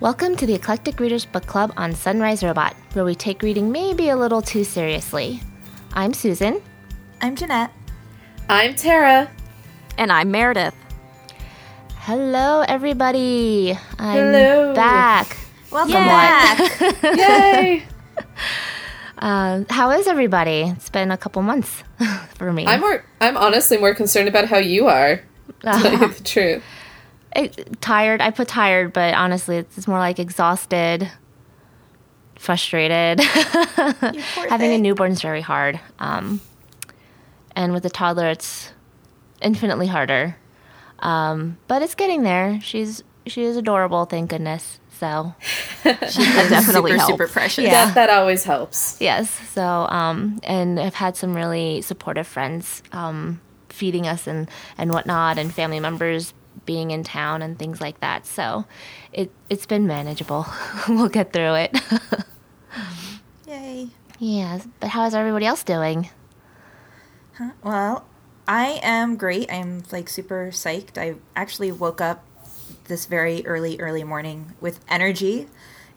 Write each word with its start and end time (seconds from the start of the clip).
Welcome 0.00 0.36
to 0.36 0.46
the 0.46 0.54
Eclectic 0.54 1.00
Readers 1.00 1.24
Book 1.24 1.46
Club 1.46 1.72
on 1.76 1.92
Sunrise 1.94 2.44
Robot, 2.44 2.74
where 2.92 3.04
we 3.04 3.14
take 3.14 3.42
reading 3.42 3.72
maybe 3.72 4.10
a 4.10 4.16
little 4.16 4.40
too 4.42 4.62
seriously. 4.64 5.40
I'm 5.92 6.14
Susan. 6.14 6.62
I'm 7.20 7.34
Jeanette. 7.34 7.72
I'm 8.48 8.74
Tara. 8.74 9.28
And 9.96 10.12
I'm 10.12 10.30
Meredith. 10.30 10.74
Hello, 11.96 12.60
everybody. 12.68 13.76
I'm 13.98 14.32
Hello. 14.32 14.74
back. 14.74 15.36
Welcome 15.72 15.92
Somewhat. 15.92 16.10
back. 16.12 17.02
Yay! 17.02 17.82
Uh, 19.18 19.64
how 19.68 19.90
is 19.90 20.06
everybody? 20.06 20.62
It's 20.76 20.90
been 20.90 21.10
a 21.10 21.18
couple 21.18 21.42
months 21.42 21.82
for 22.36 22.52
me. 22.52 22.66
I'm 22.66 22.80
more. 22.80 23.04
I'm 23.20 23.36
honestly 23.36 23.76
more 23.78 23.94
concerned 23.94 24.28
about 24.28 24.46
how 24.46 24.58
you 24.58 24.86
are. 24.86 25.16
To 25.16 25.66
tell 25.66 25.92
you 25.92 26.08
the 26.12 26.22
truth. 26.22 26.62
It- 27.36 27.80
tired. 27.80 28.20
I 28.20 28.30
put 28.30 28.48
tired, 28.48 28.92
but 28.92 29.14
honestly, 29.14 29.56
it's, 29.58 29.78
it's 29.78 29.86
more 29.88 29.98
like 29.98 30.18
exhausted, 30.18 31.10
frustrated. 32.36 33.20
You 33.80 34.22
poor 34.34 34.48
Having 34.48 34.72
a 34.72 34.78
newborn 34.78 35.12
is 35.12 35.20
very 35.22 35.40
hard. 35.40 35.78
Um, 35.98 36.40
and 37.54 37.72
with 37.72 37.84
a 37.84 37.90
toddler, 37.90 38.28
it's 38.28 38.72
infinitely 39.40 39.86
harder. 39.86 40.36
Um, 41.00 41.58
but 41.68 41.82
it's 41.82 41.94
getting 41.94 42.22
there. 42.22 42.60
She's 42.62 43.02
she 43.26 43.42
is 43.44 43.56
adorable, 43.56 44.04
thank 44.06 44.30
goodness. 44.30 44.80
So 44.98 45.34
That 45.84 46.00
definitely 46.00 46.92
super, 46.92 46.96
helps. 46.96 47.06
super 47.12 47.28
precious. 47.28 47.64
Yeah. 47.64 47.86
That 47.86 47.94
that 47.94 48.10
always 48.10 48.44
helps. 48.44 49.00
yes. 49.00 49.30
So 49.52 49.62
um, 49.64 50.40
and 50.42 50.78
I've 50.80 50.94
had 50.94 51.16
some 51.16 51.34
really 51.34 51.82
supportive 51.82 52.26
friends 52.26 52.82
um, 52.92 53.40
feeding 53.68 54.06
us 54.08 54.26
and 54.26 54.48
and 54.76 54.90
whatnot, 54.92 55.38
and 55.38 55.52
family 55.54 55.78
members 55.80 56.34
being 56.68 56.90
in 56.90 57.02
town 57.02 57.40
and 57.40 57.58
things 57.58 57.80
like 57.80 57.98
that. 58.00 58.26
So 58.26 58.66
it 59.10 59.32
it's 59.48 59.64
been 59.64 59.86
manageable. 59.86 60.46
we'll 60.88 61.08
get 61.08 61.32
through 61.32 61.54
it. 61.54 61.74
Yay. 63.48 63.88
yes. 64.18 64.68
But 64.78 64.90
how 64.90 65.06
is 65.06 65.14
everybody 65.14 65.46
else 65.46 65.64
doing? 65.64 66.10
Well, 67.64 68.04
I 68.46 68.80
am 68.82 69.16
great. 69.16 69.50
I'm 69.50 69.82
like 69.90 70.10
super 70.10 70.50
psyched. 70.52 70.98
I 70.98 71.14
actually 71.34 71.72
woke 71.72 72.02
up 72.02 72.22
this 72.84 73.06
very 73.06 73.46
early, 73.46 73.80
early 73.80 74.04
morning 74.04 74.52
with 74.60 74.80
energy 74.88 75.46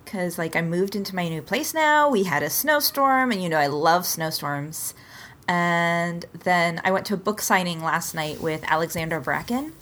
because 0.05 0.37
like 0.37 0.55
I 0.55 0.61
moved 0.61 0.95
into 0.95 1.13
my 1.13 1.27
new 1.27 1.41
place 1.41 1.73
now. 1.73 2.09
We 2.09 2.23
had 2.23 2.43
a 2.43 2.49
snowstorm, 2.49 3.31
and 3.31 3.43
you 3.43 3.49
know 3.49 3.57
I 3.57 3.67
love 3.67 4.05
snowstorms. 4.05 4.93
And 5.49 6.25
then 6.45 6.79
I 6.85 6.91
went 6.91 7.05
to 7.07 7.15
a 7.15 7.17
book 7.17 7.41
signing 7.41 7.83
last 7.83 8.15
night 8.15 8.39
with 8.39 8.63
Alexandra 8.63 9.19
Bracken. 9.19 9.73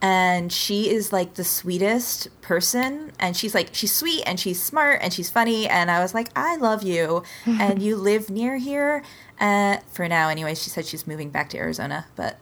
And 0.00 0.52
she 0.52 0.90
is 0.90 1.12
like 1.12 1.34
the 1.34 1.44
sweetest 1.44 2.28
person. 2.40 3.12
And 3.18 3.36
she's 3.36 3.54
like 3.54 3.70
she's 3.72 3.92
sweet 3.92 4.22
and 4.26 4.38
she's 4.38 4.62
smart 4.62 5.00
and 5.02 5.12
she's 5.12 5.30
funny. 5.30 5.68
And 5.68 5.90
i 5.90 6.00
was 6.00 6.14
like 6.14 6.28
i 6.36 6.56
love 6.56 6.82
you. 6.82 7.22
And 7.46 7.82
you 7.82 7.96
live 7.96 8.30
near 8.30 8.56
here. 8.58 9.02
Uh, 9.40 9.78
for 9.92 10.08
now 10.08 10.28
anyway 10.28 10.54
she 10.54 10.70
said 10.70 10.86
she's 10.86 11.06
moving 11.06 11.30
back 11.30 11.50
to 11.50 11.58
arizona. 11.58 12.06
But 12.16 12.38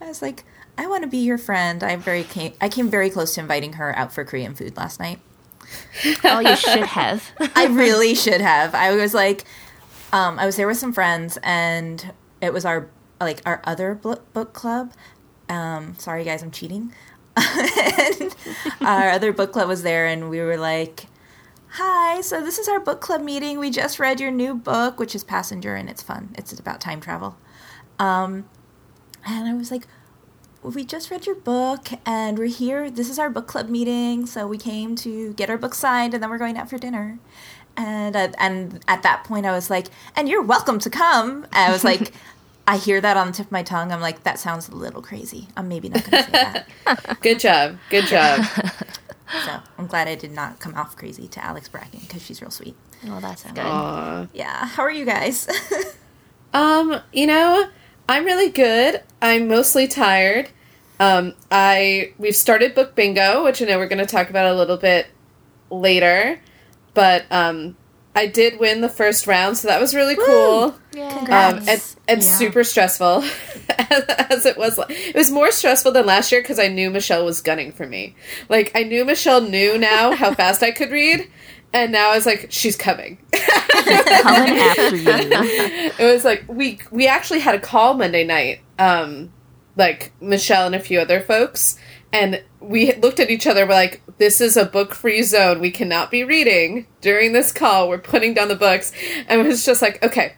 i 0.00 0.06
was 0.06 0.22
like 0.22 0.44
i 0.78 0.86
want 0.86 1.02
to 1.02 1.08
be 1.08 1.18
your 1.18 1.38
friend. 1.38 1.82
I 1.82 1.96
very 1.96 2.24
came, 2.24 2.52
i 2.60 2.68
came 2.68 2.88
very 2.88 3.10
close 3.10 3.34
to 3.34 3.40
inviting 3.40 3.74
her 3.74 3.96
out 3.96 4.12
for 4.12 4.24
korean 4.24 4.54
food 4.54 4.76
last 4.76 5.00
night. 5.00 5.18
Oh, 6.24 6.40
you 6.40 6.56
should 6.56 6.86
have. 6.86 7.30
I 7.54 7.66
really 7.66 8.14
should 8.14 8.40
have. 8.40 8.74
I 8.74 8.94
was 8.94 9.14
like, 9.14 9.44
um, 10.12 10.38
I 10.38 10.46
was 10.46 10.56
there 10.56 10.66
with 10.66 10.78
some 10.78 10.92
friends, 10.92 11.38
and 11.42 12.12
it 12.40 12.52
was 12.52 12.64
our 12.64 12.88
like 13.20 13.42
our 13.44 13.60
other 13.64 13.94
book 13.94 14.32
book 14.32 14.52
club. 14.52 14.92
Um, 15.50 15.96
sorry, 15.98 16.24
guys, 16.24 16.42
I'm 16.42 16.50
cheating. 16.50 16.94
and 17.36 18.34
our 18.80 19.10
other 19.10 19.32
book 19.32 19.52
club 19.52 19.68
was 19.68 19.82
there, 19.82 20.06
and 20.06 20.30
we 20.30 20.40
were 20.40 20.56
like, 20.56 21.06
"Hi, 21.70 22.20
so 22.22 22.42
this 22.42 22.58
is 22.58 22.68
our 22.68 22.80
book 22.80 23.00
club 23.00 23.20
meeting. 23.20 23.58
We 23.58 23.70
just 23.70 23.98
read 23.98 24.20
your 24.20 24.30
new 24.30 24.54
book, 24.54 24.98
which 24.98 25.14
is 25.14 25.24
Passenger, 25.24 25.74
and 25.74 25.88
it's 25.88 26.02
fun. 26.02 26.34
It's 26.38 26.58
about 26.58 26.80
time 26.80 27.00
travel." 27.00 27.36
Um, 27.98 28.48
and 29.26 29.46
I 29.46 29.54
was 29.54 29.70
like, 29.70 29.86
we 30.62 30.84
just 30.84 31.10
read 31.10 31.26
your 31.26 31.36
book 31.36 31.88
and 32.04 32.38
we're 32.38 32.46
here. 32.46 32.90
This 32.90 33.08
is 33.08 33.18
our 33.18 33.30
book 33.30 33.46
club 33.46 33.68
meeting, 33.68 34.26
so 34.26 34.46
we 34.46 34.58
came 34.58 34.94
to 34.96 35.32
get 35.34 35.48
our 35.48 35.58
book 35.58 35.74
signed 35.74 36.14
and 36.14 36.22
then 36.22 36.30
we're 36.30 36.38
going 36.38 36.56
out 36.56 36.68
for 36.68 36.78
dinner. 36.78 37.18
And 37.76 38.14
uh, 38.14 38.28
and 38.38 38.84
at 38.88 39.02
that 39.02 39.24
point, 39.24 39.46
I 39.46 39.52
was 39.52 39.70
like, 39.70 39.86
and 40.16 40.28
you're 40.28 40.42
welcome 40.42 40.78
to 40.80 40.90
come. 40.90 41.44
And 41.44 41.70
I 41.70 41.72
was 41.72 41.84
like, 41.84 42.12
I 42.70 42.76
hear 42.76 43.00
that 43.00 43.16
on 43.16 43.26
the 43.26 43.32
tip 43.32 43.46
of 43.46 43.52
my 43.52 43.64
tongue. 43.64 43.90
I'm 43.90 44.00
like, 44.00 44.22
that 44.22 44.38
sounds 44.38 44.68
a 44.68 44.76
little 44.76 45.02
crazy. 45.02 45.48
I'm 45.56 45.68
maybe 45.68 45.88
not 45.88 46.08
going 46.08 46.22
to 46.22 46.30
say 46.30 46.64
that. 46.84 47.20
Good 47.20 47.40
job. 47.40 47.78
Good 47.90 48.04
job. 48.04 48.44
so 49.44 49.58
I'm 49.76 49.88
glad 49.88 50.06
I 50.06 50.14
did 50.14 50.30
not 50.30 50.60
come 50.60 50.76
off 50.76 50.94
crazy 50.94 51.26
to 51.26 51.44
Alex 51.44 51.68
Bracken 51.68 51.98
because 51.98 52.22
she's 52.22 52.40
real 52.40 52.52
sweet. 52.52 52.76
Well, 53.04 53.20
that's 53.20 53.42
good. 53.42 53.58
Aw. 53.58 54.28
Yeah. 54.32 54.66
How 54.66 54.84
are 54.84 54.90
you 54.90 55.04
guys? 55.04 55.48
Um, 56.52 57.00
you 57.12 57.28
know, 57.28 57.68
I'm 58.08 58.24
really 58.24 58.50
good. 58.50 59.04
I'm 59.22 59.46
mostly 59.46 59.86
tired. 59.86 60.50
Um, 60.98 61.34
I 61.48 62.12
we've 62.18 62.34
started 62.34 62.74
book 62.74 62.96
bingo, 62.96 63.44
which 63.44 63.62
I 63.62 63.66
know 63.66 63.78
we're 63.78 63.86
going 63.86 64.04
to 64.04 64.04
talk 64.04 64.30
about 64.30 64.52
a 64.52 64.54
little 64.56 64.76
bit 64.76 65.06
later, 65.70 66.40
but 66.92 67.24
um, 67.30 67.76
I 68.16 68.26
did 68.26 68.58
win 68.58 68.80
the 68.80 68.88
first 68.88 69.28
round, 69.28 69.58
so 69.58 69.68
that 69.68 69.80
was 69.80 69.94
really 69.94 70.16
cool. 70.16 70.74
Congrats. 70.90 71.62
Um, 71.62 71.68
and 71.68 71.96
and 72.10 72.22
Yeah. 72.22 72.36
super 72.36 72.64
stressful 72.64 73.22
as 73.78 74.44
it 74.46 74.56
was. 74.58 74.78
It 74.88 75.14
was 75.14 75.30
more 75.30 75.50
stressful 75.50 75.92
than 75.92 76.06
last 76.06 76.30
year 76.32 76.42
because 76.42 76.58
I 76.58 76.68
knew 76.68 76.90
Michelle 76.90 77.24
was 77.24 77.40
gunning 77.40 77.72
for 77.72 77.86
me. 77.86 78.14
Like 78.48 78.72
I 78.74 78.82
knew 78.82 79.04
Michelle 79.04 79.40
knew 79.40 79.78
now 79.78 80.14
how 80.14 80.34
fast 80.34 80.62
I 80.62 80.70
could 80.72 80.90
read, 80.90 81.30
and 81.72 81.92
now 81.92 82.10
I 82.10 82.16
was 82.16 82.26
like, 82.26 82.46
she's 82.50 82.76
coming. 82.76 83.18
Coming 83.32 84.58
after 84.58 84.96
you. 84.96 85.10
it 85.98 86.12
was 86.12 86.24
like 86.24 86.44
we 86.48 86.78
we 86.90 87.06
actually 87.06 87.40
had 87.40 87.54
a 87.54 87.60
call 87.60 87.94
Monday 87.94 88.24
night, 88.24 88.60
um, 88.78 89.32
like 89.76 90.12
Michelle 90.20 90.66
and 90.66 90.74
a 90.74 90.80
few 90.80 91.00
other 91.00 91.20
folks, 91.20 91.76
and 92.12 92.42
we 92.60 92.92
looked 92.96 93.20
at 93.20 93.30
each 93.30 93.46
other. 93.46 93.66
We're 93.66 93.72
like, 93.74 94.02
"This 94.18 94.40
is 94.40 94.56
a 94.56 94.64
book 94.64 94.94
free 94.94 95.22
zone. 95.22 95.60
We 95.60 95.70
cannot 95.70 96.10
be 96.10 96.24
reading 96.24 96.86
during 97.00 97.32
this 97.32 97.52
call. 97.52 97.88
We're 97.88 97.98
putting 97.98 98.34
down 98.34 98.48
the 98.48 98.56
books." 98.56 98.92
And 99.28 99.40
it 99.40 99.46
was 99.46 99.64
just 99.64 99.80
like, 99.82 100.02
"Okay, 100.04 100.34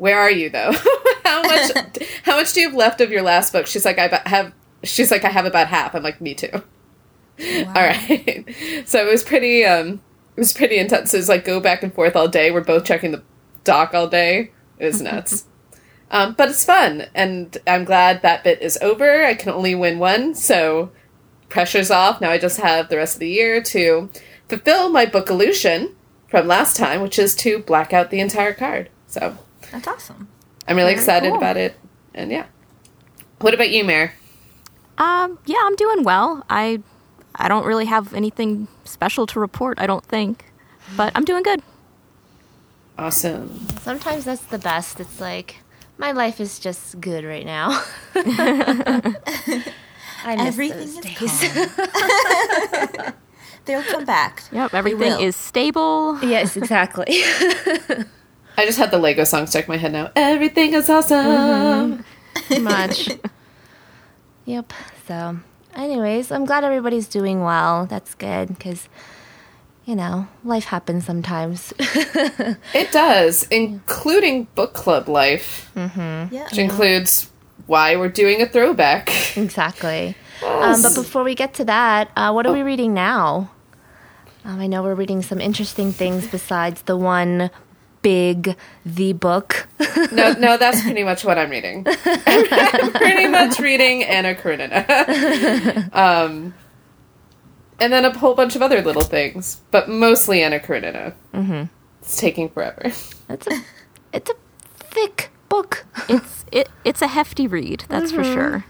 where 0.00 0.18
are 0.18 0.30
you 0.30 0.48
though? 0.48 0.72
how 1.24 1.42
much 1.42 1.70
how 2.24 2.36
much 2.36 2.54
do 2.54 2.60
you 2.60 2.68
have 2.68 2.76
left 2.76 3.00
of 3.02 3.10
your 3.10 3.22
last 3.22 3.52
book?" 3.52 3.66
She's 3.66 3.84
like, 3.84 3.98
"I 3.98 4.22
have." 4.26 4.52
She's 4.82 5.10
like, 5.10 5.24
"I 5.24 5.28
have 5.28 5.44
about 5.44 5.68
half." 5.68 5.94
I'm 5.94 6.02
like, 6.02 6.20
"Me 6.20 6.34
too." 6.34 6.50
All 6.52 7.74
right. 7.74 8.44
so 8.86 9.06
it 9.06 9.10
was 9.10 9.22
pretty 9.22 9.64
um 9.64 10.00
it 10.36 10.40
was 10.40 10.54
pretty 10.54 10.78
intense. 10.78 11.12
It 11.12 11.18
was 11.18 11.28
like 11.28 11.44
go 11.44 11.60
back 11.60 11.82
and 11.82 11.92
forth 11.92 12.16
all 12.16 12.28
day. 12.28 12.50
We're 12.50 12.64
both 12.64 12.84
checking 12.84 13.12
the 13.12 13.22
doc 13.62 13.92
all 13.94 14.08
day. 14.08 14.52
It 14.78 14.86
was 14.86 15.02
nuts. 15.02 15.44
um, 16.10 16.34
but 16.36 16.48
it's 16.48 16.64
fun 16.64 17.06
and 17.14 17.58
I'm 17.66 17.84
glad 17.84 18.22
that 18.22 18.42
bit 18.42 18.62
is 18.62 18.78
over. 18.80 19.22
I 19.24 19.34
can 19.34 19.50
only 19.52 19.74
win 19.74 19.98
one, 19.98 20.34
so 20.34 20.92
pressure's 21.50 21.90
off. 21.90 22.22
Now 22.22 22.30
I 22.30 22.38
just 22.38 22.58
have 22.60 22.88
the 22.88 22.96
rest 22.96 23.16
of 23.16 23.20
the 23.20 23.28
year 23.28 23.62
to 23.64 24.08
fulfill 24.48 24.88
my 24.88 25.04
book 25.04 25.28
illusion 25.28 25.94
from 26.28 26.46
last 26.46 26.76
time, 26.76 27.02
which 27.02 27.18
is 27.18 27.34
to 27.36 27.58
black 27.58 27.92
out 27.92 28.10
the 28.10 28.20
entire 28.20 28.54
card. 28.54 28.88
So 29.06 29.36
That's 29.70 29.88
awesome. 29.88 30.28
I'm 30.68 30.76
really 30.76 30.92
Very 30.92 31.00
excited 31.00 31.28
cool. 31.30 31.38
about 31.38 31.56
it. 31.56 31.74
And 32.14 32.30
yeah. 32.30 32.44
What 33.40 33.54
about 33.54 33.70
you, 33.70 33.82
Mare? 33.84 34.12
Um, 34.98 35.38
yeah, 35.46 35.58
I'm 35.62 35.74
doing 35.76 36.02
well. 36.04 36.44
I 36.50 36.82
I 37.34 37.48
don't 37.48 37.64
really 37.64 37.86
have 37.86 38.12
anything 38.14 38.68
special 38.84 39.26
to 39.28 39.40
report, 39.40 39.80
I 39.80 39.86
don't 39.86 40.04
think. 40.04 40.44
But 40.96 41.12
I'm 41.14 41.24
doing 41.24 41.42
good. 41.42 41.62
Awesome. 42.98 43.66
Sometimes 43.80 44.24
that's 44.26 44.42
the 44.42 44.58
best. 44.58 45.00
It's 45.00 45.20
like 45.20 45.56
my 45.96 46.12
life 46.12 46.38
is 46.40 46.58
just 46.58 47.00
good 47.00 47.24
right 47.24 47.46
now. 47.46 47.82
I 48.14 49.14
miss 50.36 50.46
Everything 50.48 50.78
those 50.78 50.98
days. 51.00 51.40
They'll 53.64 53.82
come 53.84 54.04
back. 54.04 54.42
Yep, 54.52 54.74
everything 54.74 55.20
is 55.20 55.36
stable. 55.36 56.18
yes, 56.22 56.56
exactly. 56.56 57.22
I 58.56 58.66
just 58.66 58.78
had 58.78 58.90
the 58.90 58.98
Lego 58.98 59.24
song 59.24 59.46
stuck 59.46 59.64
in 59.64 59.72
my 59.72 59.76
head 59.78 59.92
now. 59.92 60.10
Everything 60.16 60.74
is 60.74 60.88
awesome. 60.90 62.04
Much. 62.60 63.08
yep. 64.44 64.72
So, 65.06 65.38
anyways, 65.74 66.30
I'm 66.30 66.44
glad 66.44 66.64
everybody's 66.64 67.08
doing 67.08 67.42
well. 67.42 67.86
That's 67.86 68.14
good 68.14 68.48
because, 68.48 68.88
you 69.86 69.94
know, 69.96 70.28
life 70.44 70.64
happens 70.64 71.06
sometimes. 71.06 71.72
It 72.74 72.92
does, 72.92 73.44
including 73.50 74.44
book 74.54 74.72
club 74.74 75.08
life, 75.08 75.70
Yeah. 75.74 76.28
which 76.44 76.58
includes 76.58 77.30
why 77.66 77.96
we're 77.96 78.08
doing 78.08 78.42
a 78.42 78.46
throwback. 78.46 79.36
exactly. 79.36 80.16
Um, 80.42 80.80
but 80.80 80.94
before 80.94 81.22
we 81.22 81.34
get 81.34 81.52
to 81.60 81.66
that, 81.66 82.10
uh, 82.16 82.32
what 82.32 82.46
are 82.46 82.52
we 82.54 82.62
reading 82.62 82.94
now? 82.94 83.50
Um, 84.42 84.58
I 84.58 84.68
know 84.68 84.82
we're 84.82 84.94
reading 84.94 85.20
some 85.20 85.38
interesting 85.38 85.92
things 85.92 86.26
besides 86.28 86.80
the 86.82 86.96
one 86.96 87.50
big 88.02 88.56
the 88.84 89.12
book. 89.12 89.68
No, 90.12 90.32
no, 90.32 90.56
that's 90.56 90.82
pretty 90.82 91.04
much 91.04 91.24
what 91.24 91.38
I'm 91.38 91.50
reading. 91.50 91.86
I'm 91.86 92.92
pretty 92.92 93.28
much 93.28 93.60
reading 93.60 94.02
Anna 94.02 94.34
Karenina. 94.34 95.88
um, 95.94 96.54
and 97.78 97.92
then 97.92 98.04
a 98.04 98.16
whole 98.16 98.34
bunch 98.34 98.56
of 98.56 98.62
other 98.62 98.82
little 98.82 99.02
things, 99.02 99.60
but 99.70 99.88
mostly 99.88 100.42
Anna 100.42 100.58
Karenina. 100.58 101.14
Mm-hmm. 101.32 101.64
It's 102.02 102.16
taking 102.18 102.48
forever. 102.48 102.92
It's 103.28 103.46
a 103.46 103.62
it's 104.12 104.30
a 104.30 104.34
thick 104.74 105.30
book. 105.48 105.86
It's 106.08 106.44
it 106.50 106.68
it's 106.84 107.02
a 107.02 107.08
hefty 107.08 107.46
read, 107.46 107.84
that's 107.88 108.10
for 108.10 108.24
sure. 108.24 108.64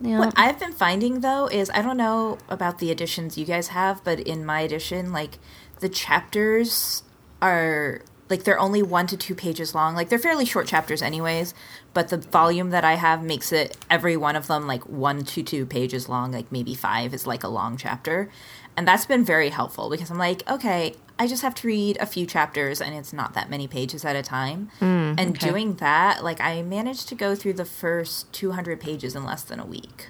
Yeah. 0.00 0.18
What 0.18 0.34
I've 0.36 0.58
been 0.58 0.72
finding 0.72 1.20
though 1.20 1.46
is 1.46 1.70
I 1.70 1.82
don't 1.82 1.96
know 1.96 2.38
about 2.48 2.78
the 2.78 2.90
editions 2.90 3.36
you 3.36 3.44
guys 3.44 3.68
have, 3.68 4.02
but 4.02 4.20
in 4.20 4.44
my 4.44 4.60
edition, 4.60 5.12
like 5.12 5.38
the 5.80 5.88
chapters 5.88 7.02
are 7.40 8.02
like 8.32 8.44
they're 8.44 8.58
only 8.58 8.82
one 8.82 9.06
to 9.06 9.16
two 9.16 9.34
pages 9.36 9.74
long. 9.74 9.94
Like 9.94 10.08
they're 10.08 10.18
fairly 10.18 10.44
short 10.44 10.66
chapters, 10.66 11.02
anyways. 11.02 11.54
But 11.94 12.08
the 12.08 12.16
volume 12.16 12.70
that 12.70 12.84
I 12.84 12.94
have 12.94 13.22
makes 13.22 13.52
it 13.52 13.76
every 13.90 14.16
one 14.16 14.34
of 14.34 14.46
them 14.48 14.66
like 14.66 14.82
one 14.88 15.24
to 15.26 15.42
two 15.42 15.66
pages 15.66 16.08
long. 16.08 16.32
Like 16.32 16.50
maybe 16.50 16.74
five 16.74 17.12
is 17.14 17.26
like 17.26 17.44
a 17.44 17.48
long 17.48 17.76
chapter, 17.76 18.30
and 18.76 18.88
that's 18.88 19.06
been 19.06 19.24
very 19.24 19.50
helpful 19.50 19.90
because 19.90 20.10
I'm 20.10 20.18
like, 20.18 20.42
okay, 20.50 20.94
I 21.18 21.26
just 21.26 21.42
have 21.42 21.54
to 21.56 21.66
read 21.68 21.98
a 22.00 22.06
few 22.06 22.24
chapters, 22.26 22.80
and 22.80 22.94
it's 22.96 23.12
not 23.12 23.34
that 23.34 23.50
many 23.50 23.68
pages 23.68 24.04
at 24.04 24.16
a 24.16 24.22
time. 24.22 24.70
Mm, 24.80 25.14
and 25.20 25.36
okay. 25.36 25.48
doing 25.50 25.74
that, 25.76 26.24
like 26.24 26.40
I 26.40 26.62
managed 26.62 27.08
to 27.10 27.14
go 27.14 27.34
through 27.36 27.52
the 27.52 27.66
first 27.66 28.32
200 28.32 28.80
pages 28.80 29.14
in 29.14 29.24
less 29.24 29.42
than 29.44 29.60
a 29.60 29.66
week 29.66 30.08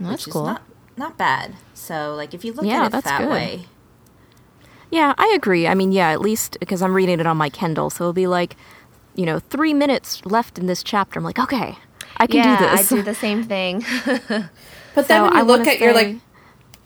That's 0.00 0.26
which 0.26 0.32
cool. 0.32 0.42
is 0.42 0.46
not 0.54 0.62
not 0.96 1.16
bad. 1.16 1.54
So 1.74 2.14
like 2.16 2.34
if 2.34 2.44
you 2.44 2.52
look 2.52 2.66
Yeah, 2.66 2.80
at 2.82 2.86
it 2.86 2.92
that's 2.92 3.04
that 3.04 3.20
good. 3.20 3.30
way, 3.30 3.66
Yeah, 4.90 5.14
I 5.18 5.32
agree. 5.36 5.66
I 5.66 5.74
mean, 5.74 5.92
yeah, 5.92 6.10
at 6.10 6.20
least 6.20 6.56
because 6.60 6.82
I'm 6.82 6.94
reading 6.94 7.20
it 7.20 7.26
on 7.26 7.36
my 7.36 7.50
Kindle, 7.50 7.90
so 7.90 8.04
it'll 8.04 8.12
be 8.12 8.26
like, 8.26 8.56
you 9.14 9.26
know, 9.26 9.38
three 9.38 9.74
minutes 9.74 10.24
left 10.24 10.58
in 10.58 10.66
this 10.66 10.82
chapter. 10.82 11.18
I'm 11.18 11.24
like, 11.24 11.38
okay, 11.38 11.76
I 12.16 12.26
can 12.26 12.36
yeah, 12.36 12.58
do 12.58 12.76
this. 12.76 12.92
I 12.92 12.96
do 12.96 13.02
the 13.02 13.14
same 13.26 13.44
thing. 13.44 13.84
But 14.94 15.06
then 15.06 15.18
So 15.20 15.24
when 15.24 15.32
you 15.34 15.38
I 15.38 15.42
look 15.42 15.58
wanna 15.60 15.70
at 15.70 15.78
your 15.80 15.94
say- 15.94 16.06
like, 16.12 16.16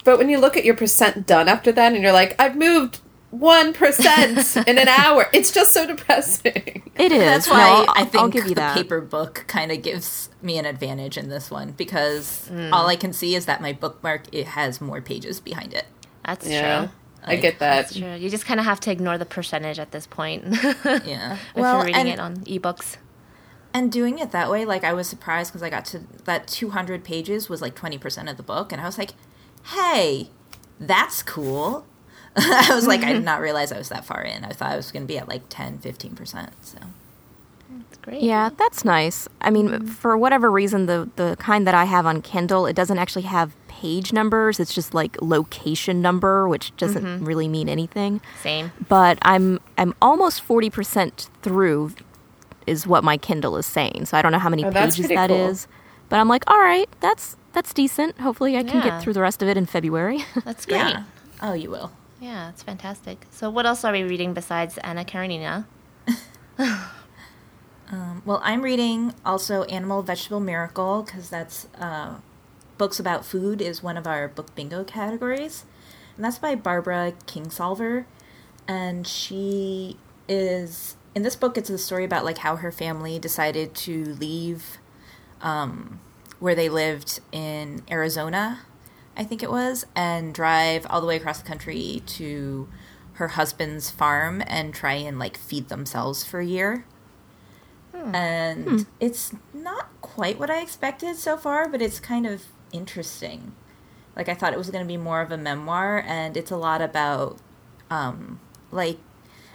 but 0.03 0.17
when 0.19 0.29
you 0.29 0.37
look 0.37 0.55
at 0.57 0.65
your 0.65 0.75
percent 0.75 1.25
done 1.25 1.47
after 1.47 1.71
that, 1.71 1.93
and 1.93 2.03
you're 2.03 2.11
like, 2.11 2.35
I've 2.39 2.55
moved 2.57 2.99
one 3.31 3.73
percent 3.73 4.55
in 4.67 4.77
an 4.77 4.87
hour. 4.87 5.27
It's 5.33 5.51
just 5.51 5.73
so 5.73 5.87
depressing. 5.87 6.91
It 6.95 7.11
is. 7.11 7.19
that's 7.19 7.47
why 7.49 7.61
I'll- 7.61 7.85
I 7.95 8.03
think 8.05 8.21
I'll 8.21 8.29
give 8.29 8.43
you 8.43 8.49
the 8.49 8.55
that. 8.61 8.75
paper 8.75 9.01
book 9.01 9.45
kind 9.47 9.71
of 9.71 9.81
gives 9.81 10.29
me 10.43 10.59
an 10.59 10.65
advantage 10.65 11.17
in 11.17 11.29
this 11.29 11.49
one 11.49 11.71
because 11.71 12.49
Mm. 12.51 12.71
all 12.73 12.85
I 12.87 12.95
can 12.97 13.13
see 13.13 13.33
is 13.33 13.45
that 13.47 13.61
my 13.61 13.73
bookmark 13.73 14.23
it 14.31 14.47
has 14.49 14.79
more 14.81 15.01
pages 15.01 15.39
behind 15.39 15.73
it. 15.73 15.85
That's 16.25 16.45
Yeah, 16.47 16.79
true. 16.81 16.89
I 17.25 17.35
get 17.37 17.59
that. 17.59 17.75
That's 17.75 17.97
true. 17.97 18.15
You 18.15 18.29
just 18.29 18.45
kind 18.45 18.59
of 18.59 18.65
have 18.65 18.79
to 18.81 18.91
ignore 18.91 19.17
the 19.17 19.25
percentage 19.25 19.79
at 19.79 19.91
this 19.91 20.05
point 20.07 20.43
Yeah. 20.83 21.37
if 21.55 21.57
you're 21.57 21.83
reading 21.83 21.95
and, 21.95 22.09
it 22.09 22.19
on 22.19 22.37
ebooks. 22.37 22.97
and 23.73 23.91
doing 23.91 24.19
it 24.19 24.31
that 24.31 24.49
way, 24.51 24.65
like 24.65 24.83
I 24.83 24.93
was 24.93 25.07
surprised 25.07 25.51
because 25.51 25.63
I 25.63 25.69
got 25.69 25.85
to 25.85 26.01
that 26.25 26.47
200 26.47 27.03
pages 27.03 27.49
was 27.49 27.61
like 27.61 27.75
20% 27.75 28.29
of 28.29 28.37
the 28.37 28.43
book, 28.43 28.71
and 28.71 28.81
I 28.81 28.85
was 28.85 28.97
like, 28.97 29.11
hey, 29.63 30.29
that's 30.79 31.23
cool. 31.23 31.85
I 32.35 32.71
was 32.73 32.87
like, 32.87 33.01
I 33.01 33.07
did 33.07 33.17
mm-hmm. 33.17 33.25
not 33.25 33.41
realize 33.41 33.71
I 33.71 33.77
was 33.77 33.89
that 33.89 34.05
far 34.05 34.21
in. 34.23 34.43
I 34.43 34.49
thought 34.49 34.71
I 34.71 34.75
was 34.75 34.91
going 34.91 35.03
to 35.03 35.07
be 35.07 35.17
at 35.17 35.27
like 35.27 35.43
10, 35.49 35.77
15%. 35.79 36.49
So 36.61 36.79
It's 37.89 37.97
great. 37.99 38.21
Yeah, 38.23 38.49
that's 38.57 38.83
nice. 38.83 39.27
I 39.39 39.51
mean, 39.51 39.69
mm-hmm. 39.69 39.87
for 39.87 40.17
whatever 40.17 40.49
reason, 40.49 40.87
the 40.87 41.09
the 41.15 41.35
kind 41.39 41.67
that 41.67 41.75
I 41.75 41.85
have 41.85 42.05
on 42.05 42.21
Kindle, 42.21 42.65
it 42.65 42.75
doesn't 42.75 42.97
actually 42.97 43.23
have 43.23 43.55
page 43.83 44.13
numbers. 44.13 44.59
It's 44.59 44.73
just 44.73 44.93
like 44.93 45.21
location 45.21 46.01
number, 46.01 46.47
which 46.47 46.75
doesn't 46.77 47.03
Mm-hmm. 47.03 47.25
really 47.25 47.47
mean 47.47 47.67
anything. 47.67 48.21
Same. 48.41 48.71
But 48.87 49.17
I'm 49.23 49.59
I'm 49.77 49.93
almost 50.01 50.41
forty 50.41 50.69
percent 50.69 51.29
through, 51.41 51.91
is 52.65 52.87
what 52.87 53.03
my 53.03 53.17
Kindle 53.17 53.57
is 53.57 53.65
saying. 53.65 54.05
So 54.05 54.17
I 54.17 54.21
don't 54.21 54.31
know 54.31 54.39
how 54.39 54.49
many 54.49 54.63
Oh, 54.65 54.71
that's 54.71 54.95
pages 54.95 55.09
that 55.09 55.29
cool. 55.29 55.47
is, 55.49 55.67
but 56.09 56.17
I'm 56.19 56.29
like, 56.29 56.43
all 56.49 56.59
right, 56.59 56.87
that's 57.01 57.35
that's 57.51 57.73
decent. 57.73 58.19
Hopefully, 58.19 58.57
I 58.57 58.63
can 58.63 58.77
Yeah. 58.77 58.89
get 58.91 59.01
through 59.01 59.13
the 59.13 59.21
rest 59.21 59.41
of 59.43 59.47
it 59.49 59.57
in 59.57 59.65
February. 59.65 60.19
That's 60.45 60.65
great. 60.65 60.77
yeah. 60.79 61.03
Oh, 61.41 61.53
you 61.53 61.69
will. 61.69 61.91
Yeah, 62.21 62.49
it's 62.49 62.63
fantastic. 62.63 63.27
So, 63.31 63.49
what 63.49 63.65
else 63.65 63.83
are 63.85 63.91
we 63.91 64.01
reading 64.03 64.33
besides 64.33 64.77
Anna 64.79 65.03
Karenina? 65.05 65.65
Well, 68.25 68.39
I'm 68.43 68.61
reading 68.63 69.13
also 69.23 69.63
Animal 69.65 70.01
Vegetable 70.01 70.39
Miracle 70.39 71.03
because 71.03 71.29
that's 71.29 71.67
uh, 71.79 72.15
books 72.77 72.99
about 72.99 73.25
food 73.25 73.61
is 73.61 73.83
one 73.83 73.97
of 73.97 74.07
our 74.07 74.27
book 74.27 74.53
bingo 74.55 74.83
categories, 74.83 75.65
and 76.15 76.25
that's 76.25 76.39
by 76.39 76.55
Barbara 76.55 77.13
Kingsolver, 77.25 78.05
and 78.67 79.07
she 79.07 79.97
is 80.27 80.95
in 81.15 81.23
this 81.23 81.35
book. 81.35 81.57
It's 81.57 81.69
a 81.69 81.77
story 81.77 82.05
about 82.05 82.25
like 82.25 82.39
how 82.39 82.57
her 82.57 82.71
family 82.71 83.19
decided 83.19 83.73
to 83.75 84.05
leave 84.15 84.77
um, 85.41 85.99
where 86.39 86.55
they 86.55 86.69
lived 86.69 87.19
in 87.31 87.83
Arizona, 87.89 88.61
I 89.15 89.23
think 89.23 89.43
it 89.43 89.51
was, 89.51 89.85
and 89.95 90.33
drive 90.33 90.85
all 90.89 91.01
the 91.01 91.07
way 91.07 91.17
across 91.17 91.39
the 91.39 91.47
country 91.47 92.01
to 92.05 92.67
her 93.13 93.29
husband's 93.29 93.91
farm 93.91 94.41
and 94.47 94.73
try 94.73 94.93
and 94.93 95.19
like 95.19 95.37
feed 95.37 95.69
themselves 95.69 96.23
for 96.23 96.39
a 96.39 96.45
year 96.45 96.85
and 97.93 98.85
it's 98.99 99.33
not 99.53 99.89
quite 100.01 100.39
what 100.39 100.49
I 100.49 100.61
expected 100.61 101.15
so 101.15 101.37
far, 101.37 101.69
but 101.69 101.81
it's 101.81 101.99
kind 101.99 102.25
of 102.25 102.43
interesting. 102.73 103.53
Like 104.15 104.27
I 104.27 104.33
thought 104.33 104.51
it 104.53 104.57
was 104.57 104.69
going 104.69 104.83
to 104.83 104.87
be 104.87 104.97
more 104.97 105.21
of 105.21 105.31
a 105.31 105.37
memoir, 105.37 106.03
and 106.05 106.35
it's 106.35 106.51
a 106.51 106.57
lot 106.57 106.81
about 106.81 107.37
um, 107.89 108.39
like 108.71 108.97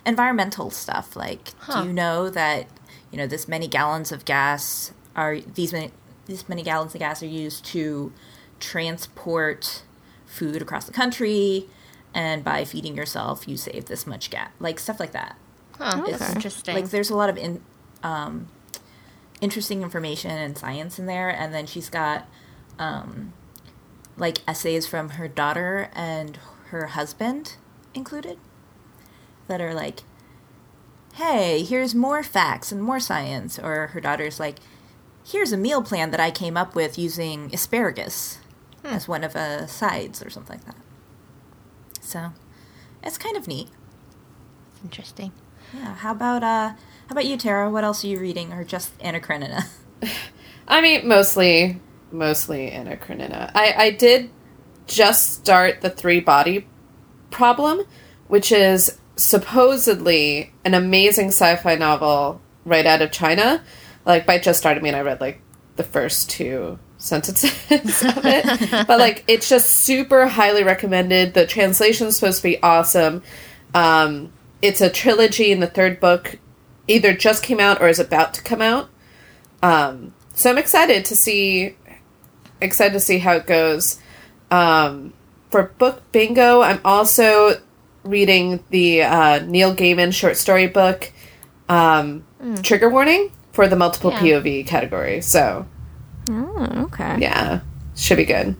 environmental 0.07 0.71
stuff. 0.71 1.15
Like, 1.15 1.49
Huh. 1.59 1.83
do 1.83 1.89
you 1.89 1.93
know 1.93 2.31
that 2.31 2.67
you 3.11 3.19
know 3.19 3.27
this 3.27 3.47
many 3.47 3.69
gallons 3.69 4.11
of 4.13 4.25
gas 4.25 4.93
are 5.15 5.39
these 5.41 5.73
many 5.73 5.91
this 6.27 6.49
many 6.49 6.63
gallons 6.63 6.95
of 6.95 6.99
gas 7.01 7.23
are 7.23 7.27
used 7.27 7.65
to 7.67 8.13
transport 8.59 9.83
food 10.27 10.61
across 10.63 10.85
the 10.85 10.93
country, 10.93 11.67
and 12.15 12.45
by 12.45 12.65
feeding 12.65 12.95
yourself, 12.97 13.47
you 13.49 13.57
save 13.57 13.87
this 13.87 14.07
much 14.07 14.31
gas, 14.31 14.51
like 14.61 14.79
stuff 14.79 15.01
like 15.01 15.13
that. 15.13 15.37
Huh, 15.79 16.01
Okay. 16.01 16.13
it's 16.13 16.35
interesting. 16.35 16.75
Like 16.75 16.91
there's 16.91 17.11
a 17.11 17.17
lot 17.17 17.31
of 17.31 17.37
in, 17.39 17.63
um, 18.03 18.49
interesting 19.41 19.83
information 19.83 20.31
and 20.33 20.57
science 20.59 20.99
in 20.99 21.07
there, 21.07 21.29
and 21.31 21.55
then 21.55 21.67
she's 21.67 21.89
got 21.89 22.27
um, 22.79 23.33
like 24.17 24.39
essays 24.47 24.87
from 24.87 25.11
her 25.11 25.29
daughter 25.29 25.91
and 25.95 26.39
her 26.69 26.87
husband 26.89 27.57
included 27.95 28.39
that 29.49 29.61
are 29.61 29.75
like, 29.75 30.01
"Hey, 31.15 31.63
here's 31.63 31.95
more 31.95 32.23
facts 32.23 32.71
and 32.73 32.83
more 32.83 33.01
science," 33.01 33.59
or 33.59 33.89
her 33.89 34.01
daughter's 34.01 34.39
like, 34.41 34.57
"Here's 35.25 35.53
a 35.53 35.57
meal 35.57 35.83
plan 35.83 36.11
that 36.11 36.21
I 36.21 36.31
came 36.31 36.57
up 36.57 36.75
with 36.75 36.99
using 36.99 37.51
asparagus 37.53 38.39
as 38.85 39.09
one 39.09 39.25
of 39.25 39.35
a 39.35 39.67
sides 39.69 40.23
or 40.23 40.31
something 40.31 40.57
like 40.59 40.67
that." 40.67 40.83
So, 42.01 42.33
it's 43.03 43.19
kind 43.19 43.37
of 43.37 43.47
neat. 43.49 43.69
Interesting. 44.83 45.33
Yeah. 45.75 45.95
How 45.97 46.13
about 46.13 46.43
uh 46.43 46.71
how 46.71 47.13
about 47.13 47.25
you, 47.27 47.37
Tara? 47.37 47.71
What 47.71 47.85
else 47.85 48.05
are 48.05 48.09
you 48.09 48.19
reading, 48.19 48.53
or 48.53 48.65
just 48.65 48.93
Anna 49.01 49.21
Karenina? 49.21 49.67
I 50.69 50.81
mean, 50.83 51.09
mostly, 51.09 51.81
mostly 52.11 52.71
Anna 52.71 52.97
Karenina. 52.97 53.51
I, 53.55 53.75
I 53.77 53.91
did 53.91 54.31
just 54.87 55.35
start 55.35 55.81
the 55.81 55.91
three 55.91 56.21
body 56.21 56.67
problem, 57.31 57.83
which 58.27 58.51
is 58.53 58.99
supposedly 59.17 60.53
an 60.65 60.75
amazing 60.75 61.29
sci-fi 61.29 61.75
novel 61.75 62.41
right 62.65 62.87
out 62.87 63.03
of 63.03 63.11
China. 63.11 63.63
Like 64.05 64.27
by 64.27 64.39
just 64.39 64.61
start, 64.61 64.79
I 64.79 64.81
mean 64.81 64.95
I 64.95 65.01
read 65.01 65.21
like 65.21 65.41
the 65.77 65.85
first 65.85 66.31
two 66.31 66.79
sentences 66.97 67.53
of 67.71 68.25
it, 68.25 68.87
but 68.87 68.99
like 68.99 69.25
it's 69.29 69.49
just 69.49 69.69
super 69.69 70.27
highly 70.27 70.65
recommended. 70.65 71.35
The 71.35 71.47
translation's 71.47 72.17
supposed 72.17 72.39
to 72.39 72.49
be 72.49 72.63
awesome. 72.63 73.23
Um, 73.75 74.33
it's 74.63 74.81
a 74.81 74.91
trilogy, 74.91 75.53
and 75.53 75.63
the 75.63 75.69
third 75.69 76.01
book 76.01 76.39
either 76.89 77.13
just 77.13 77.43
came 77.43 77.61
out 77.61 77.81
or 77.81 77.89
is 77.89 78.01
about 78.01 78.35
to 78.35 78.43
come 78.43 78.63
out. 78.63 78.89
Um, 79.63 80.15
so 80.35 80.51
I'm 80.51 80.59
excited 80.59 81.05
to 81.07 81.17
see 81.17 81.77
excited 82.61 82.93
to 82.95 83.01
see 83.01 83.19
how 83.19 83.33
it 83.35 83.47
goes. 83.47 83.99
Um, 84.51 85.13
for 85.51 85.65
book 85.79 86.03
bingo, 86.13 86.63
I'm 86.63 86.81
also 86.85 87.61
reading 88.05 88.63
the 88.71 89.03
uh, 89.03 89.39
Neil 89.45 89.75
Gaiman 89.75 90.13
short 90.15 90.37
story 90.37 90.67
book 90.67 91.13
um, 91.69 92.25
Trigger 92.63 92.89
Warning 92.89 93.31
for 93.53 93.69
the 93.69 93.77
multiple 93.77 94.11
Yeah. 94.13 94.21
POV 94.21 94.67
category. 94.67 95.21
So 95.21 95.67
oh, 96.31 96.83
okay. 96.87 97.19
yeah, 97.19 97.61
should 97.97 98.17
be 98.17 98.25
good. 98.25 98.57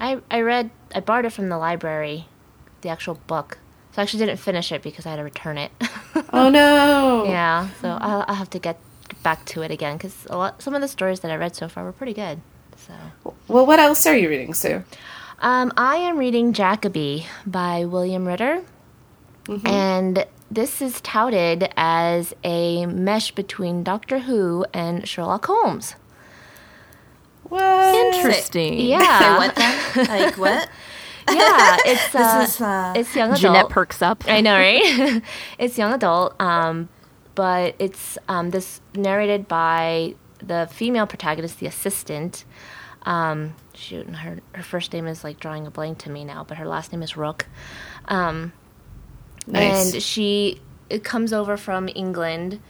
I 0.00 0.20
I 0.30 0.40
read 0.40 0.70
I 0.94 1.00
borrowed 1.00 1.24
it 1.26 1.30
from 1.32 1.48
the 1.48 1.58
library, 1.58 2.28
the 2.82 2.88
actual 2.88 3.14
book. 3.26 3.58
So 3.92 4.00
I 4.00 4.04
actually 4.04 4.26
didn't 4.26 4.38
finish 4.38 4.72
it 4.72 4.82
because 4.82 5.06
I 5.06 5.10
had 5.10 5.16
to 5.16 5.22
return 5.24 5.58
it. 5.58 5.70
Oh 6.32 6.48
no! 6.48 7.24
yeah, 7.26 7.68
so 7.80 7.96
I'll, 8.00 8.24
I'll 8.26 8.34
have 8.34 8.50
to 8.50 8.58
get 8.58 8.78
back 9.22 9.44
to 9.46 9.62
it 9.62 9.70
again 9.70 9.96
because 9.96 10.26
a 10.30 10.36
lot 10.36 10.62
some 10.62 10.74
of 10.74 10.80
the 10.80 10.88
stories 10.88 11.20
that 11.20 11.30
I 11.30 11.36
read 11.36 11.54
so 11.54 11.68
far 11.68 11.84
were 11.84 11.92
pretty 11.92 12.12
good. 12.14 12.40
So 12.86 13.34
Well, 13.48 13.66
what 13.66 13.78
else 13.78 14.06
are 14.06 14.16
you 14.16 14.28
reading, 14.28 14.54
Sue? 14.54 14.82
um, 15.40 15.72
I 15.76 15.96
am 15.96 16.18
reading 16.18 16.52
Jackaby 16.52 17.24
by 17.46 17.84
William 17.84 18.26
Ritter, 18.26 18.62
and 19.64 20.26
this 20.50 20.80
is 20.82 21.00
touted 21.00 21.70
as 21.76 22.34
a 22.44 22.86
mesh 22.86 23.32
between 23.32 23.82
Doctor 23.82 24.20
Who 24.20 24.64
and 24.72 25.06
Sherlock 25.08 25.46
Holmes. 25.46 25.94
What? 27.44 28.14
Interesting. 28.14 28.80
Yeah. 28.80 29.18
Say 29.18 29.36
what 29.36 29.54
then? 29.56 30.06
like 30.08 30.38
what? 30.38 30.68
Yeah, 31.26 31.78
it's 31.86 32.14
uh, 32.14 32.40
This 32.40 32.54
is, 32.56 32.60
uh, 32.60 32.92
it's 32.94 33.16
young 33.16 33.30
adult. 33.30 33.40
Jeanette 33.40 33.68
perks 33.70 34.02
up. 34.02 34.24
I 34.28 34.42
know, 34.42 34.56
right? 34.58 35.22
it's 35.58 35.78
young 35.78 35.94
adult, 35.94 36.38
um, 36.38 36.90
but 37.34 37.74
it's 37.78 38.18
um, 38.28 38.50
this 38.50 38.82
narrated 38.94 39.48
by 39.48 40.16
the 40.40 40.68
female 40.70 41.06
protagonist, 41.06 41.60
the 41.60 41.66
assistant. 41.66 42.44
Um, 43.04 43.54
shoot, 43.74 44.06
and 44.06 44.16
her 44.16 44.38
her 44.52 44.62
first 44.62 44.92
name 44.92 45.06
is 45.06 45.24
like 45.24 45.38
drawing 45.38 45.66
a 45.66 45.70
blank 45.70 45.98
to 45.98 46.10
me 46.10 46.24
now, 46.24 46.44
but 46.44 46.56
her 46.56 46.66
last 46.66 46.92
name 46.92 47.02
is 47.02 47.16
Rook. 47.16 47.46
Um, 48.06 48.52
Nice. 49.46 49.92
And 49.92 50.02
she 50.02 50.60
comes 51.02 51.32
over 51.32 51.56
from 51.56 51.88
England, 51.94 52.60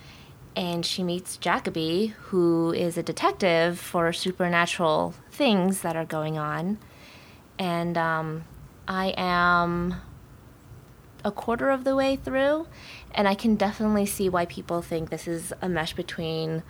and 0.57 0.85
she 0.85 1.03
meets 1.03 1.37
Jackaby, 1.37 2.11
who 2.13 2.73
is 2.73 2.97
a 2.97 3.03
detective 3.03 3.79
for 3.79 4.13
supernatural 4.13 5.15
things 5.31 5.83
that 5.83 5.97
are 5.97 6.05
going 6.05 6.39
on. 6.39 6.79
And 7.59 7.97
um, 7.97 8.45
I 8.89 9.15
am 9.17 9.97
a 11.25 11.31
quarter 11.31 11.71
of 11.71 11.85
the 11.85 11.95
way 11.95 12.17
through, 12.17 12.67
and 13.13 13.29
I 13.29 13.35
can 13.35 13.55
definitely 13.55 14.07
see 14.07 14.29
why 14.29 14.47
people 14.47 14.83
think 14.83 15.11
this 15.11 15.29
is 15.29 15.53
a 15.63 15.69
mesh 15.69 15.95
between 15.95 16.63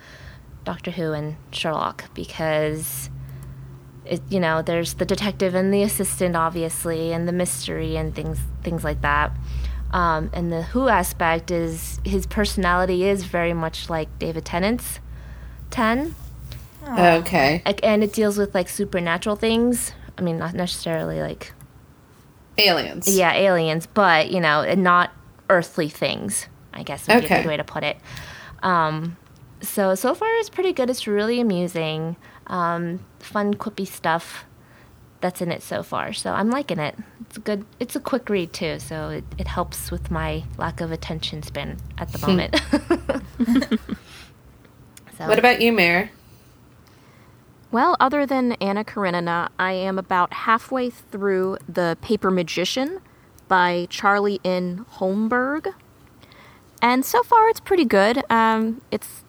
Doctor 0.64 0.90
Who 0.92 1.12
and 1.12 1.37
Sherlock 1.50 2.04
because 2.14 3.11
it 4.06 4.20
you 4.28 4.38
know 4.40 4.61
there's 4.62 4.94
the 4.94 5.04
detective 5.04 5.54
and 5.54 5.73
the 5.73 5.82
assistant 5.82 6.37
obviously 6.37 7.12
and 7.12 7.26
the 7.26 7.32
mystery 7.32 7.96
and 7.96 8.14
things 8.14 8.38
things 8.62 8.84
like 8.84 9.00
that. 9.02 9.32
Um, 9.92 10.30
and 10.32 10.52
the 10.52 10.62
Who 10.62 10.88
aspect 10.88 11.50
is 11.52 12.00
his 12.04 12.26
personality 12.26 13.04
is 13.04 13.25
very 13.25 13.52
much 13.54 13.88
like 13.88 14.08
David 14.18 14.44
Tennant's 14.44 14.99
Ten, 15.70 16.14
Okay. 16.87 17.62
And 17.82 18.02
it 18.04 18.12
deals 18.12 18.37
with 18.37 18.54
like 18.54 18.68
supernatural 18.68 19.37
things. 19.37 19.92
I 20.18 20.23
mean, 20.23 20.38
not 20.38 20.54
necessarily 20.54 21.20
like 21.20 21.52
Aliens. 22.58 23.08
yeah, 23.08 23.32
aliens, 23.34 23.87
but 23.87 24.30
you 24.30 24.40
know, 24.40 24.62
and 24.62 24.82
not 24.84 25.11
earthly 25.50 25.88
things. 25.88 26.46
I 26.73 26.82
guess 26.82 27.06
would 27.08 27.14
be 27.20 27.20
a 27.20 27.25
Okay. 27.25 27.42
good 27.42 27.49
way 27.49 27.56
to 27.56 27.64
put 27.64 27.82
it. 27.84 27.96
Um, 28.62 29.16
so 29.61 29.94
so 29.94 30.14
far 30.14 30.28
it's 30.37 30.50
pretty 30.50 30.73
good. 30.73 30.90
It's 30.90 31.06
really 31.06 31.40
amusing, 31.40 32.16
um, 32.46 33.00
fun, 33.18 33.54
quippy 33.54 33.86
stuff 33.86 34.44
that's 35.20 35.40
in 35.40 35.50
it 35.50 35.62
so 35.62 35.82
far. 35.82 36.12
So 36.12 36.32
I'm 36.32 36.50
liking 36.50 36.78
it. 36.78 36.96
It's 37.22 37.38
a 37.38 37.40
good. 37.40 37.64
It's 37.80 37.96
a 37.96 38.00
quick 38.00 38.28
read 38.28 38.52
too, 38.52 38.78
so 38.78 39.08
it, 39.08 39.24
it 39.38 39.46
helps 39.46 39.90
with 39.90 40.10
my 40.10 40.44
lack 40.58 40.80
of 40.80 40.92
attention 40.92 41.42
span 41.42 41.78
at 41.98 42.12
the 42.12 42.18
moment. 42.26 42.54
so 45.18 45.26
What 45.26 45.38
about 45.38 45.60
you, 45.60 45.72
Mayor? 45.72 46.10
Well, 47.74 47.96
other 47.98 48.24
than 48.24 48.52
Anna 48.52 48.84
Karenina, 48.84 49.48
I 49.58 49.72
am 49.72 49.98
about 49.98 50.32
halfway 50.32 50.90
through 50.90 51.58
The 51.68 51.98
Paper 52.02 52.30
Magician 52.30 53.00
by 53.48 53.88
Charlie 53.90 54.40
N. 54.44 54.86
Holmberg. 54.98 55.74
And 56.80 57.04
so 57.04 57.24
far, 57.24 57.48
it's 57.48 57.58
pretty 57.58 57.84
good. 57.84 58.22
Um, 58.30 58.80
it's 58.92 59.23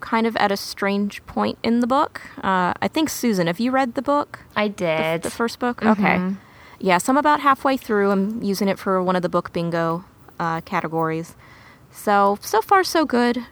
kind 0.00 0.26
of 0.26 0.36
at 0.36 0.52
a 0.52 0.56
strange 0.56 1.24
point 1.26 1.58
in 1.62 1.80
the 1.80 1.86
book. 1.86 2.20
Uh, 2.38 2.74
I 2.80 2.88
think, 2.88 3.08
Susan, 3.08 3.46
have 3.46 3.60
you 3.60 3.70
read 3.70 3.94
the 3.94 4.02
book? 4.02 4.40
I 4.54 4.68
did. 4.68 5.22
The, 5.22 5.30
first 5.30 5.58
book? 5.58 5.84
Okay. 5.84 6.34
Yeah, 6.78 6.98
so 6.98 7.12
I'm 7.12 7.16
about 7.16 7.40
halfway 7.40 7.76
through. 7.76 8.10
I'm 8.10 8.42
using 8.42 8.68
it 8.68 8.78
for 8.78 9.02
one 9.02 9.16
of 9.16 9.22
the 9.22 9.28
book 9.28 9.52
bingo 9.52 10.04
uh, 10.38 10.60
categories. 10.62 11.34
So, 11.90 12.38
so 12.40 12.60
far, 12.60 12.84
so 12.84 13.04
good. 13.04 13.46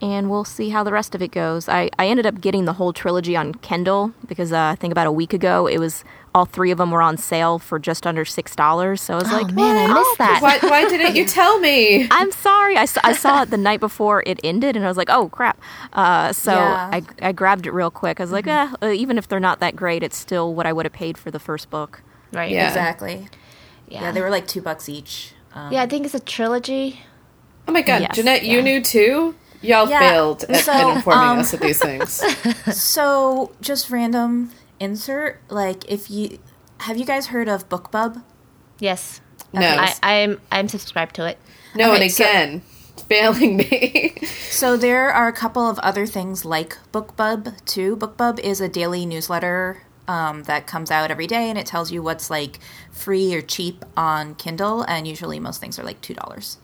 And 0.00 0.28
we'll 0.28 0.44
see 0.44 0.70
how 0.70 0.82
the 0.82 0.92
rest 0.92 1.14
of 1.14 1.22
it 1.22 1.30
goes. 1.30 1.68
I, 1.68 1.90
I 1.98 2.08
ended 2.08 2.26
up 2.26 2.40
getting 2.40 2.64
the 2.64 2.74
whole 2.74 2.92
trilogy 2.92 3.36
on 3.36 3.54
Kindle 3.54 4.12
because 4.26 4.52
uh, 4.52 4.58
I 4.58 4.74
think 4.76 4.92
about 4.92 5.06
a 5.06 5.12
week 5.12 5.32
ago 5.32 5.66
it 5.66 5.78
was 5.78 6.04
all 6.34 6.44
three 6.44 6.70
of 6.72 6.78
them 6.78 6.90
were 6.90 7.00
on 7.02 7.16
sale 7.16 7.58
for 7.58 7.78
just 7.78 8.06
under 8.06 8.24
six 8.24 8.56
dollars. 8.56 9.00
So 9.00 9.14
I 9.14 9.16
was 9.18 9.32
oh 9.32 9.36
like, 9.36 9.52
man, 9.52 9.76
I 9.90 9.94
missed 9.94 10.18
that. 10.18 10.40
Why, 10.42 10.58
why 10.68 10.88
didn't 10.88 11.14
you 11.14 11.24
tell 11.40 11.60
me? 11.60 12.08
I'm 12.10 12.32
sorry. 12.32 12.76
I, 12.76 12.86
saw- 12.86 13.00
I 13.04 13.12
saw 13.12 13.42
it 13.42 13.50
the 13.50 13.56
night 13.56 13.80
before 13.80 14.22
it 14.26 14.40
ended, 14.42 14.74
and 14.76 14.84
I 14.84 14.88
was 14.88 14.96
like, 14.96 15.10
oh 15.10 15.28
crap. 15.28 15.60
Uh, 15.92 16.32
so 16.32 16.52
Yeah. 16.52 16.90
I, 16.92 17.02
I 17.22 17.32
grabbed 17.32 17.66
it 17.66 17.72
real 17.72 17.90
quick. 17.90 18.18
I 18.20 18.22
was 18.24 18.32
like, 18.32 18.46
eh, 18.48 18.72
uh, 18.82 18.88
even 18.88 19.16
if 19.16 19.28
they're 19.28 19.38
not 19.40 19.60
that 19.60 19.76
great, 19.76 20.02
it's 20.02 20.16
still 20.16 20.54
what 20.54 20.66
I 20.66 20.72
would 20.72 20.86
have 20.86 20.92
paid 20.92 21.16
for 21.16 21.30
the 21.30 21.38
first 21.38 21.70
book. 21.70 22.02
Right. 22.32 22.50
Yeah. 22.50 22.66
Exactly. 22.68 23.28
Yeah. 23.88 24.02
Yeah, 24.02 24.12
they 24.12 24.20
were 24.20 24.30
like 24.30 24.48
two 24.48 24.60
bucks 24.60 24.88
each. 24.88 25.34
Um, 25.52 25.72
yeah, 25.72 25.82
I 25.82 25.86
think 25.86 26.04
it's 26.04 26.14
a 26.14 26.20
trilogy. 26.20 27.00
Oh 27.68 27.72
my 27.72 27.82
god, 27.82 28.02
Yes, 28.02 28.16
Jeanette, 28.16 28.44
you 28.44 28.60
knew 28.60 28.82
too? 28.82 29.34
Y'all 29.62 29.88
Yeah, 29.88 29.98
failed 30.00 30.44
at, 30.48 30.64
so, 30.64 30.72
at 30.72 30.96
informing 30.96 31.28
um, 31.28 31.38
us 31.38 31.54
of 31.54 31.60
these 31.60 31.78
things. 31.78 32.22
So, 32.74 33.52
just 33.62 33.88
random 33.88 34.50
insert. 34.84 35.40
Like, 35.48 35.90
if 35.90 36.10
you 36.10 36.38
have 36.80 36.96
you 36.96 37.04
guys 37.04 37.28
heard 37.28 37.48
of 37.48 37.68
BookBub? 37.68 38.22
Yes. 38.78 39.20
No. 39.52 39.60
I, 39.62 39.94
I'm 40.02 40.40
I'm 40.52 40.68
subscribed 40.68 41.14
to 41.16 41.26
it. 41.26 41.38
No, 41.74 41.92
Okay, 41.92 42.02
and 42.04 42.12
so- 42.12 42.24
again, 42.24 42.62
failing 43.08 43.56
me. 43.56 44.14
So 44.50 44.76
there 44.76 45.10
are 45.12 45.26
a 45.28 45.32
couple 45.32 45.68
of 45.68 45.78
other 45.80 46.06
things 46.06 46.44
like 46.44 46.78
BookBub 46.92 47.64
too. 47.64 47.96
BookBub 47.96 48.38
is 48.40 48.60
a 48.60 48.68
daily 48.68 49.04
newsletter 49.06 49.82
um, 50.06 50.42
that 50.44 50.66
comes 50.66 50.90
out 50.90 51.10
every 51.10 51.26
day, 51.26 51.48
and 51.50 51.58
it 51.58 51.66
tells 51.66 51.90
you 51.90 52.02
what's 52.02 52.30
like 52.30 52.60
free 52.92 53.34
or 53.34 53.40
cheap 53.42 53.84
on 53.96 54.34
Kindle, 54.36 54.82
and 54.82 55.08
usually 55.08 55.40
most 55.40 55.60
things 55.60 55.78
are 55.78 55.84
like 55.84 56.00
two 56.00 56.14
dollars. 56.14 56.58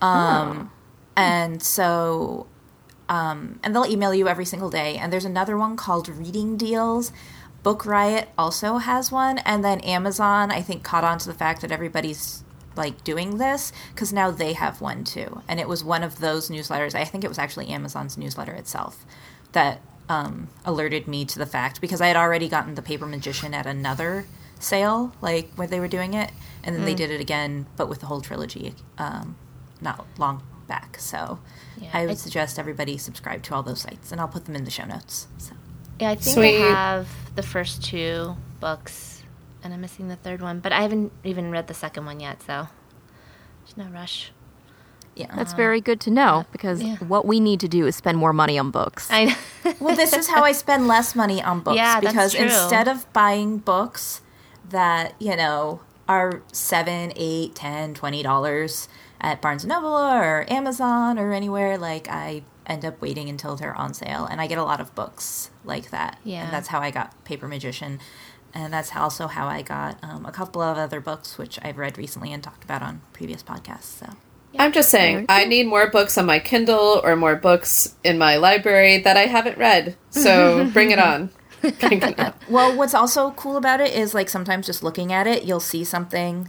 Um, 0.00 0.70
and 1.16 1.62
so, 1.62 2.46
um, 3.08 3.58
and 3.62 3.74
they'll 3.74 3.84
email 3.86 4.14
you 4.14 4.28
every 4.28 4.44
single 4.46 4.70
day. 4.70 4.96
And 4.96 5.12
there's 5.12 5.24
another 5.24 5.56
one 5.58 5.76
called 5.76 6.08
Reading 6.08 6.56
Deals. 6.56 7.12
Book 7.62 7.84
Riot 7.84 8.28
also 8.38 8.78
has 8.78 9.12
one, 9.12 9.38
and 9.38 9.64
then 9.64 9.80
Amazon 9.80 10.50
I 10.50 10.62
think 10.62 10.82
caught 10.82 11.04
on 11.04 11.18
to 11.18 11.26
the 11.28 11.34
fact 11.34 11.60
that 11.60 11.72
everybody's 11.72 12.42
like 12.76 13.04
doing 13.04 13.38
this 13.38 13.72
because 13.92 14.12
now 14.12 14.30
they 14.30 14.54
have 14.54 14.80
one 14.80 15.04
too. 15.04 15.42
And 15.48 15.60
it 15.60 15.68
was 15.68 15.84
one 15.84 16.02
of 16.02 16.20
those 16.20 16.48
newsletters. 16.48 16.94
I 16.94 17.04
think 17.04 17.24
it 17.24 17.28
was 17.28 17.38
actually 17.38 17.68
Amazon's 17.68 18.16
newsletter 18.16 18.52
itself 18.52 19.04
that 19.52 19.80
um, 20.08 20.48
alerted 20.64 21.06
me 21.06 21.24
to 21.26 21.38
the 21.38 21.46
fact 21.46 21.80
because 21.80 22.00
I 22.00 22.06
had 22.08 22.16
already 22.16 22.48
gotten 22.48 22.74
the 22.74 22.82
Paper 22.82 23.06
Magician 23.06 23.54
at 23.54 23.66
another 23.66 24.26
sale, 24.58 25.12
like 25.20 25.52
where 25.54 25.68
they 25.68 25.80
were 25.80 25.88
doing 25.88 26.14
it, 26.14 26.30
and 26.64 26.74
then 26.74 26.84
they 26.84 26.94
did 26.94 27.10
it 27.10 27.20
again, 27.20 27.66
but 27.76 27.88
with 27.88 28.00
the 28.00 28.06
whole 28.06 28.20
trilogy, 28.20 28.74
um, 28.98 29.36
not 29.80 30.06
long 30.18 30.42
back. 30.66 30.98
So 30.98 31.38
Yeah, 31.80 31.90
I 31.92 32.06
would 32.06 32.18
suggest 32.18 32.58
everybody 32.58 32.98
subscribe 32.98 33.42
to 33.44 33.54
all 33.54 33.62
those 33.62 33.80
sites, 33.80 34.12
and 34.12 34.20
I'll 34.20 34.28
put 34.28 34.44
them 34.46 34.56
in 34.56 34.64
the 34.64 34.70
show 34.70 34.84
notes. 34.84 35.28
So. 35.38 35.54
Yeah, 36.00 36.10
I 36.10 36.14
think 36.14 36.34
Sweet. 36.34 36.62
I 36.62 36.70
have 36.70 37.08
the 37.34 37.42
first 37.42 37.84
two 37.84 38.36
books, 38.58 39.22
and 39.62 39.74
I'm 39.74 39.80
missing 39.80 40.08
the 40.08 40.16
third 40.16 40.40
one, 40.40 40.60
but 40.60 40.72
I 40.72 40.82
haven't 40.82 41.12
even 41.24 41.50
read 41.50 41.66
the 41.66 41.74
second 41.74 42.06
one 42.06 42.20
yet, 42.20 42.42
so 42.42 42.68
there's 43.62 43.76
no 43.76 43.84
rush. 43.92 44.32
Yeah. 45.14 45.34
That's 45.36 45.52
very 45.52 45.80
good 45.80 46.00
to 46.02 46.10
know 46.10 46.46
because 46.52 46.82
yeah. 46.82 46.96
what 46.96 47.26
we 47.26 47.40
need 47.40 47.60
to 47.60 47.68
do 47.68 47.86
is 47.86 47.96
spend 47.96 48.16
more 48.16 48.32
money 48.32 48.58
on 48.58 48.70
books. 48.70 49.08
I 49.10 49.36
well, 49.80 49.94
this 49.94 50.14
is 50.14 50.28
how 50.28 50.44
I 50.44 50.52
spend 50.52 50.88
less 50.88 51.14
money 51.14 51.42
on 51.42 51.60
books 51.60 51.76
Yeah, 51.76 52.00
that's 52.00 52.12
because 52.12 52.34
true. 52.34 52.44
instead 52.44 52.88
of 52.88 53.12
buying 53.12 53.58
books 53.58 54.22
that 54.70 55.14
you 55.18 55.36
know 55.36 55.80
are 56.08 56.42
seven, 56.52 57.12
eight, 57.16 57.54
ten, 57.54 57.92
twenty 57.92 58.22
dollars 58.22 58.88
at 59.20 59.42
Barnes 59.42 59.64
and 59.64 59.68
Noble 59.68 59.94
or 59.94 60.50
Amazon 60.50 61.18
or 61.18 61.32
anywhere, 61.32 61.76
like 61.76 62.08
I 62.08 62.42
end 62.70 62.84
up 62.84 63.00
waiting 63.00 63.28
until 63.28 63.56
they're 63.56 63.74
on 63.74 63.92
sale, 63.92 64.24
and 64.24 64.40
I 64.40 64.46
get 64.46 64.58
a 64.58 64.64
lot 64.64 64.80
of 64.80 64.94
books 64.94 65.50
like 65.64 65.90
that. 65.90 66.18
Yeah. 66.24 66.44
and 66.44 66.52
that's 66.52 66.68
how 66.68 66.80
I 66.80 66.90
got 66.90 67.24
Paper 67.24 67.48
Magician, 67.48 68.00
and 68.54 68.72
that's 68.72 68.94
also 68.94 69.26
how 69.26 69.46
I 69.48 69.62
got 69.62 69.98
um, 70.02 70.24
a 70.24 70.32
couple 70.32 70.62
of 70.62 70.78
other 70.78 71.00
books 71.00 71.36
which 71.36 71.58
I've 71.62 71.78
read 71.78 71.98
recently 71.98 72.32
and 72.32 72.42
talked 72.42 72.64
about 72.64 72.82
on 72.82 73.02
previous 73.12 73.42
podcasts. 73.42 73.98
So. 73.98 74.06
I'm 74.58 74.72
just 74.72 74.90
saying, 74.90 75.26
I 75.28 75.44
need 75.44 75.68
more 75.68 75.90
books 75.90 76.18
on 76.18 76.26
my 76.26 76.40
Kindle 76.40 77.00
or 77.04 77.14
more 77.14 77.36
books 77.36 77.94
in 78.02 78.18
my 78.18 78.36
library 78.36 78.98
that 78.98 79.16
I 79.16 79.26
haven't 79.26 79.58
read. 79.58 79.96
So 80.10 80.68
bring 80.72 80.90
it 80.90 80.98
on. 80.98 81.30
Bring 81.60 82.02
it 82.02 82.18
on. 82.18 82.34
Well, 82.48 82.76
what's 82.76 82.94
also 82.94 83.30
cool 83.32 83.56
about 83.56 83.80
it 83.80 83.94
is 83.94 84.12
like 84.12 84.28
sometimes 84.28 84.66
just 84.66 84.82
looking 84.82 85.12
at 85.12 85.28
it, 85.28 85.44
you'll 85.44 85.60
see 85.60 85.84
something 85.84 86.48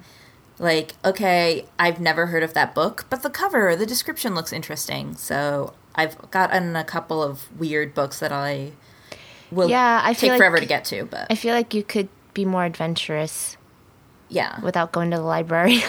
like, 0.57 0.93
okay, 1.05 1.65
I've 1.77 1.99
never 1.99 2.27
heard 2.27 2.41
of 2.41 2.55
that 2.55 2.73
book, 2.73 3.05
but 3.07 3.21
the 3.21 3.29
cover, 3.29 3.75
the 3.75 3.85
description 3.85 4.33
looks 4.33 4.51
interesting. 4.51 5.15
So 5.15 5.73
I've 5.95 6.31
gotten 6.31 6.75
a 6.75 6.83
couple 6.83 7.21
of 7.21 7.47
weird 7.59 7.93
books 7.93 8.19
that 8.19 8.31
I 8.31 8.71
will 9.51 9.69
Yeah, 9.69 10.01
I 10.03 10.13
take 10.13 10.19
feel 10.19 10.29
like- 10.29 10.37
forever 10.39 10.57
to 10.59 10.65
get 10.65 10.85
to, 10.85 11.05
but 11.05 11.27
I 11.29 11.35
feel 11.35 11.53
like 11.53 11.73
you 11.73 11.83
could 11.83 12.07
be 12.33 12.45
more 12.45 12.63
adventurous 12.65 13.57
yeah, 14.29 14.59
without 14.61 14.91
going 14.93 15.11
to 15.11 15.17
the 15.17 15.23
library. 15.23 15.79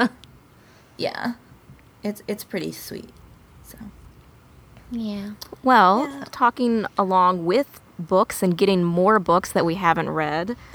yeah, 0.96 1.34
it's 2.02 2.22
it's 2.28 2.44
pretty 2.44 2.72
sweet. 2.72 3.10
So 3.64 3.78
yeah. 4.90 5.32
Well, 5.62 6.06
Yeah. 6.08 6.24
talking 6.30 6.86
along 6.96 7.44
with 7.44 7.80
books 7.98 8.42
and 8.42 8.56
getting 8.56 8.84
more 8.84 9.18
books 9.18 9.50
that 9.52 9.64
we 9.64 9.74
haven't 9.74 10.10
read, 10.10 10.56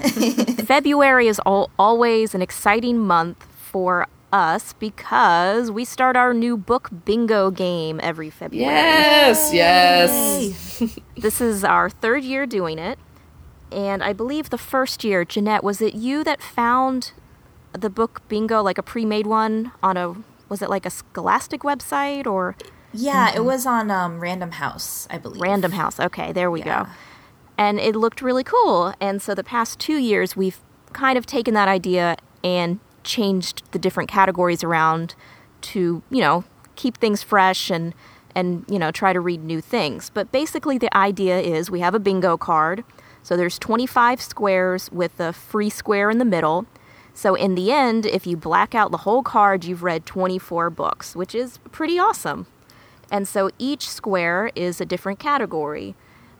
February 0.66 1.28
is 1.28 1.40
al- 1.46 1.70
always 1.78 2.34
an 2.34 2.42
exciting 2.42 2.98
month 2.98 3.46
for 3.56 4.06
us 4.32 4.72
because 4.74 5.70
we 5.70 5.84
start 5.84 6.16
our 6.16 6.32
new 6.32 6.56
book 6.56 6.88
bingo 7.04 7.50
game 7.50 8.00
every 8.02 8.30
February. 8.30 8.66
Yes, 8.74 9.52
yes. 9.52 10.98
This 11.16 11.40
is 11.40 11.64
our 11.64 11.90
third 11.90 12.24
year 12.24 12.46
doing 12.46 12.78
it. 12.78 12.98
and 13.70 14.02
I 14.02 14.12
believe 14.14 14.48
the 14.50 14.58
first 14.58 15.04
year, 15.04 15.24
Jeanette, 15.24 15.62
was 15.62 15.80
it 15.82 15.94
you 15.94 16.24
that 16.24 16.40
found 16.42 17.12
the 17.72 17.90
book 17.90 18.22
bingo, 18.28 18.62
like 18.62 18.78
a 18.78 18.82
pre-made 18.82 19.26
one 19.26 19.72
on 19.82 19.96
a 19.96 20.14
was 20.48 20.62
it 20.62 20.70
like 20.70 20.86
a 20.86 20.90
Scholastic 20.90 21.60
website 21.62 22.26
or 22.26 22.56
Yeah, 22.92 23.32
it 23.34 23.44
was 23.44 23.66
on 23.66 23.90
um, 23.90 24.18
Random 24.20 24.52
House, 24.52 25.06
I 25.10 25.18
believe. 25.18 25.40
Random 25.42 25.72
House? 25.72 26.00
Okay, 26.00 26.32
there 26.32 26.50
we 26.50 26.60
Yeah. 26.60 26.84
go. 26.84 26.90
And 27.58 27.78
it 27.78 27.94
looked 27.94 28.22
really 28.22 28.42
cool. 28.42 28.94
And 29.00 29.20
so 29.20 29.34
the 29.34 29.44
past 29.44 29.78
two 29.78 29.98
years, 29.98 30.34
we've 30.34 30.58
kind 30.94 31.16
of 31.18 31.26
taken 31.26 31.52
that 31.54 31.68
idea 31.68 32.16
and 32.42 32.80
changed 33.04 33.62
the 33.72 33.78
different 33.78 34.10
categories 34.10 34.62
around 34.64 35.14
to 35.60 36.02
you 36.10 36.20
know 36.20 36.44
keep 36.76 36.96
things 36.96 37.22
fresh 37.22 37.70
and 37.70 37.94
and 38.34 38.64
you 38.68 38.78
know 38.78 38.90
try 38.90 39.12
to 39.12 39.20
read 39.20 39.42
new 39.44 39.60
things. 39.60 40.10
But 40.10 40.32
basically, 40.32 40.78
the 40.78 40.94
idea 40.96 41.40
is 41.40 41.70
we 41.70 41.80
have 41.80 41.94
a 41.94 42.00
bingo 42.00 42.36
card. 42.36 42.84
So 43.22 43.36
there's 43.36 43.58
25 43.58 44.20
squares 44.20 44.90
with 44.90 45.20
a 45.20 45.32
free 45.32 45.68
square 45.68 46.10
in 46.10 46.18
the 46.18 46.24
middle. 46.24 46.66
So 47.12 47.34
in 47.34 47.54
the 47.54 47.70
end, 47.70 48.06
if 48.06 48.26
you 48.26 48.36
black 48.36 48.74
out 48.74 48.90
the 48.92 48.98
whole 48.98 49.22
card, 49.22 49.64
you've 49.64 49.82
read 49.82 50.06
24 50.06 50.70
books, 50.70 51.14
which 51.14 51.34
is 51.34 51.58
pretty 51.70 51.98
awesome. 51.98 52.46
And 53.10 53.28
so 53.28 53.50
each 53.58 53.88
square 53.88 54.50
is 54.54 54.80
a 54.80 54.86
different 54.86 55.18
category. 55.18 55.94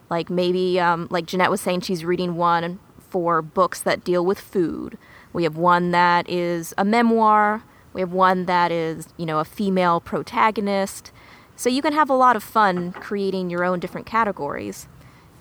Like 0.09 0.31
maybe, 0.31 0.81
um, 0.81 1.07
like 1.11 1.27
Jeanette 1.27 1.51
was 1.51 1.61
saying, 1.61 1.83
she's 1.83 2.05
reading 2.05 2.37
one 2.37 2.79
for 3.11 3.43
books 3.43 3.81
that 3.83 4.05
deal 4.05 4.25
with 4.25 4.41
food. 4.41 4.97
We 5.33 5.45
have 5.45 5.57
one 5.57 5.91
that 5.91 6.29
is 6.29 6.75
a 6.77 6.85
memoir. 6.85 7.63
We 7.93 8.01
have 8.01 8.13
one 8.13 8.47
that 8.47 8.73
is, 8.73 9.09
you 9.17 9.27
know, 9.27 9.39
a 9.39 9.45
female 9.45 10.01
protagonist. 10.01 11.13
So 11.57 11.69
you 11.69 11.83
can 11.83 11.93
have 11.93 12.09
a 12.09 12.15
lot 12.15 12.37
of 12.37 12.43
fun 12.43 12.93
creating 12.93 13.51
your 13.51 13.65
own 13.65 13.81
different 13.81 14.07
categories. 14.07 14.89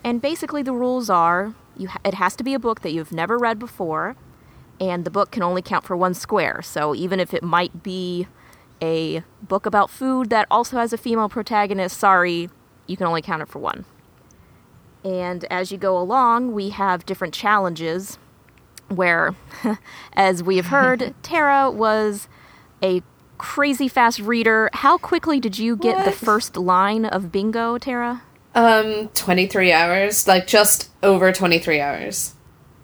And 0.04 0.22
basically, 0.22 0.64
the 0.64 0.74
rules 0.74 1.10
are 1.10 1.54
you 1.80 1.88
ha- 1.88 2.00
it 2.04 2.16
has 2.16 2.36
to 2.36 2.44
be 2.44 2.54
a 2.54 2.60
book 2.60 2.82
that 2.82 2.92
you've 2.92 3.12
never 3.12 3.38
read 3.38 3.58
before, 3.58 4.16
and 4.80 5.06
the 5.06 5.10
book 5.10 5.32
can 5.32 5.42
only 5.42 5.62
count 5.62 5.86
for 5.86 5.96
one 5.96 6.14
square. 6.14 6.62
So 6.62 6.94
even 6.94 7.20
if 7.20 7.34
it 7.34 7.42
might 7.42 7.82
be 7.82 8.28
a 8.82 9.24
book 9.42 9.66
about 9.66 9.90
food 9.90 10.30
that 10.30 10.46
also 10.52 10.78
has 10.78 10.94
a 10.94 10.98
female 10.98 11.30
protagonist, 11.30 11.98
sorry, 11.98 12.50
you 12.86 12.98
can 12.98 13.08
only 13.08 13.22
count 13.22 13.42
it 13.42 13.48
for 13.48 13.60
one. 13.60 13.86
And 15.04 15.46
as 15.46 15.72
you 15.72 15.78
go 15.78 15.98
along, 15.98 16.54
we 16.54 16.70
have 16.70 17.06
different 17.06 17.34
challenges 17.34 18.20
where, 18.90 19.36
as 20.14 20.44
we 20.44 20.58
have 20.58 20.68
heard, 20.68 21.14
Tara 21.24 21.72
was 21.72 22.28
a 22.84 23.02
crazy 23.38 23.88
fast 23.88 24.20
reader. 24.20 24.70
How 24.74 24.98
quickly 24.98 25.40
did 25.40 25.58
you 25.58 25.76
get 25.76 26.06
the 26.06 26.12
first 26.12 26.58
line 26.58 27.06
of 27.06 27.32
bingo, 27.32 27.78
Tara? 27.78 28.24
Um, 28.56 29.10
23 29.10 29.72
hours, 29.72 30.28
like 30.28 30.48
just 30.48 30.90
over 31.04 31.32
23 31.32 31.80
hours. 31.80 32.34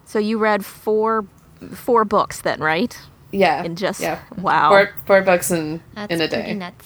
So 0.06 0.20
you 0.20 0.38
read 0.38 0.64
four 0.64 1.26
four 1.72 2.06
books 2.06 2.42
then, 2.42 2.60
right? 2.60 2.98
Yeah. 3.32 3.64
In 3.64 3.76
just 3.76 4.00
yeah. 4.00 4.22
wow. 4.38 4.70
Four, 4.70 4.94
four 5.06 5.22
books 5.22 5.52
in, 5.52 5.82
That's 5.94 6.14
in 6.14 6.22
a 6.22 6.28
day. 6.28 6.54
nuts. 6.54 6.86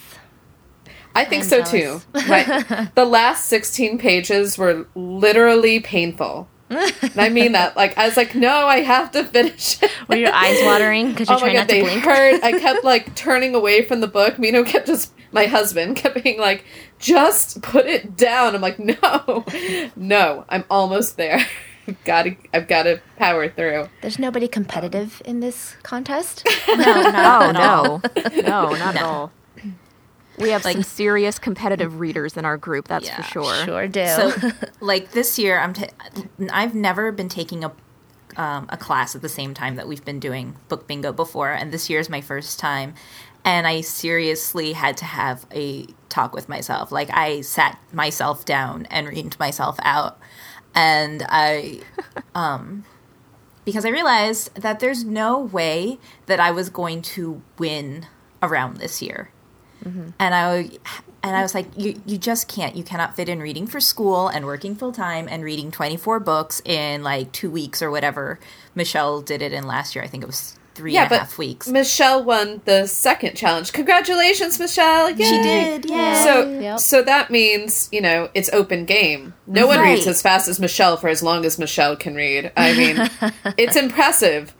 I 1.14 1.24
think 1.24 1.42
I'm 1.44 1.48
so 1.48 1.62
jealous. 1.62 2.04
too. 2.12 2.28
My, 2.28 2.88
the 2.94 3.04
last 3.04 3.46
16 3.46 3.98
pages 3.98 4.56
were 4.56 4.86
literally 4.94 5.80
painful. 5.80 6.48
And 6.70 7.20
I 7.20 7.28
mean 7.28 7.52
that. 7.52 7.76
Like, 7.76 7.98
I 7.98 8.06
was 8.06 8.16
like, 8.16 8.34
no, 8.34 8.66
I 8.66 8.78
have 8.78 9.10
to 9.12 9.24
finish 9.24 9.82
it. 9.82 9.90
Were 10.08 10.16
your 10.16 10.32
eyes 10.32 10.58
watering 10.64 11.10
because 11.10 11.28
you're 11.28 11.38
oh 11.38 11.40
my 11.40 11.46
trying 11.52 11.54
god, 11.56 11.60
not 11.62 11.68
to 11.68 11.74
they 11.74 11.82
blink? 11.82 12.02
hurt. 12.04 12.44
I 12.44 12.52
kept 12.60 12.84
like 12.84 13.14
turning 13.14 13.54
away 13.54 13.84
from 13.84 14.00
the 14.00 14.06
book. 14.06 14.38
Mino 14.38 14.62
kept 14.64 14.86
just, 14.86 15.12
my 15.32 15.46
husband 15.46 15.96
kept 15.96 16.22
being 16.22 16.38
like, 16.38 16.64
just 16.98 17.60
put 17.62 17.86
it 17.86 18.16
down. 18.16 18.54
I'm 18.54 18.60
like, 18.60 18.78
no, 18.78 19.44
no, 19.96 20.44
I'm 20.48 20.64
almost 20.70 21.16
there. 21.16 21.40
I've 21.88 22.04
got 22.04 22.22
to, 22.22 22.36
I've 22.54 22.68
got 22.68 22.84
to 22.84 23.00
power 23.16 23.48
through. 23.48 23.88
There's 24.00 24.18
nobody 24.18 24.46
competitive 24.46 25.20
in 25.24 25.40
this 25.40 25.74
contest. 25.82 26.46
No, 26.68 26.76
not 26.76 27.56
at 27.56 27.56
all. 27.56 28.02
no, 28.16 28.42
no, 28.42 28.70
not 28.76 28.94
at 28.96 29.02
all. 29.02 29.32
We 30.40 30.50
have 30.50 30.62
some 30.62 30.82
serious 30.82 31.38
competitive 31.38 32.00
readers 32.00 32.36
in 32.36 32.44
our 32.44 32.56
group. 32.56 32.88
That's 32.88 33.06
Yeah, 33.06 33.16
for 33.16 33.22
sure. 33.22 33.64
Sure 33.64 33.88
do. 33.88 34.06
So, 34.06 34.32
like 34.80 35.12
this 35.12 35.38
year, 35.38 35.58
I'm. 35.58 35.72
T- 35.72 35.88
I've 36.50 36.74
never 36.74 37.12
been 37.12 37.28
taking 37.28 37.64
a 37.64 37.72
um, 38.36 38.66
a 38.70 38.76
class 38.76 39.14
at 39.14 39.22
the 39.22 39.28
same 39.28 39.54
time 39.54 39.76
that 39.76 39.88
we've 39.88 40.04
been 40.04 40.20
doing 40.20 40.56
book 40.68 40.86
bingo 40.86 41.12
before, 41.12 41.52
and 41.52 41.72
this 41.72 41.90
year 41.90 42.00
is 42.00 42.08
my 42.08 42.20
first 42.20 42.58
time. 42.58 42.94
And 43.44 43.66
I 43.66 43.80
seriously 43.80 44.74
had 44.74 44.98
to 44.98 45.06
have 45.06 45.46
a 45.50 45.86
talk 46.10 46.34
with 46.34 46.48
myself. 46.48 46.92
Like 46.92 47.08
I 47.10 47.40
sat 47.40 47.78
myself 47.92 48.44
down 48.44 48.86
and 48.90 49.06
reamed 49.06 49.38
myself 49.38 49.78
out, 49.82 50.18
and 50.74 51.24
I, 51.28 51.80
um, 52.34 52.84
because 53.64 53.84
I 53.84 53.88
realized 53.88 54.54
that 54.60 54.80
there's 54.80 55.04
no 55.04 55.38
way 55.38 55.98
that 56.26 56.40
I 56.40 56.50
was 56.50 56.70
going 56.70 57.02
to 57.02 57.42
win 57.58 58.06
around 58.42 58.76
this 58.76 59.02
year 59.02 59.30
Mm-hmm. 59.84 60.08
and 60.18 60.34
I 60.34 60.70
and 61.22 61.36
I 61.36 61.42
was 61.42 61.54
like, 61.54 61.66
you 61.76 62.00
you 62.06 62.16
just 62.18 62.48
can't. 62.48 62.76
You 62.76 62.82
cannot 62.84 63.16
fit 63.16 63.28
in 63.28 63.40
reading 63.40 63.66
for 63.66 63.80
school 63.80 64.28
and 64.28 64.44
working 64.46 64.74
full 64.74 64.92
time 64.92 65.26
and 65.28 65.44
reading 65.44 65.70
twenty 65.70 65.96
four 65.96 66.20
books 66.20 66.60
in 66.64 67.02
like 67.02 67.32
two 67.32 67.50
weeks 67.50 67.82
or 67.82 67.90
whatever. 67.90 68.38
Michelle 68.74 69.20
did 69.20 69.42
it 69.42 69.52
in 69.52 69.66
last 69.66 69.94
year. 69.94 70.04
I 70.04 70.06
think 70.08 70.22
it 70.22 70.26
was 70.26 70.56
three 70.74 70.94
Yeah, 70.94 71.02
and 71.04 71.12
a 71.12 71.18
half 71.18 71.36
weeks. 71.36 71.66
Michelle 71.68 72.22
won 72.24 72.62
the 72.64 72.86
second 72.86 73.34
challenge. 73.36 73.72
Congratulations, 73.72 74.58
Michelle! 74.58 75.10
Yay! 75.10 75.24
she 75.24 75.42
did, 75.42 75.90
yeah. 75.90 76.22
So, 76.24 76.48
Yep. 76.60 76.78
so 76.80 77.02
that 77.02 77.30
means 77.30 77.88
you 77.92 78.00
know 78.00 78.30
it's 78.32 78.48
open 78.54 78.84
game. 78.86 79.34
No 79.46 79.66
one 79.66 79.78
Right. 79.80 79.94
reads 79.96 80.06
as 80.06 80.22
fast 80.22 80.48
as 80.48 80.58
Michelle 80.60 80.96
for 80.96 81.08
as 81.08 81.22
long 81.22 81.44
as 81.44 81.58
Michelle 81.58 81.96
can 81.96 82.14
read. 82.14 82.52
I 82.56 82.72
mean, 82.74 83.10
it's 83.58 83.76
impressive, 83.76 84.54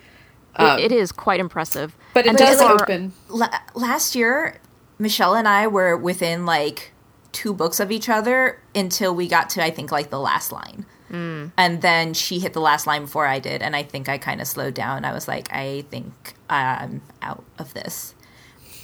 It- 0.58 0.62
um, 0.62 0.78
it 0.78 0.92
is 0.92 1.10
quite 1.12 1.40
impressive. 1.40 1.96
but 2.12 2.26
it 2.26 2.30
And 2.30 2.38
does 2.38 2.60
for- 2.60 2.82
open. 2.82 3.12
La- 3.28 3.48
last 3.74 4.14
year, 4.16 4.58
Michelle 5.00 5.34
and 5.34 5.48
I 5.48 5.66
were 5.66 5.96
within 5.96 6.44
like 6.46 6.92
two 7.32 7.54
books 7.54 7.80
of 7.80 7.90
each 7.90 8.08
other 8.08 8.60
until 8.74 9.14
we 9.14 9.26
got 9.26 9.48
to 9.50 9.64
I 9.64 9.70
think 9.70 9.90
like 9.90 10.10
the 10.10 10.20
last 10.20 10.52
line. 10.52 10.84
Mm. 11.10 11.50
And 11.56 11.82
then 11.82 12.14
she 12.14 12.38
hit 12.38 12.52
the 12.52 12.60
last 12.60 12.86
line 12.86 13.02
before 13.02 13.26
I 13.26 13.40
did, 13.40 13.62
and 13.62 13.74
I 13.74 13.82
think 13.82 14.08
I 14.08 14.16
kind 14.18 14.40
of 14.40 14.46
slowed 14.46 14.74
down. 14.74 15.04
I 15.04 15.12
was 15.12 15.26
like, 15.26 15.52
I 15.52 15.84
think 15.90 16.34
I'm 16.48 17.02
out 17.20 17.42
of 17.58 17.74
this. 17.74 18.14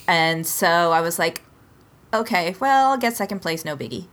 And 0.08 0.44
so 0.44 0.90
I 0.90 1.00
was 1.02 1.20
like, 1.20 1.42
okay, 2.12 2.56
well, 2.58 2.90
I'll 2.90 2.98
get 2.98 3.16
second 3.16 3.40
place, 3.40 3.64
no 3.64 3.76
biggie. 3.76 4.06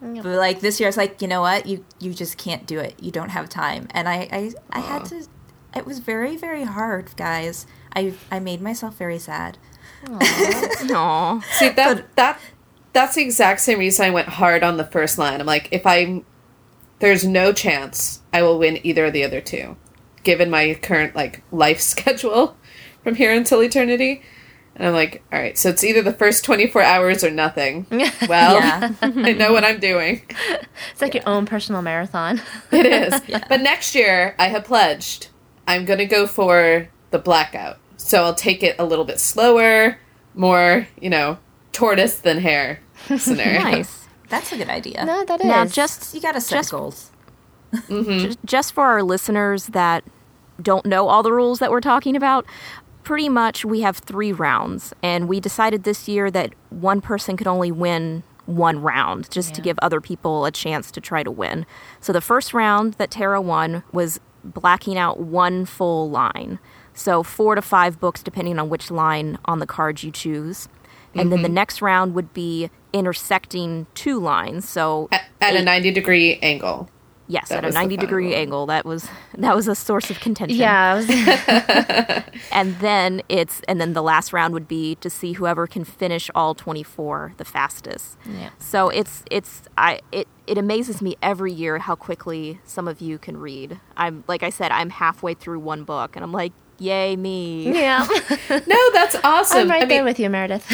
But 0.00 0.24
like 0.24 0.60
this 0.60 0.80
year, 0.80 0.88
I 0.88 0.90
was 0.90 0.96
like, 0.96 1.22
you 1.22 1.28
know 1.28 1.40
what? 1.40 1.66
You 1.66 1.84
you 2.00 2.12
just 2.12 2.36
can't 2.36 2.66
do 2.66 2.78
it. 2.78 2.94
You 3.00 3.10
don't 3.10 3.30
have 3.30 3.48
time. 3.48 3.88
And 3.92 4.08
I 4.08 4.28
I, 4.30 4.52
I 4.70 4.80
had 4.80 5.04
to. 5.06 5.26
It 5.74 5.86
was 5.86 6.00
very 6.00 6.36
very 6.36 6.64
hard, 6.64 7.16
guys. 7.16 7.66
I 7.94 8.14
I 8.30 8.40
made 8.40 8.60
myself 8.60 8.96
very 8.96 9.18
sad. 9.18 9.58
Aw. 10.08 11.40
See 11.58 11.68
that 11.70 12.16
that 12.16 12.38
that's 12.92 13.14
the 13.14 13.22
exact 13.22 13.60
same 13.60 13.78
reason 13.78 14.04
I 14.06 14.10
went 14.10 14.28
hard 14.28 14.62
on 14.62 14.76
the 14.76 14.84
first 14.84 15.18
line. 15.18 15.40
I'm 15.40 15.46
like, 15.46 15.68
if 15.70 15.86
I'm 15.86 16.24
there's 16.98 17.24
no 17.26 17.52
chance 17.52 18.20
I 18.32 18.42
will 18.42 18.58
win 18.58 18.78
either 18.86 19.06
of 19.06 19.12
the 19.12 19.24
other 19.24 19.40
two, 19.40 19.76
given 20.22 20.50
my 20.50 20.74
current 20.74 21.14
like 21.14 21.42
life 21.52 21.80
schedule 21.92 22.56
from 23.02 23.14
here 23.14 23.32
until 23.32 23.62
eternity. 23.62 24.22
And 24.74 24.86
I'm 24.88 24.94
like, 24.94 25.22
all 25.30 25.38
right, 25.38 25.58
so 25.58 25.68
it's 25.68 25.84
either 25.84 26.00
the 26.00 26.14
first 26.14 26.44
24 26.46 26.82
hours 26.82 27.22
or 27.22 27.30
nothing. 27.30 27.86
Well, 28.26 28.54
Yeah. 28.54 28.94
I 29.02 29.32
know 29.34 29.52
what 29.52 29.64
I'm 29.64 29.78
doing. 29.80 30.22
it's 30.92 31.02
like 31.02 31.12
your 31.12 31.28
own 31.28 31.44
personal 31.44 31.82
marathon. 31.82 32.40
It 32.70 32.86
is. 32.86 33.20
But 33.50 33.60
next 33.60 33.94
year, 33.94 34.34
I 34.38 34.48
have 34.48 34.64
pledged 34.64 35.28
I'm 35.68 35.84
going 35.84 35.98
to 35.98 36.06
go 36.06 36.26
for 36.26 36.88
the 37.10 37.18
blackout. 37.18 37.78
So 38.02 38.24
I'll 38.24 38.34
take 38.34 38.62
it 38.62 38.76
a 38.78 38.84
little 38.84 39.04
bit 39.04 39.18
slower, 39.20 39.98
more, 40.34 40.86
you 41.00 41.08
know, 41.10 41.38
tortoise 41.72 42.16
than 42.16 42.38
hare 42.38 42.80
scenario. 43.18 43.60
nice. 43.62 44.06
That's 44.28 44.52
a 44.52 44.56
good 44.56 44.68
idea. 44.70 45.04
no, 45.04 45.24
that 45.24 45.40
is. 45.40 45.46
Now, 45.46 45.64
just 45.66 46.14
You 46.14 46.20
gotta 46.20 46.40
set 46.40 46.56
Just- 46.56 46.70
goals. 46.70 47.10
Mm-hmm. 47.72 48.18
Ju- 48.30 48.34
just 48.44 48.72
for 48.74 48.84
our 48.84 49.02
listeners 49.02 49.66
that 49.68 50.04
don't 50.60 50.84
know 50.86 51.08
all 51.08 51.22
the 51.22 51.32
rules 51.32 51.58
that 51.60 51.70
we're 51.70 51.80
talking 51.80 52.16
about, 52.16 52.44
pretty 53.02 53.28
much 53.28 53.64
we 53.64 53.80
have 53.80 53.96
three 53.98 54.32
rounds, 54.32 54.92
and 55.02 55.26
we 55.28 55.40
decided 55.40 55.84
this 55.84 56.06
year 56.08 56.30
that 56.30 56.52
one 56.70 57.00
person 57.00 57.36
could 57.36 57.46
only 57.46 57.72
win 57.72 58.22
one 58.46 58.80
round 58.82 59.30
just 59.30 59.54
to 59.54 59.60
give 59.62 59.78
other 59.80 60.00
people 60.00 60.44
a 60.44 60.50
chance 60.50 60.90
to 60.90 61.00
try 61.00 61.22
to 61.22 61.30
win. 61.30 61.64
So 62.00 62.12
the 62.12 62.20
first 62.20 62.52
round 62.52 62.94
that 62.94 63.10
Tara 63.10 63.40
won 63.40 63.82
was 63.92 64.20
blacking 64.44 64.98
out 64.98 65.20
one 65.20 65.64
full 65.64 66.10
line. 66.10 66.58
So 66.94 67.22
four 67.22 67.54
to 67.54 67.62
five 67.62 67.98
books, 68.00 68.22
depending 68.22 68.58
on 68.58 68.68
which 68.68 68.90
line 68.90 69.38
on 69.44 69.58
the 69.58 69.66
card 69.66 70.02
you 70.02 70.10
choose. 70.10 70.68
And 71.14 71.30
then 71.30 71.42
the 71.42 71.48
mm-hmm. 71.48 71.54
next 71.54 71.82
round 71.82 72.14
would 72.14 72.32
be 72.32 72.70
intersecting 72.92 73.86
two 73.94 74.18
lines. 74.18 74.68
So 74.68 75.08
At, 75.12 75.24
at 75.40 75.56
a 75.56 75.62
90 75.62 75.90
degree 75.90 76.38
angle. 76.40 76.88
Yes, 77.28 77.48
That 77.48 77.64
at 77.64 77.70
a 77.70 77.74
90 77.74 77.96
degree 77.96 78.26
final. 78.26 78.40
angle. 78.40 78.66
That 78.66 78.84
was 78.84 79.08
that 79.38 79.54
was 79.54 79.68
a 79.68 79.74
source 79.74 80.10
of 80.10 80.20
contention. 80.20 80.58
Yeah, 80.58 80.96
was, 80.96 82.24
And 82.52 82.76
then 82.80 83.22
it's 83.28 83.62
and 83.68 83.80
then 83.80 83.94
the 83.94 84.02
last 84.02 84.32
round 84.32 84.52
would 84.54 84.68
be 84.68 84.96
to 84.96 85.08
see 85.08 85.32
whoever 85.32 85.66
can 85.66 85.84
finish 85.84 86.30
all 86.34 86.54
24 86.54 87.34
the 87.38 87.44
fastest. 87.44 88.18
yeah. 88.28 88.50
So 88.58 88.88
it's 88.88 89.22
it's 89.30 89.62
I 89.78 90.00
it 90.10 90.28
it 90.46 90.58
amazes 90.58 91.00
me 91.00 91.16
every 91.22 91.52
year 91.52 91.78
how 91.78 91.94
quickly 91.94 92.60
some 92.64 92.88
of 92.88 93.00
you 93.00 93.18
can 93.18 93.38
read. 93.38 93.80
I'm 93.96 94.24
like 94.28 94.42
I 94.42 94.50
said 94.50 94.72
I'm 94.72 94.90
halfway 94.90 95.34
through 95.34 95.60
one 95.60 95.84
book 95.84 96.16
and 96.16 96.24
I'm 96.24 96.32
like 96.32 96.52
yay 96.82 97.16
me. 97.16 97.72
Yeah, 97.72 98.06
No, 98.66 98.90
that's 98.92 99.16
awesome. 99.24 99.58
I'm 99.58 99.70
right 99.70 99.82
I 99.82 99.86
there 99.86 99.98
mean, 99.98 100.04
with 100.04 100.18
you, 100.18 100.28
Meredith. 100.28 100.66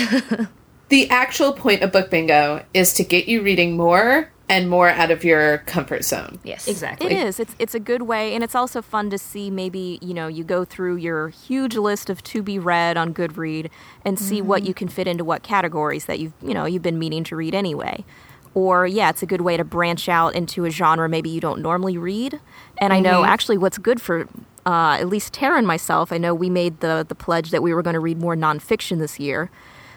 the 0.89 1.11
actual 1.11 1.53
point 1.53 1.83
of 1.83 1.93
book 1.93 2.11
bingo 2.11 2.65
is 2.75 2.93
to 2.95 3.05
get 3.05 3.29
you 3.29 3.43
reading 3.43 3.77
more 3.77 4.31
and 4.49 4.71
more 4.71 4.89
out 4.89 5.11
of 5.11 5.25
your 5.25 5.59
comfort 5.59 6.05
zone. 6.05 6.39
yes, 6.43 6.67
Exactly. 6.67 7.07
It 7.09 7.13
is. 7.13 7.39
It's 7.39 7.55
it's 7.59 7.75
a 7.75 7.81
good 7.81 8.03
way, 8.03 8.35
and 8.35 8.43
it's 8.43 8.55
also 8.55 8.81
fun 8.81 9.11
to 9.11 9.19
see. 9.19 9.51
Maybe 9.51 9.99
you 10.01 10.15
know 10.15 10.27
you 10.27 10.45
go 10.45 10.65
through 10.65 10.97
your 10.97 11.29
huge 11.29 11.77
list 11.77 12.09
of 12.09 12.23
to 12.25 12.43
be 12.43 12.59
read 12.59 12.97
on 12.97 13.13
Goodread 13.13 13.69
and 14.05 14.19
see 14.19 14.41
what 14.41 14.61
mm-hmm. 14.61 14.69
you 14.69 14.75
can 14.75 14.89
fit 14.89 15.07
into 15.07 15.25
what 15.25 15.43
categories 15.43 16.07
that 16.07 16.19
you've 16.19 16.33
you 16.43 16.55
know 16.55 16.65
you've 16.65 16.83
been 16.83 16.99
meaning 16.99 17.25
to 17.25 17.37
read 17.37 17.55
anyway. 17.55 18.05
Or 18.55 18.87
yeah, 18.87 19.11
it's 19.11 19.23
a 19.23 19.27
good 19.27 19.43
way 19.43 19.57
to 19.57 19.65
branch 19.65 20.09
out 20.09 20.35
into 20.35 20.65
a 20.65 20.71
genre 20.71 21.09
maybe 21.09 21.29
you 21.29 21.41
don't 21.41 21.61
normally 21.61 21.99
read. 21.99 22.41
And 22.79 22.93
I 22.93 23.01
know 23.01 23.23
mm-hmm. 23.23 23.31
actually 23.31 23.59
what's 23.59 23.79
good 23.79 24.01
for 24.01 24.27
uh, 24.69 24.99
at 25.01 25.09
least 25.09 25.33
Tara 25.33 25.57
and 25.57 25.67
myself. 25.67 26.13
I 26.13 26.19
know 26.19 26.35
we 26.35 26.51
made 26.51 26.81
the 26.81 27.05
the 27.09 27.15
pledge 27.15 27.53
that 27.53 27.63
we 27.63 27.73
were 27.73 27.83
going 27.83 27.95
to 27.95 28.01
read 28.01 28.19
more 28.19 28.37
nonfiction 28.37 28.99
this 28.99 29.19
year. 29.19 29.51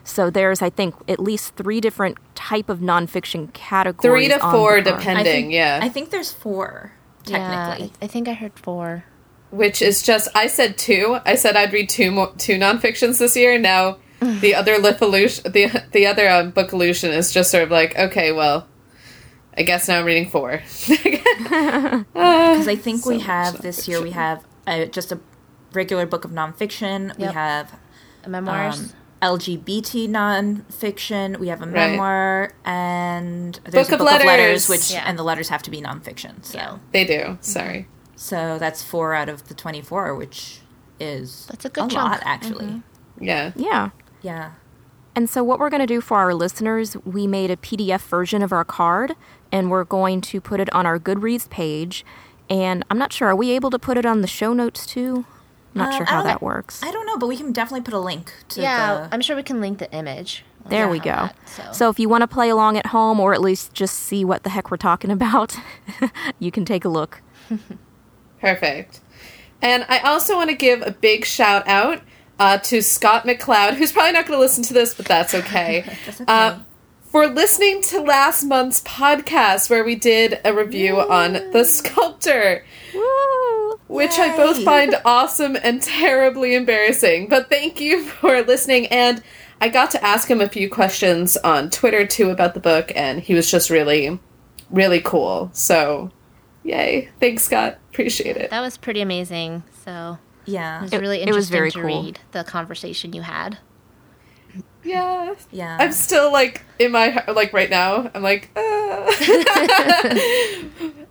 So 0.05 0.29
there's, 0.29 0.61
I 0.61 0.69
think, 0.69 0.95
at 1.09 1.19
least 1.19 1.55
three 1.55 1.81
different 1.81 2.17
type 2.35 2.69
of 2.69 2.79
nonfiction 2.79 3.53
categories. 3.53 4.29
Three 4.29 4.33
to 4.33 4.39
four, 4.39 4.79
depending. 4.79 5.17
I 5.17 5.23
think, 5.23 5.51
yeah. 5.51 5.79
I 5.81 5.89
think 5.89 6.09
there's 6.09 6.31
four 6.31 6.93
technically. 7.25 7.87
Yeah, 7.87 7.91
I, 8.01 8.05
I 8.05 8.07
think 8.07 8.27
I 8.29 8.33
heard 8.33 8.57
four. 8.57 9.03
which 9.51 9.81
is 9.81 10.01
just 10.03 10.29
I 10.33 10.47
said 10.47 10.77
two. 10.77 11.19
I 11.25 11.35
said 11.35 11.57
I'd 11.57 11.73
read 11.73 11.89
two 11.89 12.09
more 12.09 12.31
two 12.37 12.57
nonfictions 12.57 13.19
this 13.19 13.35
year. 13.35 13.59
Now 13.59 13.97
the 14.21 14.55
other 14.59 14.77
Lithollution, 14.77 15.51
the 15.51 15.83
the 15.91 16.05
other 16.07 16.29
um, 16.29 16.51
book 16.51 16.71
illusion 16.71 17.11
is 17.11 17.33
just 17.33 17.51
sort 17.51 17.63
of 17.63 17.71
like 17.71 17.97
okay, 17.97 18.31
well, 18.31 18.69
I 19.57 19.63
guess 19.63 19.89
now 19.89 19.99
I'm 19.99 20.05
reading 20.05 20.29
four. 20.29 20.61
Because 22.13 22.67
I 22.67 22.75
think 22.75 23.05
we 23.05 23.19
have 23.19 23.61
this 23.61 23.87
year 23.87 24.01
we 24.01 24.11
have 24.11 24.45
uh, 24.71 24.85
just 24.85 25.11
a 25.11 25.19
regular 25.73 26.05
book 26.05 26.25
of 26.25 26.31
nonfiction. 26.31 27.15
We 27.17 27.25
Yep. 27.25 27.33
have 27.33 27.79
Memoirs. 28.27 28.79
um, 28.79 28.89
LGBT 29.21 30.07
nonfiction. 30.09 31.37
We 31.37 31.49
have 31.49 31.61
a 31.61 31.65
Right. 31.65 31.91
memoir 31.91 32.51
and 32.65 33.59
there's 33.69 33.87
Book 33.87 33.91
a 33.91 33.95
of 33.95 33.99
book 33.99 34.19
of 34.19 34.25
letters, 34.25 34.25
letters. 34.25 34.69
which 34.69 34.91
Yeah. 34.91 35.03
and 35.05 35.17
the 35.17 35.23
letters 35.23 35.49
have 35.49 35.61
to 35.63 35.71
be 35.71 35.81
nonfiction. 35.81 36.43
So 36.43 36.57
Yeah. 36.57 36.77
they 36.91 37.05
do. 37.05 37.37
Sorry. 37.41 37.87
so 38.15 38.57
that's 38.59 38.83
four 38.83 39.13
out 39.15 39.29
of 39.29 39.47
the 39.47 39.53
twenty 39.55 39.81
four, 39.81 40.13
which 40.15 40.61
is 40.99 41.47
That's 41.49 41.65
a 41.65 41.69
good 41.69 41.85
a 41.85 41.87
chunk. 41.87 42.11
lot 42.11 42.21
actually. 42.23 42.83
Yeah. 43.19 43.51
Yeah. 43.55 43.89
Yeah. 44.21 44.51
And 45.15 45.29
so, 45.29 45.43
what 45.43 45.59
we're 45.59 45.69
going 45.69 45.81
to 45.81 45.85
do 45.87 45.99
for 45.99 46.17
our 46.19 46.33
listeners, 46.33 46.95
we 47.03 47.27
made 47.27 47.51
a 47.51 47.57
PDF 47.57 48.01
version 48.07 48.41
of 48.41 48.53
our 48.53 48.63
card, 48.63 49.15
and 49.51 49.69
we're 49.69 49.83
going 49.83 50.21
to 50.21 50.39
put 50.39 50.61
it 50.61 50.73
on 50.73 50.85
our 50.85 50.97
Goodreads 50.97 51.49
page. 51.49 52.05
And 52.51 52.83
I'm 52.89 52.97
not 52.97 53.13
sure, 53.13 53.29
are 53.29 53.35
we 53.35 53.51
able 53.51 53.69
to 53.69 53.79
put 53.79 53.97
it 53.97 54.05
on 54.05 54.19
the 54.21 54.27
show 54.27 54.51
notes 54.51 54.85
too? 54.85 55.25
I'm 55.73 55.79
not 55.79 55.89
Um, 55.93 55.97
sure 55.99 56.05
how 56.05 56.21
that 56.23 56.41
works. 56.41 56.83
I 56.83 56.91
don't 56.91 57.05
know, 57.05 57.17
but 57.17 57.27
we 57.27 57.37
can 57.37 57.53
definitely 57.53 57.81
put 57.81 57.93
a 57.93 57.99
link 57.99 58.33
to 58.49 58.61
yeah, 58.61 59.07
the. 59.07 59.13
I'm 59.13 59.21
sure 59.21 59.37
we 59.37 59.43
can 59.43 59.61
link 59.61 59.79
the 59.79 59.89
image. 59.93 60.43
There 60.67 60.89
we 60.89 60.99
go. 60.99 61.05
that, 61.11 61.35
so. 61.45 61.63
So, 61.71 61.89
if 61.89 61.97
you 61.97 62.09
want 62.09 62.21
to 62.23 62.27
play 62.27 62.49
along 62.49 62.77
at 62.77 62.87
home, 62.87 63.19
or 63.21 63.33
at 63.33 63.39
least 63.41 63.73
just 63.73 63.95
see 63.97 64.25
what 64.25 64.43
the 64.43 64.49
heck 64.49 64.69
we're 64.69 64.75
talking 64.77 65.09
about, 65.09 65.55
you 66.39 66.51
can 66.51 66.65
take 66.65 66.83
a 66.83 66.89
look. 66.89 67.21
Perfect. 68.41 68.99
And 69.61 69.85
I 69.87 69.99
also 69.99 70.35
want 70.35 70.49
to 70.49 70.55
give 70.55 70.81
a 70.81 70.91
big 70.91 71.25
shout 71.25 71.67
out 71.67 72.01
uh, 72.39 72.57
to 72.57 72.81
Scott 72.81 73.23
McCloud, 73.25 73.75
who's 73.75 73.91
probably 73.91 74.11
not 74.11 74.25
going 74.25 74.37
to 74.37 74.41
listen 74.41 74.63
to 74.65 74.73
this, 74.73 74.93
but 74.93 75.05
that's 75.05 75.33
okay. 75.33 75.85
That's 76.05 76.21
okay. 76.21 76.31
Uh, 76.31 76.59
for 77.11 77.27
listening 77.27 77.81
to 77.83 77.99
last 78.01 78.43
month's 78.45 78.81
podcast 78.83 79.69
where 79.69 79.83
we 79.83 79.95
did 79.95 80.39
a 80.45 80.53
review 80.53 80.97
on 80.99 81.33
The 81.51 81.63
Sculptor, 81.65 82.63
Woo! 82.95 83.79
which 83.87 84.11
I 84.13 84.35
both 84.37 84.63
find 84.63 84.95
awesome 85.03 85.57
and 85.61 85.81
terribly 85.81 86.55
embarrassing. 86.55 87.27
But 87.27 87.49
thank 87.49 87.81
you 87.81 88.05
for 88.05 88.41
listening. 88.41 88.87
And 88.87 89.21
I 89.59 89.67
got 89.69 89.91
to 89.91 90.03
ask 90.03 90.29
him 90.29 90.39
a 90.41 90.47
few 90.49 90.69
questions 90.69 91.35
on 91.37 91.69
Twitter 91.69 92.07
too 92.07 92.29
about 92.29 92.53
the 92.53 92.59
book, 92.61 92.91
and 92.95 93.19
he 93.19 93.33
was 93.33 93.51
just 93.51 93.69
really, 93.69 94.17
really 94.69 95.01
cool. 95.01 95.49
So, 95.53 96.11
yay. 96.63 97.09
Thanks, 97.19 97.43
Scott. 97.43 97.77
Appreciate 97.91 98.37
it. 98.37 98.49
that 98.51 98.61
was 98.61 98.77
pretty 98.77 99.01
amazing. 99.01 99.63
So 99.83 100.17
yeah. 100.45 100.79
it 100.79 100.83
was 100.83 100.93
It- 100.93 101.01
really 101.01 101.17
it 101.17 101.27
interesting 101.27 101.35
was 101.37 101.49
very 101.49 101.71
to 101.71 101.81
cool. 101.81 102.03
read 102.03 102.19
the 102.31 102.45
conversation 102.45 103.11
you 103.13 103.21
had. 103.23 103.57
Yeah. 104.83 105.35
Yeah. 105.51 105.77
I'm 105.79 105.91
still 105.91 106.31
like 106.31 106.63
in 106.79 106.91
my 106.91 107.23
like 107.27 107.53
right 107.53 107.69
now. 107.69 108.09
I'm 108.13 108.23
like, 108.23 108.49
uh, 108.55 108.59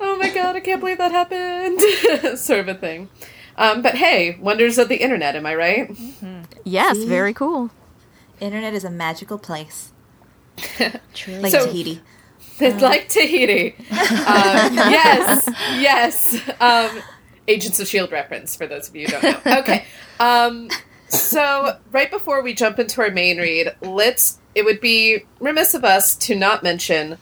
oh 0.00 0.16
my 0.20 0.30
god, 0.35 0.56
I 0.56 0.61
can't 0.61 0.80
believe 0.80 0.98
that 0.98 1.12
happened, 1.12 2.38
sort 2.38 2.61
of 2.61 2.68
a 2.68 2.74
thing. 2.74 3.09
Um, 3.56 3.83
but 3.83 3.94
hey, 3.94 4.38
wonders 4.40 4.78
of 4.78 4.88
the 4.88 4.96
internet, 4.96 5.37
am 5.37 5.46
I 5.46 5.54
right? 5.54 5.96
Yes, 6.64 6.96
See? 6.96 7.06
very 7.09 7.35
cool. 7.35 7.70
Internet 8.40 8.74
is 8.74 8.85
a 8.85 8.90
magical 8.90 9.38
place, 9.38 9.92
Truly. 11.14 11.40
like 11.40 11.52
So- 11.52 11.66
Tahiti. 11.66 12.00
It's 12.62 12.83
like 12.83 13.09
Tahiti. 13.09 13.74
Um, 13.90 14.74
yes, 14.76 15.48
yes. 15.78 16.40
Um, 16.61 16.90
Agents 17.48 17.80
of 17.80 17.88
Shield 17.88 18.12
reference 18.12 18.54
for 18.54 18.66
those 18.66 18.87
of 18.88 18.94
you 18.96 19.06
who 19.06 19.12
don't 19.18 19.46
know. 19.46 19.59
Okay. 19.61 19.85
So 21.11 21.77
right 21.90 22.11
before 22.11 22.42
we 22.42 22.55
jump 22.55 22.79
into 22.79 23.01
our 23.03 23.11
main 23.11 23.38
read, 23.38 23.75
let's. 23.81 24.38
It 24.55 24.64
would 24.64 24.81
be 24.81 25.25
remiss 25.38 25.75
of 25.75 25.85
us 25.85 26.16
to 26.16 26.35
not 26.35 26.62
mention 26.62 27.18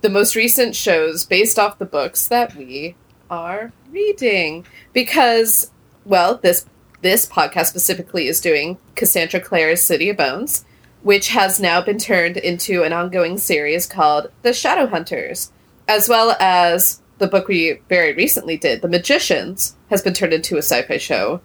the 0.00 0.10
most 0.10 0.36
recent 0.36 0.76
shows 0.76 1.24
based 1.24 1.58
off 1.58 1.78
the 1.78 1.86
books 1.86 2.28
that 2.28 2.54
we 2.54 2.94
are 3.30 3.72
reading 3.90 4.66
because, 4.92 5.70
well, 6.04 6.36
this 6.36 6.66
this 7.00 7.28
podcast 7.28 7.66
specifically 7.66 8.28
is 8.28 8.40
doing 8.40 8.76
Cassandra 8.96 9.40
Clare's 9.40 9.82
City 9.82 10.10
of 10.10 10.16
Bones, 10.16 10.64
which 11.02 11.28
has 11.28 11.60
now 11.60 11.80
been 11.80 11.98
turned 11.98 12.36
into 12.36 12.82
an 12.82 12.92
ongoing 12.92 13.38
series 13.38 13.86
called 13.86 14.30
The 14.42 14.50
Shadowhunters, 14.50 15.50
as 15.86 16.08
well 16.08 16.36
as 16.40 17.00
the 17.18 17.28
book 17.28 17.48
we 17.48 17.80
very 17.88 18.12
recently 18.14 18.56
did, 18.56 18.82
The 18.82 18.88
Magicians, 18.88 19.76
has 19.90 20.02
been 20.02 20.14
turned 20.14 20.32
into 20.32 20.56
a 20.56 20.62
sci-fi 20.62 20.98
show 20.98 21.40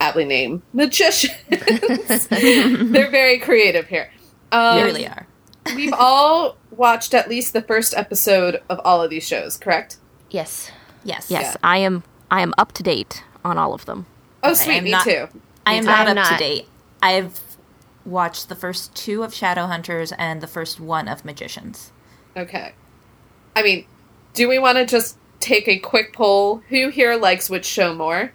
aptly 0.00 0.24
named 0.24 0.62
Magicians. 0.72 1.34
They're 2.28 3.10
very 3.10 3.38
creative 3.38 3.86
here. 3.86 4.10
Um, 4.52 4.76
They 4.76 4.84
really 4.84 5.06
are. 5.06 5.26
We've 5.74 5.92
all 5.94 6.56
watched 6.70 7.14
at 7.14 7.28
least 7.28 7.52
the 7.52 7.62
first 7.62 7.94
episode 7.96 8.60
of 8.68 8.80
all 8.84 9.02
of 9.02 9.10
these 9.10 9.26
shows, 9.26 9.56
correct? 9.56 9.96
yes. 10.30 10.70
Yes. 11.06 11.30
Yes, 11.30 11.42
Yeah. 11.42 11.56
I 11.62 11.78
am. 11.78 12.02
I 12.30 12.40
am 12.40 12.54
up 12.56 12.72
to 12.72 12.82
date 12.82 13.22
on 13.44 13.58
all 13.58 13.74
of 13.74 13.84
them. 13.84 14.06
Oh, 14.42 14.54
sweet, 14.54 14.82
me 14.82 14.90
not- 14.92 15.04
too. 15.04 15.28
I 15.66 15.74
am 15.74 15.84
not 15.84 16.08
I'm 16.08 16.16
up 16.18 16.28
to 16.28 16.36
date. 16.38 16.66
I've 17.02 17.40
watched 18.06 18.48
the 18.48 18.54
first 18.54 18.94
two 18.94 19.22
of 19.22 19.32
Shadowhunters 19.32 20.12
and 20.18 20.40
the 20.40 20.46
first 20.46 20.80
one 20.80 21.08
of 21.08 21.24
Magicians. 21.24 21.92
Okay. 22.36 22.72
I 23.54 23.62
mean, 23.62 23.86
do 24.32 24.48
we 24.48 24.58
want 24.58 24.78
to 24.78 24.86
just 24.86 25.16
take 25.40 25.68
a 25.68 25.78
quick 25.78 26.12
poll? 26.14 26.62
Who 26.70 26.88
here 26.88 27.16
likes 27.16 27.48
which 27.50 27.64
show 27.66 27.94
more? 27.94 28.32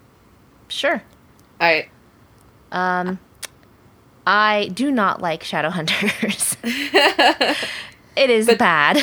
Sure. 0.67 1.01
All 1.59 1.67
right. 1.67 1.89
Um, 2.71 3.19
I 4.27 4.69
do 4.73 4.91
not 4.91 5.21
like 5.21 5.43
Shadowhunters. 5.43 6.55
it 8.15 8.29
is 8.29 8.47
bad. 8.57 8.97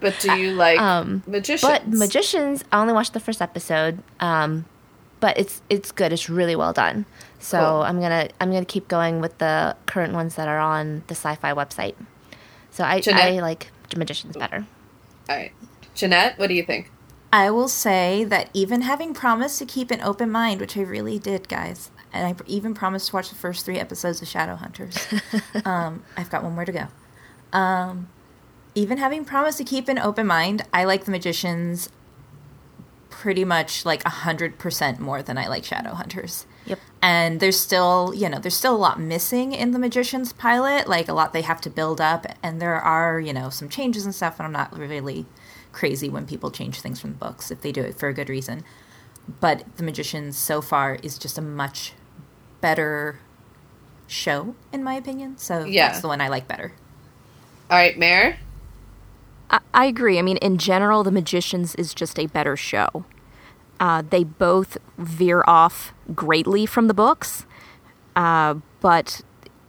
But 0.00 0.18
do 0.20 0.36
you 0.38 0.52
like 0.52 0.80
Um, 0.80 1.22
magicians? 1.26 1.70
but 1.70 1.86
Magicians, 1.88 2.64
I 2.72 2.80
only 2.80 2.92
watched 2.94 3.12
the 3.12 3.20
first 3.20 3.42
episode. 3.42 4.02
Um, 4.20 4.64
but 5.20 5.38
it's 5.38 5.62
it's 5.70 5.92
good. 5.92 6.12
It's 6.12 6.28
really 6.28 6.56
well 6.56 6.72
done. 6.72 7.04
So 7.38 7.58
Cool. 7.58 7.82
I'm 7.82 8.00
gonna 8.00 8.28
I'm 8.40 8.50
gonna 8.50 8.64
keep 8.64 8.88
going 8.88 9.20
with 9.20 9.38
the 9.38 9.76
current 9.86 10.14
ones 10.14 10.34
that 10.36 10.48
are 10.48 10.58
on 10.58 11.04
the 11.06 11.14
Syfy 11.14 11.54
website. 11.54 11.94
So 12.70 12.84
I 12.84 13.00
Jeanette? 13.00 13.32
I 13.34 13.40
like 13.40 13.70
Magicians 13.96 14.36
better. 14.36 14.66
All 15.28 15.36
right. 15.36 15.52
Jeanette, 15.94 16.38
what 16.38 16.48
do 16.48 16.54
you 16.54 16.62
think? 16.64 16.90
I 17.32 17.50
will 17.50 17.68
say 17.68 18.24
that 18.24 18.50
even 18.52 18.82
having 18.82 19.14
promised 19.14 19.58
to 19.58 19.64
keep 19.64 19.90
an 19.90 20.02
open 20.02 20.30
mind, 20.30 20.60
which 20.60 20.76
I 20.76 20.82
really 20.82 21.18
did, 21.18 21.48
guys, 21.48 21.90
and 22.12 22.26
I 22.26 22.44
even 22.46 22.74
promised 22.74 23.08
to 23.08 23.16
watch 23.16 23.30
the 23.30 23.34
first 23.34 23.64
three 23.64 23.78
episodes 23.78 24.20
of 24.20 24.28
Shadowhunters. 24.28 25.66
um, 25.66 26.04
I've 26.16 26.28
got 26.28 26.44
one 26.44 26.54
more 26.54 26.66
to 26.66 26.72
go. 26.72 26.88
Um, 27.52 28.10
even 28.74 28.98
having 28.98 29.24
promised 29.24 29.58
to 29.58 29.64
keep 29.64 29.88
an 29.88 29.98
open 29.98 30.26
mind, 30.26 30.66
I 30.74 30.84
like 30.84 31.04
the 31.04 31.10
Magicians 31.10 31.88
pretty 33.08 33.44
much 33.44 33.84
like 33.84 34.04
a 34.04 34.10
hundred 34.10 34.58
percent 34.58 34.98
more 34.98 35.22
than 35.22 35.38
I 35.38 35.46
like 35.46 35.62
Shadowhunters. 35.62 36.44
Yep. 36.66 36.78
And 37.00 37.40
there's 37.40 37.58
still, 37.58 38.12
you 38.14 38.28
know, 38.28 38.38
there's 38.38 38.56
still 38.56 38.74
a 38.74 38.78
lot 38.78 39.00
missing 39.00 39.52
in 39.52 39.70
the 39.70 39.78
Magician's 39.78 40.32
pilot, 40.32 40.88
like 40.88 41.08
a 41.08 41.12
lot 41.12 41.32
they 41.32 41.42
have 41.42 41.60
to 41.62 41.70
build 41.70 42.00
up. 42.00 42.26
And 42.42 42.60
there 42.60 42.74
are, 42.74 43.18
you 43.18 43.32
know, 43.32 43.48
some 43.48 43.68
changes 43.68 44.04
and 44.04 44.14
stuff. 44.14 44.38
And 44.38 44.46
I'm 44.46 44.52
not 44.52 44.76
really 44.76 45.26
crazy 45.72 46.08
when 46.08 46.26
people 46.26 46.50
change 46.50 46.80
things 46.80 47.00
from 47.00 47.12
the 47.12 47.18
books 47.18 47.50
if 47.50 47.60
they 47.62 47.72
do 47.72 47.82
it 47.82 47.98
for 47.98 48.08
a 48.08 48.14
good 48.14 48.28
reason. 48.28 48.62
But 49.40 49.64
The 49.76 49.82
Magicians 49.82 50.36
so 50.36 50.60
far 50.60 50.96
is 51.02 51.18
just 51.18 51.38
a 51.38 51.42
much 51.42 51.94
better 52.60 53.18
show, 54.06 54.54
in 54.72 54.82
my 54.84 54.94
opinion. 54.94 55.38
So 55.38 55.64
Yeah. 55.64 55.88
that's 55.88 56.00
the 56.00 56.08
one 56.08 56.20
I 56.20 56.28
like 56.28 56.46
better. 56.48 56.72
All 57.70 57.76
right, 57.78 57.96
Mayor. 57.98 58.38
I, 59.50 59.60
I 59.72 59.84
agree. 59.86 60.18
I 60.18 60.22
mean, 60.22 60.36
in 60.38 60.58
general, 60.58 61.02
The 61.04 61.10
Magicians 61.10 61.74
is 61.76 61.94
just 61.94 62.18
a 62.18 62.26
better 62.26 62.56
show. 62.56 63.04
Uh, 63.80 64.02
they 64.08 64.22
both 64.24 64.76
veer 64.98 65.42
off 65.46 65.92
greatly 66.14 66.66
from 66.66 66.86
the 66.86 66.94
books, 66.94 67.46
uh, 68.14 68.54
but 68.80 69.22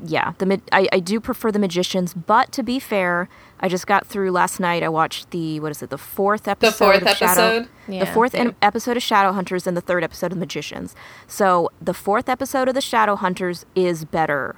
yeah, 0.03 0.33
the 0.37 0.61
I, 0.71 0.87
I 0.91 0.99
do 0.99 1.19
prefer 1.19 1.51
The 1.51 1.57
Magicians. 1.59 2.13
But 2.13 2.51
to 2.51 2.61
be 2.61 2.77
fair, 2.79 3.27
I 3.63 3.69
just 3.69 3.87
got 3.87 4.05
through 4.05 4.29
last 4.31 4.59
night. 4.59 4.83
I 4.83 4.89
watched 4.89 5.31
the 5.31 5.59
what 5.61 5.71
is 5.71 5.81
it, 5.81 5.89
the 5.89 5.97
fourth 5.97 6.47
episode? 6.49 6.71
The 6.71 6.77
fourth 6.77 7.01
of 7.01 7.17
Shadow, 7.17 7.41
episode? 7.41 7.69
the 7.87 7.93
Yeah. 7.95 8.13
fourth 8.13 8.35
en- 8.35 8.55
episode 8.61 8.97
of 8.97 9.03
Shadowhunters, 9.03 9.65
and 9.65 9.77
the 9.77 9.81
third 9.81 10.03
episode 10.03 10.33
of 10.33 10.37
Magicians. 10.37 10.93
So 11.27 11.71
the 11.81 11.93
fourth 11.93 12.27
episode 12.27 12.67
of 12.67 12.73
the 12.75 12.81
Shadowhunters 12.81 13.63
is 13.73 14.03
better. 14.03 14.57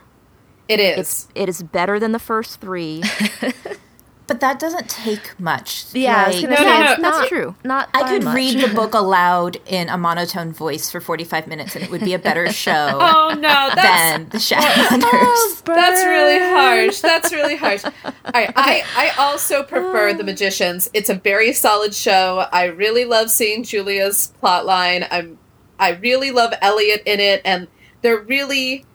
It 0.67 0.79
is. 0.79 0.97
It's 0.97 1.27
it 1.35 1.47
is 1.47 1.61
better 1.61 1.99
than 1.99 2.13
the 2.13 2.19
first 2.19 2.59
three. 2.59 3.03
But 4.27 4.39
that 4.39 4.57
doesn't 4.59 4.89
take 4.89 5.39
much. 5.39 5.85
Yeah, 5.93 6.23
Like, 6.25 6.33
No, 6.33 6.33
say 6.33 6.47
no, 6.47 6.49
no. 6.49 6.91
it's 6.93 7.01
That's 7.01 7.01
not, 7.01 7.27
true. 7.27 7.55
Not 7.63 7.89
I 7.93 8.09
could 8.09 8.23
much. 8.23 8.35
read 8.35 8.59
the 8.59 8.73
book 8.73 8.93
aloud 8.95 9.57
in 9.67 9.87
a 9.89 9.97
monotone 9.97 10.51
voice 10.51 10.89
for 10.89 10.99
45 10.99 11.45
minutes 11.47 11.75
and 11.75 11.83
it 11.85 11.91
would 11.91 12.01
be 12.01 12.13
a 12.13 12.19
better 12.19 12.51
show 12.65 12.97
oh 12.99 13.33
no, 13.35 13.69
that's 13.75 13.75
than 13.75 14.29
The 14.29 14.37
Shadowhunters. 14.39 15.03
Oh, 15.13 15.61
that's 15.65 16.05
really 16.05 16.39
harsh. 16.39 16.99
That's 17.01 17.31
really 17.31 17.55
harsh. 17.55 17.83
All 17.85 17.91
right, 18.33 18.51
I, 18.55 18.83
I 18.95 19.09
also 19.19 19.61
prefer 19.63 20.13
The 20.13 20.21
um. 20.21 20.25
Magicians. 20.25 20.89
It's 20.93 21.09
a 21.09 21.15
very 21.15 21.53
solid 21.53 21.93
show. 21.93 22.47
I 22.51 22.65
really 22.65 23.05
love 23.05 23.29
seeing 23.29 23.63
Julia's 23.63 24.33
plotline. 24.41 25.07
I'm 25.11 25.37
I 25.77 25.91
really 25.91 26.31
love 26.31 26.53
Eliot 26.61 27.03
in 27.05 27.19
it, 27.19 27.41
and 27.43 27.67
they're 28.01 28.19
really 28.21 28.85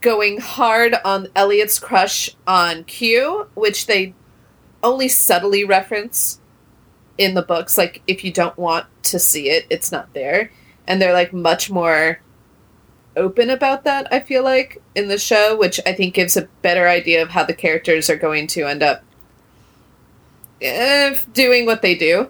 going 0.00 0.38
hard 0.40 0.94
on 1.04 1.28
Eliot's 1.34 1.78
crush 1.78 2.30
on 2.46 2.84
Q, 2.84 3.48
which 3.54 3.86
they 3.86 4.14
only 4.82 5.08
subtly 5.08 5.64
reference 5.64 6.40
in 7.16 7.34
the 7.34 7.42
books. 7.42 7.76
Like 7.78 8.02
if 8.06 8.24
you 8.24 8.32
don't 8.32 8.56
want 8.58 8.86
to 9.04 9.18
see 9.18 9.50
it, 9.50 9.66
it's 9.70 9.90
not 9.92 10.12
there. 10.14 10.50
And 10.86 11.00
they're 11.02 11.12
like 11.12 11.32
much 11.32 11.70
more 11.70 12.20
open 13.16 13.50
about 13.50 13.82
that, 13.84 14.06
I 14.12 14.20
feel 14.20 14.44
like, 14.44 14.80
in 14.94 15.08
the 15.08 15.18
show, 15.18 15.56
which 15.56 15.80
I 15.84 15.92
think 15.92 16.14
gives 16.14 16.36
a 16.36 16.42
better 16.62 16.88
idea 16.88 17.20
of 17.22 17.30
how 17.30 17.42
the 17.44 17.52
characters 17.54 18.08
are 18.08 18.16
going 18.16 18.46
to 18.48 18.62
end 18.64 18.82
up 18.82 19.02
eh, 20.62 21.16
doing 21.32 21.66
what 21.66 21.82
they 21.82 21.94
do. 21.94 22.28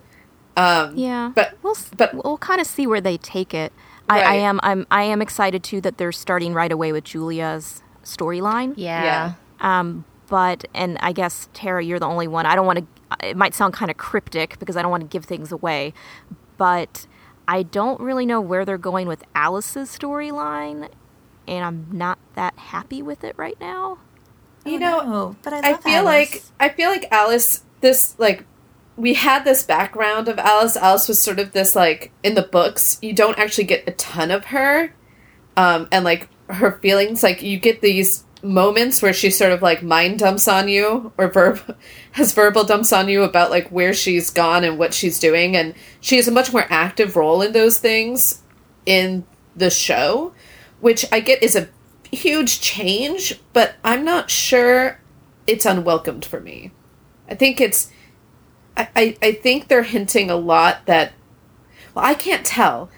Um, 0.57 0.97
Yeah, 0.97 1.33
But- 1.35 1.55
we'll 1.63 1.75
s- 1.77 1.91
but- 1.97 2.15
we'll 2.25 2.39
kind 2.39 2.61
of 2.61 2.67
see 2.67 2.87
where 2.87 3.01
they 3.01 3.17
take 3.17 3.55
it. 3.55 3.73
I, 4.11 4.21
I 4.23 4.35
am 4.37 4.59
I'm 4.63 4.87
I 4.91 5.03
am 5.03 5.21
excited 5.21 5.63
too 5.63 5.83
that 5.83 5.99
they're 5.99 6.13
starting 6.13 6.55
right 6.55 6.73
away 6.73 6.93
with 6.93 7.05
Julia's 7.05 7.83
storyline. 8.03 8.73
Yeah. 8.75 9.05
Yeah. 9.05 9.33
Um, 9.81 10.07
but 10.29 10.65
and 10.75 10.99
I 11.01 11.13
guess 11.13 11.49
Tara, 11.55 11.83
you're 11.85 11.99
the 11.99 12.07
only 12.07 12.29
one. 12.29 12.47
I 12.47 12.55
don't 12.55 12.67
want 12.67 12.79
to. 12.81 13.27
It 13.29 13.37
might 13.37 13.55
sound 13.55 13.75
kind 13.75 13.91
of 13.91 13.97
cryptic 13.97 14.59
because 14.59 14.77
I 14.77 14.83
don't 14.83 14.91
want 14.91 15.03
to 15.03 15.09
give 15.09 15.25
things 15.25 15.51
away, 15.53 15.95
but 16.57 17.07
I 17.47 17.63
don't 17.63 18.01
really 18.01 18.27
know 18.27 18.41
where 18.41 18.65
they're 18.65 18.77
going 18.79 19.09
with 19.09 19.25
Alice's 19.35 19.89
storyline, 19.97 20.91
and 21.47 21.65
I'm 21.65 21.87
not 21.91 22.19
that 22.35 22.59
happy 22.59 23.01
with 23.03 23.25
it 23.25 23.35
right 23.39 23.59
now. 23.61 23.99
you 24.67 24.79
know, 24.79 25.01
Oh, 25.03 25.37
but 25.43 25.53
I, 25.55 25.73
I 25.73 25.77
feel 25.79 26.07
Alice. 26.07 26.07
like 26.07 26.43
I 26.61 26.69
feel 26.75 26.91
like 26.91 27.07
Alice. 27.11 27.65
This 27.81 28.15
like 28.19 28.45
we 28.97 29.15
had 29.15 29.45
this 29.45 29.63
background 29.63 30.29
of 30.29 30.39
Alice. 30.39 30.77
Alice 30.77 31.09
was 31.09 31.23
sort 31.23 31.39
of 31.39 31.53
this 31.53 31.75
like 31.77 32.11
in 32.23 32.35
the 32.35 32.43
books. 32.43 32.99
You 33.01 33.13
don't 33.15 33.39
actually 33.39 33.65
get 33.65 33.89
a 33.89 33.93
ton 33.93 34.31
of 34.31 34.47
her, 34.47 34.93
um, 35.57 35.89
and 35.93 36.05
like 36.05 36.29
her 36.51 36.73
feelings. 36.83 37.23
Like 37.23 37.41
you 37.43 37.59
get 37.59 37.81
these 37.81 38.25
moments 38.43 39.03
where 39.03 39.13
she 39.13 39.31
sort 39.31 39.53
of 39.53 39.63
like 39.63 39.83
mind 39.83 40.21
dumps 40.21 40.47
on 40.47 40.69
you 40.69 41.13
or 41.19 41.29
verb 41.29 41.77
has 42.13 42.33
verbal 42.33 42.65
dumps 42.65 42.93
on 42.93 43.09
you 43.09 43.23
about 43.23 43.51
like 43.51 43.69
where 43.71 43.93
she's 43.93 44.31
gone 44.31 44.65
and 44.65 44.79
what 44.79 44.95
she's 44.95 45.19
doing, 45.19 45.57
and 45.57 45.75
she 46.01 46.17
has 46.17 46.29
a 46.29 46.33
much 46.33 46.53
more 46.53 46.67
active 46.71 47.17
role 47.17 47.43
in 47.43 47.53
those 47.53 47.79
things 47.79 48.43
in 48.87 49.25
the 49.57 49.71
show, 49.71 50.33
which 50.81 51.05
I 51.11 51.21
get 51.21 51.43
is 51.43 51.57
a 51.57 51.69
huge 52.11 52.61
change, 52.61 53.41
but 53.53 53.75
I'm 53.85 54.05
not 54.05 54.31
sure 54.31 55.01
it's 55.47 55.67
unwelcomed 55.67 56.25
for 56.25 56.41
me. 56.41 56.73
I 57.29 57.35
think 57.35 57.61
it's 57.61 57.91
I, 58.77 58.89
I, 58.95 59.17
I 59.21 59.33
think 59.33 59.69
they're 59.69 59.83
hinting 59.83 60.31
a 60.31 60.37
lot 60.37 60.87
that 60.87 61.13
well, 61.95 62.05
I 62.05 62.15
can't 62.15 62.47
tell. 62.47 62.91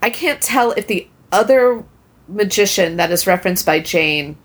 I 0.00 0.10
can't 0.10 0.40
tell 0.40 0.72
if 0.72 0.86
the 0.86 1.08
other 1.30 1.84
magician 2.28 2.96
that 2.96 3.10
is 3.10 3.26
referenced 3.26 3.66
by 3.66 3.80
Jane 3.80 4.36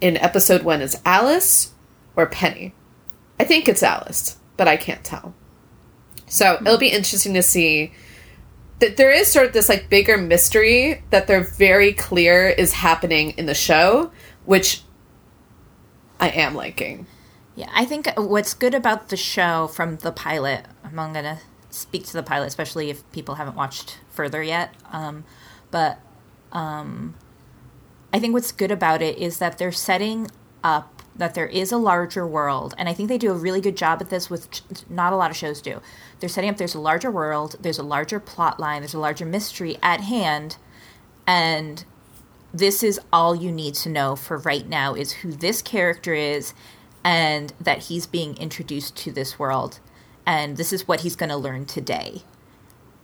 in 0.00 0.16
episode 0.16 0.62
one 0.62 0.80
is 0.80 1.00
Alice 1.04 1.72
or 2.14 2.26
Penny. 2.26 2.74
I 3.38 3.44
think 3.44 3.68
it's 3.68 3.82
Alice, 3.82 4.36
but 4.56 4.68
I 4.68 4.76
can't 4.76 5.04
tell. 5.04 5.34
So 6.26 6.58
it'll 6.60 6.78
be 6.78 6.88
interesting 6.88 7.34
to 7.34 7.42
see 7.42 7.92
that 8.78 8.96
there 8.96 9.10
is 9.10 9.30
sort 9.30 9.46
of 9.46 9.52
this 9.52 9.68
like 9.68 9.88
bigger 9.88 10.16
mystery 10.18 11.02
that 11.10 11.26
they're 11.26 11.44
very 11.44 11.92
clear 11.92 12.48
is 12.48 12.72
happening 12.72 13.30
in 13.30 13.46
the 13.46 13.54
show, 13.54 14.10
which 14.44 14.82
I 16.20 16.28
am 16.30 16.54
liking. 16.54 17.06
Yeah, 17.54 17.70
I 17.74 17.86
think 17.86 18.08
what's 18.16 18.52
good 18.52 18.74
about 18.74 19.08
the 19.08 19.16
show 19.16 19.68
from 19.68 19.96
the 19.96 20.12
pilot, 20.12 20.66
I'm 20.84 20.94
going 20.94 21.14
to 21.14 21.38
speak 21.70 22.04
to 22.06 22.12
the 22.12 22.22
pilot, 22.22 22.46
especially 22.46 22.90
if 22.90 23.10
people 23.12 23.36
haven't 23.36 23.56
watched 23.56 23.98
further 24.10 24.42
yet. 24.42 24.74
Um, 24.92 25.24
but 25.70 25.98
um, 26.52 27.14
I 28.12 28.18
think 28.18 28.34
what's 28.34 28.52
good 28.52 28.70
about 28.70 29.02
it 29.02 29.18
is 29.18 29.38
that 29.38 29.58
they're 29.58 29.72
setting 29.72 30.28
up 30.64 31.02
that 31.14 31.34
there 31.34 31.46
is 31.46 31.72
a 31.72 31.78
larger 31.78 32.26
world. 32.26 32.74
And 32.76 32.88
I 32.88 32.92
think 32.92 33.08
they 33.08 33.18
do 33.18 33.30
a 33.30 33.34
really 33.34 33.60
good 33.60 33.76
job 33.76 34.02
at 34.02 34.10
this, 34.10 34.28
with 34.28 34.60
not 34.90 35.12
a 35.12 35.16
lot 35.16 35.30
of 35.30 35.36
shows 35.36 35.62
do. 35.62 35.80
They're 36.20 36.28
setting 36.28 36.50
up 36.50 36.58
there's 36.58 36.74
a 36.74 36.80
larger 36.80 37.10
world, 37.10 37.56
there's 37.60 37.78
a 37.78 37.82
larger 37.82 38.20
plot 38.20 38.60
line, 38.60 38.82
there's 38.82 38.94
a 38.94 38.98
larger 38.98 39.24
mystery 39.24 39.78
at 39.82 40.02
hand. 40.02 40.56
And 41.26 41.84
this 42.52 42.82
is 42.82 43.00
all 43.12 43.34
you 43.34 43.52
need 43.52 43.74
to 43.74 43.88
know 43.88 44.16
for 44.16 44.38
right 44.38 44.66
now 44.66 44.94
is 44.94 45.12
who 45.12 45.32
this 45.32 45.62
character 45.62 46.14
is 46.14 46.54
and 47.04 47.52
that 47.60 47.84
he's 47.84 48.06
being 48.06 48.36
introduced 48.38 48.96
to 48.96 49.12
this 49.12 49.38
world 49.38 49.78
and 50.24 50.56
this 50.56 50.72
is 50.72 50.88
what 50.88 51.00
he's 51.00 51.16
going 51.16 51.28
to 51.28 51.36
learn 51.36 51.66
today 51.66 52.22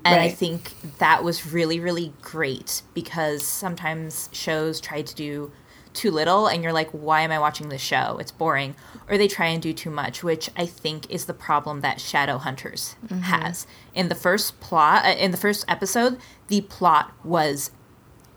and 0.04 0.20
i 0.20 0.28
think 0.28 0.72
that 0.98 1.22
was 1.22 1.52
really 1.52 1.78
really 1.80 2.12
great 2.22 2.82
because 2.94 3.46
sometimes 3.46 4.28
shows 4.32 4.80
try 4.80 5.02
to 5.02 5.14
do 5.14 5.52
too 5.92 6.10
little 6.10 6.46
and 6.46 6.62
you're 6.62 6.72
like 6.72 6.90
why 6.90 7.20
am 7.20 7.30
i 7.30 7.38
watching 7.38 7.68
this 7.68 7.82
show? 7.82 8.16
It's 8.18 8.32
boring. 8.32 8.74
Or 9.08 9.18
they 9.18 9.28
try 9.28 9.46
and 9.46 9.60
do 9.62 9.72
too 9.72 9.90
much 9.90 10.24
which 10.24 10.48
i 10.56 10.64
think 10.64 11.10
is 11.10 11.26
the 11.26 11.34
problem 11.34 11.80
that 11.82 11.98
shadowhunters 11.98 12.94
has. 13.24 13.66
In 13.94 14.08
the 14.08 14.14
first 14.14 14.58
plot 14.60 15.04
uh, 15.04 15.10
in 15.10 15.30
the 15.30 15.36
first 15.36 15.64
episode 15.68 16.18
the 16.48 16.62
plot 16.62 17.12
was 17.24 17.70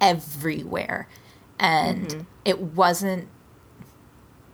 everywhere. 0.01 1.07
And 1.57 2.25
it 2.43 2.59
wasn't 2.59 3.29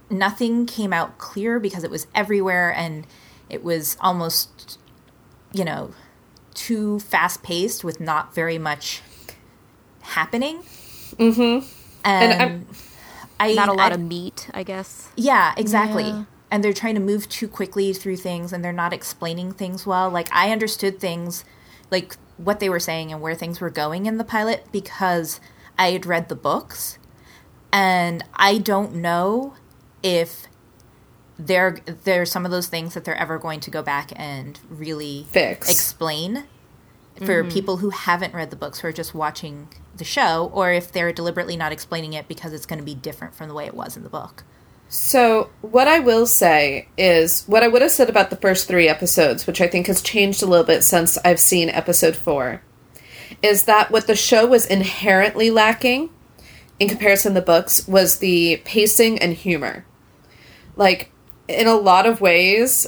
nothing 0.10 0.65
came 0.67 0.93
out 0.93 1.17
clear 1.17 1.60
because 1.60 1.84
it 1.84 1.89
was 1.89 2.06
everywhere 2.13 2.71
and 2.74 3.08
it 3.50 3.63
was 3.63 3.97
almost 4.00 4.78
you 5.54 5.65
know 5.65 5.93
too 6.54 7.00
fast 7.00 7.42
paced 7.44 7.84
with 7.84 8.00
not 8.00 8.34
very 8.36 8.58
much 8.58 9.02
happening 10.02 10.64
mm-hmm 11.18 11.66
and, 12.04 12.42
And 12.42 12.66
I, 13.40 13.54
Not 13.54 13.70
a 13.70 13.74
lot 13.74 13.92
I- 13.92 13.96
of 13.96 14.02
meat, 14.02 14.50
I 14.54 14.64
guess. 14.64 15.10
yeah, 15.16 15.54
exactly. 15.58 16.06
Yeah. 16.06 16.24
And 16.52 16.64
they're 16.64 16.74
trying 16.74 16.96
to 16.96 17.02
move 17.02 17.30
too 17.30 17.48
quickly 17.48 17.94
through 17.94 18.18
things 18.18 18.52
and 18.52 18.64
they're 18.66 18.74
not 18.74 18.92
explaining 18.92 19.52
things 19.54 19.86
well. 19.86 20.10
Like 20.10 20.28
I 20.34 20.52
understood 20.52 21.00
things 21.00 21.46
like 21.92 22.16
what 22.38 22.60
they 22.60 22.70
were 22.70 22.80
saying 22.80 23.12
and 23.12 23.22
where 23.22 23.36
things 23.36 23.62
were 23.62 23.70
going 23.70 24.06
in 24.06 24.18
the 24.18 24.24
pilot 24.24 24.66
because 24.72 25.40
I 25.78 25.92
had 25.92 26.06
read 26.06 26.28
the 26.28 26.36
books. 26.36 26.98
And 27.72 28.24
I 28.36 28.58
don't 28.58 28.96
know 28.96 29.54
if 30.04 30.48
there 31.45 31.77
there's 32.04 32.32
some 32.32 32.45
of 32.45 32.51
those 32.51 32.67
things 32.67 32.93
that 32.93 33.04
they're 33.04 33.15
ever 33.15 33.38
going 33.38 33.60
to 33.62 33.71
go 33.71 33.82
back 33.82 34.12
and 34.15 34.60
really 34.69 35.25
Fix. 35.30 35.69
explain 35.69 36.45
for 37.17 37.43
mm-hmm. 37.43 37.51
people 37.51 37.77
who 37.77 37.89
haven't 37.89 38.34
read 38.34 38.49
the 38.49 38.56
books 38.56 38.80
who 38.80 38.88
are 38.88 38.93
just 38.93 39.13
watching 39.13 39.67
the 39.97 40.04
show 40.04 40.49
or 40.54 40.71
if 40.71 40.91
they're 40.91 41.12
deliberately 41.12 41.58
not 41.58 41.71
explaining 41.71 42.13
it 42.13 42.27
because 42.27 42.54
it's 42.54 42.65
going 42.65 42.80
to 42.80 42.86
be 42.86 42.95
different 42.95 43.36
from 43.36 43.47
the 43.47 43.54
way 43.54 43.65
it 43.65 43.73
was 43.73 43.97
in 43.97 44.04
the 44.04 44.10
book. 44.10 44.43
So, 44.89 45.49
what 45.62 45.88
I 45.88 45.99
will 45.99 46.25
say 46.25 46.89
is 46.97 47.45
what 47.45 47.63
I 47.63 47.69
would 47.69 47.82
have 47.82 47.91
said 47.91 48.10
about 48.10 48.30
the 48.30 48.36
first 48.36 48.67
three 48.67 48.89
episodes, 48.89 49.47
which 49.47 49.62
I 49.62 49.67
think 49.67 49.88
has 49.88 50.01
changed 50.01 50.43
a 50.43 50.45
little 50.45 50.65
bit 50.65 50.84
since 50.84 51.17
I've 51.23 51.39
seen 51.39 51.69
episode 51.69 52.15
four, 52.15 52.62
is 53.41 53.63
that 53.65 53.89
what 53.89 54.08
the 54.08 54.17
show 54.17 54.45
was 54.45 54.65
inherently 54.65 55.49
lacking 55.49 56.10
in 56.77 56.89
comparison 56.89 57.34
to 57.34 57.39
the 57.39 57.45
books 57.45 57.88
was 57.88 58.17
the 58.17 58.62
pacing 58.65 59.19
and 59.19 59.34
humor. 59.34 59.86
Like, 60.75 61.11
in 61.52 61.68
a 61.68 61.76
lot 61.76 62.06
of 62.06 62.22
ways, 62.22 62.88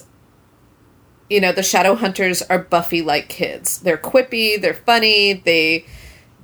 you 1.30 1.42
know, 1.42 1.52
the 1.52 1.64
shadow 1.64 1.96
hunters 1.96 2.42
are 2.44 2.60
Buffy 2.60 3.02
like 3.02 3.30
kids. 3.30 3.80
They're 3.80 3.98
quippy, 3.98 4.60
they're 4.62 4.74
funny, 4.74 5.34
they 5.34 5.86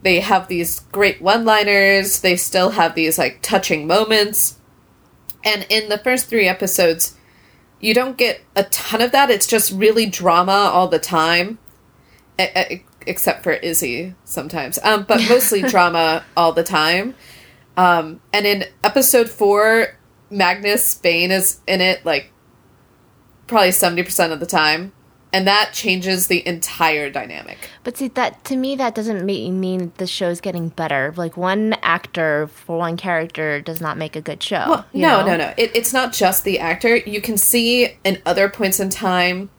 they 0.02 0.22
have 0.22 0.48
these 0.48 0.80
great 0.92 1.22
one-liners, 1.22 2.22
they 2.22 2.38
still 2.38 2.72
have 2.72 2.96
these 2.96 3.18
like 3.18 3.42
touching 3.42 3.86
moments. 3.86 4.58
And 5.44 5.66
in 5.70 5.90
the 5.90 5.98
first 5.98 6.28
3 6.28 6.48
episodes, 6.48 7.18
you 7.80 7.94
don't 7.94 8.18
get 8.18 8.42
a 8.56 8.64
ton 8.64 9.02
of 9.02 9.12
that. 9.12 9.30
It's 9.30 9.48
just 9.48 9.72
really 9.72 10.06
drama 10.06 10.52
all 10.52 10.88
the 10.88 11.00
time. 11.00 11.60
Except 13.06 13.44
for 13.44 13.52
Izzy 13.52 14.16
sometimes. 14.24 14.80
Um, 14.84 15.04
but 15.04 15.22
mostly 15.28 15.62
drama 15.70 16.24
all 16.38 16.54
the 16.54 16.64
time. 16.64 17.16
Um, 17.76 18.22
and 18.34 18.46
in 18.46 18.66
episode 18.84 19.30
four, 19.30 19.99
Magnus 20.30 20.96
Bane 20.96 21.32
is 21.32 21.60
in 21.68 21.82
it 21.82 22.06
like 22.06 22.32
probably 23.48 23.70
70% 23.70 24.32
of 24.32 24.40
the 24.40 24.46
time. 24.46 24.94
And 25.32 25.46
that 25.46 25.74
changes 25.74 26.26
the 26.26 26.46
entire 26.48 27.12
dynamic. 27.12 27.58
But 27.84 27.98
see, 27.98 28.08
that 28.10 28.44
to 28.46 28.56
me, 28.56 28.76
that 28.78 28.96
doesn't 28.96 29.24
mean 29.24 29.92
the 29.98 30.08
show's 30.08 30.42
getting 30.42 30.70
better. 30.70 31.14
Like 31.16 31.38
one 31.38 31.74
actor 31.84 32.48
for 32.48 32.80
one 32.80 32.98
character 32.98 33.62
does 33.62 33.80
not 33.80 33.96
make 33.96 34.16
a 34.16 34.22
good 34.22 34.42
show. 34.42 34.66
Well, 34.68 34.86
no, 34.92 35.22
know? 35.22 35.28
no, 35.28 35.38
no. 35.38 35.54
It, 35.56 35.76
it's 35.76 35.94
not 35.94 36.14
just 36.14 36.46
the 36.46 36.58
actor. 36.58 36.96
You 36.96 37.22
can 37.22 37.38
see 37.38 37.96
in 38.04 38.20
other 38.26 38.50
points 38.50 38.80
in 38.80 38.90
time. 38.90 39.52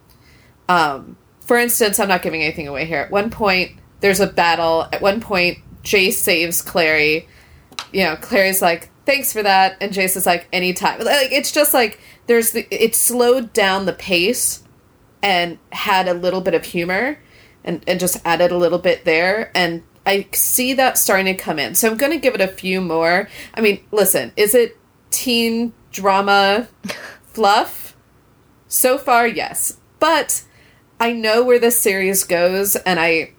Um, 0.68 1.16
for 1.40 1.56
instance, 1.56 2.00
I'm 2.00 2.08
not 2.08 2.22
giving 2.22 2.42
anything 2.42 2.66
away 2.66 2.84
here. 2.84 3.02
At 3.02 3.12
one 3.12 3.30
point, 3.30 3.78
there's 4.00 4.20
a 4.20 4.26
battle. 4.26 4.88
At 4.92 5.00
one 5.00 5.20
point, 5.20 5.58
Jace 5.84 6.14
saves 6.14 6.62
Clary. 6.62 7.28
You 7.92 8.04
know, 8.04 8.16
Clary's 8.16 8.62
like, 8.62 8.90
"Thanks 9.06 9.32
for 9.32 9.42
that," 9.42 9.76
and 9.80 9.92
Jace 9.92 10.16
is 10.16 10.26
like, 10.26 10.46
"Anytime." 10.52 11.00
Like 11.00 11.32
it's 11.32 11.52
just 11.52 11.74
like 11.74 12.00
there's 12.26 12.52
the 12.52 12.66
it 12.70 12.94
slowed 12.94 13.52
down 13.52 13.86
the 13.86 13.92
pace 13.92 14.62
and 15.22 15.58
had 15.72 16.08
a 16.08 16.14
little 16.14 16.40
bit 16.40 16.54
of 16.54 16.64
humor 16.64 17.18
and, 17.64 17.84
and 17.86 18.00
just 18.00 18.20
added 18.24 18.52
a 18.52 18.56
little 18.56 18.78
bit 18.78 19.04
there. 19.04 19.50
And 19.54 19.82
I 20.06 20.28
see 20.32 20.72
that 20.74 20.98
starting 20.98 21.26
to 21.26 21.34
come 21.34 21.58
in. 21.58 21.74
So 21.74 21.90
I'm 21.90 21.96
going 21.96 22.12
to 22.12 22.18
give 22.18 22.34
it 22.34 22.40
a 22.40 22.48
few 22.48 22.80
more. 22.80 23.28
I 23.54 23.60
mean, 23.60 23.84
listen, 23.90 24.32
is 24.36 24.54
it 24.54 24.78
teen 25.10 25.72
drama 25.90 26.68
fluff? 27.26 27.96
So 28.68 28.96
far, 28.96 29.26
yes. 29.26 29.78
But 29.98 30.44
I 30.98 31.12
know 31.12 31.42
where 31.42 31.58
this 31.58 31.78
series 31.78 32.24
goes, 32.24 32.76
and 32.76 33.00
I 33.00 33.32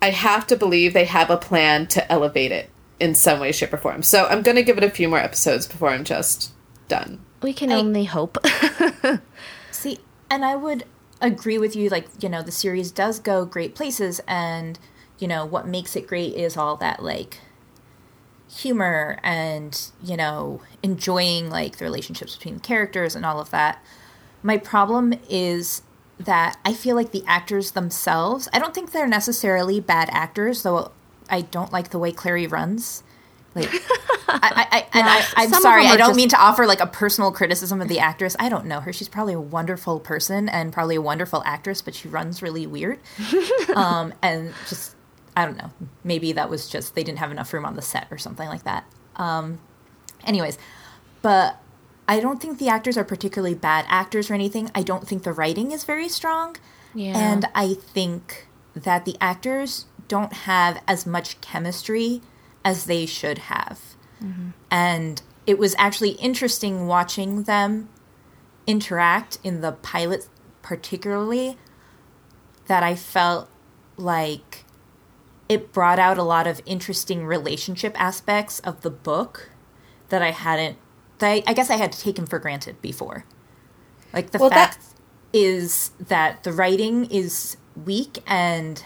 I 0.00 0.10
have 0.10 0.46
to 0.46 0.56
believe 0.56 0.94
they 0.94 1.06
have 1.06 1.30
a 1.30 1.36
plan 1.36 1.88
to 1.88 2.12
elevate 2.12 2.52
it 2.52 2.70
in 3.00 3.14
some 3.14 3.40
way, 3.40 3.52
shape, 3.52 3.72
or 3.72 3.76
form. 3.76 4.02
So 4.02 4.26
I'm 4.26 4.42
going 4.42 4.56
to 4.56 4.62
give 4.62 4.78
it 4.78 4.84
a 4.84 4.90
few 4.90 5.08
more 5.08 5.18
episodes 5.18 5.66
before 5.66 5.90
I'm 5.90 6.04
just 6.04 6.52
done. 6.88 7.20
We 7.42 7.52
can 7.52 7.70
I, 7.70 7.76
only 7.76 8.04
hope. 8.04 8.38
see, 9.70 9.98
and 10.30 10.44
I 10.44 10.56
would 10.56 10.84
agree 11.20 11.58
with 11.58 11.76
you. 11.76 11.88
Like, 11.88 12.08
you 12.20 12.28
know, 12.28 12.42
the 12.42 12.52
series 12.52 12.90
does 12.90 13.20
go 13.20 13.44
great 13.44 13.74
places, 13.74 14.20
and, 14.26 14.78
you 15.18 15.28
know, 15.28 15.44
what 15.44 15.66
makes 15.66 15.94
it 15.96 16.06
great 16.06 16.34
is 16.34 16.56
all 16.56 16.76
that, 16.76 17.02
like, 17.02 17.40
humor 18.50 19.18
and, 19.22 19.90
you 20.02 20.16
know, 20.16 20.62
enjoying, 20.82 21.50
like, 21.50 21.76
the 21.76 21.84
relationships 21.84 22.34
between 22.36 22.54
the 22.54 22.60
characters 22.60 23.14
and 23.14 23.24
all 23.24 23.40
of 23.40 23.50
that. 23.50 23.82
My 24.42 24.56
problem 24.56 25.14
is 25.28 25.82
that 26.18 26.58
I 26.64 26.72
feel 26.72 26.96
like 26.96 27.12
the 27.12 27.24
actors 27.26 27.72
themselves, 27.72 28.48
I 28.52 28.58
don't 28.58 28.74
think 28.74 28.90
they're 28.90 29.06
necessarily 29.06 29.78
bad 29.78 30.08
actors, 30.10 30.62
though 30.62 30.92
I 31.30 31.42
don't 31.42 31.72
like 31.72 31.90
the 31.90 31.98
way 31.98 32.12
Clary 32.12 32.46
runs. 32.46 33.02
Like, 33.54 33.68
I, 34.28 34.66
I, 34.70 34.86
and 34.92 35.08
I, 35.08 35.24
I'm 35.36 35.62
sorry, 35.62 35.86
I 35.86 35.96
don't 35.96 36.10
just... 36.10 36.16
mean 36.16 36.28
to 36.30 36.40
offer 36.40 36.66
like 36.66 36.80
a 36.80 36.86
personal 36.86 37.32
criticism 37.32 37.80
of 37.80 37.88
the 37.88 37.98
actress. 37.98 38.36
I 38.38 38.48
don't 38.48 38.66
know 38.66 38.80
her. 38.80 38.92
She's 38.92 39.08
probably 39.08 39.34
a 39.34 39.40
wonderful 39.40 40.00
person 40.00 40.48
and 40.48 40.72
probably 40.72 40.96
a 40.96 41.02
wonderful 41.02 41.42
actress, 41.44 41.82
but 41.82 41.94
she 41.94 42.08
runs 42.08 42.42
really 42.42 42.66
weird. 42.66 43.00
um, 43.74 44.12
and 44.22 44.52
just, 44.68 44.94
I 45.36 45.44
don't 45.44 45.56
know. 45.56 45.70
Maybe 46.04 46.32
that 46.32 46.50
was 46.50 46.68
just 46.68 46.94
they 46.94 47.02
didn't 47.02 47.18
have 47.18 47.30
enough 47.30 47.52
room 47.52 47.64
on 47.64 47.74
the 47.74 47.82
set 47.82 48.06
or 48.10 48.18
something 48.18 48.48
like 48.48 48.64
that. 48.64 48.84
Um, 49.16 49.58
anyways, 50.24 50.58
but 51.22 51.60
I 52.06 52.20
don't 52.20 52.40
think 52.40 52.58
the 52.58 52.68
actors 52.68 52.96
are 52.96 53.04
particularly 53.04 53.54
bad 53.54 53.84
actors 53.88 54.30
or 54.30 54.34
anything. 54.34 54.70
I 54.74 54.82
don't 54.82 55.06
think 55.06 55.24
the 55.24 55.32
writing 55.32 55.72
is 55.72 55.84
very 55.84 56.08
strong. 56.08 56.56
Yeah. 56.94 57.16
And 57.16 57.46
I 57.54 57.74
think 57.74 58.46
that 58.74 59.04
the 59.04 59.16
actors 59.20 59.86
don't 60.08 60.32
have 60.32 60.82
as 60.88 61.06
much 61.06 61.40
chemistry 61.40 62.22
as 62.64 62.86
they 62.86 63.06
should 63.06 63.38
have. 63.38 63.80
Mm-hmm. 64.22 64.50
And 64.70 65.22
it 65.46 65.58
was 65.58 65.74
actually 65.78 66.12
interesting 66.12 66.86
watching 66.86 67.44
them 67.44 67.88
interact 68.66 69.38
in 69.44 69.60
the 69.60 69.72
pilot, 69.72 70.28
particularly, 70.62 71.56
that 72.66 72.82
I 72.82 72.94
felt 72.94 73.48
like 73.96 74.64
it 75.48 75.72
brought 75.72 75.98
out 75.98 76.18
a 76.18 76.22
lot 76.22 76.46
of 76.46 76.60
interesting 76.66 77.24
relationship 77.24 77.98
aspects 77.98 78.60
of 78.60 78.82
the 78.82 78.90
book 78.90 79.50
that 80.10 80.20
I 80.20 80.32
hadn't, 80.32 80.76
that 81.18 81.30
I, 81.30 81.42
I 81.46 81.54
guess 81.54 81.70
I 81.70 81.76
had 81.76 81.92
taken 81.92 82.26
for 82.26 82.38
granted 82.38 82.82
before. 82.82 83.24
Like 84.12 84.30
the 84.30 84.38
well, 84.38 84.50
fact 84.50 84.78
that... 84.78 85.38
is 85.38 85.92
that 85.98 86.42
the 86.42 86.52
writing 86.52 87.06
is 87.06 87.56
weak 87.84 88.22
and 88.26 88.84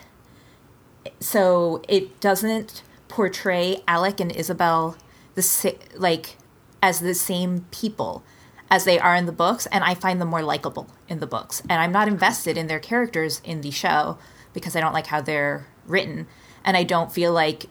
so 1.20 1.82
it 1.88 2.20
doesn't 2.20 2.82
portray 3.08 3.82
Alec 3.86 4.20
and 4.20 4.32
Isabelle 4.32 4.96
the 5.34 5.76
like 5.96 6.36
as 6.82 7.00
the 7.00 7.14
same 7.14 7.66
people 7.70 8.24
as 8.70 8.84
they 8.84 8.98
are 8.98 9.14
in 9.14 9.26
the 9.26 9.32
books 9.32 9.66
and 9.66 9.84
I 9.84 9.94
find 9.94 10.20
them 10.20 10.28
more 10.28 10.42
likable 10.42 10.88
in 11.08 11.20
the 11.20 11.26
books. 11.26 11.60
And 11.68 11.80
I'm 11.80 11.92
not 11.92 12.08
invested 12.08 12.56
in 12.56 12.68
their 12.68 12.80
characters 12.80 13.42
in 13.44 13.60
the 13.60 13.70
show 13.70 14.16
because 14.54 14.74
I 14.74 14.80
don't 14.80 14.94
like 14.94 15.08
how 15.08 15.20
they're 15.20 15.66
written 15.86 16.26
and 16.64 16.74
I 16.74 16.82
don't 16.82 17.12
feel 17.12 17.32
like 17.32 17.66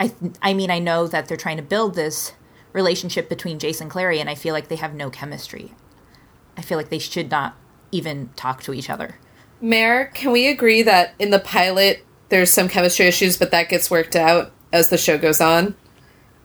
I 0.00 0.14
I 0.40 0.54
mean 0.54 0.70
I 0.70 0.78
know 0.78 1.06
that 1.06 1.28
they're 1.28 1.36
trying 1.36 1.58
to 1.58 1.62
build 1.62 1.94
this 1.94 2.32
relationship 2.72 3.28
between 3.28 3.58
Jace 3.58 3.82
and 3.82 3.90
Clary 3.90 4.18
and 4.18 4.30
I 4.30 4.34
feel 4.34 4.54
like 4.54 4.68
they 4.68 4.76
have 4.76 4.94
no 4.94 5.10
chemistry. 5.10 5.74
I 6.56 6.62
feel 6.62 6.78
like 6.78 6.88
they 6.88 6.98
should 6.98 7.30
not 7.30 7.54
even 7.92 8.30
talk 8.34 8.62
to 8.62 8.72
each 8.72 8.88
other. 8.88 9.18
Mare, 9.60 10.06
can 10.06 10.32
we 10.32 10.48
agree 10.48 10.82
that 10.82 11.14
in 11.18 11.30
the 11.30 11.38
pilot 11.38 12.05
there's 12.28 12.50
some 12.50 12.68
chemistry 12.68 13.06
issues 13.06 13.36
but 13.36 13.50
that 13.50 13.68
gets 13.68 13.90
worked 13.90 14.16
out 14.16 14.52
as 14.72 14.88
the 14.88 14.98
show 14.98 15.18
goes 15.18 15.40
on? 15.40 15.74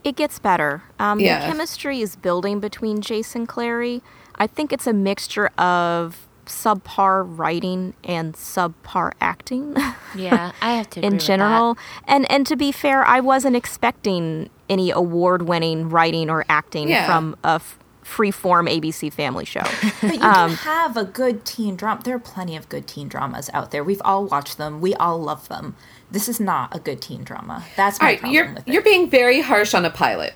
It 0.04 0.15
gets 0.15 0.39
better. 0.39 0.84
Um, 1.00 1.20
yeah. 1.20 1.41
The 1.41 1.48
chemistry 1.48 2.02
is 2.02 2.15
building 2.15 2.60
between 2.60 3.02
Jace 3.02 3.36
and 3.36 3.48
Clary. 3.48 4.02
I 4.36 4.48
think 4.48 4.74
it's 4.74 4.88
a 4.88 4.94
mixture 4.94 5.48
of 5.58 6.28
subpar 6.46 7.24
writing 7.26 7.94
and 8.04 8.34
subpar 8.34 9.13
acting. 9.22 9.76
Yeah, 10.13 10.52
I 10.62 10.74
have 10.74 10.89
to 10.89 11.06
in 11.06 11.20
general. 11.20 11.78
And 12.06 12.30
and 12.30 12.46
to 12.48 12.58
be 12.58 12.74
fair, 12.74 13.06
I 13.06 13.22
wasn't 13.22 13.56
expecting 13.56 14.50
any 14.67 14.91
award-winning 14.91 15.88
writing 15.88 16.30
or 16.30 16.44
acting 16.50 16.89
yeah. 16.89 17.06
from 17.06 17.38
a 17.46 17.52
f- 17.52 17.80
free-form 18.02 18.68
ABC 18.68 19.12
family 19.14 19.46
show. 19.46 19.62
but 20.02 20.16
you 20.16 20.22
um, 20.22 20.50
can 20.50 20.58
have 20.58 20.98
a 20.98 21.06
good 21.06 21.46
teen 21.46 21.76
drama. 21.76 22.02
There 22.04 22.16
are 22.16 22.20
plenty 22.20 22.56
of 22.56 22.68
good 22.70 22.88
teen 22.88 23.08
dramas 23.08 23.50
out 23.54 23.72
there. 23.72 23.84
We've 23.84 24.02
all 24.04 24.26
watched 24.26 24.58
them. 24.58 24.82
We 24.82 24.94
all 24.96 25.20
love 25.20 25.48
them 25.48 25.76
this 26.12 26.28
is 26.28 26.40
not 26.40 26.76
a 26.76 26.80
good 26.80 27.02
teen 27.02 27.24
drama. 27.24 27.64
That's 27.76 28.00
my 28.02 28.16
problem 28.16 28.34
you're, 28.34 28.54
with 28.54 28.68
it. 28.68 28.72
You're 28.72 28.82
being 28.82 29.10
very 29.10 29.42
harsh 29.42 29.74
on 29.74 29.86
a 29.86 29.90
pilot. 29.90 30.34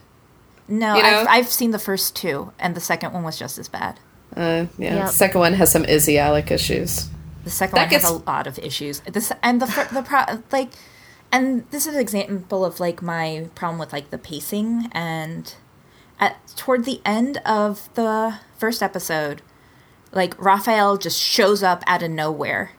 No, 0.68 0.96
you 0.96 1.04
know? 1.04 1.10
I've, 1.10 1.28
I've, 1.28 1.48
seen 1.50 1.72
the 1.72 1.80
first 1.80 2.16
two, 2.16 2.52
and 2.58 2.74
the 2.76 2.82
second 2.82 3.14
one 3.14 3.24
was 3.24 3.38
just 3.38 3.60
as 3.60 3.68
bad. 3.68 4.00
Uh, 4.36 4.66
yeah, 4.78 4.96
yep. 4.96 5.06
the 5.08 5.12
second 5.12 5.40
one 5.40 5.54
has 5.54 5.72
some 5.72 5.86
Izzy 5.86 6.18
Alec 6.18 6.50
issues. 6.50 7.10
The 7.44 7.52
second 7.52 7.76
that 7.76 7.82
one 7.84 7.90
gets... 7.90 8.04
has 8.04 8.14
a 8.14 8.18
lot 8.24 8.48
of 8.48 8.58
issues. 8.60 9.02
This 9.02 9.32
and 9.44 9.62
the 9.62 9.88
the 9.94 10.02
pro, 10.02 10.24
like, 10.52 10.70
and 11.32 11.70
this 11.70 11.86
is 11.86 11.94
an 11.94 12.02
example 12.02 12.66
of 12.66 12.80
like 12.80 13.02
my 13.02 13.48
problem 13.54 13.80
with 13.80 13.94
like 13.94 14.10
the 14.10 14.18
pacing 14.18 14.90
and 14.92 15.54
at 16.20 16.38
toward 16.56 16.86
the 16.86 17.02
end 17.06 17.38
of 17.46 17.90
the 17.96 18.40
first 18.58 18.82
episode, 18.82 19.42
like 20.12 20.40
Raphael 20.42 20.98
just 20.98 21.20
shows 21.22 21.62
up 21.64 21.84
out 21.88 22.04
of 22.04 22.12
nowhere 22.12 22.72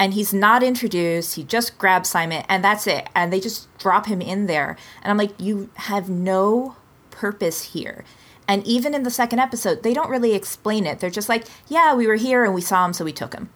and 0.00 0.14
he's 0.14 0.32
not 0.32 0.62
introduced. 0.62 1.34
He 1.34 1.44
just 1.44 1.76
grabs 1.76 2.08
Simon, 2.08 2.42
and 2.48 2.64
that's 2.64 2.86
it. 2.86 3.06
And 3.14 3.30
they 3.30 3.38
just 3.38 3.68
drop 3.76 4.06
him 4.06 4.22
in 4.22 4.46
there. 4.46 4.78
And 5.02 5.10
I'm 5.10 5.18
like, 5.18 5.38
you 5.38 5.68
have 5.74 6.08
no 6.08 6.76
purpose 7.10 7.74
here. 7.74 8.02
And 8.48 8.66
even 8.66 8.94
in 8.94 9.02
the 9.02 9.10
second 9.10 9.40
episode, 9.40 9.82
they 9.82 9.92
don't 9.92 10.08
really 10.08 10.34
explain 10.34 10.86
it. 10.86 11.00
They're 11.00 11.10
just 11.10 11.28
like, 11.28 11.44
yeah, 11.68 11.94
we 11.94 12.06
were 12.06 12.14
here 12.14 12.46
and 12.46 12.54
we 12.54 12.62
saw 12.62 12.86
him, 12.86 12.94
so 12.94 13.04
we 13.04 13.12
took 13.12 13.34
him. 13.34 13.50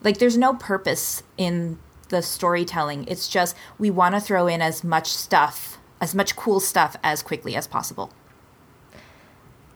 Like, 0.00 0.18
there's 0.18 0.38
no 0.38 0.54
purpose 0.54 1.24
in 1.36 1.80
the 2.08 2.22
storytelling. 2.22 3.04
It's 3.08 3.28
just 3.28 3.56
we 3.76 3.90
want 3.90 4.14
to 4.14 4.20
throw 4.20 4.46
in 4.46 4.62
as 4.62 4.84
much 4.84 5.12
stuff, 5.12 5.78
as 6.00 6.14
much 6.14 6.36
cool 6.36 6.60
stuff 6.60 6.96
as 7.02 7.20
quickly 7.20 7.56
as 7.56 7.66
possible. 7.66 8.12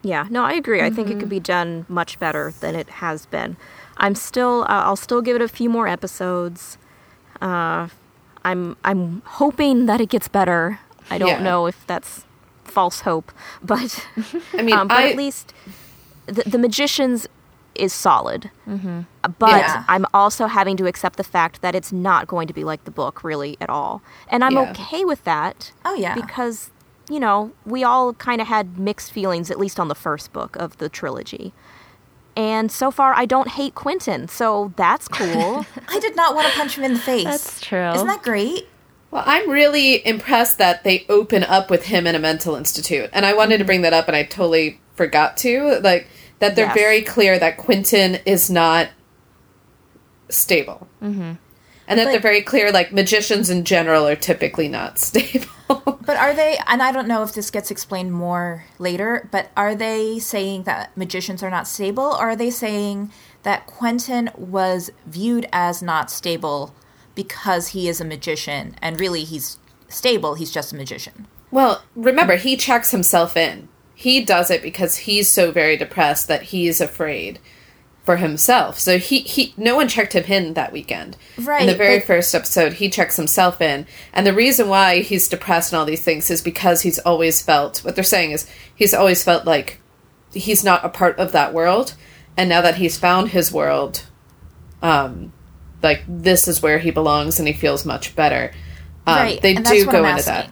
Yeah, 0.01 0.27
no, 0.29 0.43
I 0.43 0.53
agree. 0.53 0.79
Mm-hmm. 0.79 0.93
I 0.93 0.95
think 0.95 1.07
it 1.09 1.13
could 1.13 1.19
mm-hmm. 1.23 1.29
be 1.29 1.39
done 1.39 1.85
much 1.89 2.19
better 2.19 2.53
than 2.59 2.75
it 2.75 2.89
has 2.89 3.25
been. 3.25 3.57
I'm 3.97 4.15
still, 4.15 4.63
uh, 4.63 4.83
I'll 4.85 4.95
still 4.95 5.21
give 5.21 5.35
it 5.35 5.41
a 5.41 5.47
few 5.47 5.69
more 5.69 5.87
episodes. 5.87 6.77
Uh, 7.41 7.89
I'm 8.45 8.77
I'm 8.83 9.21
hoping 9.25 9.85
that 9.87 9.99
it 9.99 10.09
gets 10.09 10.27
better. 10.27 10.79
I 11.09 11.17
don't 11.17 11.27
Yeah. 11.29 11.43
know 11.43 11.65
if 11.67 11.85
that's 11.87 12.23
false 12.63 13.01
hope, 13.01 13.31
but 13.63 14.07
I 14.53 14.61
mean, 14.61 14.75
um, 14.75 14.87
but 14.87 14.97
I, 14.97 15.09
at 15.09 15.17
least 15.17 15.53
the, 16.25 16.43
the 16.43 16.57
magicians 16.57 17.27
is 17.75 17.93
solid. 17.93 18.49
Mm-hmm. 18.67 19.01
But 19.37 19.49
Yeah. 19.61 19.83
I'm 19.87 20.05
also 20.13 20.47
having 20.47 20.77
to 20.77 20.87
accept 20.87 21.17
the 21.17 21.23
fact 21.23 21.61
that 21.61 21.75
it's 21.75 21.91
not 21.91 22.27
going 22.27 22.47
to 22.47 22.53
be 22.53 22.63
like 22.63 22.83
the 22.85 22.91
book 22.91 23.23
really 23.23 23.57
at 23.59 23.69
all, 23.69 24.01
and 24.29 24.43
I'm 24.43 24.53
Yeah. 24.53 24.71
okay 24.71 25.03
with 25.05 25.23
that. 25.25 25.71
Oh, 25.83 25.95
yeah. 25.95 26.15
because 26.15 26.71
you 27.09 27.19
know 27.19 27.51
we 27.65 27.83
all 27.83 28.13
kind 28.13 28.41
of 28.41 28.47
had 28.47 28.77
mixed 28.77 29.11
feelings, 29.11 29.49
at 29.51 29.59
least 29.59 29.79
on 29.79 29.87
the 29.87 29.95
first 29.95 30.31
book 30.33 30.55
of 30.57 30.77
the 30.77 30.89
trilogy. 30.89 31.53
And 32.35 32.71
so 32.71 32.89
far, 32.91 33.13
I 33.13 33.25
don't 33.25 33.49
hate 33.49 33.75
Quentin, 33.75 34.27
so 34.29 34.71
that's 34.77 35.07
cool. 35.09 35.65
I 35.89 35.99
did 35.99 36.15
not 36.15 36.35
want 36.35 36.47
to 36.47 36.53
punch 36.53 36.77
him 36.77 36.85
in 36.85 36.93
the 36.93 36.99
face. 36.99 37.25
That's 37.25 37.59
true. 37.61 37.89
Isn't 37.89 38.07
that 38.07 38.21
great? 38.23 38.67
Well, 39.11 39.23
I'm 39.25 39.49
really 39.49 40.05
impressed 40.07 40.57
that 40.59 40.83
they 40.83 41.05
open 41.09 41.43
up 41.43 41.69
with 41.69 41.85
him 41.87 42.05
in 42.07 42.15
a 42.15 42.19
mental 42.19 42.55
institute. 42.55 43.09
And 43.11 43.25
I 43.25 43.33
wanted 43.33 43.57
to 43.57 43.65
bring 43.65 43.81
that 43.81 43.91
up 43.91 44.07
and 44.07 44.15
I 44.15 44.23
totally 44.23 44.79
forgot 44.93 45.35
to. 45.37 45.79
Like, 45.81 46.07
that 46.37 46.55
they're 46.55 46.67
Yes. 46.67 46.75
very 46.75 47.01
clear 47.01 47.37
that 47.39 47.57
Quentin 47.57 48.19
is 48.25 48.49
not 48.49 48.89
stable. 50.29 50.87
Mm-hmm. 51.01 51.33
And 51.89 51.99
that 51.99 52.05
they're 52.05 52.19
very 52.19 52.41
clear, 52.41 52.71
like, 52.71 52.93
magicians 52.93 53.49
in 53.49 53.65
general 53.65 54.07
are 54.07 54.15
typically 54.15 54.67
not 54.67 54.99
stable. 54.99 55.47
But 55.67 56.17
are 56.17 56.33
they, 56.33 56.57
and 56.67 56.81
I 56.81 56.91
don't 56.91 57.07
know 57.07 57.23
if 57.23 57.33
this 57.33 57.51
gets 57.51 57.71
explained 57.71 58.13
more 58.13 58.63
later, 58.77 59.27
but 59.31 59.51
are 59.57 59.75
they 59.75 60.19
saying 60.19 60.63
that 60.63 60.95
magicians 60.95 61.43
are 61.43 61.49
not 61.49 61.67
stable, 61.67 62.03
or 62.03 62.29
are 62.29 62.35
they 62.35 62.51
saying 62.51 63.11
that 63.43 63.65
Quentin 63.67 64.29
was 64.37 64.91
viewed 65.05 65.47
as 65.51 65.81
not 65.81 66.09
stable 66.11 66.73
because 67.15 67.69
he 67.69 67.89
is 67.89 67.99
a 67.99 68.05
magician, 68.05 68.75
and 68.81 68.99
really 68.99 69.23
he's 69.23 69.57
stable, 69.87 70.35
he's 70.35 70.51
just 70.51 70.71
a 70.71 70.75
magician? 70.75 71.27
well, 71.51 71.83
remember, 71.95 72.35
he 72.35 72.55
checks 72.55 72.91
himself 72.91 73.35
in. 73.35 73.67
He 73.95 74.23
does 74.23 74.51
it 74.51 74.61
because 74.61 74.97
he's 74.97 75.27
so 75.27 75.51
very 75.51 75.75
depressed 75.75 76.27
that 76.27 76.43
he's 76.43 76.79
afraid 76.79 77.39
for 78.09 78.17
himself. 78.17 78.79
So 78.79 78.97
he, 78.97 79.19
he 79.19 79.53
no 79.55 79.75
one 79.75 79.87
checked 79.87 80.13
him 80.13 80.23
in 80.23 80.55
that 80.55 80.71
weekend. 80.71 81.15
Right, 81.37 81.61
In 81.61 81.67
the 81.67 81.75
very 81.75 81.99
but- 81.99 82.07
first 82.07 82.33
episode, 82.33 82.73
he 82.73 82.89
checks 82.89 83.17
himself 83.17 83.61
in. 83.61 83.85
And 84.13 84.25
the 84.25 84.33
reason 84.33 84.67
why 84.67 85.01
he's 85.01 85.27
depressed 85.27 85.71
and 85.71 85.79
all 85.79 85.85
these 85.85 86.01
things 86.03 86.31
is 86.31 86.41
because 86.41 86.81
he's 86.81 86.97
always 86.97 87.43
felt 87.43 87.83
what 87.85 87.93
they're 87.93 88.03
saying 88.03 88.31
is 88.31 88.49
he's 88.73 88.95
always 88.95 89.23
felt 89.23 89.45
like 89.45 89.79
he's 90.33 90.63
not 90.63 90.83
a 90.83 90.89
part 90.89 91.19
of 91.19 91.33
that 91.33 91.53
world. 91.53 91.93
And 92.35 92.49
now 92.49 92.61
that 92.61 92.77
he's 92.77 92.97
found 92.97 93.29
his 93.29 93.51
world, 93.51 94.03
um, 94.81 95.31
like 95.83 96.01
this 96.07 96.47
is 96.47 96.63
where 96.63 96.79
he 96.79 96.89
belongs 96.89 97.37
and 97.37 97.47
he 97.47 97.53
feels 97.53 97.85
much 97.85 98.15
better. 98.15 98.51
Um, 99.05 99.17
right. 99.17 99.39
They 99.39 99.55
and 99.55 99.63
do 99.63 99.85
go 99.85 100.03
into 100.03 100.23
that. 100.25 100.49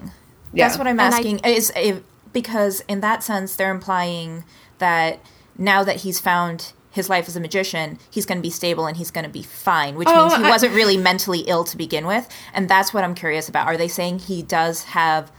Yeah. 0.54 0.68
That's 0.68 0.78
what 0.78 0.86
I'm 0.86 1.00
And 1.00 1.12
I- 1.12 1.18
asking. 1.18 1.40
is 1.40 1.72
if, 1.76 2.02
because 2.32 2.82
in 2.88 3.02
that 3.02 3.24
sense, 3.24 3.56
they're 3.56 3.72
implying 3.72 4.44
that 4.78 5.20
now 5.58 5.84
that 5.84 6.02
he's 6.02 6.20
found 6.20 6.74
his 6.98 7.10
life 7.10 7.30
as 7.30 7.38
a 7.38 7.40
magician, 7.40 7.98
he's 8.12 8.26
going 8.26 8.38
to 8.38 8.42
be 8.42 8.50
stable 8.50 8.86
and 8.86 8.98
he's 8.98 9.10
going 9.12 9.24
to 9.26 9.32
be 9.32 9.44
fine, 9.44 9.96
which 9.96 10.10
Oh, 10.12 10.28
means 10.28 10.36
he 10.38 10.44
I- 10.44 10.50
wasn't 10.50 10.74
really 10.76 10.98
mentally 10.98 11.40
ill 11.48 11.64
to 11.64 11.78
begin 11.78 12.06
with. 12.06 12.28
And 12.54 12.68
that's 12.70 12.94
what 12.94 13.06
I'm 13.06 13.16
curious 13.16 13.48
about. 13.48 13.66
Are 13.68 13.78
they 13.78 13.88
saying 13.88 14.20
he 14.20 14.44
does 14.44 14.84
have 14.86 15.32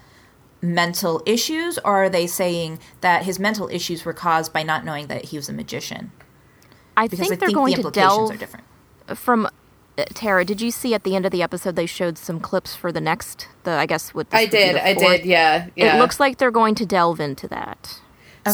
mental 0.61 1.23
issues, 1.27 1.79
or 1.85 2.05
are 2.05 2.09
they 2.09 2.27
saying 2.27 2.79
that 3.03 3.25
his 3.25 3.39
mental 3.39 3.69
issues 3.69 4.05
were 4.05 4.13
caused 4.13 4.53
by 4.53 4.63
not 4.63 4.85
knowing 4.85 5.07
that 5.09 5.27
he 5.27 5.37
was 5.37 5.49
a 5.49 5.53
magician? 5.53 6.11
I 6.97 7.07
Because 7.07 7.19
think 7.29 7.33
I 7.33 7.37
they're 7.37 7.47
think 7.49 7.57
going 7.57 7.77
the 7.77 7.83
to 7.85 7.91
delve 7.93 8.31
are 8.33 8.37
different. 8.37 8.65
from 9.15 9.47
uh, 9.47 10.05
Tara. 10.15 10.45
Did 10.45 10.61
you 10.61 10.71
see 10.73 10.95
at 10.95 11.05
the 11.05 11.15
end 11.15 11.25
of 11.27 11.31
the 11.33 11.43
episode 11.43 11.77
they 11.77 11.87
showed 11.87 12.19
some 12.19 12.41
clips 12.41 12.75
for 12.75 12.91
the 12.91 13.01
next? 13.01 13.47
The 13.63 13.71
I 13.73 13.87
guess 13.87 14.13
with 14.15 14.31
this 14.31 14.39
I 14.39 14.43
would 14.45 14.51
be 14.51 14.57
did, 14.57 14.75
the 14.77 14.87
I 14.89 14.95
did, 14.95 15.25
yeah, 15.25 15.69
yeah. 15.77 15.97
It 15.97 16.01
looks 16.01 16.19
like 16.19 16.39
they're 16.39 16.51
going 16.51 16.75
to 16.77 16.87
delve 16.87 17.21
into 17.21 17.47
that. 17.49 18.01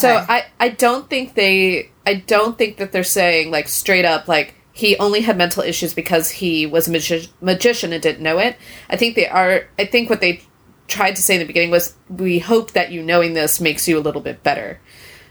So 0.01 0.25
I, 0.29 0.47
I 0.61 0.69
don't 0.71 1.09
think 1.09 1.35
they 1.35 1.91
I 2.07 2.15
don't 2.15 2.57
think 2.59 2.77
that 2.79 2.93
they're 2.93 3.05
saying 3.05 3.51
like 3.51 3.69
straight 3.69 4.05
up 4.05 4.29
like 4.29 4.55
he 4.73 4.97
only 4.99 5.21
had 5.21 5.39
mental 5.39 5.63
issues 5.63 5.95
because 5.95 6.31
he 6.31 6.67
was 6.67 6.89
a 6.89 6.91
magi- 6.91 7.29
magician 7.41 7.93
and 7.93 8.03
didn't 8.03 8.23
know 8.23 8.39
it. 8.39 8.57
I 8.91 8.97
think 8.97 9.15
they 9.15 9.29
are 9.29 9.67
I 9.79 9.85
think 9.87 10.11
what 10.11 10.21
they 10.21 10.43
tried 10.89 11.17
to 11.17 11.23
say 11.23 11.35
in 11.35 11.41
the 11.41 11.47
beginning 11.47 11.71
was 11.71 11.95
we 12.09 12.39
hope 12.39 12.73
that 12.73 12.93
you 12.93 13.03
knowing 13.03 13.35
this 13.35 13.61
makes 13.61 13.89
you 13.89 13.99
a 13.99 14.01
little 14.01 14.21
bit 14.21 14.43
better. 14.43 14.81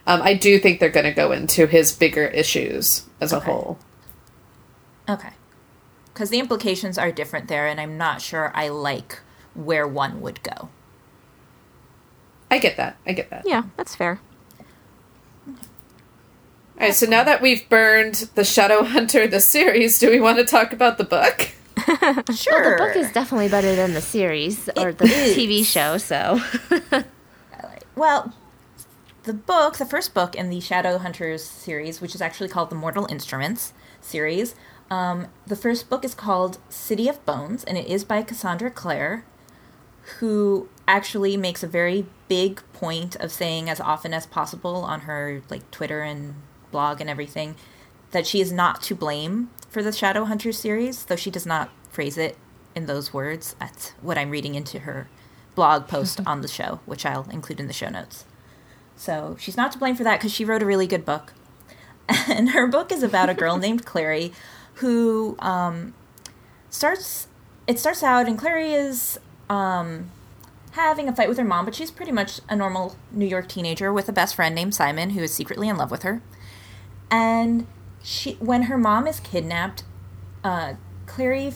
Um, 0.05 0.21
I 0.21 0.33
do 0.33 0.59
think 0.59 0.79
they're 0.79 0.89
going 0.89 1.05
to 1.05 1.13
go 1.13 1.31
into 1.31 1.65
his 1.67 1.93
bigger 1.93 2.25
issues 2.25 3.05
as 3.21 3.31
a 3.31 3.39
whole. 3.39 3.79
Okay. 5.07 5.29
Because 6.13 6.29
the 6.29 6.39
implications 6.39 6.97
are 6.97 7.11
different 7.11 7.47
there, 7.47 7.67
and 7.67 7.79
I'm 7.79 7.97
not 7.97 8.21
sure 8.21 8.51
I 8.53 8.67
like 8.67 9.21
where 9.55 9.87
one 9.87 10.21
would 10.21 10.43
go. 10.43 10.69
I 12.51 12.59
get 12.59 12.77
that. 12.77 12.97
I 13.05 13.13
get 13.13 13.29
that. 13.29 13.43
Yeah, 13.47 13.63
that's 13.77 13.95
fair. 13.95 14.19
All 16.79 16.87
right, 16.87 16.95
so 16.95 17.05
now 17.05 17.23
that 17.23 17.41
we've 17.41 17.67
burned 17.69 18.15
the 18.35 18.43
Shadow 18.43 18.83
Hunter 18.83 19.27
the 19.27 19.39
series, 19.39 19.99
do 19.99 20.09
we 20.09 20.19
want 20.19 20.37
to 20.39 20.45
talk 20.45 20.73
about 20.73 20.97
the 20.97 21.03
book? 21.03 21.49
Sure. 22.33 22.61
Well, 22.61 22.69
the 22.71 22.77
book 22.77 22.95
is 22.95 23.11
definitely 23.11 23.47
better 23.49 23.75
than 23.75 23.93
the 23.93 24.01
series 24.01 24.69
or 24.77 24.89
It 24.89 24.97
the 24.97 25.05
is. 25.05 25.37
TV 25.37 25.63
show. 25.65 25.97
So 25.97 26.39
Well, 27.95 28.33
the 29.23 29.33
book, 29.33 29.77
the 29.77 29.85
first 29.85 30.13
book 30.13 30.35
in 30.35 30.49
the 30.49 30.59
Shadow 30.59 30.97
Hunters 30.97 31.43
series, 31.43 32.01
which 32.01 32.15
is 32.15 32.21
actually 32.21 32.49
called 32.49 32.69
the 32.69 32.75
Mortal 32.75 33.05
Instruments 33.09 33.73
series, 34.01 34.55
um, 34.89 35.27
the 35.47 35.55
first 35.55 35.89
book 35.89 36.03
is 36.03 36.13
called 36.13 36.57
City 36.69 37.07
of 37.07 37.23
Bones, 37.25 37.63
and 37.63 37.77
it 37.77 37.87
is 37.87 38.03
by 38.03 38.21
Cassandra 38.21 38.71
Clare, 38.71 39.23
who 40.19 40.67
actually 40.87 41.37
makes 41.37 41.63
a 41.63 41.67
very 41.67 42.05
big 42.27 42.61
point 42.73 43.15
of 43.17 43.31
saying 43.31 43.69
as 43.69 43.79
often 43.79 44.13
as 44.13 44.25
possible 44.25 44.77
on 44.83 45.01
her 45.01 45.41
like 45.49 45.69
Twitter 45.71 46.01
and 46.01 46.35
blog 46.73 46.99
and 46.99 47.09
everything 47.09 47.55
that 48.11 48.27
she 48.27 48.41
is 48.41 48.51
not 48.51 48.81
to 48.83 48.95
blame 48.95 49.49
for 49.69 49.81
the 49.81 49.93
Shadow 49.93 50.25
Hunters 50.25 50.59
series, 50.59 51.05
though 51.05 51.15
she 51.15 51.31
does 51.31 51.45
not 51.45 51.69
phrase 51.89 52.17
it 52.17 52.37
in 52.75 52.85
those 52.85 53.13
words. 53.13 53.55
That's 53.59 53.91
what 54.01 54.17
I'm 54.17 54.29
reading 54.29 54.55
into 54.55 54.79
her 54.79 55.07
blog 55.55 55.87
post 55.87 56.19
on 56.25 56.41
the 56.41 56.47
show, 56.47 56.81
which 56.85 57.05
I'll 57.05 57.29
include 57.29 57.59
in 57.59 57.67
the 57.67 57.73
show 57.73 57.89
notes. 57.89 58.25
So 58.95 59.35
she's 59.39 59.57
not 59.57 59.71
to 59.71 59.79
blame 59.79 59.95
for 59.95 60.03
that 60.03 60.19
because 60.19 60.33
she 60.33 60.45
wrote 60.45 60.61
a 60.61 60.65
really 60.65 60.87
good 60.87 61.05
book. 61.05 61.33
And 62.27 62.49
her 62.49 62.67
book 62.67 62.91
is 62.91 63.01
about 63.01 63.29
a 63.29 63.33
girl 63.33 63.57
named 63.65 63.85
Clary 63.85 64.33
who 64.75 65.37
um, 65.39 65.93
starts. 66.69 67.27
It 67.65 67.79
starts 67.79 68.03
out, 68.03 68.27
and 68.27 68.37
Clary 68.37 68.73
is 68.73 69.17
um, 69.49 70.11
having 70.71 71.07
a 71.07 71.15
fight 71.15 71.29
with 71.29 71.37
her 71.37 71.45
mom, 71.45 71.63
but 71.65 71.75
she's 71.75 71.91
pretty 71.91 72.11
much 72.11 72.41
a 72.49 72.55
normal 72.55 72.97
New 73.11 73.25
York 73.25 73.47
teenager 73.47 73.93
with 73.93 74.09
a 74.09 74.11
best 74.11 74.35
friend 74.35 74.53
named 74.53 74.75
Simon 74.75 75.11
who 75.11 75.21
is 75.21 75.33
secretly 75.33 75.69
in 75.69 75.77
love 75.77 75.91
with 75.91 76.03
her. 76.03 76.21
And 77.13 77.67
she, 78.01 78.33
when 78.39 78.63
her 78.63 78.77
mom 78.77 79.05
is 79.05 79.19
kidnapped, 79.19 79.83
uh, 80.43 80.73
Clary 81.05 81.53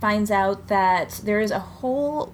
finds 0.00 0.30
out 0.30 0.68
that 0.68 1.20
there 1.24 1.40
is 1.40 1.50
a 1.50 1.58
whole 1.58 2.32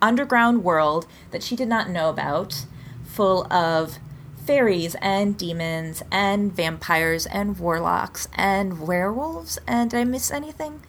underground 0.00 0.64
world 0.64 1.06
that 1.32 1.42
she 1.42 1.54
did 1.54 1.68
not 1.68 1.90
know 1.90 2.08
about, 2.08 2.64
full 3.04 3.46
of 3.52 3.98
fairies 4.46 4.96
and 5.02 5.36
demons 5.36 6.02
and 6.10 6.56
vampires 6.56 7.26
and 7.26 7.58
warlocks 7.58 8.26
and 8.32 8.80
werewolves. 8.80 9.58
And 9.66 9.90
did 9.90 10.00
I 10.00 10.04
miss 10.04 10.30
anything? 10.30 10.80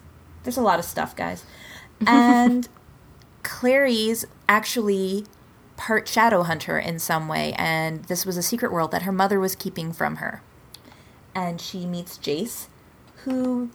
There's 0.43 0.57
a 0.57 0.61
lot 0.61 0.79
of 0.79 0.85
stuff, 0.85 1.15
guys. 1.15 1.43
And 2.07 2.67
Clary's 3.43 4.25
actually 4.49 5.25
part 5.77 6.07
shadow 6.07 6.43
hunter 6.43 6.77
in 6.77 6.99
some 6.99 7.27
way, 7.27 7.53
and 7.57 8.03
this 8.05 8.25
was 8.25 8.35
a 8.35 8.43
secret 8.43 8.71
world 8.71 8.91
that 8.91 9.03
her 9.03 9.11
mother 9.11 9.39
was 9.39 9.55
keeping 9.55 9.93
from 9.93 10.17
her. 10.17 10.41
And 11.35 11.59
she 11.59 11.85
meets 11.85 12.17
Jace, 12.17 12.67
who 13.23 13.69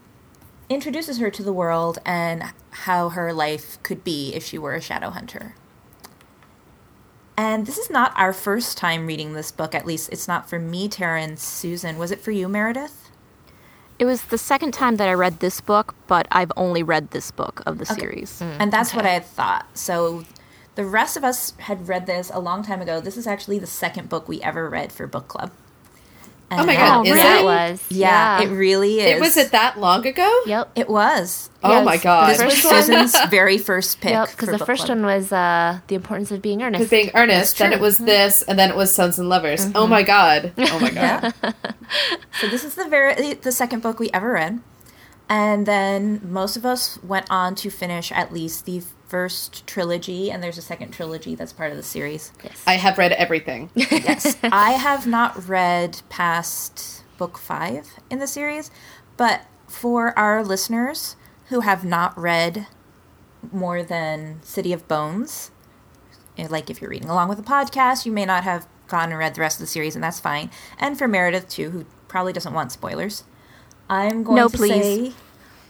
introduces 0.69 1.19
her 1.19 1.31
to 1.31 1.43
the 1.43 1.53
world 1.53 1.99
and 2.05 2.45
how 2.71 3.09
her 3.11 3.33
life 3.33 3.83
could 3.83 4.05
be 4.05 4.35
if 4.35 4.45
she 4.45 4.59
were 4.59 4.75
a 4.75 4.81
shadow 4.81 5.11
hunter. 5.11 5.55
And 7.37 7.67
this 7.67 7.79
is 7.79 7.89
not 7.89 8.13
our 8.17 8.33
first 8.33 8.77
time 8.77 9.07
reading 9.07 9.33
this 9.33 9.53
book, 9.53 9.75
at 9.75 9.87
least 9.87 10.09
it's 10.11 10.27
not 10.27 10.51
for 10.51 10.59
me, 10.59 10.89
Tara, 10.89 11.23
and 11.23 11.39
Susan. 11.39 11.97
Was 11.97 12.11
it 12.11 12.21
for 12.21 12.33
you, 12.33 12.49
Meredith? 12.49 13.11
It 13.99 14.05
was 14.05 14.23
the 14.25 14.39
second 14.39 14.73
time 14.73 14.97
that 14.97 15.09
I 15.09 15.13
read 15.15 15.41
this 15.41 15.61
book, 15.61 15.95
but 16.07 16.27
I've 16.31 16.53
only 16.57 16.83
read 16.83 17.11
this 17.11 17.31
book 17.31 17.63
of 17.67 17.79
the 17.79 17.87
series. 17.87 18.41
Mm, 18.41 18.57
and 18.61 18.73
that's 18.73 18.95
what 18.95 19.05
I 19.05 19.11
had 19.11 19.25
thought. 19.25 19.67
So 19.77 20.25
the 20.75 20.85
rest 20.85 21.17
of 21.17 21.25
us 21.25 21.53
had 21.59 21.89
read 21.89 22.07
this 22.07 22.31
a 22.33 22.39
long 22.39 22.63
time 22.63 22.81
ago. 22.81 23.01
This 23.01 23.17
is 23.17 23.27
actually 23.27 23.59
the 23.59 23.67
second 23.67 24.09
book 24.09 24.29
we 24.29 24.41
ever 24.43 24.69
read 24.69 24.93
for 24.93 25.07
book 25.07 25.27
club. 25.27 25.51
Oh 26.51 26.65
my 26.65 26.75
god, 26.77 26.99
Oh, 26.99 27.03
is 27.03 27.11
really? 27.11 27.23
that 27.23 27.41
it? 27.41 27.45
was 27.45 27.83
Yeah, 27.91 28.41
it 28.43 28.47
really 28.49 29.01
is. 29.01 29.17
It 29.17 29.21
was 29.21 29.37
it 29.37 29.53
that 29.53 29.79
long 29.79 30.07
ago? 30.07 30.41
Yep. 30.47 30.71
It 30.77 30.89
was. 30.89 31.51
Oh 31.63 31.71
Yes, 31.71 31.85
my 31.85 31.97
god. 31.99 32.31
This 32.31 32.43
was 32.43 32.55
Susan's 32.63 33.15
very 33.31 33.59
first 33.59 34.01
pick. 34.01 34.13
Yep, 34.13 34.31
because 34.31 34.49
the 34.49 34.65
first 34.65 34.87
club. 34.87 34.99
one 34.99 35.07
was 35.07 35.31
uh, 35.31 35.81
the 35.89 35.95
importance 35.95 36.31
of 36.31 36.41
being 36.41 36.63
earnest. 36.63 36.91
being 36.91 37.11
earnest, 37.15 37.59
then 37.59 37.73
it 37.75 37.81
was 37.81 37.99
this, 37.99 38.43
and 38.43 38.59
then 38.59 38.71
it 38.71 38.77
was 38.77 38.95
Sons 38.95 39.19
and 39.19 39.29
Lovers. 39.29 39.67
Oh 39.75 39.87
my 39.87 40.03
god. 40.03 40.53
Oh 40.59 40.79
my 40.81 40.91
god. 40.91 41.35
Yeah. 41.43 41.53
so 42.41 42.49
this 42.49 42.65
is 42.65 42.75
the 42.77 42.89
very 42.89 43.35
the 43.35 43.53
second 43.53 43.83
book 43.83 43.99
we 43.99 44.09
ever 44.15 44.33
read. 44.33 44.61
And 45.29 45.67
then 45.67 46.23
most 46.25 46.57
of 46.57 46.65
us 46.65 46.99
went 47.03 47.27
on 47.29 47.55
to 47.57 47.69
finish 47.69 48.11
at 48.13 48.33
least 48.33 48.65
the 48.65 48.83
first 49.09 49.67
trilogy, 49.67 50.31
and 50.31 50.43
there's 50.43 50.59
a 50.59 50.63
second 50.63 50.93
trilogy 50.93 51.35
that's 51.35 51.53
part 51.53 51.71
of 51.71 51.77
the 51.77 51.83
series. 51.83 52.31
Yes. 52.45 52.63
I 52.67 52.75
have 52.75 52.99
read 52.99 53.13
everything. 53.13 53.71
Yes. 53.75 54.37
I 54.45 54.73
have 54.73 55.07
not 55.07 55.49
read 55.49 56.01
past 56.09 57.05
book 57.17 57.39
five 57.39 57.89
in 58.11 58.19
the 58.19 58.27
series, 58.27 58.71
but 59.17 59.43
for 59.67 60.17
our 60.19 60.45
listeners 60.45 61.17
who 61.49 61.61
have 61.61 61.85
not 61.85 62.17
read 62.19 62.67
more 63.53 63.83
than 63.83 64.41
City 64.43 64.73
of 64.73 64.87
Bones, 64.89 65.51
eh, 66.37 66.47
like 66.51 66.69
if 66.71 66.81
you're 66.81 66.91
reading 66.91 67.09
along 67.09 67.29
with 67.29 67.39
a 67.39 67.43
podcast, 67.43 68.05
you 68.07 68.13
may 68.13 68.25
not 68.27 68.45
have 68.45 68.67
gone 68.89 69.11
and 69.11 69.19
read 69.19 69.35
the 69.35 69.41
rest 69.41 69.57
of 69.57 69.61
the 69.61 69.67
series, 69.67 69.95
and 69.95 70.03
that's 70.05 70.21
fine. 70.21 70.51
And 70.79 70.99
for 70.99 71.09
Meredith, 71.09 71.49
too, 71.49 71.71
who 71.71 71.85
probably 72.09 72.33
doesn't 72.33 72.53
want 72.55 72.73
spoilers, 72.73 73.25
I'm 73.89 74.23
going 74.23 74.37
No, 74.37 74.49
to 74.49 74.57
please. 74.57 74.71
say 74.83 75.13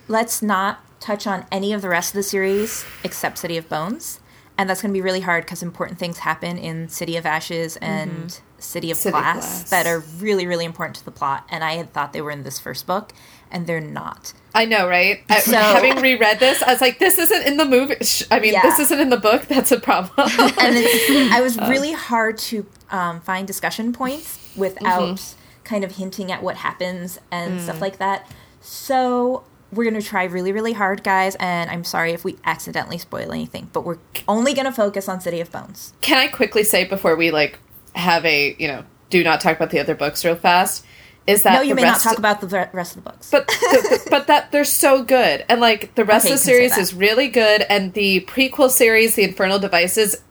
let's 0.09 0.41
not 0.43 0.81
touch 1.01 1.27
on 1.27 1.47
any 1.51 1.73
of 1.73 1.83
the 1.83 1.89
rest 1.89 2.11
of 2.11 2.17
the 2.17 2.23
series 2.23 2.85
except 3.05 3.39
City 3.39 3.57
of 3.57 3.69
Bones. 3.69 4.21
And 4.57 4.69
that's 4.69 4.83
going 4.83 4.93
to 4.93 4.97
be 4.97 5.03
really 5.03 5.21
hard 5.21 5.45
because 5.45 5.63
important 5.63 6.01
things 6.01 6.19
happen 6.19 6.59
in 6.59 6.89
City 6.89 7.17
of 7.17 7.25
Ashes 7.25 7.77
and 7.77 8.11
mm-hmm. 8.11 8.45
City 8.59 8.91
of 8.91 8.97
City 8.97 9.13
Glass, 9.13 9.35
Glass. 9.37 9.71
that 9.71 9.87
are 9.87 10.01
really, 10.19 10.49
really 10.49 10.65
important 10.65 10.97
to 10.97 11.05
the 11.05 11.13
plot. 11.13 11.47
And 11.49 11.63
I 11.63 11.75
had 11.75 11.93
thought 11.93 12.13
they 12.13 12.21
were 12.21 12.33
in 12.33 12.43
this 12.43 12.59
first 12.59 12.85
book, 12.85 13.13
and 13.53 13.69
they're 13.69 13.81
not. 13.81 14.33
I 14.57 14.65
know, 14.65 14.89
right? 14.89 15.21
So- 15.43 15.53
having 15.57 15.97
reread 16.01 16.41
this, 16.41 16.61
I 16.61 16.73
was 16.73 16.81
like, 16.81 16.99
this 16.99 17.19
isn't 17.19 17.47
in 17.47 17.57
the 17.57 17.65
movie. 17.65 17.97
Sh- 18.03 18.25
I 18.33 18.41
mean, 18.41 18.53
Yeah. 18.53 18.63
this 18.63 18.81
isn't 18.81 18.99
in 18.99 19.11
the 19.11 19.17
book. 19.17 19.47
That's 19.47 19.71
a 19.71 19.79
problem. 19.79 20.13
and 20.39 20.77
it's, 20.77 21.33
I 21.33 21.41
was 21.41 21.57
uh. 21.57 21.69
really 21.71 21.93
hard 21.93 22.39
to 22.39 22.67
um, 22.91 23.21
find 23.21 23.47
discussion 23.47 23.93
points 23.93 24.41
without 24.57 25.03
mm-hmm. 25.03 25.63
kind 25.63 25.85
of 25.85 25.97
hinting 25.97 26.33
at 26.33 26.43
what 26.43 26.57
happens 26.57 27.21
and 27.31 27.61
stuff 27.61 27.77
mm. 27.77 27.83
like 27.83 27.99
that. 27.99 28.29
So 28.61 29.45
we're 29.73 29.85
gonna 29.85 30.03
try 30.03 30.25
really, 30.25 30.53
really 30.53 30.73
hard, 30.73 31.03
guys. 31.05 31.35
And 31.37 31.71
I'm 31.71 31.85
sorry 31.85 32.13
if 32.13 32.25
we 32.25 32.37
accidentally 32.45 32.99
spoil 32.99 33.33
anything, 33.33 33.69
but 33.73 33.85
we're 33.85 33.99
only 34.27 34.55
gonna 34.55 34.73
focus 34.73 35.09
on 35.09 35.21
City 35.21 35.41
of 35.41 35.51
Bones. 35.53 35.93
Can 36.01 36.17
I 36.19 36.29
quickly 36.29 36.65
say 36.65 36.85
before 36.85 37.17
we 37.17 37.31
like 37.31 37.59
have 37.95 38.25
a 38.25 38.55
you 38.59 38.69
know 38.69 38.85
do 39.11 39.23
not 39.25 39.41
talk 39.41 39.57
about 39.57 39.71
the 39.71 39.81
other 39.81 39.95
books 39.95 40.25
real 40.25 40.37
fast? 40.37 40.85
Is 41.27 41.43
that 41.43 41.53
no, 41.55 41.61
you 41.61 41.75
may 41.75 41.83
not 41.83 42.01
talk 42.01 42.17
about 42.17 42.41
the 42.41 42.71
rest 42.73 42.97
of 42.97 43.05
the 43.05 43.11
books. 43.11 43.31
but 43.31 43.47
the, 43.49 44.07
but 44.11 44.27
that 44.29 44.51
they're 44.51 44.65
so 44.65 45.03
good 45.03 45.45
and 45.51 45.61
like 45.61 45.95
the 45.95 46.05
rest 46.05 46.25
Okay, 46.25 46.33
of 46.35 46.41
the 46.43 46.51
you 46.53 46.59
can 46.61 46.71
say 46.71 46.75
series 46.77 46.79
is 46.79 46.95
really 46.95 47.29
good 47.29 47.67
and 47.69 47.93
the 47.93 48.21
prequel 48.23 48.71
series 48.71 49.15
the 49.15 49.25
infernal 49.25 49.59
devices 49.59 50.23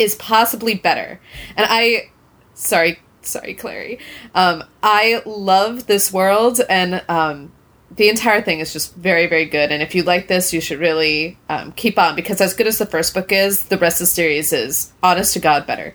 is 0.00 0.16
possibly 0.16 0.74
better 0.74 1.20
and 1.56 1.66
i 1.70 2.10
sorry 2.54 2.98
sorry 3.22 3.54
clary 3.54 3.96
um 4.34 4.64
i 4.82 5.22
love 5.24 5.86
this 5.86 6.12
world 6.12 6.60
and 6.68 7.00
um 7.08 7.52
the 7.96 8.08
entire 8.08 8.42
thing 8.42 8.60
is 8.60 8.72
just 8.72 8.94
very 8.96 9.26
very 9.26 9.44
good. 9.46 9.70
And 9.72 9.82
if 9.82 9.94
you 9.94 10.02
like 10.02 10.28
this 10.28 10.52
you 10.52 10.60
should 10.60 10.80
really 10.80 11.38
um, 11.48 11.72
keep 11.72 11.98
on 11.98 12.16
because 12.16 12.40
as 12.40 12.54
good 12.54 12.66
as 12.66 12.78
the 12.78 12.86
first 12.86 13.14
book 13.14 13.32
is 13.32 13.64
the 13.64 13.78
rest 13.78 14.00
of 14.00 14.06
the 14.06 14.14
series 14.14 14.52
is 14.52 14.92
honest 15.02 15.34
to 15.34 15.40
god 15.40 15.66
better. 15.66 15.94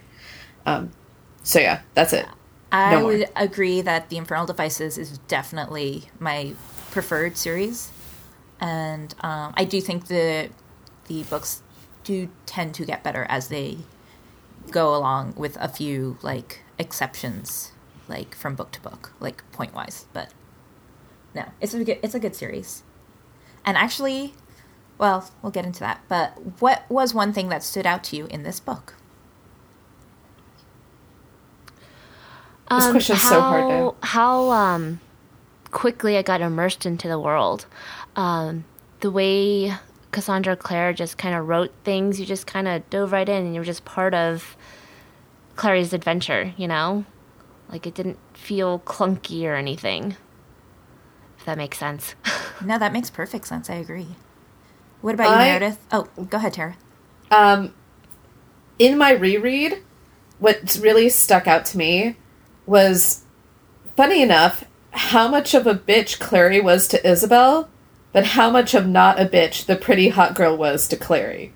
Um 0.65 0.91
so 1.43 1.59
yeah 1.59 1.81
that's 1.93 2.13
it. 2.13 2.25
I 2.71 2.95
No 2.95 3.05
would 3.05 3.29
agree 3.35 3.81
that 3.81 4.09
the 4.09 4.17
Infernal 4.17 4.45
Devices 4.45 4.97
is 4.97 5.17
definitely 5.27 6.03
my 6.19 6.53
preferred 6.91 7.35
series, 7.37 7.91
and 8.59 9.13
um, 9.21 9.53
I 9.57 9.65
do 9.65 9.81
think 9.81 10.07
the 10.07 10.49
the 11.07 11.23
books 11.23 11.63
do 12.03 12.29
tend 12.45 12.75
to 12.75 12.85
get 12.85 13.03
better 13.03 13.25
as 13.29 13.47
they 13.47 13.79
go 14.69 14.95
along, 14.95 15.33
with 15.35 15.57
a 15.59 15.67
few 15.67 16.17
like 16.21 16.61
exceptions, 16.77 17.71
like 18.07 18.35
from 18.35 18.55
book 18.55 18.71
to 18.73 18.81
book, 18.81 19.13
like 19.19 19.43
point 19.51 19.73
wise. 19.73 20.05
But 20.13 20.31
no, 21.33 21.45
it's 21.61 21.73
a 21.73 21.83
good, 21.83 21.99
it's 22.01 22.15
a 22.15 22.19
good 22.19 22.35
series, 22.35 22.83
and 23.65 23.77
actually, 23.77 24.33
well, 24.97 25.29
we'll 25.41 25.51
get 25.51 25.65
into 25.65 25.79
that. 25.81 26.01
But 26.07 26.61
what 26.61 26.89
was 26.89 27.13
one 27.13 27.33
thing 27.33 27.49
that 27.49 27.63
stood 27.63 27.85
out 27.85 28.03
to 28.05 28.15
you 28.15 28.25
in 28.27 28.43
this 28.43 28.59
book? 28.59 28.95
This 32.69 32.91
question's 32.91 33.21
so 33.23 33.41
hard 33.41 33.63
how, 33.63 33.69
now. 33.69 33.95
How 34.03 34.51
um, 34.51 34.99
quickly 35.71 36.17
I 36.17 36.21
got 36.21 36.41
immersed 36.41 36.85
into 36.85 37.07
the 37.07 37.19
world. 37.19 37.65
Um, 38.15 38.65
the 38.99 39.09
way 39.09 39.73
Cassandra 40.11 40.55
Clare 40.55 40.93
just 40.93 41.17
kind 41.17 41.35
of 41.35 41.47
wrote 41.47 41.71
things, 41.83 42.19
you 42.19 42.25
just 42.25 42.45
kind 42.45 42.67
of 42.67 42.87
dove 42.89 43.11
right 43.11 43.27
in 43.27 43.45
and 43.45 43.55
you 43.55 43.61
were 43.61 43.65
just 43.65 43.85
part 43.85 44.13
of 44.13 44.55
Clary's 45.55 45.93
adventure, 45.93 46.53
you 46.57 46.67
know? 46.67 47.05
Like 47.71 47.87
it 47.87 47.95
didn't 47.95 48.19
feel 48.33 48.79
clunky 48.79 49.45
or 49.45 49.55
anything. 49.55 50.15
If 51.49 51.53
that 51.55 51.57
makes 51.57 51.77
sense. 51.79 52.13
No, 52.61 52.77
that 52.77 52.91
makes 52.91 53.09
perfect 53.09 53.47
sense. 53.47 53.69
I 53.69 53.75
agree. 53.75 54.07
What 54.99 55.13
about 55.15 55.29
you, 55.29 55.35
I- 55.35 55.45
Meredith? 55.45 55.77
Oh, 55.93 56.09
go 56.29 56.37
ahead, 56.37 56.51
Tara. 56.53 56.75
Um, 57.31 57.73
in 58.77 58.97
my 58.97 59.11
reread, 59.11 59.81
what 60.39 60.77
really 60.81 61.07
stuck 61.07 61.47
out 61.47 61.63
to 61.67 61.77
me 61.77 62.17
was, 62.65 63.23
funny 63.95 64.21
enough, 64.21 64.65
how 64.91 65.29
much 65.29 65.53
of 65.53 65.65
a 65.67 65.73
bitch 65.73 66.19
Clary 66.19 66.59
was 66.59 66.85
to 66.89 67.09
Isabelle, 67.09 67.69
but 68.11 68.25
how 68.25 68.49
much 68.49 68.73
of 68.73 68.85
not 68.87 69.21
a 69.21 69.25
bitch 69.25 69.65
the 69.65 69.77
pretty 69.77 70.09
hot 70.09 70.35
girl 70.35 70.57
was 70.57 70.85
to 70.89 70.97
Clary. 70.97 71.53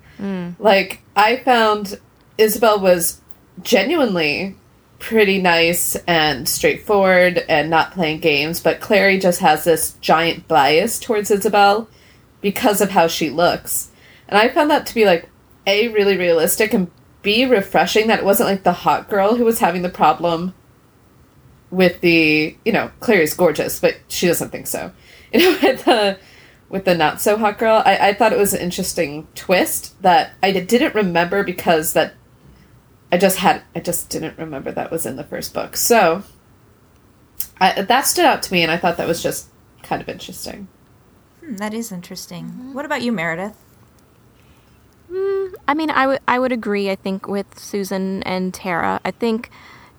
Like, 0.58 1.02
I 1.14 1.36
found 1.36 2.00
Isabelle 2.38 2.80
was 2.80 3.20
genuinely 3.62 4.56
pretty 5.04 5.38
nice 5.38 5.96
and 6.06 6.48
straightforward 6.48 7.44
and 7.46 7.68
not 7.68 7.92
playing 7.92 8.20
games, 8.20 8.58
but 8.58 8.80
Clary 8.80 9.18
just 9.18 9.40
has 9.40 9.62
this 9.62 9.92
giant 10.00 10.48
bias 10.48 10.98
towards 10.98 11.30
Isabelle 11.30 11.86
because 12.40 12.80
of 12.80 12.90
how 12.90 13.06
she 13.06 13.28
looks. 13.28 13.90
And 14.28 14.38
I 14.38 14.48
found 14.48 14.70
that 14.70 14.86
to 14.86 14.94
be 14.94 15.04
like 15.04 15.28
A, 15.66 15.88
really 15.88 16.16
realistic 16.16 16.72
and 16.72 16.90
B, 17.20 17.44
refreshing 17.44 18.06
that 18.06 18.20
it 18.20 18.24
wasn't 18.24 18.48
like 18.48 18.62
the 18.62 18.72
hot 18.72 19.10
girl 19.10 19.36
who 19.36 19.44
was 19.44 19.58
having 19.58 19.82
the 19.82 19.90
problem 19.90 20.54
with 21.70 22.00
the 22.00 22.56
you 22.64 22.72
know, 22.72 22.90
Clary's 23.00 23.34
gorgeous, 23.34 23.78
but 23.80 23.98
she 24.08 24.26
doesn't 24.26 24.50
think 24.50 24.66
so. 24.66 24.90
You 25.34 25.40
know, 25.40 25.58
with 25.62 25.84
the 25.84 26.18
with 26.68 26.84
the 26.84 26.94
not 26.94 27.20
so 27.20 27.36
hot 27.36 27.58
girl. 27.58 27.82
I, 27.84 28.10
I 28.10 28.14
thought 28.14 28.32
it 28.32 28.38
was 28.38 28.54
an 28.54 28.60
interesting 28.60 29.26
twist 29.34 30.00
that 30.02 30.32
I 30.44 30.52
didn't 30.52 30.94
remember 30.94 31.42
because 31.42 31.92
that 31.94 32.14
I 33.14 33.16
just 33.16 33.38
had 33.38 33.62
I 33.76 33.78
just 33.78 34.10
didn't 34.10 34.36
remember 34.38 34.72
that 34.72 34.90
was 34.90 35.06
in 35.06 35.14
the 35.14 35.22
first 35.22 35.54
book. 35.54 35.76
So 35.76 36.24
I, 37.60 37.82
that 37.82 38.08
stood 38.08 38.24
out 38.24 38.42
to 38.42 38.52
me, 38.52 38.64
and 38.64 38.72
I 38.72 38.76
thought 38.76 38.96
that 38.96 39.06
was 39.06 39.22
just 39.22 39.50
kind 39.84 40.02
of 40.02 40.08
interesting. 40.08 40.66
Hmm, 41.38 41.54
that 41.58 41.72
is 41.72 41.92
interesting. 41.92 42.74
What 42.74 42.84
about 42.84 43.02
you, 43.02 43.12
Meredith? 43.12 43.56
I 45.68 45.74
mean, 45.74 45.90
I 45.90 46.08
would 46.08 46.20
I 46.26 46.40
would 46.40 46.50
agree. 46.50 46.90
I 46.90 46.96
think 46.96 47.28
with 47.28 47.56
Susan 47.56 48.24
and 48.24 48.52
Tara, 48.52 49.00
I 49.04 49.12
think 49.12 49.48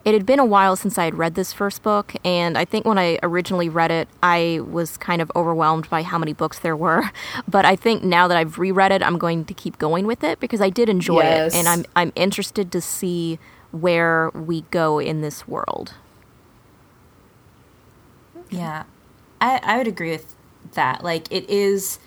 it 0.05 0.13
had 0.13 0.25
been 0.25 0.39
a 0.39 0.45
while 0.45 0.75
since 0.75 0.97
I 0.97 1.05
had 1.05 1.15
read 1.17 1.35
this 1.35 1.51
first 1.51 1.81
book, 1.83 2.13
and 2.23 2.57
I 2.57 2.63
think 2.63 2.85
when 2.85 2.97
I 2.99 3.19
originally 3.23 3.69
read 3.69 3.91
it, 3.91 4.07
I 4.23 4.61
was 4.63 4.97
kind 4.97 5.21
of 5.21 5.31
overwhelmed 5.35 5.89
by 5.89 6.03
how 6.03 6.17
many 6.19 6.31
books 6.33 6.59
there 6.59 6.75
were. 6.75 7.09
But 7.47 7.65
I 7.65 7.75
think 7.75 8.03
now 8.03 8.27
that 8.27 8.37
I've 8.37 8.59
reread 8.59 8.91
it, 8.91 9.01
I'm 9.03 9.17
going 9.17 9.45
to 9.45 9.53
keep 9.53 9.77
going 9.79 10.05
with 10.05 10.23
it 10.23 10.39
because 10.39 10.61
I 10.61 10.69
did 10.69 10.89
enjoy 10.89 11.23
Yes. 11.23 11.53
it, 11.53 11.57
and 11.57 11.67
I'm 11.67 11.85
I'm 11.95 12.13
interested 12.15 12.71
to 12.71 12.81
see 12.81 13.39
where 13.71 14.29
we 14.33 14.61
go 14.71 14.99
in 14.99 15.21
this 15.21 15.47
world. 15.47 15.95
Yeah, 18.49 18.83
I, 19.41 19.59
I 19.63 19.77
would 19.77 19.87
agree 19.87 20.11
with 20.11 20.35
that. 20.73 21.03
Like, 21.03 21.31
it 21.31 21.49
is, 21.49 21.99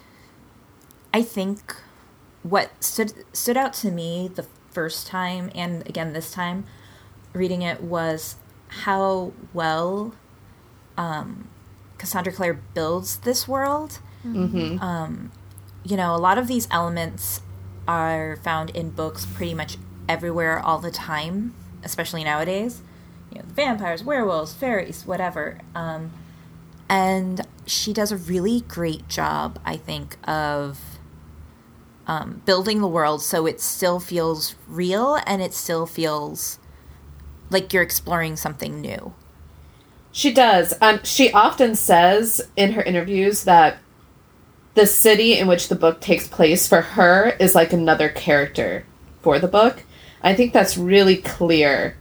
I 1.12 1.22
think, 1.22 1.74
what 2.42 2.70
stood, 2.82 3.12
stood 3.32 3.57
out 3.57 3.72
to 3.74 3.90
me 3.90 4.28
the 4.32 4.46
first 4.70 5.07
time 5.07 5.51
and 5.55 5.84
again 5.88 6.12
this 6.12 6.30
time 6.30 6.64
reading 7.33 7.62
it 7.62 7.83
was 7.83 8.37
how 8.68 9.33
well 9.53 10.14
um, 10.97 11.49
Cassandra 11.99 12.33
Clare 12.33 12.61
builds 12.74 13.18
this 13.18 13.47
world. 13.49 14.01
Um, 14.83 15.33
you 15.85 15.97
know, 15.97 16.14
a 16.14 16.18
lot 16.18 16.39
of 16.39 16.49
these 16.49 16.68
elements 16.70 17.41
are 17.87 18.37
found 18.43 18.70
in 18.70 18.91
books 18.91 19.24
pretty 19.26 19.55
much 19.55 19.79
everywhere 20.09 20.59
all 20.59 20.79
the 20.79 20.91
time, 20.91 21.55
especially 21.83 22.24
nowadays. 22.24 22.83
You 23.33 23.39
know, 23.41 23.45
vampires, 23.49 24.03
werewolves, 24.05 24.55
fairies, 24.55 25.07
whatever. 25.07 25.59
Um, 25.74 26.11
and 26.89 27.43
she 27.66 27.93
does 27.93 28.11
a 28.11 28.16
really 28.16 28.62
great 28.62 29.09
job, 29.09 29.59
I 29.64 29.76
think, 29.76 30.16
of 30.29 30.99
um, 32.07 32.43
building 32.47 32.81
the 32.81 32.89
world 32.89 33.22
so 33.22 33.45
it 33.47 33.61
still 33.61 34.01
feels 34.01 34.55
real 34.66 35.18
and 35.26 35.43
it 35.43 35.53
still 35.53 35.85
feels 35.85 36.58
like 37.51 37.72
you're 37.72 37.82
exploring 37.82 38.36
something 38.36 38.80
new. 38.80 39.14
She 40.12 40.32
does. 40.32 40.74
Um, 40.80 41.01
she 41.05 41.32
often 41.32 41.74
says 41.74 42.49
in 42.57 42.72
her 42.72 42.82
interviews 42.82 43.44
that 43.44 43.78
the 44.74 44.86
city 44.86 45.38
in 45.38 45.49
which 45.49 45.68
the 45.68 45.74
book 45.74 46.01
takes 46.01 46.26
place 46.28 46.68
for 46.68 46.80
her 46.80 47.30
is 47.40 47.55
like 47.55 47.72
another 47.72 48.09
character 48.09 48.84
for 49.22 49.38
the 49.38 49.49
book. 49.49 49.82
I 50.22 50.34
think 50.34 50.53
that's 50.53 50.76
really 50.76 51.16
clear 51.16 51.96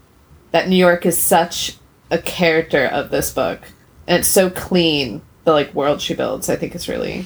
that 0.52 0.68
New 0.68 0.76
York 0.76 1.06
is 1.06 1.18
such 1.18 1.78
a 2.10 2.18
character 2.18 2.86
of 2.86 3.10
this 3.10 3.34
book. 3.34 3.62
And 4.08 4.20
it's 4.20 4.28
so 4.28 4.50
clean 4.50 5.22
the 5.44 5.52
like 5.52 5.74
world 5.74 6.02
she 6.02 6.14
builds, 6.14 6.50
I 6.50 6.56
think 6.56 6.76
is 6.76 6.88
really 6.88 7.26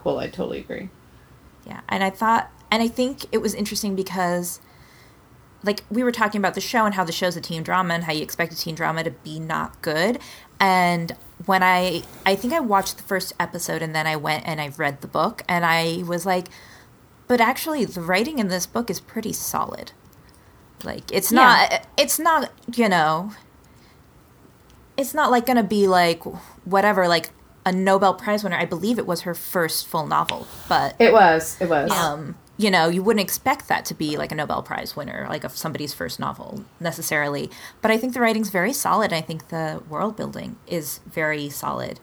cool. 0.00 0.18
I 0.18 0.28
totally 0.28 0.60
agree. 0.60 0.90
Yeah, 1.66 1.80
and 1.88 2.04
I 2.04 2.10
thought, 2.10 2.50
and 2.70 2.82
I 2.82 2.88
think 2.88 3.26
it 3.32 3.38
was 3.38 3.54
interesting 3.54 3.94
because, 3.94 4.60
like, 5.64 5.82
we 5.90 6.02
were 6.04 6.12
talking 6.12 6.38
about 6.40 6.54
the 6.54 6.60
show 6.60 6.84
and 6.84 6.94
how 6.94 7.04
the 7.04 7.12
show's 7.12 7.36
a 7.36 7.40
teen 7.40 7.62
drama 7.62 7.94
and 7.94 8.04
how 8.04 8.12
you 8.12 8.22
expect 8.22 8.52
a 8.52 8.56
teen 8.56 8.74
drama 8.74 9.02
to 9.04 9.10
be 9.10 9.38
not 9.40 9.80
good. 9.82 10.18
And 10.60 11.16
when 11.46 11.62
I, 11.62 12.02
I 12.24 12.36
think 12.36 12.52
I 12.52 12.60
watched 12.60 12.96
the 12.98 13.02
first 13.02 13.32
episode 13.40 13.82
and 13.82 13.94
then 13.94 14.06
I 14.06 14.16
went 14.16 14.46
and 14.46 14.60
I 14.60 14.68
read 14.68 15.00
the 15.00 15.08
book 15.08 15.42
and 15.48 15.64
I 15.64 16.02
was 16.06 16.24
like, 16.24 16.46
but 17.26 17.40
actually, 17.40 17.84
the 17.86 18.02
writing 18.02 18.38
in 18.38 18.48
this 18.48 18.66
book 18.66 18.90
is 18.90 19.00
pretty 19.00 19.32
solid. 19.32 19.92
Like, 20.84 21.10
it's 21.10 21.32
Yeah. 21.32 21.38
not, 21.70 21.86
it's 21.96 22.18
not, 22.18 22.52
you 22.76 22.88
know, 22.88 23.32
it's 24.96 25.14
not 25.14 25.30
like 25.30 25.46
gonna 25.46 25.62
be 25.64 25.86
like 25.88 26.22
whatever, 26.64 27.08
like 27.08 27.30
a 27.66 27.72
Nobel 27.72 28.14
Prize 28.14 28.44
winner. 28.44 28.56
I 28.56 28.66
believe 28.66 28.98
it 28.98 29.06
was 29.06 29.22
her 29.22 29.34
first 29.34 29.86
full 29.86 30.06
novel, 30.06 30.46
but 30.68 30.94
It 30.98 31.12
was. 31.12 31.56
It 31.60 31.68
was. 31.68 31.90
um, 31.90 32.36
you 32.56 32.70
know, 32.70 32.88
you 32.88 33.02
wouldn't 33.02 33.22
expect 33.22 33.68
that 33.68 33.84
to 33.86 33.94
be 33.94 34.16
like 34.16 34.30
a 34.30 34.34
Nobel 34.34 34.62
Prize 34.62 34.94
winner, 34.94 35.26
like 35.28 35.44
of 35.44 35.56
somebody's 35.56 35.92
first 35.92 36.20
novel 36.20 36.64
necessarily. 36.78 37.50
But 37.82 37.90
I 37.90 37.98
think 37.98 38.14
the 38.14 38.20
writing's 38.20 38.50
very 38.50 38.72
solid. 38.72 39.12
I 39.12 39.20
think 39.20 39.48
the 39.48 39.82
world 39.88 40.16
building 40.16 40.56
is 40.66 41.00
very 41.06 41.48
solid. 41.48 41.98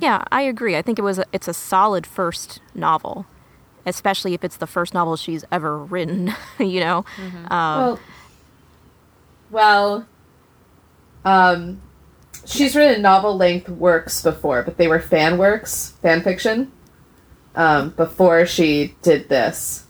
Yeah, 0.00 0.24
I 0.32 0.42
agree. 0.42 0.76
I 0.76 0.82
think 0.82 0.98
it 0.98 1.02
was 1.02 1.18
a, 1.18 1.26
it's 1.32 1.46
a 1.46 1.54
solid 1.54 2.06
first 2.06 2.60
novel, 2.74 3.26
especially 3.86 4.34
if 4.34 4.42
it's 4.42 4.56
the 4.56 4.66
first 4.66 4.94
novel 4.94 5.16
she's 5.16 5.44
ever 5.52 5.78
written. 5.78 6.34
you 6.58 6.80
know, 6.80 7.04
um, 7.50 7.50
well, 7.50 8.00
well, 9.50 10.06
um, 11.24 11.80
she's 12.46 12.74
written 12.74 13.02
novel 13.02 13.36
length 13.36 13.68
works 13.68 14.22
before, 14.22 14.62
but 14.62 14.76
they 14.76 14.88
were 14.88 15.00
fan 15.00 15.38
works, 15.38 15.94
fan 16.02 16.22
fiction. 16.22 16.72
Um, 17.54 17.90
before 17.90 18.46
she 18.46 18.94
did 19.02 19.28
this, 19.28 19.84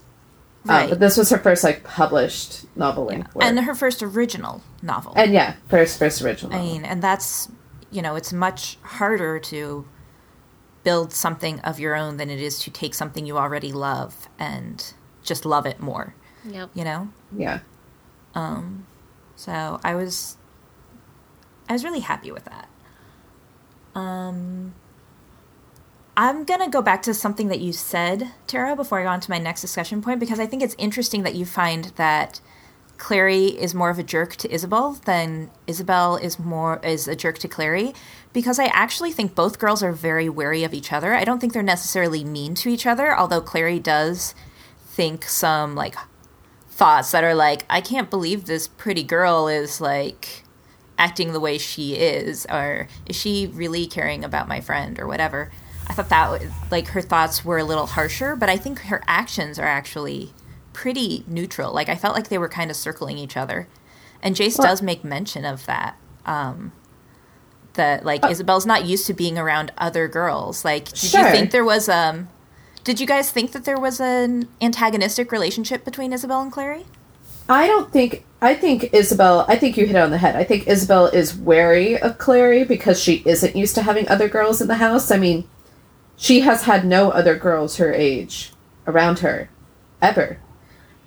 Um, 0.69 0.89
but 0.91 1.01
this 1.01 1.17
was 1.17 1.29
her 1.31 1.39
first 1.39 1.63
like 1.65 1.85
published 1.85 2.65
novel 2.77 3.05
length 3.05 3.35
work, 3.35 3.45
And 3.45 3.59
her 3.61 3.75
first 3.75 4.03
original 4.03 4.63
novel. 4.83 5.13
and 5.17 5.33
yeah, 5.33 5.55
first 5.69 5.99
first 5.99 6.23
original. 6.23 6.53
I 6.53 6.57
novel. 6.57 6.73
mean, 6.73 6.85
and 6.85 7.03
that's, 7.03 7.49
you 7.91 8.01
know, 8.03 8.15
it's 8.17 8.33
much 8.33 8.79
harder 8.83 9.39
to 9.39 9.87
build 10.85 11.13
something 11.13 11.61
of 11.61 11.79
your 11.79 11.95
own 11.95 12.17
than 12.17 12.31
it 12.31 12.41
is 12.41 12.59
to 12.61 12.71
take 12.71 12.95
something 12.95 13.27
you 13.27 13.37
already 13.37 13.73
love 13.73 14.29
and 14.39 14.95
just 15.23 15.45
love 15.45 15.67
it 15.67 15.81
more, 15.81 16.15
Yep. 16.45 16.71
you 16.75 16.85
know? 16.85 17.09
yeah, 17.37 17.61
Um 18.35 18.87
So 19.37 19.79
I 19.85 19.95
was 19.95 20.37
I 21.69 21.73
was 21.75 21.85
really 21.85 22.01
happy 22.01 22.33
with 22.33 22.45
that. 22.47 22.69
Um 23.95 24.75
I'm 26.21 26.45
going 26.45 26.61
to 26.61 26.69
go 26.69 26.83
back 26.83 27.01
to 27.05 27.15
something 27.15 27.49
that 27.49 27.61
you 27.61 27.73
said, 27.73 28.31
Tara, 28.47 28.77
before 28.77 29.01
I 29.01 29.05
go 29.05 29.09
on 29.09 29.21
to 29.21 29.31
my 29.31 29.39
next 29.39 29.63
discussion 29.63 30.03
point 30.03 30.21
because 30.21 30.39
I 30.39 30.45
think 30.45 30.63
it's 30.63 30.75
interesting 30.77 31.23
that 31.23 31.35
you 31.35 31.47
find 31.47 31.87
that 31.97 32.43
Clary 32.99 33.47
is 33.47 33.75
more 33.75 33.89
of 33.89 33.99
a 33.99 34.03
jerk 34.03 34.37
to 34.37 34.53
Isabelle 34.53 35.01
than 35.07 35.51
Isabelle 35.67 36.17
is 36.17 36.39
more 36.39 36.79
is 36.85 37.09
a 37.09 37.17
jerk 37.17 37.39
to 37.39 37.49
Clary 37.49 37.95
because 38.35 38.59
I 38.59 38.67
actually 38.67 39.13
think 39.13 39.35
both 39.35 39.59
girls 39.59 39.83
are 39.83 39.93
very 39.93 40.29
wary 40.29 40.63
of 40.63 40.75
each 40.75 40.93
other. 40.93 41.15
I 41.15 41.25
don't 41.25 41.41
think 41.41 41.55
they're 41.55 41.63
necessarily 41.63 42.23
mean 42.23 42.55
to 42.57 42.69
each 42.69 42.85
other, 42.85 43.17
although 43.17 43.41
Clary 43.41 43.79
does 43.79 44.35
think 44.89 45.25
some 45.25 45.75
like 45.75 45.95
thoughts 46.69 47.13
that 47.13 47.25
are 47.25 47.35
like, 47.35 47.65
I 47.71 47.81
can't 47.81 48.11
believe 48.11 48.45
this 48.45 48.69
pretty 48.69 49.05
girl 49.05 49.49
is 49.49 49.81
like 49.81 50.45
acting 50.99 51.33
the 51.33 51.41
way 51.41 51.57
she 51.57 51.95
is, 51.95 52.47
or 52.51 52.89
is 53.07 53.17
she 53.17 53.47
really 53.47 53.87
caring 53.87 54.23
about 54.23 54.49
my 54.49 54.61
friend, 54.61 55.01
or 55.01 55.07
whatever. 55.07 55.51
I 55.91 55.93
thought 55.93 56.09
that 56.11 56.31
was- 56.31 56.43
like 56.71 56.89
her 56.89 57.03
thoughts 57.03 57.45
were 57.45 57.59
a 57.59 57.65
little 57.65 57.87
harsher, 57.87 58.37
but 58.37 58.49
I 58.49 58.57
think 58.57 58.79
her 58.83 59.03
actions 59.09 59.59
are 59.59 59.67
actually 59.67 60.33
pretty 60.73 61.25
neutral. 61.27 61.73
Like 61.75 61.89
I 61.89 61.97
felt 61.97 62.15
like 62.15 62.29
they 62.29 62.39
were 62.39 62.49
kind 62.49 62.71
of 62.71 62.77
circling 62.77 63.19
each 63.19 63.37
other, 63.37 63.67
and 64.23 64.37
Jace 64.37 64.57
Well- 64.59 64.69
does 64.69 64.81
make 64.83 65.03
mention 65.05 65.45
of 65.45 65.67
that. 65.67 65.97
Um, 66.25 66.73
that 67.75 68.05
like 68.05 68.25
Isabelle's 68.29 68.67
not 68.67 68.85
used 68.85 69.07
to 69.07 69.15
being 69.15 69.37
around 69.39 69.73
other 69.79 70.07
girls. 70.09 70.65
Like, 70.65 70.87
did 70.87 70.97
Sure. 70.99 71.27
you 71.27 71.31
think 71.31 71.51
there 71.51 71.65
was 71.65 71.89
um? 71.89 72.29
Did 72.85 72.99
you 73.01 73.07
guys 73.07 73.31
think 73.31 73.53
that 73.53 73.65
there 73.65 73.79
was 73.79 74.01
an 74.01 74.49
antagonistic 74.63 75.31
relationship 75.33 75.85
between 75.85 76.13
Isabelle 76.13 76.41
and 76.41 76.51
Clary? 76.53 76.87
I 77.49 77.67
don't 77.67 77.93
think. 77.93 78.25
I 78.41 78.55
think 78.55 78.91
Isabelle. 78.95 79.45
I 79.49 79.57
think 79.57 79.77
you 79.77 79.87
hit 79.87 79.97
it 79.97 79.99
on 80.03 80.11
the 80.11 80.19
head. 80.19 80.35
I 80.37 80.45
think 80.45 80.67
Isabelle 80.67 81.07
is 81.07 81.35
wary 81.37 81.99
of 82.01 82.17
Clary 82.19 82.65
because 82.65 83.01
she 83.03 83.23
isn't 83.27 83.55
used 83.57 83.75
to 83.75 83.83
having 83.83 84.09
other 84.09 84.29
girls 84.29 84.61
in 84.61 84.69
the 84.69 84.77
house. 84.77 85.11
I 85.11 85.17
mean, 85.19 85.45
she 86.21 86.41
has 86.41 86.65
had 86.65 86.85
no 86.85 87.11
other 87.11 87.35
girls 87.35 87.79
her 87.79 87.95
age 87.95 88.53
around 88.87 89.21
her, 89.21 89.49
ever. 90.03 90.39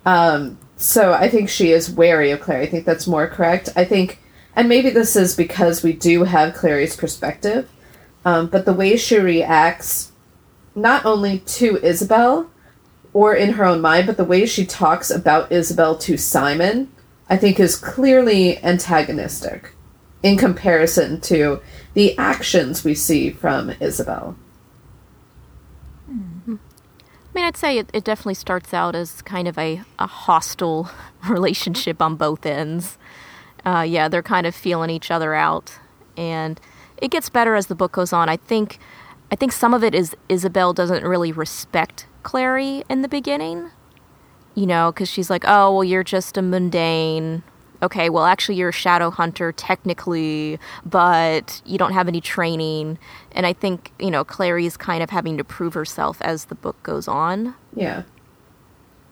Um, 0.04 0.58
so 0.76 1.12
I 1.12 1.28
think 1.28 1.48
she 1.48 1.70
is 1.70 1.88
wary 1.88 2.32
of 2.32 2.40
Clary. 2.40 2.64
I 2.64 2.66
think 2.66 2.84
that's 2.84 3.06
more 3.06 3.28
correct. 3.28 3.68
I 3.76 3.84
think, 3.84 4.18
and 4.56 4.68
maybe 4.68 4.90
this 4.90 5.14
is 5.14 5.36
because 5.36 5.84
we 5.84 5.92
do 5.92 6.24
have 6.24 6.54
Clary's 6.54 6.96
perspective, 6.96 7.70
um, 8.24 8.48
but 8.48 8.64
the 8.64 8.74
way 8.74 8.96
she 8.96 9.16
reacts, 9.16 10.10
not 10.74 11.06
only 11.06 11.38
to 11.38 11.76
Isabelle, 11.76 12.50
or 13.12 13.36
in 13.36 13.52
her 13.52 13.64
own 13.64 13.80
mind, 13.80 14.08
but 14.08 14.16
the 14.16 14.24
way 14.24 14.44
she 14.44 14.66
talks 14.66 15.12
about 15.12 15.52
Isabelle 15.52 15.96
to 15.98 16.16
Simon, 16.16 16.90
I 17.30 17.36
think 17.36 17.60
is 17.60 17.76
clearly 17.76 18.58
antagonistic 18.64 19.76
in 20.24 20.36
comparison 20.36 21.20
to 21.20 21.62
the 21.92 22.18
actions 22.18 22.82
we 22.82 22.96
see 22.96 23.30
from 23.30 23.70
Isabelle. 23.78 24.36
I 27.34 27.38
mean, 27.38 27.46
I'd 27.46 27.56
say 27.56 27.78
it, 27.78 27.90
it 27.92 28.04
definitely 28.04 28.34
starts 28.34 28.72
out 28.72 28.94
as 28.94 29.20
kind 29.22 29.48
of 29.48 29.58
a, 29.58 29.82
a 29.98 30.06
hostile 30.06 30.88
relationship 31.28 32.00
on 32.00 32.14
both 32.14 32.46
ends. 32.46 32.96
Uh, 33.66 33.84
yeah, 33.86 34.08
they're 34.08 34.22
kind 34.22 34.46
of 34.46 34.54
feeling 34.54 34.88
each 34.88 35.10
other 35.10 35.34
out, 35.34 35.72
and 36.16 36.60
it 36.98 37.10
gets 37.10 37.28
better 37.28 37.56
as 37.56 37.66
the 37.66 37.74
book 37.74 37.90
goes 37.90 38.12
on. 38.12 38.28
I 38.28 38.36
think, 38.36 38.78
I 39.32 39.36
think 39.36 39.50
some 39.50 39.74
of 39.74 39.82
it 39.82 39.96
is 39.96 40.14
Isabelle 40.28 40.72
doesn't 40.72 41.02
really 41.02 41.32
respect 41.32 42.06
Clary 42.22 42.84
in 42.88 43.02
the 43.02 43.08
beginning, 43.08 43.70
you 44.54 44.66
know, 44.66 44.92
because 44.92 45.08
she's 45.08 45.28
like, 45.28 45.44
"Oh, 45.44 45.74
well, 45.74 45.84
you're 45.84 46.04
just 46.04 46.36
a 46.36 46.42
mundane." 46.42 47.42
Okay, 47.84 48.08
well, 48.08 48.24
actually, 48.24 48.54
you're 48.54 48.70
a 48.70 48.72
shadow 48.72 49.10
hunter 49.10 49.52
technically, 49.52 50.58
but 50.86 51.60
you 51.66 51.76
don't 51.76 51.92
have 51.92 52.08
any 52.08 52.22
training. 52.22 52.98
And 53.32 53.44
I 53.44 53.52
think, 53.52 53.92
you 53.98 54.10
know, 54.10 54.24
Clary's 54.24 54.78
kind 54.78 55.02
of 55.02 55.10
having 55.10 55.36
to 55.36 55.44
prove 55.44 55.74
herself 55.74 56.16
as 56.22 56.46
the 56.46 56.54
book 56.54 56.82
goes 56.82 57.06
on. 57.06 57.54
Yeah. 57.76 58.04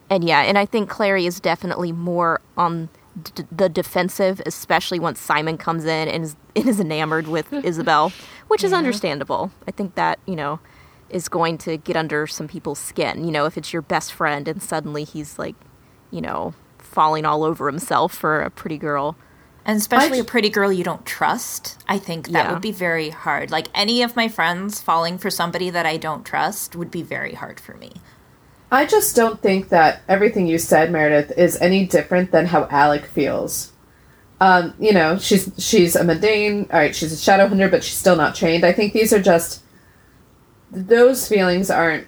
And 0.08 0.24
yeah, 0.24 0.40
and 0.40 0.56
I 0.56 0.64
think 0.64 0.88
Clary 0.88 1.26
is 1.26 1.38
definitely 1.38 1.92
more 1.92 2.40
on 2.56 2.88
d- 3.22 3.44
the 3.52 3.68
defensive, 3.68 4.40
especially 4.46 4.98
once 4.98 5.20
Simon 5.20 5.58
comes 5.58 5.84
in 5.84 6.08
and 6.08 6.24
is, 6.24 6.36
and 6.56 6.66
is 6.66 6.80
enamored 6.80 7.28
with 7.28 7.52
Isabelle, 7.64 8.10
which 8.48 8.64
is 8.64 8.72
understandable. 8.72 9.52
I 9.68 9.70
think 9.70 9.96
that, 9.96 10.18
you 10.24 10.34
know, 10.36 10.60
is 11.10 11.28
going 11.28 11.58
to 11.58 11.76
get 11.76 11.94
under 11.94 12.26
some 12.26 12.48
people's 12.48 12.78
skin. 12.78 13.26
You 13.26 13.32
know, 13.32 13.44
if 13.44 13.58
it's 13.58 13.70
your 13.74 13.82
best 13.82 14.14
friend 14.14 14.48
and 14.48 14.62
suddenly 14.62 15.04
he's 15.04 15.38
like, 15.38 15.56
you 16.10 16.22
know, 16.22 16.54
falling 16.92 17.24
all 17.24 17.42
over 17.42 17.66
himself 17.66 18.14
for 18.14 18.40
a 18.42 18.50
pretty 18.50 18.78
girl. 18.78 19.16
And 19.64 19.76
especially 19.78 20.18
I- 20.18 20.22
a 20.22 20.24
pretty 20.24 20.50
girl 20.50 20.72
you 20.72 20.84
don't 20.84 21.06
trust. 21.06 21.78
I 21.88 21.98
think 21.98 22.28
that 22.28 22.46
Yeah. 22.46 22.52
would 22.52 22.62
be 22.62 22.72
very 22.72 23.10
hard. 23.10 23.50
Like 23.50 23.68
any 23.74 24.02
of 24.02 24.16
my 24.16 24.28
friends 24.28 24.80
falling 24.80 25.18
for 25.18 25.30
somebody 25.30 25.70
that 25.70 25.86
I 25.86 25.96
don't 25.96 26.24
trust 26.24 26.74
would 26.76 26.90
be 26.90 27.02
very 27.02 27.34
hard 27.34 27.58
for 27.60 27.74
me. 27.74 27.92
I 28.70 28.86
just 28.86 29.14
don't 29.14 29.40
think 29.40 29.68
that 29.68 30.00
everything 30.08 30.46
you 30.46 30.58
said, 30.58 30.90
Meredith, 30.90 31.32
is 31.38 31.58
any 31.60 31.84
different 31.86 32.30
than 32.32 32.46
how 32.46 32.66
Alec 32.70 33.04
feels. 33.06 33.70
Um, 34.40 34.74
you 34.80 34.92
know, 34.92 35.18
she's 35.18 35.50
she's 35.58 35.94
a 35.94 36.02
mundane, 36.02 36.66
all 36.72 36.80
right, 36.80 36.96
she's 36.96 37.12
a 37.12 37.16
shadow 37.16 37.46
hunter, 37.46 37.68
but 37.68 37.84
she's 37.84 37.98
still 37.98 38.16
not 38.16 38.34
trained. 38.34 38.64
I 38.64 38.72
think 38.72 38.92
these 38.92 39.12
are 39.12 39.22
just 39.22 39.60
those 40.72 41.28
feelings 41.28 41.70
aren't. 41.70 42.06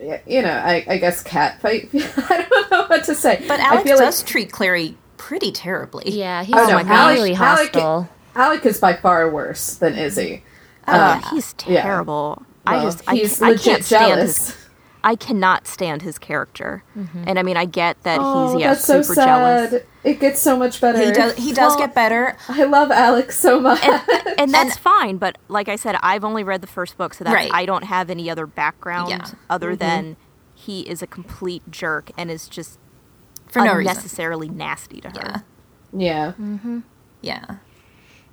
Y- 0.00 0.22
You 0.26 0.42
know, 0.42 0.52
I, 0.52 0.84
I 0.88 0.98
guess 0.98 1.22
cat 1.22 1.60
fight. 1.60 1.88
I 1.94 2.46
don't 2.48 2.70
know 2.70 2.86
what 2.88 3.04
to 3.04 3.14
say. 3.14 3.44
But 3.46 3.60
I 3.60 3.64
Alex 3.68 3.82
feel 3.84 3.96
like- 3.96 4.04
does 4.06 4.22
treat 4.22 4.50
Clary 4.52 4.96
pretty 5.16 5.52
terribly. 5.52 6.10
Yeah, 6.10 6.42
he's 6.44 6.54
Oh, 6.56 6.82
no, 6.82 7.08
really 7.08 7.34
hostile. 7.34 8.08
Alec 8.34 8.64
is 8.66 8.80
by 8.80 8.94
far 8.94 9.28
worse 9.30 9.74
than 9.74 9.94
Izzy. 9.94 10.42
Oh, 10.88 10.92
Uh, 10.92 10.96
yeah. 11.22 11.30
he's 11.30 11.54
yeah. 11.66 11.82
terrible. 11.82 12.42
I 12.66 12.82
just 12.82 13.02
I, 13.08 13.14
he's 13.16 13.40
I 13.42 13.50
legit 13.50 13.64
can't 13.64 13.84
stand 13.84 14.06
jealous. 14.16 14.36
his 14.50 14.59
I 15.02 15.16
cannot 15.16 15.66
stand 15.66 16.02
his 16.02 16.18
character. 16.18 16.82
Mm-hmm. 16.96 17.24
And 17.26 17.38
I 17.38 17.42
mean 17.42 17.56
I 17.56 17.64
get 17.64 18.02
that 18.02 18.18
Oh, 18.20 18.52
he's 18.52 18.60
yeah 18.60 18.74
that's 18.74 18.84
so 18.84 19.02
super 19.02 19.14
sad. 19.14 19.24
jealous. 19.70 19.82
It 20.04 20.20
gets 20.20 20.40
so 20.40 20.56
much 20.56 20.80
better. 20.80 21.04
He 21.04 21.12
does 21.12 21.36
he 21.36 21.52
does 21.52 21.70
Well- 21.72 21.78
get 21.86 21.94
better. 21.94 22.36
I 22.48 22.64
love 22.64 22.90
Alec 22.90 23.32
so 23.32 23.60
much. 23.60 23.82
And 24.38 24.52
that's 24.54 24.76
fine, 24.76 25.16
but 25.18 25.38
like 25.48 25.68
I 25.68 25.76
said, 25.76 25.96
I've 26.02 26.24
only 26.24 26.42
read 26.44 26.60
the 26.60 26.66
first 26.66 26.96
book, 26.98 27.14
so 27.14 27.24
that 27.24 27.32
Right. 27.34 27.50
I 27.52 27.66
don't 27.66 27.84
have 27.84 28.10
any 28.10 28.30
other 28.30 28.46
background 28.46 29.10
Yeah. 29.10 29.26
other 29.48 29.70
mm-hmm. 29.70 29.78
than 29.78 30.16
he 30.54 30.80
is 30.82 31.02
a 31.02 31.06
complete 31.06 31.62
jerk 31.70 32.10
and 32.18 32.30
is 32.30 32.48
just 32.48 32.78
For 33.48 33.60
no 33.60 33.74
reason. 33.74 33.90
unnecessarily 33.90 34.48
nasty 34.48 35.00
to 35.00 35.08
her. 35.08 35.44
Yeah. 35.92 36.26
yeah. 36.26 36.32
Mm-hmm. 36.32 36.78
Yeah. 37.22 37.56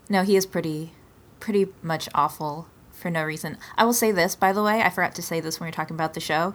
No, 0.10 0.24
he 0.24 0.36
is 0.36 0.46
pretty 0.46 0.92
pretty 1.40 1.68
much 1.82 2.10
awful 2.16 2.68
for 3.08 3.12
no 3.12 3.24
reason. 3.24 3.58
I 3.78 3.86
will 3.86 3.94
say 3.94 4.12
this, 4.12 4.36
by 4.36 4.52
the 4.52 4.62
way, 4.62 4.82
I 4.82 4.90
forgot 4.90 5.16
to 5.16 5.22
say 5.22 5.40
this 5.40 5.60
when 5.60 5.68
we 5.68 5.70
were 5.70 5.76
talking 5.76 5.96
about 5.96 6.14
the 6.14 6.20
show. 6.20 6.54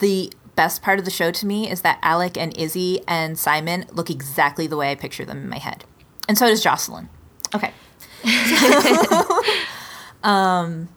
The 0.00 0.32
best 0.56 0.80
part 0.80 0.98
of 0.98 1.04
the 1.04 1.10
show 1.10 1.30
to 1.30 1.46
me 1.46 1.70
is 1.70 1.82
that 1.82 1.98
Alec 2.00 2.38
and 2.38 2.56
Izzy 2.56 3.02
and 3.06 3.38
Simon 3.38 3.84
look 3.92 4.08
exactly 4.08 4.66
the 4.66 4.78
way 4.78 4.90
I 4.90 4.94
picture 4.94 5.26
them 5.26 5.42
in 5.42 5.48
my 5.50 5.58
head. 5.58 5.84
And 6.26 6.38
so 6.38 6.48
does 6.48 6.62
Jocelyn. 6.62 7.10
Okay. 7.54 7.72
um 10.22 10.88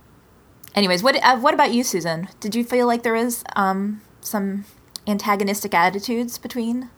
anyways, 0.73 1.03
what 1.03 1.17
uh, 1.21 1.37
what 1.37 1.53
about 1.53 1.73
you, 1.73 1.83
Susan? 1.83 2.29
Did 2.39 2.55
you 2.55 2.63
feel 2.63 2.87
like 2.87 3.03
there 3.03 3.13
was 3.13 3.43
um 3.57 3.99
some 4.21 4.63
antagonistic 5.05 5.73
attitudes 5.73 6.37
between 6.37 6.89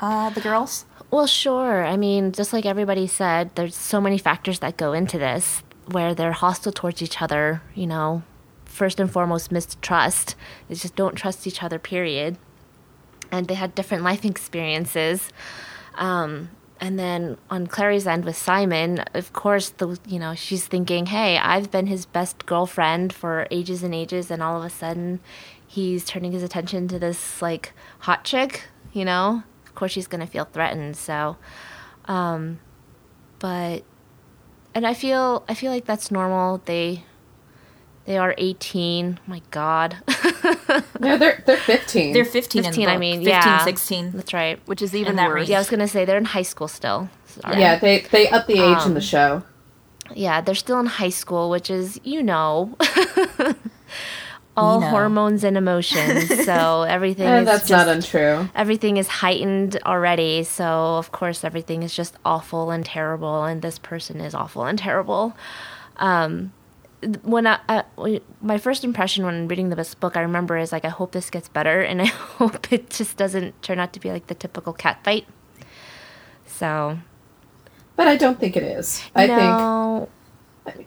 uh, 0.00 0.28
the 0.28 0.42
girls? 0.42 0.84
Well, 1.10 1.26
sure. 1.26 1.86
I 1.86 1.96
mean, 1.96 2.32
just 2.32 2.52
like 2.52 2.66
everybody 2.66 3.06
said, 3.06 3.54
there's 3.54 3.74
so 3.74 4.02
many 4.02 4.18
factors 4.18 4.58
that 4.58 4.76
go 4.76 4.92
into 4.92 5.18
this 5.18 5.62
where 5.86 6.14
they're 6.14 6.32
hostile 6.32 6.72
towards 6.72 7.02
each 7.02 7.22
other, 7.22 7.62
you 7.74 7.86
know. 7.86 8.22
First 8.64 9.00
and 9.00 9.10
foremost, 9.10 9.52
mistrust. 9.52 10.34
They 10.68 10.74
just 10.74 10.96
don't 10.96 11.14
trust 11.14 11.46
each 11.46 11.62
other, 11.62 11.78
period. 11.78 12.36
And 13.30 13.48
they 13.48 13.54
had 13.54 13.74
different 13.74 14.02
life 14.02 14.24
experiences. 14.24 15.30
Um, 15.94 16.50
and 16.80 16.98
then 16.98 17.38
on 17.48 17.66
Clary's 17.66 18.06
end 18.06 18.24
with 18.24 18.36
Simon, 18.36 18.98
of 19.14 19.32
course, 19.32 19.70
the 19.70 19.98
you 20.06 20.18
know 20.18 20.34
she's 20.34 20.66
thinking, 20.66 21.06
"Hey, 21.06 21.38
I've 21.38 21.70
been 21.70 21.86
his 21.86 22.04
best 22.04 22.44
girlfriend 22.44 23.12
for 23.12 23.46
ages 23.50 23.82
and 23.82 23.94
ages, 23.94 24.30
and 24.30 24.42
all 24.42 24.58
of 24.58 24.64
a 24.64 24.70
sudden, 24.70 25.20
he's 25.66 26.04
turning 26.04 26.32
his 26.32 26.42
attention 26.42 26.86
to 26.88 26.98
this 26.98 27.40
like 27.40 27.72
hot 28.00 28.24
chick." 28.24 28.64
You 28.92 29.04
know, 29.04 29.42
of 29.64 29.74
course, 29.74 29.92
she's 29.92 30.06
gonna 30.06 30.26
feel 30.26 30.44
threatened. 30.44 30.96
So, 30.96 31.36
um, 32.06 32.60
but 33.38 33.82
and 34.76 34.86
I 34.86 34.92
feel 34.94 35.42
I 35.48 35.54
feel 35.54 35.72
like 35.72 35.86
that's 35.86 36.10
normal. 36.10 36.58
They 36.66 37.02
they 38.04 38.18
are 38.18 38.34
18. 38.38 39.18
My 39.26 39.40
God. 39.50 39.96
no, 41.00 41.16
they're 41.18 41.42
they're 41.46 41.56
15. 41.56 42.12
They're 42.12 42.24
15. 42.24 42.62
15, 42.62 42.88
I 42.88 42.96
mean, 42.98 43.18
15, 43.24 43.28
yeah. 43.28 43.64
16. 43.64 44.12
That's 44.12 44.32
right. 44.34 44.60
which 44.66 44.82
is 44.82 44.94
even 44.94 45.10
In 45.12 45.16
that 45.16 45.28
worse. 45.28 45.34
range. 45.36 45.48
Yeah, 45.48 45.56
I 45.56 45.60
was 45.60 45.70
gonna 45.70 45.88
say 45.88 46.04
they're 46.04 46.18
in 46.18 46.24
high 46.38 46.42
school 46.52 46.68
still. 46.68 47.08
Sorry. 47.26 47.58
yeah, 47.60 47.78
they 47.78 48.00
they 48.12 48.28
up 48.28 48.46
the 48.46 48.54
age 48.60 48.82
in 48.84 48.92
Um, 48.92 48.94
the 48.94 49.00
show. 49.00 49.42
Yeah, 50.14 50.40
they're 50.40 50.54
still 50.54 50.78
in 50.78 50.86
high 50.86 51.10
school, 51.22 51.50
which 51.50 51.68
is, 51.68 51.98
you 52.04 52.22
know, 52.22 52.76
all 54.56 54.80
know. 54.80 54.88
hormones 54.88 55.44
and 55.44 55.56
emotions. 55.56 56.44
So 56.44 56.82
everything 56.88 57.26
And 57.26 57.40
is 57.40 57.46
that's 57.46 57.68
just, 57.68 57.86
not 57.86 57.94
untrue. 57.94 58.48
everything 58.54 58.96
is 58.96 59.08
heightened 59.08 59.78
already. 59.84 60.44
So 60.44 60.96
of 60.96 61.12
course 61.12 61.44
everything 61.44 61.82
is 61.82 61.94
just 61.94 62.16
awful 62.24 62.70
and 62.70 62.84
terrible, 62.84 63.44
and 63.44 63.62
this 63.62 63.78
person 63.78 64.20
is 64.20 64.34
awful 64.34 64.64
and 64.64 64.78
terrible. 64.78 65.36
Um, 65.98 66.52
when 67.22 67.46
I, 67.46 67.58
I 67.68 67.84
my 68.40 68.56
first 68.58 68.82
impression 68.82 69.24
when 69.26 69.48
reading 69.48 69.68
this 69.68 69.94
book, 69.94 70.16
I 70.16 70.20
remember 70.22 70.56
is 70.56 70.72
like, 70.72 70.84
I 70.84 70.88
hope 70.88 71.12
this 71.12 71.28
gets 71.30 71.48
better, 71.48 71.80
and 71.88 72.00
I 72.02 72.06
hope 72.06 72.72
it 72.72 72.90
just 72.90 73.16
doesn't 73.16 73.60
turn 73.62 73.78
out 73.78 73.92
to 73.92 74.00
be 74.00 74.10
like 74.10 74.26
the 74.28 74.34
typical 74.34 74.72
cat 74.72 75.04
fight. 75.04 75.26
So 76.46 76.98
But 77.96 78.08
I 78.08 78.16
don't 78.16 78.38
think 78.40 78.56
it 78.56 78.62
is. 78.62 79.02
I 79.14 79.26
think 79.26 79.38
no, 79.40 80.08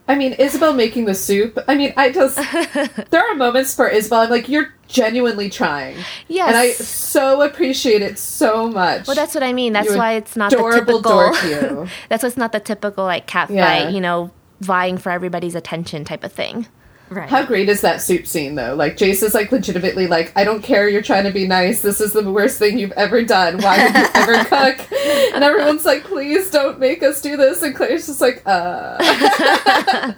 I 0.08 0.16
mean, 0.16 0.34
Isabelle 0.34 0.74
making 0.74 1.06
the 1.06 1.16
soup. 1.16 1.58
I 1.68 1.76
mean, 1.76 1.94
I 1.98 2.12
just 2.12 2.36
there 3.12 3.24
are 3.30 3.36
moments 3.36 3.76
for 3.76 3.88
Isabelle. 3.88 4.20
I'm 4.22 4.30
like, 4.30 4.50
you're 4.50 4.74
genuinely 4.88 5.50
trying, 5.50 5.98
yes, 6.28 6.48
and 6.48 6.58
I 6.58 6.72
so 6.72 7.42
appreciate 7.42 8.02
it 8.02 8.18
so 8.18 8.68
much. 8.70 9.08
Well, 9.08 9.16
that's 9.16 9.36
what 9.36 9.44
I 9.44 9.54
mean. 9.54 9.74
That's 9.74 9.92
You 9.92 9.98
why 9.98 10.14
it's 10.14 10.36
not 10.36 10.52
the 10.52 10.58
typical. 10.58 11.88
that's 12.10 12.24
what's 12.24 12.38
not 12.38 12.52
the 12.52 12.60
typical 12.60 13.04
like 13.06 13.28
cat 13.28 13.50
Yeah. 13.50 13.66
fight. 13.86 13.94
You 13.94 14.02
know, 14.02 14.32
vying 14.62 14.98
for 14.98 15.12
everybody's 15.12 15.56
attention 15.56 16.04
type 16.06 16.24
of 16.24 16.32
thing. 16.32 16.68
Right. 17.10 17.28
How 17.28 17.44
great 17.44 17.70
is 17.70 17.82
that 17.82 18.02
soup 18.02 18.28
scene 18.28 18.54
though? 18.56 18.76
Like 18.76 18.96
Jace 18.96 19.24
is 19.24 19.34
like 19.34 19.52
legitimately 19.52 20.06
like, 20.08 20.32
I 20.36 20.44
don't 20.44 20.62
care. 20.62 20.88
You're 20.88 21.02
trying 21.02 21.24
to 21.24 21.32
be 21.32 21.48
nice. 21.48 21.82
This 21.82 22.00
is 22.00 22.14
the 22.14 22.32
worst 22.32 22.60
thing 22.60 22.78
you've 22.78 22.92
ever 22.92 23.24
done. 23.24 23.58
Why 23.62 23.84
would 23.84 23.96
you 23.96 24.06
ever 24.14 24.44
cook? 24.46 24.92
And 25.34 25.44
everyone's 25.44 25.86
like, 25.86 26.04
please 26.04 26.52
don't 26.52 26.80
make 26.80 27.02
us 27.02 27.20
do 27.22 27.36
this. 27.36 27.64
And 27.64 27.76
Claire's 27.76 28.06
just 28.06 28.22
like, 28.22 28.44
uh. 28.46 28.98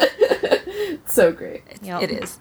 so 1.06 1.32
great. 1.32 1.64
Yep. 1.82 2.02
It 2.04 2.12
is. 2.12 2.39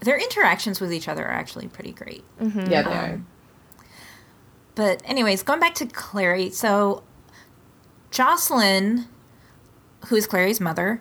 Their 0.00 0.18
interactions 0.18 0.80
with 0.80 0.92
each 0.92 1.08
other 1.08 1.24
are 1.24 1.30
actually 1.32 1.68
pretty 1.68 1.92
great. 1.92 2.24
Yeah, 2.40 2.82
they 2.82 2.92
are. 2.92 3.12
Um, 3.14 3.26
But 4.74 5.02
anyways, 5.04 5.42
going 5.42 5.60
back 5.60 5.74
to 5.76 5.86
Clary, 5.86 6.50
so 6.50 7.02
Jocelyn, 8.10 9.06
who 10.06 10.16
is 10.16 10.26
Clary's 10.26 10.60
mother, 10.60 11.00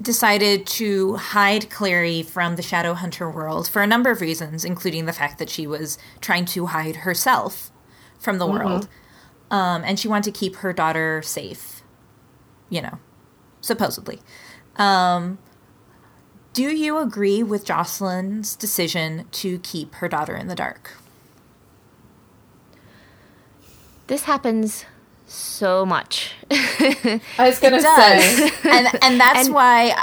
decided 0.00 0.66
to 0.66 1.14
hide 1.16 1.70
Clary 1.70 2.22
from 2.22 2.56
the 2.56 2.62
Shadowhunter 2.62 3.32
world 3.32 3.68
for 3.68 3.82
a 3.82 3.86
number 3.86 4.10
of 4.10 4.20
reasons, 4.20 4.64
including 4.64 5.06
the 5.06 5.12
fact 5.12 5.38
that 5.38 5.48
she 5.48 5.66
was 5.66 5.98
trying 6.20 6.44
to 6.46 6.66
hide 6.66 6.96
herself 6.96 7.70
from 8.18 8.38
the 8.38 8.46
world. 8.46 8.88
Um, 9.50 9.84
and 9.84 9.98
she 10.00 10.08
wanted 10.08 10.32
to 10.32 10.38
keep 10.38 10.56
her 10.56 10.72
daughter 10.72 11.22
safe, 11.22 11.82
you 12.70 12.82
know, 12.82 12.98
supposedly. 13.60 14.20
Um, 14.76 15.38
do 16.54 16.62
you 16.62 16.98
agree 16.98 17.42
with 17.42 17.64
Jocelyn's 17.64 18.56
decision 18.56 19.26
to 19.32 19.58
keep 19.60 19.94
her 19.96 20.08
daughter 20.08 20.36
in 20.36 20.48
the 20.48 20.54
dark? 20.54 20.92
This 24.06 24.24
happens 24.24 24.84
so 25.34 25.84
much. 25.86 26.32
I 26.50 27.20
was 27.38 27.58
gonna 27.60 27.76
It 27.78 27.82
say. 27.82 28.50
and 28.68 28.88
and 29.02 29.20
that's 29.20 29.38
And- 29.46 29.54
why 29.54 29.94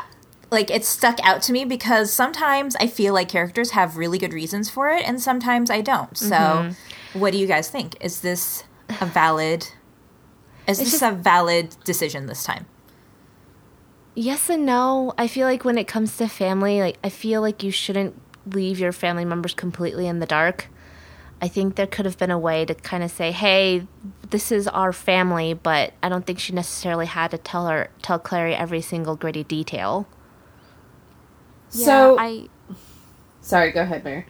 like 0.51 0.69
it 0.69 0.84
stuck 0.84 1.17
out 1.23 1.41
to 1.43 1.53
me 1.53 1.63
because 1.63 2.11
sometimes 2.11 2.75
I 2.75 2.88
feel 2.88 3.13
like 3.13 3.29
characters 3.29 3.71
have 3.71 3.95
really 3.95 4.17
good 4.17 4.34
reasons 4.34 4.69
for 4.69 4.89
it 4.89 5.07
and 5.07 5.21
sometimes 5.21 5.69
I 5.71 5.79
don't. 5.82 6.17
So 6.17 6.36
Mm-hmm. 6.36 7.19
what 7.19 7.32
do 7.32 7.38
you 7.38 7.47
guys 7.47 7.69
think? 7.69 7.95
Is 8.01 8.19
this 8.21 8.63
a 8.99 9.05
valid 9.05 9.67
is 10.67 10.79
It's 10.79 10.91
this 10.91 10.99
just- 10.99 11.03
a 11.03 11.15
valid 11.15 11.75
decision 11.86 12.25
this 12.27 12.43
time? 12.43 12.65
yes 14.15 14.49
and 14.49 14.65
no. 14.65 15.13
I 15.17 15.27
feel 15.27 15.47
like 15.47 15.63
when 15.63 15.77
it 15.77 15.88
comes 15.88 16.17
to 16.17 16.27
family, 16.27 16.82
like 16.82 16.97
I 17.03 17.09
feel 17.09 17.41
like 17.41 17.63
you 17.63 17.71
shouldn't 17.71 18.19
leave 18.45 18.79
your 18.79 18.91
family 18.91 19.23
members 19.25 19.53
completely 19.53 20.07
in 20.07 20.19
the 20.19 20.25
dark. 20.25 20.67
I 21.41 21.47
think 21.47 21.75
there 21.75 21.87
could 21.87 22.05
have 22.05 22.17
been 22.19 22.29
a 22.29 22.37
way 22.37 22.65
to 22.65 22.75
kind 22.75 23.03
of 23.03 23.09
say, 23.09 23.31
"Hey, 23.31 23.87
this 24.29 24.51
is 24.51 24.67
our 24.67 24.93
family," 24.93 25.53
but 25.53 25.93
I 26.03 26.09
don't 26.09 26.25
think 26.25 26.39
she 26.39 26.53
necessarily 26.53 27.07
had 27.07 27.31
to 27.31 27.37
tell 27.37 27.67
her 27.67 27.89
tell 28.01 28.19
Clary 28.19 28.53
every 28.55 28.81
single 28.81 29.15
gritty 29.15 29.43
detail. 29.43 30.07
So- 31.69 32.17
I 32.19 32.47
Sorry, 33.41 33.71
go 33.71 33.81
ahead, 33.81 34.03
Mary. 34.03 34.25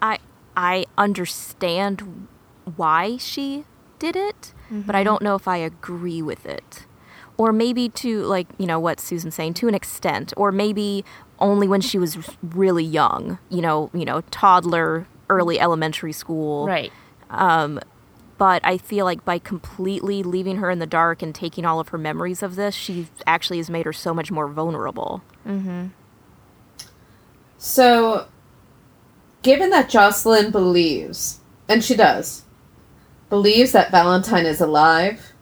I 0.00 0.18
I 0.56 0.86
understand 0.96 2.28
why 2.76 3.16
she 3.16 3.64
did 3.98 4.16
it, 4.16 4.52
but 4.70 4.94
I 4.94 5.00
mm-hmm. 5.00 5.04
don't 5.04 5.22
know 5.22 5.34
if 5.34 5.48
I 5.48 5.58
agree 5.58 6.22
with 6.22 6.46
it. 6.46 6.86
Or 7.38 7.52
maybe 7.52 7.90
to 7.90 8.22
like, 8.22 8.46
you 8.56 8.66
know, 8.66 8.78
what 8.78 8.98
Susan's 9.00 9.34
saying 9.34 9.54
to 9.54 9.68
an 9.68 9.74
extent, 9.74 10.32
or 10.36 10.50
maybe 10.52 11.04
only 11.38 11.68
when 11.68 11.80
she 11.82 11.98
was 11.98 12.16
really 12.42 12.84
young, 12.84 13.38
you 13.50 13.60
know, 13.60 13.90
you 13.92 14.04
know, 14.04 14.22
toddler, 14.30 15.06
early 15.28 15.58
elementary 15.60 16.12
school. 16.12 16.66
Right. 16.66 16.92
Um, 17.30 17.80
but 18.38 18.60
I 18.64 18.78
feel 18.78 19.04
like 19.04 19.24
by 19.24 19.38
completely 19.38 20.22
leaving 20.22 20.56
her 20.56 20.70
in 20.70 20.78
the 20.78 20.86
dark 20.86 21.22
and 21.22 21.34
taking 21.34 21.64
all 21.64 21.80
of 21.80 21.88
her 21.88 21.98
memories 21.98 22.42
of 22.42 22.56
this, 22.56 22.74
she 22.74 23.08
actually 23.26 23.56
has 23.56 23.70
made 23.70 23.86
her 23.86 23.92
so 23.92 24.12
much 24.12 24.30
more 24.30 24.48
vulnerable. 24.48 25.22
Mm-hmm. 25.46 25.86
So, 27.56 28.28
given 29.42 29.70
that 29.70 29.88
Jocelyn 29.88 30.50
believes, 30.50 31.40
and 31.68 31.82
she 31.82 31.96
does, 31.96 32.44
believes 33.30 33.72
that 33.72 33.90
Valentine 33.90 34.44
is 34.44 34.60
alive, 34.60 35.32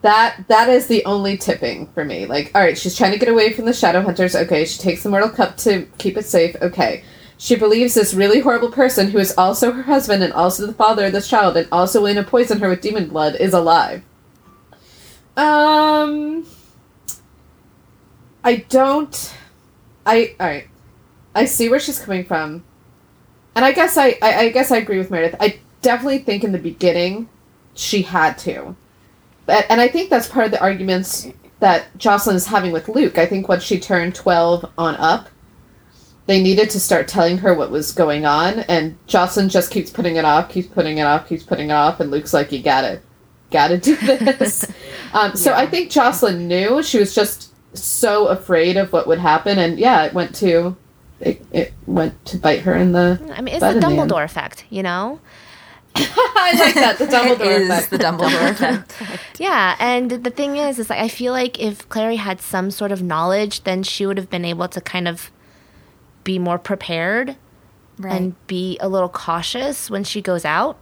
that 0.00 0.44
that 0.48 0.68
is 0.68 0.86
the 0.86 1.04
only 1.04 1.36
tipping 1.36 1.88
for 1.88 2.04
me. 2.04 2.26
Like, 2.26 2.52
all 2.54 2.62
right, 2.62 2.78
she's 2.78 2.96
trying 2.96 3.12
to 3.12 3.18
get 3.18 3.28
away 3.28 3.52
from 3.52 3.66
the 3.66 3.72
shadow 3.72 4.00
hunters. 4.00 4.34
Okay, 4.34 4.64
she 4.64 4.78
takes 4.78 5.02
the 5.02 5.10
mortal 5.10 5.28
cup 5.28 5.56
to 5.58 5.86
keep 5.98 6.16
it 6.16 6.24
safe. 6.24 6.56
Okay. 6.62 7.04
She 7.38 7.56
believes 7.56 7.94
this 7.94 8.14
really 8.14 8.40
horrible 8.40 8.70
person 8.70 9.10
who 9.10 9.18
is 9.18 9.34
also 9.36 9.72
her 9.72 9.82
husband 9.82 10.22
and 10.22 10.32
also 10.32 10.66
the 10.66 10.72
father 10.72 11.06
of 11.06 11.12
this 11.12 11.28
child 11.28 11.56
and 11.56 11.68
also 11.70 12.00
willing 12.00 12.16
to 12.16 12.22
poison 12.22 12.60
her 12.60 12.68
with 12.68 12.80
demon 12.80 13.08
blood 13.08 13.36
is 13.36 13.52
alive. 13.52 14.02
Um 15.36 16.46
I 18.42 18.56
don't 18.68 19.34
I 20.06 20.34
all 20.40 20.46
right. 20.46 20.68
I 21.34 21.44
see 21.44 21.68
where 21.68 21.80
she's 21.80 21.98
coming 21.98 22.24
from, 22.24 22.64
and 23.54 23.64
I 23.64 23.72
guess 23.72 23.98
I, 23.98 24.16
I 24.22 24.38
I 24.38 24.48
guess 24.48 24.70
I 24.70 24.78
agree 24.78 24.96
with 24.96 25.10
Meredith. 25.10 25.36
I 25.38 25.58
definitely 25.82 26.20
think 26.20 26.44
in 26.44 26.52
the 26.52 26.58
beginning 26.58 27.28
she 27.74 28.00
had 28.00 28.38
to, 28.38 28.74
but, 29.44 29.66
and 29.68 29.78
I 29.78 29.88
think 29.88 30.08
that's 30.08 30.28
part 30.28 30.46
of 30.46 30.52
the 30.52 30.62
arguments 30.62 31.28
that 31.60 31.94
Jocelyn 31.98 32.36
is 32.36 32.46
having 32.46 32.72
with 32.72 32.88
Luke. 32.88 33.18
I 33.18 33.26
think 33.26 33.48
once 33.48 33.64
she 33.64 33.78
turned 33.78 34.14
twelve 34.14 34.64
on 34.78 34.94
up, 34.96 35.28
they 36.26 36.42
needed 36.42 36.70
to 36.70 36.80
start 36.80 37.08
telling 37.08 37.38
her 37.38 37.54
what 37.54 37.70
was 37.70 37.92
going 37.92 38.24
on, 38.26 38.60
and 38.60 38.96
Jocelyn 39.06 39.48
just 39.48 39.70
keeps 39.70 39.90
putting 39.90 40.16
it 40.16 40.24
off, 40.24 40.48
keeps 40.48 40.68
putting 40.68 40.98
it 40.98 41.02
off, 41.02 41.28
keeps 41.28 41.44
putting 41.44 41.70
it 41.70 41.74
off, 41.74 42.00
and 42.00 42.10
Luke's 42.10 42.34
like, 42.34 42.52
"You 42.52 42.62
gotta, 42.62 43.00
gotta 43.50 43.78
do 43.78 43.96
this." 44.06 44.66
um, 45.12 45.36
so 45.36 45.52
I 45.52 45.66
think 45.66 45.90
Jocelyn 45.90 46.48
knew 46.48 46.82
she 46.82 46.98
was 46.98 47.14
just 47.14 47.52
so 47.76 48.28
afraid 48.28 48.76
of 48.76 48.92
what 48.92 49.06
would 49.06 49.18
happen, 49.18 49.58
and 49.58 49.78
yeah, 49.78 50.04
it 50.04 50.14
went 50.14 50.34
to 50.36 50.76
it, 51.20 51.44
it 51.52 51.72
went 51.86 52.24
to 52.26 52.38
bite 52.38 52.60
her 52.62 52.74
in 52.74 52.92
the. 52.92 53.20
I 53.34 53.40
mean, 53.40 53.54
it's 53.54 53.60
the 53.60 53.70
in 53.70 53.80
the. 53.80 53.86
Dumbledore 53.86 54.24
effect, 54.24 54.64
you 54.68 54.82
know? 54.82 55.20
I 55.98 56.54
like 56.58 56.74
that 56.74 56.98
the 56.98 57.06
Dumbledore 57.06 57.64
effect. 57.64 57.90
the 57.90 57.98
Dumbledore 57.98 58.50
effect. 58.50 58.92
Yeah, 59.40 59.76
and 59.78 60.10
the 60.10 60.30
thing 60.30 60.56
is, 60.56 60.78
is 60.78 60.90
like 60.90 61.00
I 61.00 61.08
feel 61.08 61.32
like 61.32 61.58
if 61.58 61.88
Clary 61.88 62.16
had 62.16 62.40
some 62.40 62.70
sort 62.70 62.92
of 62.92 63.02
knowledge, 63.02 63.64
then 63.64 63.82
she 63.82 64.04
would 64.04 64.18
have 64.18 64.28
been 64.28 64.44
able 64.44 64.68
to 64.68 64.80
kind 64.80 65.08
of 65.08 65.30
be 66.26 66.38
more 66.38 66.58
prepared 66.58 67.36
Right. 67.98 68.12
and 68.20 68.46
be 68.46 68.76
a 68.80 68.88
little 68.90 69.08
cautious 69.08 69.88
when 69.88 70.04
she 70.04 70.20
goes 70.20 70.44
out 70.44 70.76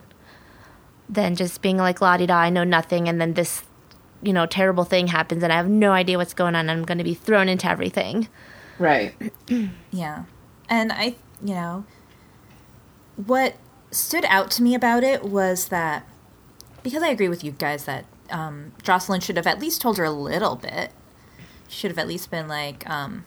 than 1.08 1.36
just 1.36 1.62
being 1.62 1.76
like 1.76 2.00
la 2.00 2.16
di 2.16 2.26
da, 2.26 2.36
I 2.38 2.50
know 2.50 2.64
nothing, 2.64 3.08
and 3.08 3.20
then 3.20 3.34
this, 3.34 3.62
you 4.20 4.32
know, 4.32 4.46
terrible 4.46 4.82
thing 4.84 5.06
happens 5.08 5.44
and 5.44 5.52
I 5.52 5.56
have 5.56 5.68
no 5.68 5.92
idea 5.92 6.18
what's 6.18 6.34
going 6.34 6.56
on. 6.56 6.68
And 6.68 6.70
I'm 6.72 6.84
going 6.84 6.98
to 6.98 7.04
be 7.04 7.14
thrown 7.14 7.48
into 7.48 7.68
everything. 7.70 8.26
right. 8.80 9.14
Yeah. 9.92 10.24
And 10.68 10.90
I, 10.90 11.14
you 11.44 11.54
know, 11.54 11.84
what 13.16 13.54
stood 13.90 14.24
out 14.24 14.50
to 14.52 14.62
me 14.62 14.74
about 14.74 15.04
it 15.04 15.22
was 15.24 15.68
that 15.68 16.04
because 16.82 17.02
I 17.02 17.08
agree 17.08 17.28
with 17.28 17.44
you 17.44 17.52
guys 17.52 17.84
that 17.84 18.06
um, 18.30 18.72
Jocelyn 18.82 19.20
should 19.20 19.36
have 19.36 19.46
at 19.46 19.60
least 19.60 19.80
told 19.80 19.98
her 19.98 20.04
a 20.04 20.10
little 20.10 20.56
bit. 20.56 20.90
Should 21.68 21.90
have 21.90 21.98
at 21.98 22.08
least 22.08 22.30
been 22.30 22.48
like, 22.48 22.88
um, 22.90 23.24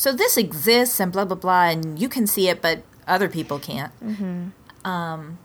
so 0.00 0.12
this 0.12 0.38
exists 0.38 0.98
and 0.98 1.12
blah, 1.12 1.26
blah, 1.26 1.36
blah, 1.36 1.64
and 1.64 1.98
you 1.98 2.08
can 2.08 2.26
see 2.26 2.48
it, 2.48 2.62
but 2.62 2.82
other 3.06 3.28
people 3.28 3.58
can't. 3.58 3.92
Um, 4.82 5.38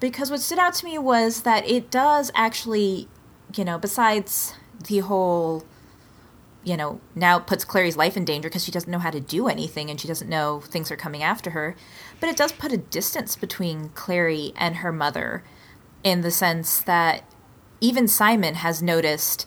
because 0.00 0.28
what 0.28 0.40
stood 0.40 0.58
out 0.58 0.74
to 0.74 0.84
me 0.84 0.98
was 0.98 1.42
that 1.42 1.68
it 1.68 1.88
does 1.88 2.32
actually, 2.34 3.06
you 3.54 3.64
know, 3.64 3.78
besides 3.78 4.54
the 4.88 4.98
whole 4.98 5.64
you 6.64 6.76
know, 6.76 7.00
now 7.14 7.38
puts 7.38 7.64
Clary's 7.64 7.96
life 7.96 8.16
in 8.16 8.24
danger 8.24 8.48
because 8.48 8.64
she 8.64 8.72
doesn't 8.72 8.90
know 8.90 8.98
how 8.98 9.10
to 9.10 9.20
do 9.20 9.46
anything 9.46 9.88
and 9.88 10.00
she 10.00 10.08
doesn't 10.08 10.28
know 10.28 10.60
things 10.60 10.90
are 10.90 10.96
coming 10.96 11.22
after 11.22 11.50
her. 11.50 11.76
But 12.18 12.28
it 12.28 12.36
does 12.36 12.50
put 12.50 12.72
a 12.72 12.78
distance 12.78 13.36
between 13.36 13.90
Clary 13.90 14.52
and 14.56 14.76
her 14.76 14.90
mother 14.90 15.44
in 16.02 16.22
the 16.22 16.30
sense 16.32 16.80
that 16.80 17.22
even 17.80 18.08
Simon 18.08 18.56
has 18.56 18.82
noticed, 18.82 19.46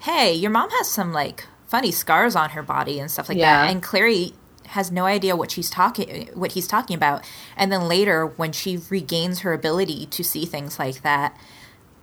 hey, 0.00 0.32
your 0.32 0.52
mom 0.52 0.70
has 0.70 0.88
some 0.88 1.12
like 1.12 1.46
funny 1.68 1.90
scars 1.92 2.34
on 2.34 2.50
her 2.50 2.62
body 2.62 2.98
and 2.98 3.10
stuff 3.10 3.28
like 3.28 3.38
Yeah. 3.38 3.64
that. 3.64 3.70
And 3.70 3.82
Clary 3.82 4.32
has 4.68 4.90
no 4.90 5.04
idea 5.06 5.34
what 5.36 5.50
she's 5.50 5.70
talking 5.70 6.28
what 6.34 6.52
he's 6.52 6.66
talking 6.66 6.94
about. 6.96 7.24
And 7.56 7.70
then 7.72 7.88
later 7.88 8.26
when 8.26 8.52
she 8.52 8.78
regains 8.90 9.40
her 9.40 9.52
ability 9.52 10.06
to 10.06 10.22
see 10.24 10.44
things 10.44 10.78
like 10.78 11.02
that, 11.02 11.36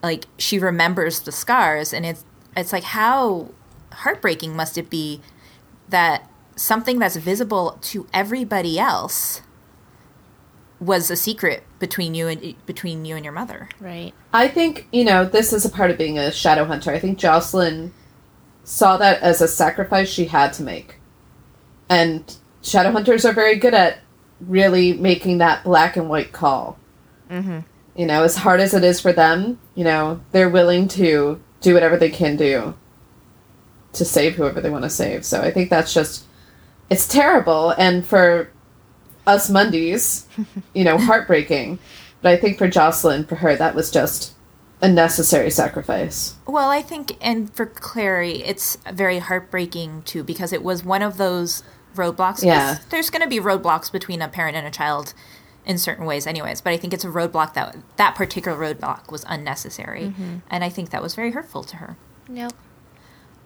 like 0.02 0.26
she 0.38 0.58
remembers 0.60 1.20
the 1.22 1.32
scars 1.32 1.94
and 1.94 2.06
it's 2.06 2.24
it's 2.56 2.72
like 2.74 2.84
how 2.84 3.50
heartbreaking 3.92 4.56
must 4.56 4.78
it 4.78 4.90
be 4.90 5.22
that 5.90 6.30
something 6.56 7.00
that's 7.00 7.16
visible 7.18 7.78
to 7.82 8.08
everybody 8.14 8.80
else 8.80 9.42
was 10.80 11.10
a 11.10 11.16
secret 11.16 11.64
between 11.80 12.14
you 12.14 12.28
and 12.28 12.56
between 12.66 13.06
you 13.06 13.16
and 13.16 13.24
your 13.24 13.34
mother. 13.34 13.70
Right. 13.80 14.14
I 14.34 14.48
think, 14.48 14.88
you 14.92 15.04
know, 15.06 15.24
this 15.26 15.54
is 15.54 15.66
a 15.66 15.70
part 15.70 15.90
of 15.92 15.98
being 15.98 16.18
a 16.18 16.32
shadow 16.32 16.66
hunter. 16.66 16.92
I 16.92 17.00
think 17.00 17.18
Jocelyn 17.18 17.94
saw 18.66 18.98
that 18.98 19.22
as 19.22 19.42
a 19.42 19.48
sacrifice 19.48 20.10
she 20.10 20.26
had 20.26 20.52
to 20.54 20.64
make. 20.64 20.96
And 21.88 22.36
shadow 22.62 22.92
hunters 22.92 23.24
are 23.24 23.32
very 23.32 23.56
good 23.56 23.74
at 23.74 24.00
really 24.42 24.94
making 24.94 25.38
that 25.38 25.64
black 25.64 25.96
and 25.96 26.10
white 26.10 26.34
call. 26.34 26.78
Mm-hmm. 27.30 27.60
You 27.96 28.06
know, 28.06 28.24
as 28.24 28.36
hard 28.36 28.60
as 28.60 28.74
it 28.74 28.84
is 28.84 29.00
for 29.00 29.14
them, 29.14 29.60
you 29.76 29.84
know, 29.84 30.20
they're 30.32 30.50
willing 30.50 30.88
to 30.90 31.42
do 31.62 31.74
whatever 31.74 31.96
they 31.96 32.10
can 32.10 32.36
do 32.36 32.74
to 33.94 34.04
save 34.04 34.36
whoever 34.36 34.60
they 34.60 34.70
want 34.70 34.84
to 34.84 34.90
save. 34.90 35.24
So 35.26 35.42
I 35.42 35.52
think 35.52 35.70
that's 35.70 35.94
just, 35.94 36.26
it's 36.90 37.08
terrible. 37.08 37.70
And 37.78 38.06
for 38.06 38.50
us 39.26 39.50
mundanes, 39.50 40.26
you 40.74 40.84
know, 40.84 40.98
heartbreaking. 40.98 41.80
But 42.22 42.34
I 42.34 42.38
think 42.38 42.58
for 42.58 42.68
Jocelyn, 42.68 43.26
for 43.26 43.36
her, 43.36 43.56
that 43.56 43.76
was 43.76 43.92
just 43.92 44.35
a 44.86 44.92
necessary 44.92 45.50
sacrifice. 45.50 46.36
Well, 46.46 46.70
I 46.70 46.82
think, 46.82 47.18
and 47.20 47.54
for 47.54 47.66
Clary, 47.66 48.44
it's 48.44 48.78
very 48.92 49.20
heartbreaking 49.20 50.04
too 50.04 50.24
because 50.24 50.54
it 50.54 50.64
was 50.64 50.84
one 50.84 51.02
of 51.02 51.18
those 51.18 51.64
roadblocks. 51.96 52.44
Yeah. 52.44 52.80
there's 52.90 53.10
going 53.10 53.22
to 53.22 53.28
be 53.28 53.40
roadblocks 53.40 53.92
between 53.92 54.22
a 54.22 54.28
parent 54.28 54.56
and 54.56 54.68
a 54.68 54.72
child 54.72 55.14
in 55.66 55.78
certain 55.78 56.06
ways, 56.06 56.28
anyways. 56.28 56.62
But 56.62 56.74
I 56.74 56.78
think 56.78 56.94
it's 56.94 57.04
a 57.04 57.10
roadblock 57.10 57.54
that 57.56 57.76
that 57.98 58.16
particular 58.16 58.58
roadblock 58.58 59.12
was 59.12 59.26
unnecessary, 59.28 60.04
mm-hmm. 60.04 60.38
and 60.50 60.64
I 60.64 60.70
think 60.70 60.92
that 60.92 61.02
was 61.02 61.16
very 61.16 61.32
hurtful 61.32 61.64
to 61.64 61.78
her. 61.78 61.98
Nope. 62.30 62.54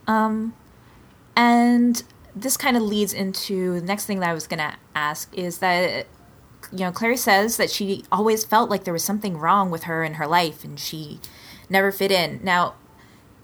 Um, 0.08 0.54
and 1.36 2.04
this 2.36 2.58
kind 2.58 2.76
of 2.76 2.84
leads 2.84 3.14
into 3.14 3.80
the 3.80 3.86
next 3.86 4.06
thing 4.06 4.20
that 4.20 4.30
I 4.30 4.34
was 4.34 4.48
going 4.48 4.60
to 4.60 4.74
ask 4.96 5.36
is 5.38 5.60
that, 5.60 6.08
you 6.72 6.80
know, 6.80 6.92
Clary 6.92 7.18
says 7.18 7.58
that 7.58 7.70
she 7.70 8.04
always 8.12 8.46
felt 8.46 8.70
like 8.70 8.84
there 8.84 8.94
was 8.94 9.04
something 9.04 9.38
wrong 9.38 9.72
with 9.72 9.84
her 9.84 10.04
in 10.04 10.16
her 10.16 10.28
life 10.28 10.64
and 10.64 10.80
she 10.80 11.20
never 11.70 11.92
fit 11.92 12.12
in. 12.12 12.40
Now, 12.44 12.76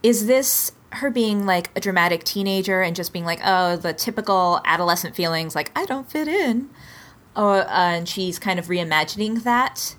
is 0.03 0.27
this 0.27 0.71
her 0.93 1.09
being 1.09 1.45
like 1.45 1.69
a 1.75 1.79
dramatic 1.79 2.23
teenager 2.23 2.81
and 2.81 2.95
just 2.95 3.11
being 3.11 3.25
like, 3.25 3.39
oh, 3.43 3.75
the 3.75 3.93
typical 3.93 4.61
adolescent 4.65 5.15
feelings, 5.15 5.55
like, 5.55 5.71
I 5.75 5.85
don't 5.85 6.09
fit 6.09 6.27
in? 6.27 6.69
Or, 7.35 7.61
uh, 7.61 7.67
and 7.67 8.07
she's 8.07 8.39
kind 8.39 8.59
of 8.59 8.67
reimagining 8.67 9.43
that 9.43 9.95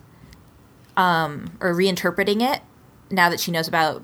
um, 0.97 1.57
or 1.61 1.74
reinterpreting 1.74 2.41
it 2.41 2.62
now 3.11 3.29
that 3.29 3.41
she 3.41 3.51
knows 3.51 3.68
about 3.68 4.03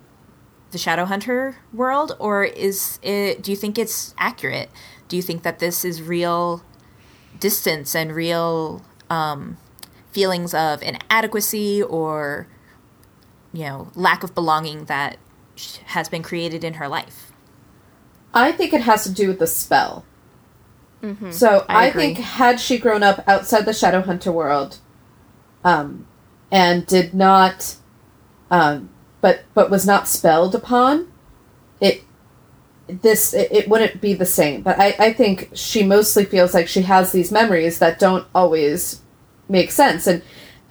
the 0.70 0.78
Shadowhunter 0.78 1.56
world, 1.72 2.16
or 2.18 2.44
is 2.44 2.98
it? 3.02 3.42
Do 3.42 3.50
you 3.50 3.56
think 3.56 3.78
it's 3.78 4.14
accurate? 4.18 4.70
Do 5.08 5.16
you 5.16 5.22
think 5.22 5.42
that 5.42 5.58
this 5.58 5.84
is 5.84 6.02
real 6.02 6.62
distance 7.38 7.94
and 7.94 8.14
real 8.14 8.82
um, 9.12 9.58
feelings 10.10 10.54
of 10.54 10.82
inadequacy 10.82 11.82
or 11.82 12.46
you 13.52 13.64
know 13.64 13.90
lack 13.94 14.22
of 14.22 14.34
belonging 14.34 14.86
that 14.86 15.18
has 15.86 16.08
been 16.08 16.22
created 16.22 16.64
in 16.64 16.74
her 16.74 16.88
life? 16.88 17.30
I 18.32 18.52
think 18.52 18.72
it 18.72 18.80
has 18.80 19.04
to 19.04 19.12
do 19.12 19.28
with 19.28 19.38
the 19.38 19.46
spell. 19.46 20.04
So 21.32 21.64
I 21.68 21.88
I, 21.88 21.90
think 21.90 22.18
had 22.18 22.60
she 22.60 22.78
grown 22.78 23.02
up 23.02 23.24
outside 23.26 23.64
the 23.64 23.72
Shadowhunter 23.72 24.32
world, 24.32 24.78
um, 25.64 26.06
and 26.50 26.86
did 26.86 27.12
not, 27.12 27.74
um, 28.52 28.88
but 29.20 29.42
but 29.52 29.68
was 29.68 29.84
not 29.84 30.06
spelled 30.06 30.54
upon, 30.54 31.12
it 31.80 32.04
this 32.86 33.34
it, 33.34 33.50
it 33.50 33.68
wouldn't 33.68 34.00
be 34.00 34.14
the 34.14 34.24
same. 34.24 34.62
But 34.62 34.78
I 34.78 34.94
I 34.98 35.12
think 35.12 35.50
she 35.54 35.82
mostly 35.82 36.24
feels 36.24 36.54
like 36.54 36.68
she 36.68 36.82
has 36.82 37.10
these 37.10 37.32
memories 37.32 37.80
that 37.80 37.98
don't 37.98 38.26
always 38.32 39.01
make 39.52 39.70
sense 39.70 40.06
and. 40.08 40.22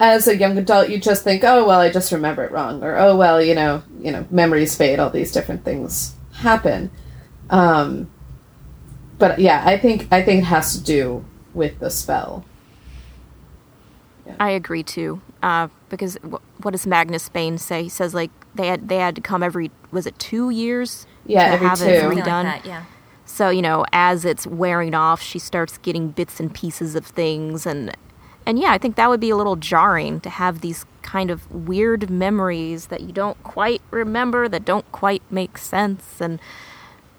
As 0.03 0.27
a 0.27 0.35
young 0.35 0.57
adult, 0.57 0.89
you 0.89 0.97
just 0.97 1.23
think, 1.23 1.43
"Oh 1.43 1.63
well, 1.67 1.79
I 1.79 1.91
just 1.91 2.11
remember 2.11 2.43
it 2.43 2.51
wrong," 2.51 2.83
or 2.83 2.97
"Oh 2.97 3.15
well, 3.15 3.39
you 3.39 3.53
know, 3.53 3.83
you 3.99 4.11
know, 4.11 4.25
memories 4.31 4.75
fade. 4.75 4.97
All 4.97 5.11
these 5.11 5.31
different 5.31 5.63
things 5.63 6.15
happen." 6.37 6.89
Um, 7.51 8.09
but 9.19 9.37
yeah, 9.37 9.61
I 9.63 9.77
think 9.77 10.07
I 10.11 10.23
think 10.23 10.41
it 10.41 10.45
has 10.45 10.75
to 10.75 10.83
do 10.83 11.23
with 11.53 11.77
the 11.77 11.91
spell. 11.91 12.43
I 14.39 14.49
agree 14.49 14.81
too. 14.81 15.21
Uh, 15.43 15.67
because 15.89 16.15
w- 16.23 16.39
what 16.63 16.71
does 16.71 16.87
Magnus 16.87 17.29
Bane 17.29 17.59
say? 17.59 17.83
He 17.83 17.89
says 17.89 18.15
like 18.15 18.31
they 18.55 18.65
had 18.65 18.89
they 18.89 18.97
had 18.97 19.13
to 19.15 19.21
come 19.21 19.43
every 19.43 19.69
was 19.91 20.07
it 20.07 20.17
two 20.17 20.49
years? 20.49 21.05
Yeah, 21.27 21.45
to 21.45 21.53
every 21.53 21.67
have 21.67 21.77
two. 21.77 21.85
it 21.85 22.01
redone. 22.03 22.45
like 22.45 22.63
that, 22.63 22.65
yeah. 22.65 22.85
So 23.25 23.49
you 23.51 23.61
know, 23.61 23.85
as 23.93 24.25
it's 24.25 24.47
wearing 24.47 24.95
off, 24.95 25.21
she 25.21 25.37
starts 25.37 25.77
getting 25.77 26.09
bits 26.09 26.39
and 26.39 26.51
pieces 26.51 26.95
of 26.95 27.05
things, 27.05 27.67
and 27.67 27.95
and 28.51 28.59
yeah, 28.59 28.73
I 28.73 28.77
think 28.77 28.97
that 28.97 29.07
would 29.07 29.21
be 29.21 29.29
a 29.29 29.37
little 29.37 29.55
jarring 29.55 30.19
to 30.19 30.29
have 30.29 30.59
these 30.59 30.85
kind 31.03 31.31
of 31.31 31.49
weird 31.49 32.09
memories 32.09 32.87
that 32.87 32.99
you 32.99 33.13
don't 33.13 33.41
quite 33.43 33.81
remember, 33.91 34.49
that 34.49 34.65
don't 34.65 34.91
quite 34.91 35.23
make 35.31 35.57
sense, 35.57 36.19
and 36.19 36.37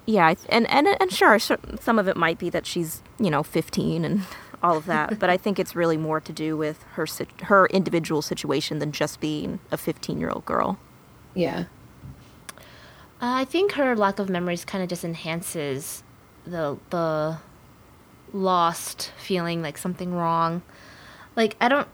yeah, 0.05 0.35
and 0.47 0.69
and 0.69 0.87
and 0.87 1.11
sure, 1.11 1.39
sure, 1.39 1.57
some 1.79 1.97
of 1.97 2.07
it 2.07 2.15
might 2.15 2.37
be 2.37 2.51
that 2.51 2.67
she's 2.67 3.01
you 3.19 3.31
know 3.31 3.41
15 3.41 4.05
and 4.05 4.21
all 4.61 4.77
of 4.77 4.85
that, 4.85 5.17
but 5.17 5.31
I 5.31 5.37
think 5.37 5.57
it's 5.57 5.75
really 5.75 5.97
more 5.97 6.21
to 6.21 6.31
do 6.31 6.55
with 6.55 6.83
her 6.93 7.07
her 7.45 7.65
individual 7.65 8.21
situation 8.21 8.77
than 8.77 8.91
just 8.91 9.19
being 9.19 9.59
a 9.71 9.77
15 9.77 10.19
year 10.19 10.29
old 10.29 10.45
girl. 10.45 10.77
Yeah, 11.33 11.65
Uh, 13.19 13.41
I 13.41 13.45
think 13.45 13.71
her 13.71 13.95
lack 13.95 14.19
of 14.19 14.29
memories 14.29 14.65
kind 14.65 14.83
of 14.83 14.89
just 14.89 15.03
enhances 15.03 16.03
the 16.45 16.77
the 16.91 17.39
lost 18.31 19.11
feeling 19.17 19.63
like 19.63 19.79
something 19.79 20.13
wrong. 20.13 20.61
Like 21.35 21.55
I 21.59 21.67
don't 21.67 21.87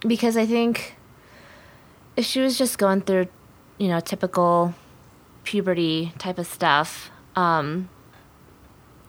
because 0.00 0.36
I 0.36 0.46
think 0.46 0.96
if 2.16 2.24
she 2.24 2.40
was 2.40 2.58
just 2.58 2.78
going 2.78 3.02
through, 3.02 3.28
you 3.78 3.88
know, 3.88 4.00
typical 4.00 4.74
puberty 5.44 6.12
type 6.18 6.38
of 6.38 6.46
stuff, 6.46 7.10
um 7.36 7.88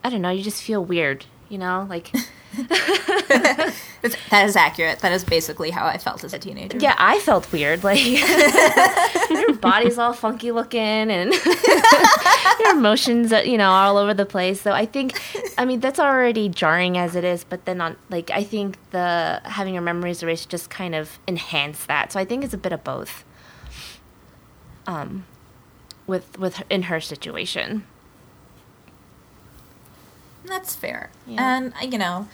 I 0.03 0.09
don't 0.09 0.21
know, 0.21 0.29
you 0.29 0.43
just 0.43 0.61
feel 0.61 0.83
weird, 0.83 1.25
you 1.49 1.57
know, 1.57 1.85
like 1.89 2.11
that 2.53 4.43
is 4.45 4.55
accurate. 4.55 4.99
That 4.99 5.11
is 5.11 5.23
basically 5.23 5.71
how 5.71 5.85
I 5.85 5.97
felt 5.97 6.23
as 6.23 6.33
a 6.33 6.39
teenager. 6.39 6.77
yeah, 6.77 6.95
I 6.97 7.19
felt 7.19 7.51
weird. 7.51 7.83
Like 7.83 8.03
your 9.29 9.53
body's 9.55 9.97
all 9.97 10.13
funky 10.13 10.51
looking 10.51 10.79
and 10.81 11.33
your 12.59 12.71
emotions, 12.75 13.31
uh, 13.33 13.37
you 13.45 13.57
know, 13.57 13.69
all 13.71 13.97
over 13.97 14.13
the 14.13 14.25
place. 14.25 14.61
So 14.61 14.71
I 14.71 14.85
think, 14.85 15.19
I 15.57 15.65
mean, 15.65 15.79
that's 15.79 15.99
already 15.99 16.49
jarring 16.49 16.97
as 16.97 17.15
it 17.15 17.23
is. 17.23 17.43
But 17.43 17.65
then 17.65 17.81
on, 17.81 17.95
like, 18.09 18.29
I 18.31 18.43
think 18.43 18.77
the 18.91 19.41
having 19.45 19.73
your 19.73 19.83
memories 19.83 20.21
erased 20.23 20.49
just 20.49 20.69
kind 20.69 20.95
of 20.95 21.19
enhance 21.27 21.85
that. 21.85 22.11
So 22.11 22.19
I 22.19 22.25
think 22.25 22.43
it's 22.43 22.53
a 22.53 22.57
bit 22.57 22.71
of 22.73 22.83
both. 22.83 23.23
Um, 24.85 25.25
with 26.05 26.37
with 26.37 26.57
her- 26.57 26.65
in 26.69 26.83
her 26.83 26.99
situation. 26.99 27.85
That's 30.45 30.75
fair. 30.75 31.09
Yeah. 31.25 31.55
And 31.57 31.73
uh, 31.81 31.85
you 31.85 31.97
know, 31.97 32.27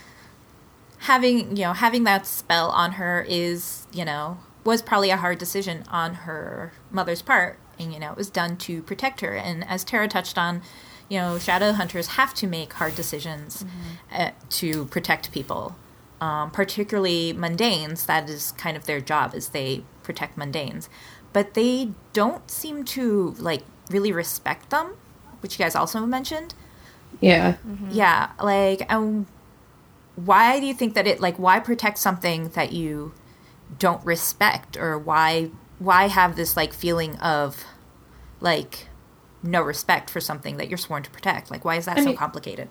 having 1.00 1.56
you 1.56 1.64
know 1.64 1.72
having 1.72 2.04
that 2.04 2.26
spell 2.26 2.70
on 2.70 2.92
her 2.92 3.24
is 3.28 3.86
you 3.92 4.04
know 4.04 4.38
was 4.64 4.82
probably 4.82 5.10
a 5.10 5.16
hard 5.16 5.38
decision 5.38 5.84
on 5.88 6.14
her 6.26 6.72
mother's 6.90 7.22
part, 7.22 7.58
and 7.78 7.92
you 7.92 7.98
know 7.98 8.12
it 8.12 8.16
was 8.16 8.30
done 8.30 8.56
to 8.58 8.82
protect 8.82 9.20
her. 9.20 9.34
And 9.34 9.66
as 9.68 9.84
Tara 9.84 10.08
touched 10.08 10.36
on, 10.38 10.62
you 11.08 11.18
know, 11.18 11.38
shadow 11.38 11.72
hunters 11.72 12.08
have 12.08 12.34
to 12.34 12.46
make 12.46 12.74
hard 12.74 12.94
decisions 12.94 13.64
uh, 14.12 14.30
to 14.50 14.84
protect 14.86 15.32
people, 15.32 15.76
um, 16.20 16.50
particularly 16.50 17.32
mundanes. 17.32 18.06
That 18.06 18.28
is 18.28 18.52
kind 18.52 18.76
of 18.76 18.84
their 18.86 19.00
job, 19.00 19.34
is 19.34 19.48
they 19.48 19.82
protect 20.02 20.38
mundanes, 20.38 20.88
but 21.32 21.54
they 21.54 21.92
don't 22.12 22.50
seem 22.50 22.84
to 22.84 23.34
like 23.38 23.62
really 23.90 24.12
respect 24.12 24.70
them, 24.70 24.96
which 25.40 25.58
you 25.58 25.64
guys 25.64 25.74
also 25.74 26.00
mentioned. 26.06 26.54
Yeah. 27.20 27.56
Yeah, 27.90 28.30
like 28.40 28.90
um, 28.92 29.26
why 30.16 30.60
do 30.60 30.66
you 30.66 30.74
think 30.74 30.94
that 30.94 31.06
it 31.06 31.20
like 31.20 31.36
why 31.38 31.60
protect 31.60 31.98
something 31.98 32.48
that 32.50 32.72
you 32.72 33.12
don't 33.78 34.04
respect 34.04 34.76
or 34.76 34.98
why 34.98 35.50
why 35.78 36.08
have 36.08 36.36
this 36.36 36.56
like 36.56 36.72
feeling 36.72 37.16
of 37.18 37.64
like 38.40 38.88
no 39.42 39.62
respect 39.62 40.10
for 40.10 40.20
something 40.20 40.56
that 40.58 40.68
you're 40.68 40.78
sworn 40.78 41.02
to 41.02 41.10
protect? 41.10 41.50
Like 41.50 41.64
why 41.64 41.76
is 41.76 41.86
that 41.86 41.96
I 41.98 42.00
so 42.00 42.06
mean- 42.08 42.16
complicated? 42.16 42.68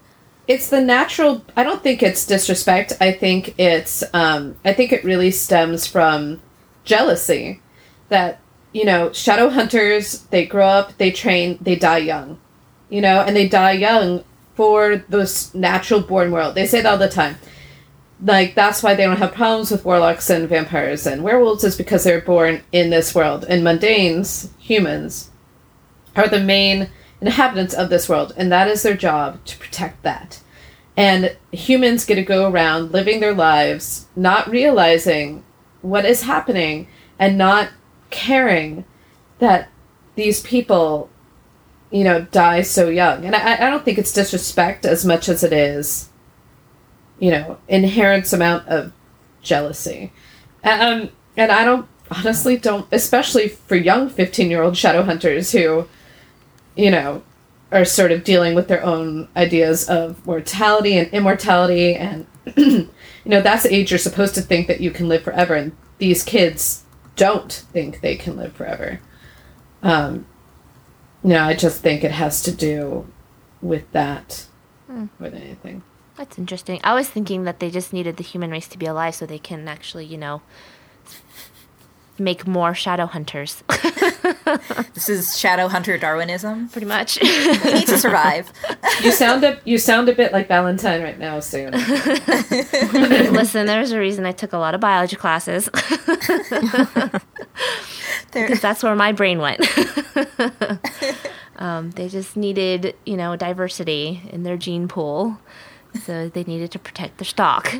it's 0.47 0.71
the 0.71 0.81
natural 0.81 1.45
i 1.55 1.61
don't 1.63 1.83
think 1.83 2.01
it's 2.01 2.25
disrespect 2.25 2.91
i 2.99 3.11
think 3.11 3.53
it's 3.59 4.03
um 4.15 4.55
i 4.65 4.73
think 4.73 4.91
it 4.91 5.03
really 5.03 5.29
stems 5.29 5.85
from 5.85 6.41
jealousy 6.83 7.61
that 8.07 8.39
you 8.73 8.83
know 8.83 9.11
shadow 9.13 9.47
hunters 9.49 10.23
they 10.31 10.43
grow 10.45 10.65
up 10.65 10.97
they 10.97 11.11
train 11.11 11.59
they 11.61 11.75
die 11.75 11.99
young 11.99 12.39
you 12.89 12.99
know 12.99 13.21
and 13.21 13.35
they 13.35 13.47
die 13.47 13.73
young 13.73 14.23
for 14.59 14.97
this 15.07 15.55
natural 15.55 16.01
born 16.01 16.31
world. 16.31 16.53
They 16.53 16.65
say 16.65 16.81
that 16.81 16.91
all 16.91 16.97
the 16.97 17.07
time. 17.07 17.37
Like 18.21 18.55
that's 18.55 18.83
why 18.83 18.93
they 18.93 19.05
don't 19.05 19.15
have 19.15 19.33
problems 19.33 19.71
with 19.71 19.85
warlocks 19.85 20.29
and 20.29 20.49
vampires 20.49 21.07
and 21.07 21.23
werewolves 21.23 21.63
is 21.63 21.77
because 21.77 22.03
they're 22.03 22.19
born 22.19 22.61
in 22.73 22.89
this 22.89 23.15
world. 23.15 23.45
And 23.47 23.63
mundanes 23.63 24.49
humans 24.59 25.31
are 26.13 26.27
the 26.27 26.41
main 26.41 26.89
inhabitants 27.21 27.73
of 27.73 27.89
this 27.89 28.09
world, 28.09 28.33
and 28.35 28.51
that 28.51 28.67
is 28.67 28.83
their 28.83 28.97
job 28.97 29.39
to 29.45 29.57
protect 29.57 30.03
that. 30.03 30.41
And 30.97 31.37
humans 31.53 32.03
get 32.03 32.15
to 32.15 32.21
go 32.21 32.51
around 32.51 32.91
living 32.91 33.21
their 33.21 33.33
lives, 33.33 34.07
not 34.13 34.49
realizing 34.49 35.45
what 35.81 36.03
is 36.03 36.23
happening 36.23 36.89
and 37.17 37.37
not 37.37 37.69
caring 38.09 38.83
that 39.37 39.69
these 40.15 40.41
people, 40.41 41.09
you 41.91 42.03
know, 42.03 42.21
die 42.31 42.61
so 42.61 42.89
young. 42.89 43.25
And 43.25 43.35
I, 43.35 43.67
I 43.67 43.69
don't 43.69 43.83
think 43.83 43.97
it's 43.97 44.13
disrespect 44.13 44.85
as 44.85 45.05
much 45.05 45.27
as 45.27 45.43
it 45.43 45.53
is, 45.53 46.09
you 47.19 47.31
know, 47.31 47.57
inherent 47.67 48.31
amount 48.31 48.67
of 48.67 48.93
jealousy. 49.41 50.11
Um, 50.63 51.09
and 51.35 51.51
I 51.51 51.63
don't 51.63 51.87
honestly 52.11 52.57
don't, 52.57 52.87
especially 52.91 53.47
for 53.47 53.75
young 53.75 54.09
15 54.09 54.49
year 54.49 54.61
old 54.61 54.77
shadow 54.77 55.03
hunters 55.03 55.51
who, 55.51 55.87
you 56.75 56.91
know, 56.91 57.23
are 57.71 57.85
sort 57.85 58.11
of 58.11 58.23
dealing 58.23 58.55
with 58.55 58.67
their 58.67 58.83
own 58.83 59.27
ideas 59.35 59.87
of 59.89 60.25
mortality 60.25 60.97
and 60.97 61.07
immortality. 61.13 61.95
And, 61.95 62.25
you 62.57 62.89
know, 63.25 63.41
that's 63.41 63.63
the 63.63 63.73
age 63.73 63.91
you're 63.91 63.97
supposed 63.97 64.35
to 64.35 64.41
think 64.41 64.67
that 64.67 64.81
you 64.81 64.91
can 64.91 65.07
live 65.07 65.23
forever. 65.23 65.53
And 65.55 65.75
these 65.97 66.23
kids 66.23 66.83
don't 67.15 67.51
think 67.51 68.01
they 68.01 68.15
can 68.15 68.37
live 68.37 68.53
forever. 68.53 68.99
Um, 69.83 70.25
know, 71.23 71.43
I 71.43 71.53
just 71.53 71.81
think 71.81 72.03
it 72.03 72.11
has 72.11 72.41
to 72.43 72.51
do 72.51 73.07
with 73.61 73.91
that 73.91 74.47
hmm. 74.87 75.07
more 75.19 75.29
than 75.29 75.41
anything. 75.41 75.83
That's 76.15 76.37
interesting. 76.37 76.81
I 76.83 76.93
was 76.93 77.09
thinking 77.09 77.43
that 77.45 77.59
they 77.59 77.69
just 77.69 77.93
needed 77.93 78.17
the 78.17 78.23
human 78.23 78.51
race 78.51 78.67
to 78.69 78.77
be 78.77 78.85
alive 78.85 79.15
so 79.15 79.25
they 79.25 79.39
can 79.39 79.67
actually, 79.67 80.05
you 80.05 80.17
know, 80.17 80.41
make 82.19 82.45
more 82.47 82.73
shadow 82.73 83.05
hunters. 83.05 83.63
This 84.93 85.07
is 85.09 85.37
shadow 85.39 85.67
hunter 85.67 85.97
Darwinism. 85.97 86.69
Pretty 86.69 86.87
much. 86.87 87.19
We 87.21 87.29
need 87.73 87.87
to 87.87 87.97
survive. 87.97 88.51
You 89.01 89.11
sound 89.13 89.45
a 89.45 89.57
you 89.63 89.77
sound 89.77 90.09
a 90.09 90.13
bit 90.15 90.33
like 90.33 90.49
Valentine 90.49 91.01
right 91.01 91.17
now, 91.17 91.39
Soon. 91.39 91.71
Listen, 93.31 93.65
there's 93.65 93.91
a 93.93 93.99
reason 93.99 94.25
I 94.25 94.33
took 94.33 94.51
a 94.51 94.57
lot 94.57 94.75
of 94.75 94.81
biology 94.81 95.15
classes 95.15 95.69
because 98.33 98.59
that's 98.59 98.83
where 98.83 98.95
my 98.95 99.13
brain 99.13 99.39
went. 99.39 99.61
um, 101.57 101.91
they 101.91 102.09
just 102.09 102.35
needed, 102.35 102.93
you 103.05 103.15
know, 103.15 103.37
diversity 103.37 104.21
in 104.31 104.43
their 104.43 104.57
gene 104.57 104.89
pool. 104.89 105.39
So 106.03 106.27
they 106.27 106.43
needed 106.43 106.71
to 106.71 106.79
protect 106.79 107.19
their 107.19 107.25
stock. 107.25 107.73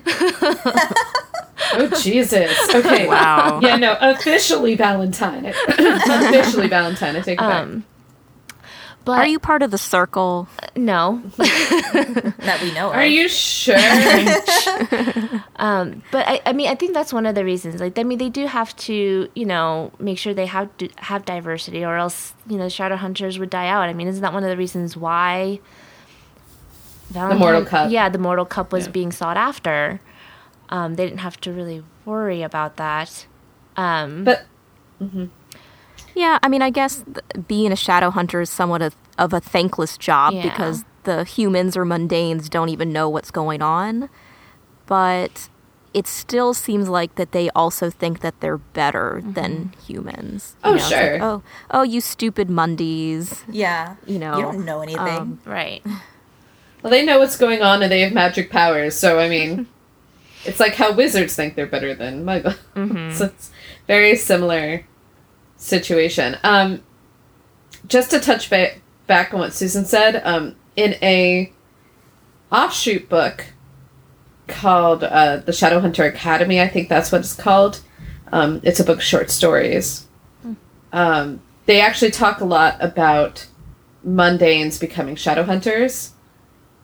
Oh 1.74 1.88
Jesus! 2.02 2.52
Okay. 2.74 3.08
Wow. 3.08 3.60
Yeah, 3.62 3.76
no. 3.78 3.98
Officially 4.00 4.76
Valentine. 4.76 5.46
officially 5.46 6.68
Valentine. 6.68 7.16
I 7.16 7.22
take 7.22 7.34
it 7.40 7.42
back. 7.42 7.64
Um, 7.64 7.84
but 9.06 9.20
Are 9.20 9.28
you 9.28 9.40
part 9.40 9.64
of 9.64 9.72
the 9.72 9.78
circle? 9.78 10.48
no, 10.76 11.22
that 11.38 12.60
we 12.62 12.72
know. 12.74 12.90
of. 12.90 12.96
Are 12.96 13.06
you 13.06 13.28
sure? 13.30 13.76
Um, 15.60 16.04
but 16.12 16.26
I, 16.26 16.42
I 16.46 16.54
mean, 16.54 16.70
I 16.70 16.76
think 16.76 16.94
that's 16.94 17.12
one 17.12 17.26
of 17.26 17.36
the 17.36 17.44
reasons. 17.44 17.82
Like, 17.82 18.00
I 18.00 18.04
mean, 18.04 18.18
they 18.18 18.30
do 18.30 18.46
have 18.48 18.74
to, 18.78 19.28
you 19.36 19.46
know, 19.46 19.92
make 20.00 20.18
sure 20.18 20.34
they 20.34 20.46
have 20.46 20.70
to 20.78 20.88
have 20.98 21.26
diversity, 21.26 21.84
or 21.84 21.98
else, 21.98 22.34
you 22.48 22.58
know, 22.58 22.70
shadow 22.70 22.96
hunters 22.96 23.38
would 23.40 23.50
die 23.50 23.68
out. 23.68 23.90
I 23.90 23.94
mean, 23.94 24.08
isn't 24.08 24.22
that 24.22 24.32
one 24.32 24.44
of 24.44 24.50
the 24.50 24.56
reasons 24.56 24.96
why 24.96 25.60
Valentine, 27.10 27.40
Mortal 27.40 27.66
Cup. 27.66 27.92
Yeah, 27.92 28.08
the 28.08 28.18
Mortal 28.20 28.46
Cup 28.46 28.72
was 28.72 28.86
Yeah. 28.86 28.92
being 28.92 29.12
sought 29.12 29.36
after. 29.36 30.00
Um, 30.70 30.96
they 30.96 31.06
didn't 31.06 31.20
have 31.20 31.40
to 31.42 31.52
really 31.52 31.84
worry 32.06 32.42
about 32.44 32.78
that. 32.78 33.26
Um, 33.76 34.24
but 34.24 34.46
Yeah, 36.16 36.40
I 36.44 36.48
mean, 36.50 36.62
I 36.62 36.70
guess 36.70 37.04
th- 37.04 37.48
being 37.48 37.72
a 37.72 37.76
shadow 37.76 38.10
hunter 38.10 38.42
is 38.42 38.50
somewhat 38.50 38.82
of, 38.82 38.96
of 39.18 39.34
a 39.34 39.40
thankless 39.40 39.98
job 39.98 40.34
Yeah. 40.34 40.44
because 40.44 40.84
the 41.04 41.24
humans 41.24 41.78
or 41.78 41.86
mundanes 41.86 42.50
don't 42.50 42.70
even 42.70 42.92
know 42.92 43.08
what's 43.10 43.32
going 43.32 43.62
on. 43.62 44.10
But 44.86 45.50
it 45.94 46.08
still 46.08 46.54
seems 46.54 46.90
like 46.90 47.16
that 47.16 47.32
they 47.32 47.50
also 47.52 47.90
think 47.90 48.20
that 48.20 48.40
they're 48.42 48.58
better 48.58 49.22
than 49.24 49.74
humans. 49.88 50.56
Oh, 50.64 50.76
it's 50.76 50.92
like, 50.92 51.00
sure. 51.02 51.24
oh, 51.24 51.44
oh, 51.72 51.84
you 51.84 52.02
stupid 52.02 52.48
mundies. 52.48 53.44
Yeah. 53.50 53.96
You 54.06 54.20
know, 54.20 54.36
You 54.38 54.42
don't 54.44 54.66
know 54.66 54.82
anything. 54.82 55.08
um, 55.08 55.40
right. 55.46 55.82
well, 56.84 56.92
they 56.92 57.06
know 57.06 57.18
what's 57.20 57.38
going 57.38 57.62
on 57.62 57.82
and 57.82 57.92
they 57.92 58.02
have 58.02 58.14
magic 58.14 58.52
powers. 58.52 58.96
So 58.96 59.20
I 59.20 59.30
mean, 59.30 59.68
it's 60.46 60.60
like 60.60 60.76
how 60.76 60.94
wizards 60.94 61.36
think 61.36 61.56
they're 61.56 61.68
better 61.68 61.94
than 61.94 62.26
muggles. 62.26 62.58
so 63.14 63.26
it's 63.26 63.52
very 63.88 64.16
similar 64.16 64.86
situation. 65.58 66.38
Um, 66.44 66.84
just 67.88 68.12
to 68.12 68.20
touch 68.20 68.50
ba- 68.50 68.76
back 69.08 69.34
on 69.34 69.40
what 69.42 69.54
Susan 69.54 69.86
said, 69.86 70.22
um, 70.26 70.56
in 70.76 70.96
a 71.02 71.52
offshoot 72.52 73.10
book 73.10 73.46
called 74.48 75.04
uh, 75.04 75.38
the 75.38 75.52
Shadowhunter 75.52 76.08
Academy, 76.08 76.62
I 76.62 76.68
think 76.68 76.90
that's 76.90 77.12
what 77.12 77.22
it's 77.22 77.36
called. 77.36 77.82
Um, 78.32 78.62
it's 78.64 78.80
a 78.80 78.84
book 78.84 78.98
of 78.98 79.04
short 79.04 79.30
stories. 79.30 80.08
Um, 80.92 81.42
they 81.66 81.82
actually 81.82 82.12
talk 82.12 82.42
a 82.42 82.46
lot 82.46 82.78
about 82.80 83.48
mundanes 84.06 84.80
becoming 84.80 85.16
shadow 85.16 85.44
hunters, 85.44 86.14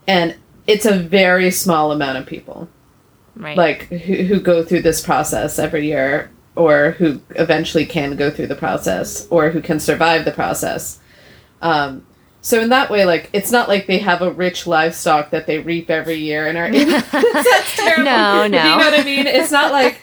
and 0.07 0.35
it's 0.67 0.85
a 0.85 0.97
very 0.97 1.49
small 1.49 1.91
amount 1.91 2.17
of 2.17 2.25
people 2.25 2.67
Right. 3.35 3.57
like 3.57 3.83
who, 3.89 4.23
who 4.23 4.39
go 4.39 4.63
through 4.63 4.81
this 4.83 5.01
process 5.01 5.59
every 5.59 5.87
year 5.87 6.31
or 6.55 6.91
who 6.91 7.21
eventually 7.31 7.85
can 7.85 8.15
go 8.15 8.29
through 8.31 8.47
the 8.47 8.55
process 8.55 9.27
or 9.29 9.49
who 9.49 9.61
can 9.61 9.79
survive 9.79 10.23
the 10.23 10.31
process. 10.31 10.99
Um, 11.61 12.05
so 12.41 12.61
in 12.61 12.69
that 12.69 12.89
way 12.89 13.05
like 13.05 13.29
it's 13.33 13.51
not 13.51 13.67
like 13.67 13.87
they 13.87 13.97
have 13.97 14.21
a 14.21 14.31
rich 14.31 14.67
livestock 14.67 15.31
that 15.31 15.47
they 15.47 15.59
reap 15.59 15.89
every 15.89 16.15
year 16.15 16.47
and 16.47 16.57
are 16.57 16.71
that's 17.11 17.75
terrible. 17.75 18.03
No, 18.05 18.47
no. 18.47 18.63
you 18.63 18.69
know 18.69 18.77
what 18.77 18.99
i 18.99 19.03
mean? 19.03 19.27
It's 19.27 19.51
not 19.51 19.71
like 19.71 19.99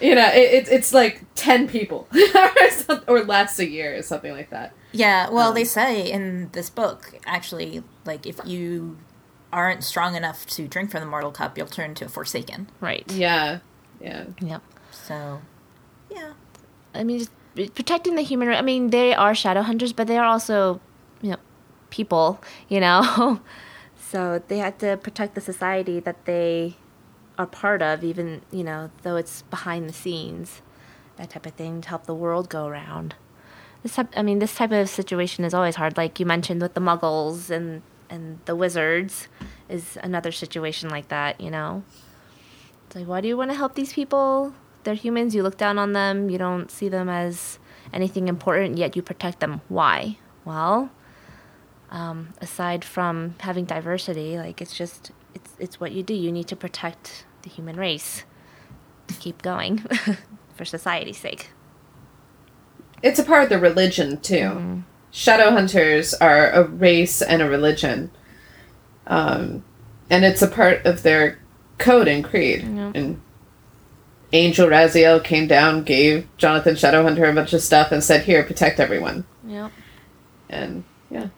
you 0.00 0.14
know 0.14 0.28
it, 0.28 0.66
it, 0.66 0.68
it's 0.68 0.92
like 0.92 1.22
10 1.36 1.68
people 1.68 2.08
or 3.08 3.22
less 3.22 3.58
a 3.58 3.68
year 3.68 3.96
or 3.96 4.02
something 4.02 4.32
like 4.32 4.50
that. 4.50 4.74
Yeah, 4.92 5.28
well, 5.30 5.50
Um, 5.50 5.54
they 5.54 5.64
say 5.64 6.10
in 6.10 6.48
this 6.52 6.70
book, 6.70 7.14
actually, 7.26 7.82
like 8.04 8.26
if 8.26 8.40
you 8.44 8.96
aren't 9.56 9.82
strong 9.82 10.14
enough 10.14 10.46
to 10.46 10.68
drink 10.68 10.90
from 10.90 11.00
the 11.00 11.06
mortal 11.06 11.32
cup, 11.32 11.56
you'll 11.56 11.66
turn 11.66 11.94
to 11.94 12.04
a 12.04 12.08
Forsaken. 12.08 12.68
Right. 12.78 13.10
Yeah. 13.10 13.60
Yeah. 14.00 14.26
Yep. 14.38 14.62
So, 14.92 15.40
yeah. 16.10 16.34
I 16.94 17.02
mean, 17.02 17.20
just 17.20 17.74
protecting 17.74 18.16
the 18.16 18.22
human. 18.22 18.50
I 18.50 18.60
mean, 18.60 18.90
they 18.90 19.14
are 19.14 19.34
shadow 19.34 19.62
hunters, 19.62 19.94
but 19.94 20.06
they 20.06 20.18
are 20.18 20.26
also, 20.26 20.78
you 21.22 21.30
know, 21.30 21.38
people. 21.88 22.38
You 22.68 22.80
know, 22.80 23.40
so 23.98 24.42
they 24.46 24.58
have 24.58 24.76
to 24.78 24.98
protect 24.98 25.34
the 25.34 25.40
society 25.40 26.00
that 26.00 26.26
they 26.26 26.76
are 27.38 27.46
part 27.46 27.80
of, 27.80 28.04
even 28.04 28.42
you 28.50 28.62
know, 28.62 28.90
though 29.02 29.16
it's 29.16 29.40
behind 29.42 29.88
the 29.88 29.94
scenes, 29.94 30.60
that 31.16 31.30
type 31.30 31.46
of 31.46 31.54
thing 31.54 31.80
to 31.80 31.88
help 31.88 32.04
the 32.04 32.14
world 32.14 32.50
go 32.50 32.66
around. 32.66 33.14
This 33.82 33.94
type, 33.94 34.12
I 34.14 34.22
mean, 34.22 34.38
this 34.38 34.54
type 34.54 34.72
of 34.72 34.90
situation 34.90 35.46
is 35.46 35.54
always 35.54 35.76
hard. 35.76 35.96
Like 35.96 36.20
you 36.20 36.26
mentioned 36.26 36.60
with 36.60 36.74
the 36.74 36.80
Muggles 36.80 37.48
and 37.48 37.80
and 38.10 38.38
the 38.44 38.56
wizards, 38.56 39.28
is 39.68 39.98
another 40.02 40.32
situation 40.32 40.88
like 40.90 41.08
that. 41.08 41.40
You 41.40 41.50
know. 41.50 41.82
It's 42.86 42.96
like, 42.96 43.06
why 43.06 43.20
do 43.20 43.28
you 43.28 43.36
want 43.36 43.50
to 43.50 43.56
help 43.56 43.74
these 43.74 43.92
people? 43.92 44.54
They're 44.84 44.94
humans. 44.94 45.34
You 45.34 45.42
look 45.42 45.56
down 45.56 45.78
on 45.78 45.92
them. 45.92 46.30
You 46.30 46.38
don't 46.38 46.70
see 46.70 46.88
them 46.88 47.08
as 47.08 47.58
anything 47.92 48.28
important, 48.28 48.78
yet 48.78 48.94
you 48.94 49.02
protect 49.02 49.40
them. 49.40 49.60
Why? 49.68 50.18
Well, 50.44 50.90
um, 51.90 52.34
aside 52.40 52.84
from 52.84 53.34
having 53.40 53.64
diversity, 53.64 54.38
like 54.38 54.60
it's 54.60 54.76
just 54.76 55.12
it's 55.34 55.52
it's 55.58 55.80
what 55.80 55.92
you 55.92 56.02
do. 56.02 56.14
You 56.14 56.32
need 56.32 56.48
to 56.48 56.56
protect 56.56 57.24
the 57.42 57.50
human 57.50 57.76
race 57.76 58.24
to 59.08 59.14
keep 59.14 59.42
going 59.42 59.84
for 60.54 60.64
society's 60.64 61.18
sake. 61.18 61.50
It's 63.02 63.18
a 63.18 63.24
part 63.24 63.44
of 63.44 63.48
the 63.50 63.58
religion 63.58 64.20
too. 64.20 64.84
Shadow 65.16 65.50
hunters 65.50 66.12
are 66.12 66.50
a 66.50 66.64
race 66.64 67.22
and 67.22 67.40
a 67.40 67.48
religion, 67.48 68.10
um, 69.06 69.64
and 70.10 70.26
it's 70.26 70.42
a 70.42 70.46
part 70.46 70.84
of 70.84 71.02
their 71.02 71.38
code 71.78 72.06
and 72.06 72.22
creed. 72.22 72.62
And 72.94 73.22
Angel 74.34 74.68
Raziel 74.68 75.24
came 75.24 75.46
down, 75.46 75.84
gave 75.84 76.28
Jonathan 76.36 76.74
Shadowhunter 76.74 77.30
a 77.30 77.32
bunch 77.32 77.54
of 77.54 77.62
stuff, 77.62 77.92
and 77.92 78.04
said, 78.04 78.24
"Here, 78.24 78.42
protect 78.42 78.78
everyone." 78.78 79.24
Yeah. 79.42 79.70
And 80.50 80.84
yeah, 81.10 81.28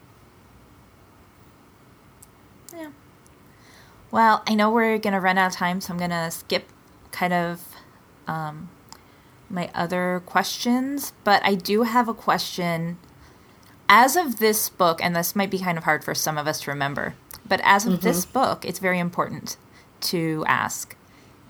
Yeah. 2.75 2.89
Well, 4.11 4.43
I 4.45 4.55
know 4.55 4.69
we're 4.69 4.97
going 4.97 5.13
to 5.13 5.21
run 5.21 5.37
out 5.37 5.51
of 5.51 5.55
time, 5.55 5.79
so 5.79 5.93
I'm 5.93 5.97
going 5.97 6.09
to 6.09 6.29
skip 6.31 6.67
kind 7.13 7.31
of 7.31 7.63
um, 8.27 8.69
my 9.49 9.71
other 9.73 10.21
questions. 10.25 11.13
But 11.23 11.41
I 11.45 11.55
do 11.55 11.83
have 11.83 12.09
a 12.09 12.13
question. 12.13 12.97
As 13.89 14.15
of 14.15 14.37
this 14.37 14.69
book, 14.69 15.03
and 15.03 15.15
this 15.15 15.35
might 15.35 15.49
be 15.49 15.59
kind 15.59 15.77
of 15.77 15.83
hard 15.83 16.03
for 16.03 16.13
some 16.13 16.37
of 16.37 16.47
us 16.47 16.61
to 16.61 16.71
remember, 16.71 17.15
but 17.47 17.59
as 17.63 17.85
of 17.85 18.01
this 18.01 18.23
mm-hmm. 18.23 18.33
book, 18.33 18.63
it's 18.63 18.79
very 18.79 18.99
important 18.99 19.57
to 20.01 20.45
ask 20.47 20.95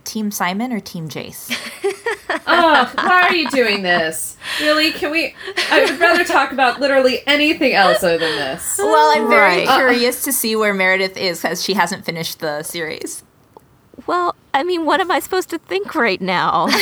Team 0.10 0.32
Simon 0.32 0.74
or 0.74 0.80
Team 0.80 1.08
Jace? 1.08 1.52
oh, 2.48 2.92
why 2.96 3.28
are 3.30 3.36
you 3.36 3.50
doing 3.52 3.84
this? 3.84 4.38
Really? 4.60 4.92
Can 4.92 5.12
we? 5.12 5.36
I 5.70 5.86
would 5.86 6.00
rather 6.00 6.24
talk 6.24 6.52
about 6.52 6.80
literally 6.80 7.22
anything 7.28 7.74
else 7.74 8.04
other 8.04 8.18
than 8.18 8.36
this. 8.36 8.78
well, 8.80 9.12
I'm 9.16 9.30
very 9.30 9.66
Right. 9.66 9.68
curious 9.68 10.24
to 10.24 10.32
see 10.32 10.56
where 10.56 10.74
Meredith 10.74 11.16
is 11.16 11.42
because 11.42 11.64
she 11.64 11.74
hasn't 11.74 12.06
finished 12.06 12.40
the 12.40 12.64
series. 12.64 13.24
Well, 14.08 14.36
I 14.54 14.64
mean, 14.64 14.86
what 14.86 15.00
am 15.00 15.12
I 15.12 15.20
supposed 15.20 15.50
to 15.52 15.60
think 15.60 15.94
right 15.94 16.22
now? 16.22 16.68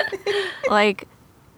like, 0.70 1.06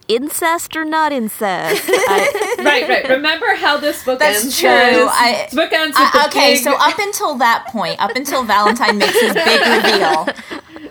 incest 0.07 0.75
or 0.75 0.85
not 0.85 1.11
incest? 1.11 1.83
I, 1.89 2.55
Right, 2.59 2.87
right. 2.89 3.09
Remember 3.09 3.53
how 3.55 3.77
this 3.77 4.03
book 4.03 4.19
That's 4.19 4.43
ends? 4.43 4.59
true. 4.59 4.69
I- 4.69 5.47
this 5.49 5.53
book 5.55 5.71
ends 5.73 5.97
with 5.97 6.07
Uh, 6.15 6.23
the 6.23 6.27
okay, 6.29 6.53
big- 6.55 6.63
so 6.63 6.75
up 6.75 6.97
until 6.99 7.35
that 7.35 7.67
point, 7.67 7.99
up 8.01 8.15
until 8.15 8.43
Valentine 8.43 8.97
makes 8.97 9.19
his 9.19 9.33
big 9.33 9.61
reveal, 9.61 10.27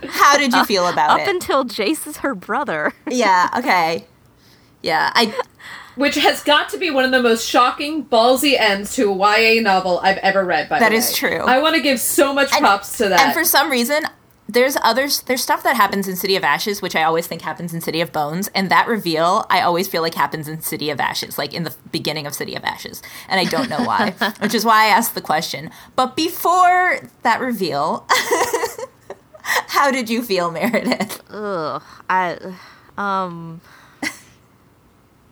how 0.08 0.36
did 0.36 0.52
you 0.52 0.64
feel 0.64 0.86
about 0.88 1.10
up 1.10 1.18
it? 1.20 1.22
Up 1.22 1.28
until 1.28 1.64
Jace 1.64 2.06
is 2.06 2.18
her 2.18 2.34
brother. 2.34 2.92
yeah, 3.08 3.48
okay. 3.58 4.06
Yeah, 4.82 5.10
I 5.14 5.34
which 5.96 6.16
has 6.16 6.42
got 6.42 6.68
to 6.70 6.78
be 6.78 6.90
one 6.90 7.04
of 7.04 7.12
the 7.12 7.22
most 7.22 7.48
shocking, 7.48 8.04
ballsy 8.04 8.58
ends 8.58 8.94
to 8.96 9.10
a 9.10 9.14
YA 9.56 9.62
novel 9.62 10.00
I've 10.02 10.18
ever 10.18 10.44
read. 10.44 10.68
By 10.68 10.80
That 10.80 10.90
the 10.90 10.96
is 10.96 11.08
way. 11.10 11.14
true. 11.30 11.38
I 11.46 11.60
want 11.60 11.76
to 11.76 11.80
give 11.80 12.00
so 12.00 12.34
much 12.34 12.52
and- 12.52 12.60
props 12.60 12.96
to 12.98 13.08
that. 13.08 13.20
And 13.20 13.32
for 13.32 13.44
some 13.44 13.70
reason, 13.70 14.02
there's 14.48 14.76
others 14.82 15.22
there's 15.22 15.42
stuff 15.42 15.62
that 15.62 15.76
happens 15.76 16.06
in 16.06 16.16
City 16.16 16.36
of 16.36 16.44
Ashes, 16.44 16.82
which 16.82 16.94
I 16.94 17.02
always 17.02 17.26
think 17.26 17.42
happens 17.42 17.72
in 17.72 17.80
City 17.80 18.00
of 18.00 18.12
Bones, 18.12 18.48
and 18.54 18.70
that 18.70 18.86
reveal 18.86 19.46
I 19.48 19.62
always 19.62 19.88
feel 19.88 20.02
like 20.02 20.14
happens 20.14 20.48
in 20.48 20.60
City 20.60 20.90
of 20.90 21.00
Ashes, 21.00 21.38
like 21.38 21.54
in 21.54 21.64
the 21.64 21.74
beginning 21.90 22.26
of 22.26 22.34
City 22.34 22.54
of 22.54 22.62
Ashes. 22.64 23.02
And 23.28 23.40
I 23.40 23.44
don't 23.44 23.70
know 23.70 23.82
why. 23.82 24.10
which 24.40 24.54
is 24.54 24.64
why 24.64 24.84
I 24.84 24.88
asked 24.88 25.14
the 25.14 25.22
question. 25.22 25.70
But 25.96 26.14
before 26.14 26.98
that 27.22 27.40
reveal, 27.40 28.06
how 29.42 29.90
did 29.90 30.10
you 30.10 30.22
feel, 30.22 30.50
Meredith? 30.50 31.22
Ugh. 31.30 31.82
I, 32.10 32.38
um, 32.98 33.62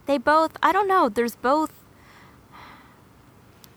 they 0.06 0.18
both. 0.18 0.56
I 0.62 0.72
don't 0.72 0.88
know. 0.88 1.08
There's 1.08 1.36
both. 1.36 1.72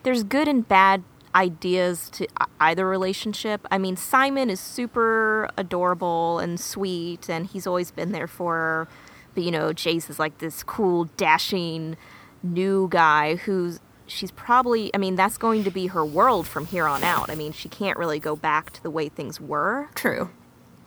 There's 0.03 0.23
good 0.23 0.47
and 0.47 0.67
bad 0.67 1.03
ideas 1.35 2.09
to 2.11 2.27
either 2.59 2.87
relationship. 2.87 3.67
I 3.69 3.77
mean, 3.77 3.97
Simon 3.97 4.49
is 4.49 4.59
super 4.59 5.49
adorable 5.57 6.39
and 6.39 6.59
sweet, 6.59 7.29
and 7.29 7.45
he's 7.45 7.67
always 7.67 7.91
been 7.91 8.11
there 8.13 8.27
for 8.27 8.53
her. 8.53 8.87
But 9.33 9.43
you 9.43 9.51
know, 9.51 9.69
Jace 9.69 10.09
is 10.09 10.17
like 10.17 10.37
this 10.37 10.63
cool, 10.63 11.05
dashing 11.17 11.97
new 12.41 12.87
guy 12.89 13.35
who's 13.35 13.79
she's 14.07 14.31
probably 14.31 14.91
I 14.93 14.97
mean, 14.97 15.15
that's 15.15 15.37
going 15.37 15.63
to 15.65 15.71
be 15.71 15.87
her 15.87 16.05
world 16.05 16.47
from 16.47 16.67
here 16.67 16.85
on 16.87 17.03
out. 17.03 17.29
I 17.29 17.35
mean, 17.35 17.51
she 17.51 17.67
can't 17.69 17.97
really 17.97 18.19
go 18.19 18.35
back 18.35 18.71
to 18.73 18.83
the 18.83 18.89
way 18.89 19.09
things 19.09 19.41
were 19.41 19.89
True. 19.95 20.29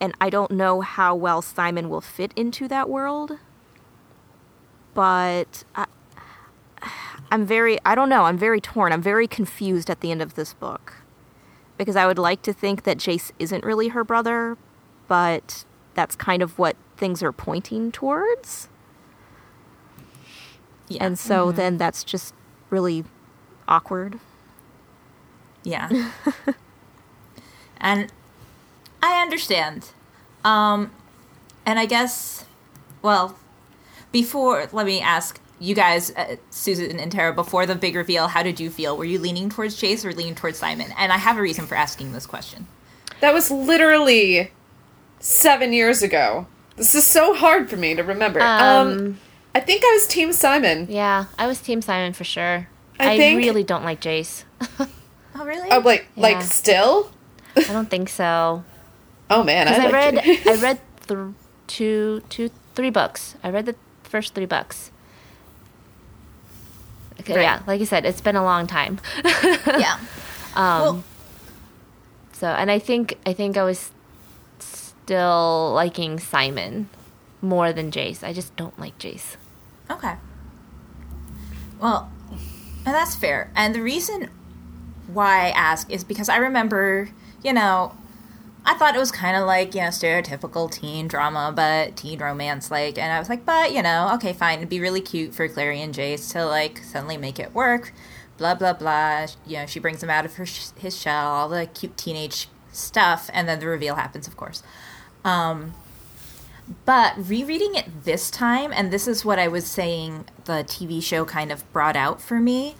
and 0.01 0.13
I 0.19 0.29
don't 0.29 0.51
know 0.51 0.81
how 0.81 1.15
well 1.15 1.41
Simon 1.41 1.89
will 1.89 2.01
fit 2.01 2.33
into 2.35 2.67
that 2.69 2.89
world. 2.89 3.33
But 4.93 5.63
I, 5.75 5.85
I'm 7.31 7.45
very, 7.45 7.77
I 7.85 7.95
don't 7.95 8.09
know, 8.09 8.23
I'm 8.25 8.37
very 8.37 8.59
torn. 8.59 8.91
I'm 8.91 9.01
very 9.01 9.27
confused 9.27 9.89
at 9.89 10.01
the 10.01 10.11
end 10.11 10.21
of 10.21 10.35
this 10.35 10.53
book. 10.53 10.97
Because 11.77 11.95
I 11.95 12.07
would 12.07 12.19
like 12.19 12.41
to 12.43 12.53
think 12.53 12.83
that 12.83 12.97
Jace 12.97 13.31
isn't 13.39 13.63
really 13.63 13.89
her 13.89 14.03
brother, 14.03 14.57
but 15.07 15.63
that's 15.93 16.15
kind 16.15 16.41
of 16.41 16.57
what 16.57 16.75
things 16.97 17.23
are 17.23 17.31
pointing 17.31 17.91
towards. 17.91 18.67
Yeah. 20.87 21.05
And 21.05 21.19
so 21.19 21.51
then 21.51 21.77
that's 21.77 22.03
just 22.03 22.33
really 22.69 23.05
awkward. 23.67 24.19
Yeah. 25.63 26.11
and 27.77 28.11
I 29.01 29.21
understand. 29.21 29.91
Um 30.43 30.91
and 31.65 31.77
I 31.77 31.85
guess 31.85 32.45
well, 33.01 33.37
before 34.11 34.67
let 34.71 34.85
me 34.85 34.99
ask 34.99 35.39
you 35.59 35.75
guys 35.75 36.11
uh, 36.15 36.35
Susan 36.49 36.99
and 36.99 37.11
Tara 37.11 37.33
before 37.33 37.65
the 37.65 37.75
big 37.75 37.95
reveal, 37.95 38.27
how 38.27 38.43
did 38.43 38.59
you 38.59 38.69
feel? 38.69 38.95
Were 38.97 39.05
you 39.05 39.19
leaning 39.19 39.49
towards 39.49 39.79
Jace 39.79 40.05
or 40.05 40.13
leaning 40.13 40.35
towards 40.35 40.57
Simon? 40.57 40.93
And 40.97 41.11
I 41.11 41.17
have 41.17 41.37
a 41.37 41.41
reason 41.41 41.65
for 41.67 41.75
asking 41.75 42.13
this 42.13 42.25
question. 42.25 42.67
that 43.21 43.33
was 43.33 43.51
literally 43.51 44.51
seven 45.19 45.73
years 45.73 46.01
ago. 46.01 46.47
This 46.75 46.95
is 46.95 47.05
so 47.05 47.33
hard 47.35 47.69
for 47.69 47.75
me 47.77 47.93
to 47.95 48.03
remember. 48.03 48.39
Um, 48.41 48.87
Um, 48.87 49.19
I 49.53 49.59
think 49.59 49.83
I 49.83 49.91
was 49.93 50.07
Team 50.07 50.31
Simon. 50.31 50.87
yeah, 50.89 51.25
I 51.37 51.47
was 51.47 51.59
Team 51.59 51.81
Simon 51.81 52.13
for 52.13 52.23
sure. 52.23 52.67
I 52.99 53.13
I, 53.13 53.17
think- 53.17 53.37
really 53.39 53.63
don't 53.63 53.83
like 53.83 54.01
Jace. 54.01 54.43
Oh 55.35 55.45
really? 55.45 55.69
Oh, 55.71 55.79
like, 55.79 56.07
like 56.17 56.41
still? 56.41 57.11
I 57.55 57.61
don't 57.71 57.89
think 57.89 58.09
so. 58.09 58.63
Oh 59.29 59.43
man, 59.43 59.67
I, 59.67 59.71
Because 59.75 59.79
I, 59.79 59.83
liked 59.91 60.15
read, 60.15 60.25
it. 60.27 60.47
I 60.47 60.55
read 60.61 60.79
th- 61.07 61.33
two, 61.67 62.21
two, 62.29 62.49
three 62.75 62.89
books. 62.89 63.35
I 63.43 63.49
read 63.51 63.67
the 63.67 63.75
first 64.03 64.33
three 64.33 64.47
books. 64.47 64.89
Right. 67.27 67.41
Yeah, 67.41 67.61
like 67.67 67.81
I 67.81 67.83
said, 67.83 68.05
it's 68.05 68.21
been 68.21 68.35
a 68.35 68.43
long 68.43 68.67
time. 68.67 68.99
yeah. 69.23 69.99
Um, 70.55 70.81
well, 70.81 71.03
so, 72.31 72.47
and 72.47 72.71
I 72.71 72.79
think 72.79 73.17
I 73.25 73.33
think 73.33 73.57
I 73.57 73.63
was 73.63 73.91
still 74.59 75.71
liking 75.73 76.19
Simon 76.19 76.89
more 77.41 77.73
than 77.73 77.91
Jace. 77.91 78.23
I 78.23 78.31
just 78.33 78.55
don't 78.55 78.77
like 78.79 78.97
Jace. 78.97 79.35
Okay. 79.89 80.15
Well, 81.79 82.11
and 82.85 82.95
that's 82.95 83.15
fair. 83.15 83.51
And 83.55 83.73
the 83.73 83.81
reason 83.81 84.29
why 85.07 85.47
I 85.47 85.49
ask 85.49 85.89
is 85.91 86.03
because 86.03 86.29
I 86.29 86.37
remember, 86.37 87.09
you 87.43 87.53
know, 87.53 87.95
I 88.65 88.75
thought 88.75 88.95
it 88.95 88.99
was 88.99 89.11
kind 89.11 89.37
of 89.37 89.47
like, 89.47 89.73
you 89.73 89.81
know, 89.81 89.87
stereotypical 89.87 90.71
teen 90.71 91.07
drama, 91.07 91.51
but 91.55 91.95
teen 91.95 92.19
romance 92.19 92.69
like. 92.69 92.97
And 92.97 93.11
I 93.11 93.19
was 93.19 93.29
like, 93.29 93.45
but, 93.45 93.73
you 93.73 93.81
know, 93.81 94.11
okay, 94.15 94.33
fine. 94.33 94.59
It'd 94.59 94.69
be 94.69 94.79
really 94.79 95.01
cute 95.01 95.33
for 95.33 95.47
Clary 95.47 95.81
and 95.81 95.93
Jace 95.93 96.31
to, 96.33 96.45
like, 96.45 96.79
suddenly 96.79 97.17
make 97.17 97.39
it 97.39 97.53
work. 97.53 97.93
Blah, 98.37 98.55
blah, 98.55 98.73
blah. 98.73 99.27
You 99.45 99.57
know, 99.57 99.65
she 99.65 99.79
brings 99.79 100.03
him 100.03 100.09
out 100.09 100.25
of 100.25 100.35
her 100.35 100.45
sh- 100.45 100.69
his 100.77 100.97
shell, 100.97 101.27
all 101.27 101.49
the 101.49 101.65
cute 101.67 101.97
teenage 101.97 102.47
stuff. 102.71 103.29
And 103.33 103.47
then 103.47 103.59
the 103.59 103.67
reveal 103.67 103.95
happens, 103.95 104.27
of 104.27 104.37
course. 104.37 104.61
Um, 105.23 105.73
but 106.85 107.13
rereading 107.17 107.75
it 107.75 108.03
this 108.03 108.29
time, 108.29 108.71
and 108.71 108.91
this 108.91 109.07
is 109.07 109.25
what 109.25 109.39
I 109.39 109.47
was 109.47 109.65
saying 109.65 110.25
the 110.45 110.63
TV 110.63 111.01
show 111.01 111.25
kind 111.25 111.51
of 111.51 111.71
brought 111.73 111.95
out 111.95 112.21
for 112.21 112.39
me. 112.39 112.75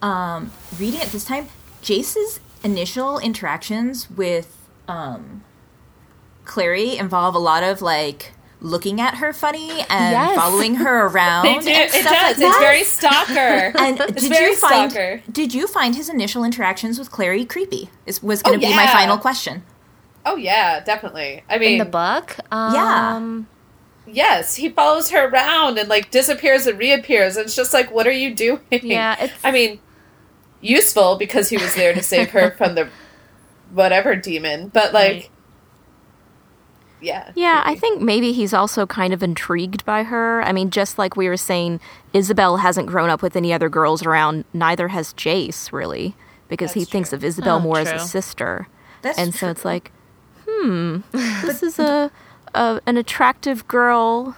Um, 0.00 0.52
reading 0.78 1.00
it 1.00 1.08
this 1.08 1.24
time, 1.24 1.48
Jace's 1.82 2.38
initial 2.62 3.18
interactions 3.18 4.10
with 4.10 4.65
um, 4.88 5.42
Clary 6.44 6.96
involve 6.96 7.34
a 7.34 7.38
lot 7.38 7.62
of 7.62 7.82
like 7.82 8.32
looking 8.60 9.00
at 9.00 9.16
her 9.16 9.32
funny 9.32 9.70
and 9.90 10.12
Yes. 10.12 10.36
following 10.36 10.76
her 10.76 11.06
around. 11.08 11.44
They 11.44 11.58
do. 11.58 11.70
and 11.70 11.82
It 11.84 11.90
stuff 11.92 12.04
does. 12.04 12.12
like 12.14 12.30
it's 12.30 12.40
that. 12.40 12.58
very 12.60 12.84
stalker. 12.84 13.72
And 13.78 14.00
it's 14.10 14.22
did 14.22 14.32
very 14.32 14.50
you 14.52 14.56
find 14.56 14.90
stalker. 14.90 15.22
did 15.30 15.52
you 15.54 15.66
find 15.66 15.94
his 15.94 16.08
initial 16.08 16.44
interactions 16.44 16.98
with 16.98 17.10
Clary 17.10 17.44
creepy? 17.44 17.90
Is 18.06 18.22
was 18.22 18.42
going 18.42 18.60
to 18.60 18.66
Oh, 18.66 18.70
be 18.70 18.74
my 18.76 18.86
final 18.86 19.18
question. 19.18 19.62
Oh 20.24 20.36
yeah, 20.36 20.80
definitely. 20.80 21.44
I 21.48 21.54
In 21.54 21.60
mean, 21.60 21.78
the 21.78 21.84
book, 21.84 22.36
um, 22.50 22.74
Yeah. 22.74 23.14
um, 23.16 23.46
yes, 24.06 24.56
he 24.56 24.68
follows 24.70 25.10
her 25.10 25.28
around 25.28 25.78
and 25.78 25.88
like 25.88 26.10
disappears 26.10 26.66
and 26.66 26.78
reappears. 26.78 27.36
And 27.36 27.46
it's 27.46 27.54
just 27.54 27.72
like, 27.74 27.92
what 27.92 28.06
are 28.06 28.12
you 28.12 28.34
doing? 28.34 28.60
Yeah, 28.70 29.12
it's- 29.22 29.38
I 29.44 29.50
mean, 29.52 29.78
useful 30.60 31.16
because 31.16 31.48
he 31.50 31.58
was 31.58 31.74
there 31.74 31.92
to 31.94 32.02
save 32.02 32.30
her 32.30 32.50
from 32.52 32.74
the 32.74 32.88
whatever 33.72 34.14
demon, 34.16 34.68
but 34.68 34.92
like, 34.92 35.12
Right. 35.14 35.30
yeah, 37.00 37.32
Yeah, 37.34 37.62
I 37.64 37.74
think 37.74 38.00
maybe 38.00 38.32
he's 38.32 38.54
also 38.54 38.86
kind 38.86 39.12
of 39.12 39.22
intrigued 39.22 39.84
by 39.84 40.02
her. 40.04 40.42
I 40.42 40.52
mean, 40.52 40.70
just 40.70 40.98
like 40.98 41.16
we 41.16 41.28
were 41.28 41.36
saying, 41.36 41.80
Isabelle 42.12 42.58
hasn't 42.58 42.86
grown 42.88 43.10
up 43.10 43.22
with 43.22 43.36
any 43.36 43.52
other 43.52 43.68
girls 43.68 44.04
around, 44.04 44.44
neither 44.54 44.88
has 44.88 45.12
Jace, 45.14 45.72
really, 45.72 46.14
because 46.48 46.72
he 46.72 46.80
That's 46.80 46.90
thinks 46.90 47.12
of 47.12 47.24
Isabelle 47.24 47.56
Oh, 47.56 47.60
more 47.60 47.78
as 47.80 47.88
a 47.92 47.98
sister. 47.98 48.68
That's 49.02 49.18
and 49.18 49.34
so 49.34 49.50
it's 49.50 49.64
like, 49.64 49.92
hmm, 50.48 50.98
this 51.12 51.62
is 51.62 51.78
a, 51.78 52.10
a 52.54 52.80
an 52.86 52.96
attractive 52.96 53.68
girl 53.68 54.36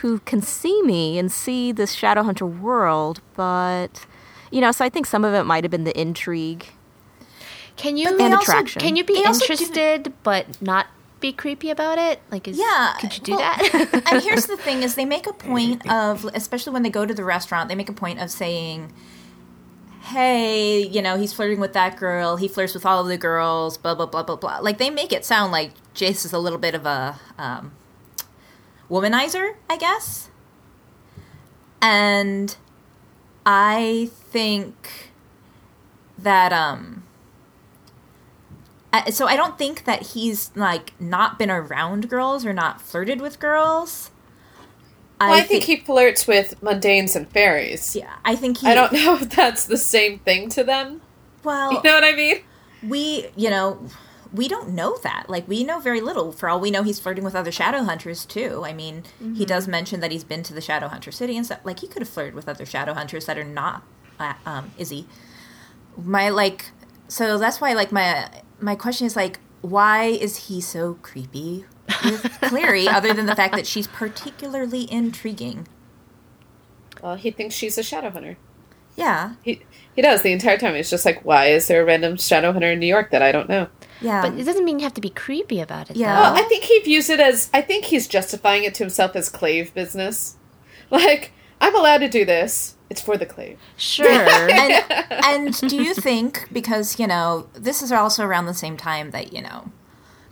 who 0.00 0.20
can 0.20 0.40
see 0.40 0.80
me 0.82 1.18
and 1.18 1.30
see 1.30 1.72
this 1.72 1.94
Shadowhunter 1.94 2.60
world, 2.60 3.20
but 3.34 4.06
you 4.50 4.60
know, 4.60 4.72
so 4.72 4.84
I 4.84 4.88
think 4.88 5.04
some 5.06 5.24
of 5.24 5.34
it 5.34 5.44
might 5.44 5.62
have 5.64 5.70
been 5.70 5.84
the 5.84 6.00
intrigue. 6.00 6.66
Can 7.78 7.96
you 7.96 8.08
And 8.08 8.34
also- 8.34 8.52
attraction. 8.52 8.80
can 8.82 8.96
you 8.96 9.04
be 9.04 9.16
interested 9.22 10.12
but 10.22 10.60
not 10.60 10.86
be 11.20 11.32
creepy 11.32 11.70
about 11.70 11.98
it? 11.98 12.20
Like, 12.30 12.46
is, 12.46 12.58
Yeah, 12.58 12.94
could 13.00 13.16
you 13.16 13.22
do 13.24 13.32
well, 13.36 13.40
that? 13.40 14.02
and 14.12 14.22
here's 14.22 14.46
the 14.46 14.56
thing: 14.56 14.82
is 14.82 14.94
they 14.94 15.04
make 15.06 15.26
a 15.26 15.32
point 15.50 15.88
of, 15.90 16.24
especially 16.34 16.72
when 16.74 16.82
they 16.82 16.90
go 16.90 17.06
to 17.06 17.14
the 17.14 17.24
restaurant, 17.24 17.68
they 17.68 17.74
make 17.74 17.88
a 17.88 17.92
point 18.04 18.20
of 18.20 18.30
saying, 18.30 18.92
"Hey, 20.02 20.86
you 20.86 21.02
know, 21.02 21.16
he's 21.18 21.32
flirting 21.32 21.58
with 21.60 21.72
that 21.72 21.96
girl. 21.96 22.36
He 22.36 22.46
flirts 22.46 22.74
with 22.74 22.86
all 22.86 23.00
of 23.00 23.08
the 23.08 23.16
girls. 23.18 23.76
Blah 23.78 23.94
blah 23.96 24.06
blah 24.06 24.22
blah 24.22 24.36
blah." 24.36 24.58
Like 24.60 24.78
they 24.78 24.90
make 24.90 25.12
it 25.12 25.24
sound 25.24 25.50
like 25.50 25.72
Jace 25.94 26.24
is 26.24 26.32
a 26.32 26.38
little 26.38 26.58
bit 26.58 26.74
of 26.76 26.86
a 26.86 27.18
um, 27.38 27.72
womanizer, 28.90 29.54
I 29.68 29.76
guess. 29.76 30.30
And 31.80 32.56
I 33.46 34.10
think 34.30 35.10
that 36.18 36.52
um 36.52 37.02
I- 38.92 39.10
so 39.10 39.26
I 39.26 39.36
don't 39.36 39.58
think 39.58 39.84
that 39.84 40.02
he's 40.08 40.50
like 40.54 40.92
not 41.00 41.38
been 41.38 41.50
around 41.50 42.08
girls 42.08 42.44
or 42.46 42.52
not 42.52 42.80
flirted 42.80 43.20
with 43.20 43.38
girls. 43.40 44.10
Well, 45.20 45.32
I, 45.32 45.40
think 45.42 45.64
he 45.64 45.76
flirts 45.76 46.28
with 46.28 46.54
mundanes 46.62 47.16
and 47.16 47.28
fairies. 47.28 47.96
yeah, 47.96 48.14
I 48.24 48.36
think 48.36 48.58
he 48.58 48.68
I 48.68 48.74
don't 48.74 48.92
know 49.04 49.16
if 49.16 49.30
that's 49.30 49.66
the 49.66 49.76
same 49.76 50.20
thing 50.20 50.48
to 50.50 50.62
them. 50.62 51.00
well 51.42 51.72
You 51.72 51.80
know 51.82 51.94
what 51.94 52.04
I 52.04 52.12
mean? 52.14 52.38
we 52.82 53.26
you 53.34 53.50
know 53.50 53.84
we 54.32 54.46
don't 54.46 54.68
know 54.68 54.96
that 55.02 55.24
like 55.28 55.48
we 55.48 55.64
know 55.64 55.80
very 55.80 56.00
little 56.00 56.30
for 56.30 56.48
all 56.48 56.60
we 56.60 56.70
know 56.70 56.84
he's 56.84 57.00
flirting 57.00 57.24
with 57.24 57.34
other 57.34 57.50
shadow 57.50 57.82
hunters 57.82 58.24
too 58.24 58.62
i 58.64 58.72
mean 58.72 59.02
he 59.34 59.44
does 59.44 59.66
mention 59.66 59.98
that 59.98 60.12
he's 60.12 60.22
been 60.22 60.44
to 60.44 60.54
the 60.54 60.60
shadow 60.60 60.86
hunter 60.86 61.10
city 61.10 61.36
and 61.36 61.44
stuff 61.44 61.58
like 61.64 61.80
he 61.80 61.88
could 61.88 62.02
have 62.02 62.08
flirted 62.08 62.36
with 62.36 62.48
other 62.48 62.64
shadow 62.64 62.94
hunters 62.94 63.24
that 63.26 63.36
are 63.36 63.42
not 63.42 63.82
uh, 64.20 64.34
um 64.46 64.70
izzy 64.78 65.08
my 66.00 66.28
like 66.28 66.66
so 67.08 67.36
that's 67.36 67.60
why 67.60 67.72
like 67.72 67.90
my 67.90 68.30
my 68.60 68.74
question 68.74 69.06
is 69.06 69.16
like 69.16 69.40
why 69.60 70.04
is 70.04 70.48
he 70.48 70.60
so 70.60 70.94
creepy 71.02 71.64
with 72.04 72.22
clary 72.42 72.86
other 72.98 73.12
than 73.12 73.26
the 73.26 73.34
fact 73.34 73.54
that 73.54 73.66
she's 73.66 73.86
particularly 73.88 74.90
intriguing 74.92 75.66
Well, 77.02 77.16
he 77.16 77.30
thinks 77.30 77.54
she's 77.54 77.78
a 77.78 77.82
shadow 77.82 78.10
hunter. 78.10 78.36
yeah 78.96 79.34
He 79.42 79.62
he 79.94 80.02
does 80.02 80.22
the 80.22 80.30
entire 80.32 80.56
time. 80.58 80.76
He's 80.76 80.90
just 80.90 81.04
like, 81.04 81.24
why 81.24 81.46
is 81.46 81.66
there 81.66 81.82
a 81.82 81.84
random 81.84 82.16
shadow 82.18 82.52
hunter 82.52 82.70
in 82.70 82.78
New 82.78 82.86
York 82.86 83.10
that 83.10 83.20
I 83.22 83.32
don't 83.32 83.48
know? 83.48 83.66
yeah 84.00 84.22
but 84.22 84.38
it 84.38 84.44
doesn't 84.44 84.64
mean 84.64 84.78
you 84.78 84.84
have 84.84 84.94
to 84.94 85.00
be 85.00 85.10
creepy 85.10 85.60
about 85.60 85.90
it. 85.90 85.96
Yeah. 85.96 86.20
Well. 86.20 86.32
Oh, 86.32 86.36
I 86.36 86.42
think 86.48 86.62
he 86.64 86.78
views 86.80 87.10
it 87.10 87.18
as 87.20 87.50
I 87.52 87.62
think 87.62 87.86
he's 87.86 88.06
justifying 88.06 88.62
it 88.64 88.74
to 88.74 88.84
himself 88.84 89.16
as 89.16 89.28
clave 89.28 89.74
business. 89.74 90.36
Like, 90.90 91.32
I'm 91.60 91.74
allowed 91.76 91.98
to 91.98 92.08
do 92.08 92.24
this. 92.24 92.76
It's 92.98 93.06
for 93.06 93.16
the 93.16 93.26
clave. 93.26 93.58
sure. 93.76 94.06
and, 94.50 94.84
and 95.24 95.54
do 95.68 95.76
you 95.82 95.94
think 95.94 96.48
because 96.52 96.98
you 97.00 97.06
know 97.06 97.48
this 97.54 97.82
is 97.82 97.90
also 97.92 98.24
around 98.24 98.46
the 98.46 98.54
same 98.54 98.76
time 98.76 99.10
that 99.12 99.32
you 99.32 99.40
know 99.42 99.70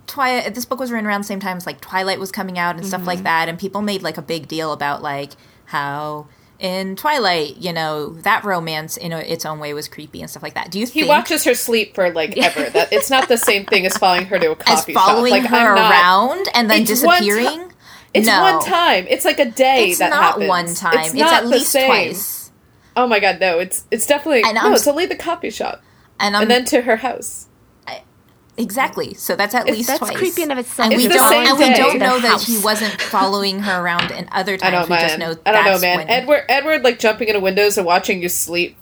Twilight 0.05 0.55
this 0.55 0.65
book 0.65 0.79
was 0.79 0.91
written 0.91 1.05
around 1.07 1.21
the 1.21 1.27
same 1.27 1.39
time 1.39 1.57
as 1.57 1.65
like 1.65 1.81
Twilight 1.81 2.19
was 2.19 2.31
coming 2.31 2.57
out 2.57 2.75
and 2.77 2.85
stuff 2.85 2.99
Mm-hmm. 3.01 3.07
like 3.07 3.23
that 3.23 3.49
and 3.49 3.59
people 3.59 3.81
made 3.81 4.01
like 4.03 4.17
a 4.17 4.21
big 4.21 4.47
deal 4.47 4.71
about 4.71 5.01
like 5.01 5.31
how 5.65 6.27
in 6.59 6.95
Twilight 6.95 7.57
you 7.57 7.73
know 7.73 8.09
that 8.21 8.43
romance 8.43 8.95
in 8.97 9.11
its 9.11 9.45
own 9.45 9.59
way 9.59 9.73
was 9.73 9.87
creepy 9.87 10.21
and 10.21 10.29
stuff 10.29 10.41
like 10.41 10.53
that 10.55 10.71
do 10.71 10.79
you 10.79 10.85
think 10.85 10.93
He 10.93 10.99
think 11.01 11.09
watches 11.09 11.43
her 11.43 11.53
sleep 11.53 11.93
for 11.93 12.09
like 12.11 12.37
ever. 12.37 12.69
That 12.69 12.91
it's 12.93 13.09
not 13.09 13.27
the 13.27 13.37
same 13.37 13.65
thing 13.65 13.85
as 13.85 13.97
following 13.97 14.25
her 14.27 14.39
to 14.39 14.47
a 14.47 14.51
as 14.65 14.79
coffee 14.79 14.93
following 14.93 15.33
shop. 15.33 15.41
Like 15.43 15.49
her 15.51 15.57
I'm 15.57 15.75
not, 15.75 15.91
around 15.91 16.47
and 16.55 16.69
then 16.69 16.81
It's 16.83 17.03
one 17.03 17.19
ti- 17.19 17.25
disappearing 17.27 17.73
It's 18.13 18.25
no 18.27 18.41
one 18.41 18.63
time. 18.63 19.05
It's 19.09 19.25
like 19.25 19.39
a 19.39 19.51
day 19.51 19.89
it's 19.89 19.99
that 19.99 20.09
not 20.09 20.23
happens. 20.23 20.47
one 20.47 20.73
time 20.73 20.99
It's, 20.99 21.07
it's, 21.09 21.15
not 21.15 21.33
at 21.33 21.43
the 21.43 21.49
least 21.49 21.71
same. 21.71 21.87
twice 21.87 22.36
Oh 22.97 23.07
my 23.07 23.19
god, 23.21 23.39
no! 23.39 23.59
It's 23.59 23.85
it's 23.91 24.05
definitely 24.05 24.41
And 24.43 24.55
no. 24.55 24.61
I'm- 24.61 24.73
It's 24.73 24.87
only 24.87 25.05
the 25.05 25.15
coffee 25.15 25.49
shop, 25.51 25.81
and 26.19 26.35
and 26.35 26.49
then 26.51 26.65
to 26.65 26.81
her 26.81 26.97
house. 26.97 27.45
Exactly. 28.59 29.13
So 29.13 29.35
that's 29.35 29.53
at 29.53 29.61
It's- 29.67 29.77
least 29.77 29.87
that's 29.87 29.99
twice. 29.99 30.17
creepy 30.17 30.41
in 30.41 30.49
of 30.49 30.57
itself. 30.57 30.85
And 30.85 30.93
It's 30.93 31.03
we 31.03 31.07
the 31.09 31.13
don't 31.13 31.29
same 31.29 31.47
and 31.47 31.59
we 31.59 31.73
don't 31.75 31.99
The 31.99 32.05
know 32.05 32.19
that 32.19 32.41
he 32.41 32.57
wasn't 32.57 32.99
following 33.13 33.59
her 33.59 33.79
around 33.81 34.09
in 34.09 34.27
other 34.31 34.53
I 34.55 34.57
times. 34.57 34.71
don't 34.73 34.89
we 34.89 34.95
man. 34.95 35.07
just 35.07 35.19
know 35.19 35.35
I 35.45 35.51
don't 35.51 35.65
know, 35.65 35.79
man. 35.79 35.97
when- 35.99 36.09
Edward 36.09 36.43
Edward 36.49 36.83
like 36.83 36.97
jumping 36.97 37.27
into 37.27 37.39
windows 37.39 37.77
and 37.77 37.85
watching 37.85 38.19
you 38.19 38.29
sleep, 38.29 38.75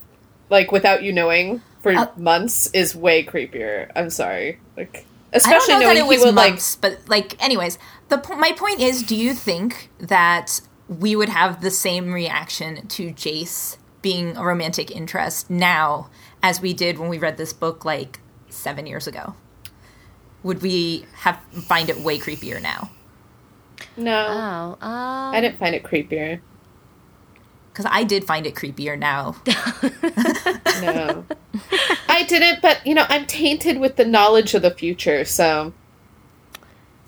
like 0.49 0.71
without 0.71 1.03
you 1.03 1.11
knowing 1.11 1.61
for 1.83 1.91
Uh, 1.91 2.07
months, 2.15 2.69
is 2.71 2.95
way 2.95 3.21
creepier. 3.25 3.91
I'm 3.97 4.09
sorry, 4.09 4.59
like 4.77 4.95
I 4.95 4.99
don't 4.99 5.05
especially 5.33 5.73
know 5.73 5.79
that 5.79 5.85
knowing 5.87 5.97
it 5.97 6.07
was 6.07 6.19
he 6.19 6.25
would 6.25 6.35
like. 6.35 6.61
but 6.79 6.99
like, 7.07 7.43
anyways, 7.43 7.77
the 8.07 8.19
po- 8.19 8.37
my 8.37 8.53
point 8.53 8.79
is, 8.79 9.03
do 9.03 9.13
you 9.13 9.33
think 9.33 9.89
that 9.99 10.61
we 10.87 11.17
would 11.17 11.27
have 11.29 11.59
the 11.59 11.69
same 11.71 12.13
reaction 12.13 12.87
to 12.87 13.07
Jace 13.11 13.75
being 14.05 14.37
a 14.37 14.45
romantic 14.45 14.91
interest 14.91 15.49
now 15.49 16.07
as 16.43 16.61
we 16.61 16.75
did 16.75 16.99
when 16.99 17.09
we 17.09 17.17
read 17.17 17.37
this 17.37 17.51
book 17.51 17.83
like 17.83 18.19
seven 18.49 18.85
years 18.85 19.07
ago? 19.07 19.33
Would 20.43 20.61
we 20.61 21.07
have 21.21 21.39
find 21.67 21.89
it 21.89 21.99
way 22.01 22.19
creepier 22.19 22.61
now? 22.61 22.91
No, 23.97 24.77
oh, 24.79 24.85
um, 24.85 25.33
I 25.33 25.41
didn't 25.41 25.57
find 25.57 25.73
it 25.73 25.81
creepier. 25.81 26.39
Because 27.71 27.87
I 27.89 28.03
did 28.03 28.25
find 28.25 28.45
it 28.45 28.53
creepier 28.53 28.95
now. 28.95 29.37
No, 30.81 31.25
I 32.09 32.23
didn't. 32.23 32.61
But 32.61 32.85
you 32.85 32.93
know, 32.93 33.05
I'm 33.09 33.25
tainted 33.25 33.79
with 33.79 33.95
the 33.95 34.05
knowledge 34.05 34.53
of 34.53 34.61
the 34.61 34.71
future, 34.71 35.25
so 35.25 35.73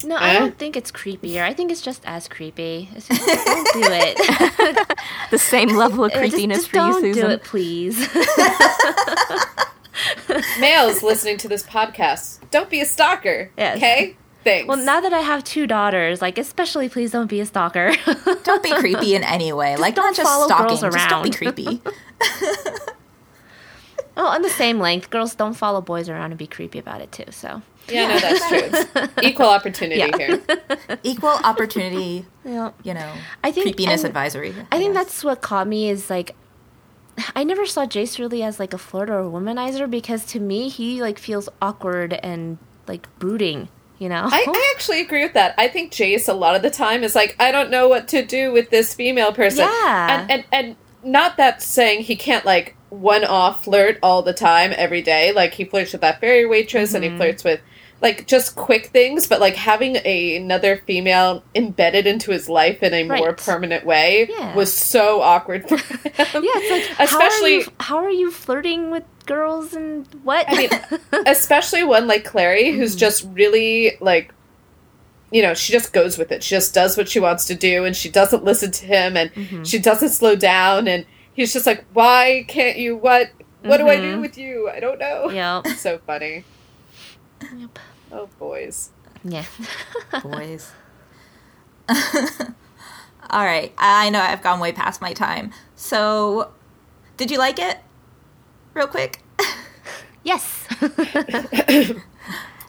no, 0.06 0.16
I 0.16 0.36
Eh? 0.36 0.40
don't 0.40 0.58
think 0.58 0.76
it's 0.78 0.92
creepier. 0.92 1.42
I 1.44 1.54
think 1.54 1.72
it's 1.72 1.82
just 1.82 2.04
as 2.06 2.28
creepy. 2.28 2.90
It's 2.96 3.08
just, 3.08 3.26
don't 3.26 3.74
do 3.74 3.82
it. 3.92 4.98
The 5.32 5.38
same 5.38 5.70
level 5.76 6.06
of 6.06 6.12
Yeah, 6.12 6.22
just- 6.26 6.34
creepiness 6.34 6.58
just 6.60 6.70
for 6.70 6.78
you, 6.78 6.82
don't 6.92 7.02
Susan. 7.02 7.26
do 7.26 7.30
it, 7.32 7.44
please. 7.44 7.98
males 10.60 11.04
listening 11.04 11.38
to 11.38 11.48
this 11.48 11.64
podcast, 11.64 12.40
don't 12.52 12.70
be 12.70 12.82
a 12.82 12.86
stalker. 12.86 13.52
Yes. 13.58 13.78
Okay. 13.78 14.16
Thanks. 14.44 14.68
well, 14.68 14.78
now 14.78 15.02
that 15.02 15.12
I 15.12 15.20
have 15.20 15.44
two 15.44 15.68
daughters, 15.68 16.22
like 16.22 16.38
especially, 16.38 16.88
please 16.88 17.12
don't 17.12 17.28
be 17.28 17.42
a 17.42 17.46
stalker. 17.46 17.92
Don't 18.44 18.64
be 18.64 18.72
creepy 18.76 19.14
in 19.16 19.24
any 19.24 19.52
way. 19.52 19.76
like 19.76 19.96
don't 19.96 20.06
not 20.06 20.16
just 20.16 20.30
follow 20.30 20.46
stalking. 20.48 20.68
girls 20.80 20.94
Just 20.94 21.10
don't 21.10 21.24
be 21.24 21.30
around. 21.30 21.34
creepy. 21.34 21.82
oh, 24.16 24.28
on 24.28 24.42
the 24.44 24.50
same 24.50 24.80
length, 24.80 25.10
girls 25.10 25.36
don't 25.36 25.56
follow 25.56 25.82
boys 25.82 26.08
around 26.08 26.32
and 26.32 26.38
be 26.38 26.48
creepy 26.48 26.80
about 26.80 27.02
it 27.02 27.12
too. 27.12 27.26
So 27.32 27.62
yeah, 27.90 28.08
no, 28.08 28.20
that's 28.20 28.48
true. 28.48 28.60
It's 29.04 29.14
equal 29.24 29.48
opportunity 29.48 30.00
Yeah. 30.00 30.18
here. 30.18 30.42
Equal 31.04 31.30
opportunity. 31.44 32.26
yeah. 32.46 32.72
You 32.84 32.94
know, 32.94 33.14
I 33.44 33.52
think- 33.52 33.66
creepiness 33.66 34.04
advisory. 34.04 34.54
I 34.72 34.78
think 34.78 34.94
guess. 34.94 35.06
that's 35.06 35.24
what 35.24 35.42
caught 35.42 35.68
me 35.68 35.90
is 35.90 36.10
like 36.10 36.36
I 37.36 37.44
never 37.44 37.66
saw 37.66 37.86
Jace 37.86 38.20
really 38.20 38.44
as 38.44 38.60
like 38.60 38.74
a 38.74 38.78
flirt 38.78 39.10
or 39.10 39.20
a 39.20 39.24
womanizer 39.26 39.90
because 39.90 40.26
to 40.28 40.40
me 40.40 40.70
he 40.70 41.02
like 41.02 41.18
feels 41.18 41.50
awkward 41.62 42.14
and 42.14 42.58
like 42.88 43.08
brooding, 43.20 43.70
you 43.98 44.08
know. 44.08 44.28
I, 44.32 44.46
I 44.48 44.74
actually 44.76 45.02
agree 45.02 45.24
with 45.24 45.34
that. 45.34 45.56
I 45.58 45.68
think 45.68 45.92
Jace 45.92 46.30
a 46.30 46.34
lot 46.34 46.56
of 46.56 46.62
the 46.62 46.70
time 46.70 47.04
is 47.04 47.16
like, 47.16 47.36
I 47.40 47.52
don't 47.52 47.72
know 47.72 47.88
what 47.88 48.08
to 48.10 48.24
do 48.26 48.52
with 48.52 48.70
this 48.70 48.94
female 48.94 49.34
person. 49.34 49.66
Yeah. 49.66 50.28
And 50.30 50.32
and, 50.32 50.46
and 50.52 50.76
not 51.04 51.38
that 51.38 51.62
saying 51.64 52.02
he 52.02 52.16
can't 52.16 52.46
like 52.46 52.76
one 52.90 53.24
off 53.26 53.64
flirt 53.66 53.98
all 54.04 54.22
the 54.22 54.34
time 54.34 54.72
every 54.76 55.02
day. 55.02 55.32
Like 55.34 55.54
he 55.54 55.66
flirts 55.66 55.92
with 55.94 56.02
that 56.02 56.20
fairy 56.22 56.46
waitress 56.46 56.94
and 56.94 57.04
he 57.04 57.10
Mm-hmm. 57.10 57.18
flirts 57.18 57.44
with 57.44 57.62
like 58.02 58.28
just 58.28 58.56
quick 58.56 58.88
things, 58.88 59.28
but 59.28 59.40
like 59.40 59.56
having 59.56 59.98
a, 60.06 60.38
another 60.38 60.78
female 60.86 61.44
embedded 61.56 62.06
into 62.06 62.32
his 62.32 62.48
life 62.48 62.84
in 62.84 62.94
a 62.94 63.04
more 63.04 63.34
permanent 63.34 63.86
way 63.86 64.28
Yeah. 64.30 64.56
was 64.56 64.74
so 64.74 65.22
awkward 65.22 65.68
for 65.68 65.78
him. 65.78 66.00
yeah, 66.16 66.42
it's 66.56 66.98
like 67.00 67.10
especially 67.10 67.62
how 67.62 67.64
are, 67.64 67.64
you, 67.64 67.72
how 67.80 67.98
are 67.98 68.10
you 68.10 68.32
flirting 68.32 68.92
with 68.92 69.04
girls 69.26 69.74
and 69.74 70.08
what? 70.24 70.46
I 70.48 70.56
mean, 70.56 70.70
especially 71.26 71.84
one 71.84 72.08
like 72.08 72.24
Clary, 72.24 72.72
who's 72.72 72.92
mm-hmm. 72.92 73.00
just 73.00 73.28
really 73.34 73.98
like, 74.00 74.34
you 75.32 75.42
know, 75.42 75.54
she 75.54 75.74
just 75.74 75.92
goes 75.92 76.18
with 76.18 76.32
it. 76.32 76.44
She 76.44 76.56
just 76.56 76.74
does 76.74 76.98
what 76.98 77.10
she 77.10 77.20
wants 77.20 77.46
to 77.46 77.56
do, 77.56 77.84
and 77.84 77.96
she 77.96 78.10
doesn't 78.10 78.44
listen 78.44 78.72
to 78.72 78.86
him, 78.86 79.18
and 79.18 79.34
mm-hmm. 79.34 79.64
she 79.64 79.78
doesn't 79.78 80.10
slow 80.10 80.36
down. 80.36 80.88
And 80.88 81.06
he's 81.34 81.52
just 81.52 81.66
like, 81.68 81.84
"Why 81.94 82.46
can't 82.48 82.78
you? 82.78 82.96
What? 82.96 83.32
What 83.62 83.78
do 83.78 83.90
I 83.90 83.98
do 83.98 84.14
mm-hmm. 84.14 84.22
with 84.22 84.38
you? 84.38 84.70
I 84.70 84.80
don't 84.80 85.00
know." 85.00 85.30
yep. 85.30 85.68
so 85.78 86.00
funny. 86.00 86.46
Yep. 87.56 87.80
Oh, 88.12 88.28
boys. 88.40 88.92
Yeah. 89.24 89.46
boys. 90.24 90.72
All 93.30 93.44
right, 93.44 93.74
I 93.78 94.10
know 94.10 94.20
I've 94.22 94.42
gone 94.42 94.60
way 94.60 94.72
past 94.72 95.02
my 95.02 95.14
time. 95.14 95.52
So, 95.76 96.52
did 97.18 97.30
you 97.32 97.38
like 97.38 97.60
it? 97.60 97.78
Real 98.74 98.88
quick. 98.88 99.22
yes. 100.24 100.66
There's 100.80 101.94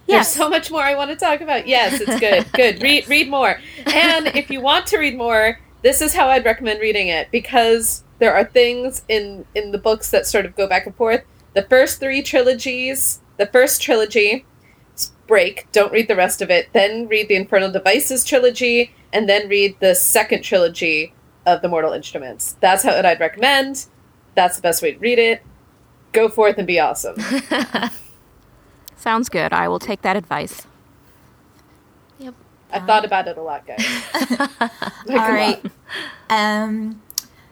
Yes. 0.06 0.34
so 0.34 0.48
much 0.48 0.70
more 0.70 0.80
I 0.80 0.94
want 0.94 1.10
to 1.10 1.16
talk 1.16 1.42
about. 1.42 1.66
Yes, 1.68 2.00
it's 2.00 2.18
good. 2.18 2.50
good. 2.54 2.82
Read 2.82 3.06
read 3.08 3.28
more. 3.28 3.60
And 3.86 4.28
if 4.28 4.50
you 4.50 4.60
want 4.62 4.86
to 4.86 4.98
read 4.98 5.18
more, 5.18 5.60
this 5.82 6.00
is 6.00 6.14
how 6.14 6.28
I'd 6.28 6.46
recommend 6.46 6.80
reading 6.80 7.08
it 7.08 7.30
because 7.30 8.02
there 8.18 8.34
are 8.34 8.44
things 8.44 9.02
in 9.08 9.44
in 9.54 9.70
the 9.70 9.76
books 9.78 10.10
that 10.10 10.26
sort 10.26 10.46
of 10.46 10.56
go 10.56 10.66
back 10.66 10.86
and 10.86 10.96
forth. 10.96 11.24
The 11.52 11.62
first 11.62 12.00
3 12.00 12.22
trilogies, 12.22 13.20
the 13.36 13.46
first 13.46 13.82
trilogy 13.82 14.32
s- 14.32 14.44
break, 15.28 15.70
don't 15.70 15.92
read 15.92 16.08
the 16.08 16.16
rest 16.16 16.42
of 16.42 16.50
it. 16.50 16.68
Then 16.72 17.06
read 17.06 17.28
the 17.28 17.36
Infernal 17.36 17.70
Devices 17.70 18.24
trilogy 18.24 18.92
and 19.12 19.28
then 19.28 19.48
read 19.48 19.78
the 19.78 19.94
second 19.94 20.42
trilogy 20.42 21.12
of 21.46 21.62
the 21.62 21.68
Mortal 21.68 21.92
Instruments. 21.92 22.56
That's 22.60 22.82
how 22.82 22.92
it 22.92 23.04
I'd 23.04 23.20
recommend. 23.20 23.86
That's 24.34 24.56
the 24.56 24.62
best 24.62 24.82
way 24.82 24.92
to 24.92 24.98
read 24.98 25.18
it. 25.18 25.42
Go 26.12 26.28
forth 26.28 26.58
and 26.58 26.66
be 26.66 26.80
awesome. 26.80 27.16
Sounds 28.96 29.28
good. 29.28 29.52
I 29.52 29.68
will 29.68 29.78
take 29.78 30.02
that 30.02 30.16
advice. 30.16 30.66
yep. 32.18 32.34
I've 32.72 32.84
thought 32.84 33.04
about 33.04 33.28
it 33.28 33.38
a 33.38 33.42
lot, 33.42 33.66
guys. 33.66 33.78
Like 35.06 35.20
All 35.20 35.36
a 35.36 35.50
lot. 35.52 35.66
Um, 36.28 37.00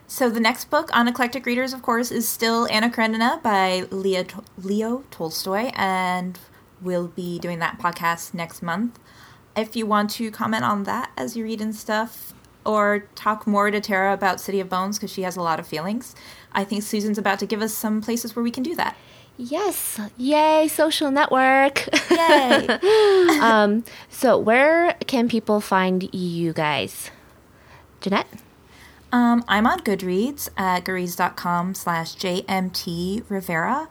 so 0.07 0.29
the 0.29 0.41
next 0.41 0.71
book 0.71 0.91
on 0.95 1.09
eclectic 1.09 1.47
readers, 1.47 1.73
of 1.73 1.83
course, 1.83 2.11
is 2.11 2.29
still 2.29 2.69
Anna 2.71 2.91
Karenina 2.91 3.41
by 3.43 3.85
Leo, 3.91 4.25
Leo 4.59 5.05
Tolstoy, 5.11 5.73
and 5.75 6.39
we'll 6.81 7.09
be 7.09 7.39
doing 7.39 7.59
that 7.61 7.79
podcast 7.79 8.35
next 8.35 8.63
month. 8.63 8.99
If 9.57 9.75
you 9.75 9.87
want 9.87 10.11
to 10.11 10.31
comment 10.31 10.65
on 10.65 10.85
that 10.85 11.11
as 11.17 11.37
you 11.37 11.45
read 11.45 11.61
and 11.61 11.75
stuff, 11.75 12.35
or 12.65 13.09
talk 13.15 13.47
more 13.47 13.71
to 13.71 13.81
Tara 13.81 14.13
about 14.13 14.41
City 14.41 14.61
of 14.61 14.69
Bones 14.69 14.99
because 14.99 15.13
she 15.13 15.23
has 15.23 15.37
a 15.37 15.43
lot 15.43 15.59
of 15.59 15.67
feelings, 15.67 16.15
I 16.53 16.65
think 16.65 16.83
Susan's 16.83 17.19
about 17.19 17.39
to 17.39 17.47
give 17.47 17.63
us 17.63 17.73
some 17.73 18.01
places 18.01 18.35
where 18.35 18.43
we 18.43 18.51
can 18.51 18.63
do 18.63 18.75
that. 18.75 18.97
Yes. 19.39 20.01
Yay, 20.17 20.67
social 20.69 21.11
network. 21.11 21.89
Yay! 22.11 22.69
um, 23.41 23.85
so 24.09 24.39
where 24.39 24.95
can 25.07 25.29
people 25.29 25.61
find 25.61 26.13
you 26.15 26.53
guys? 26.53 27.11
Jeanette? 28.01 28.29
Um, 29.13 29.45
I'm 29.47 29.67
on 29.67 29.81
Goodreads 29.81 30.49
at 30.57 30.85
goodreads.com 30.85 31.75
slash 31.75 32.17
JMT 32.17 33.25
Rivera, 33.29 33.89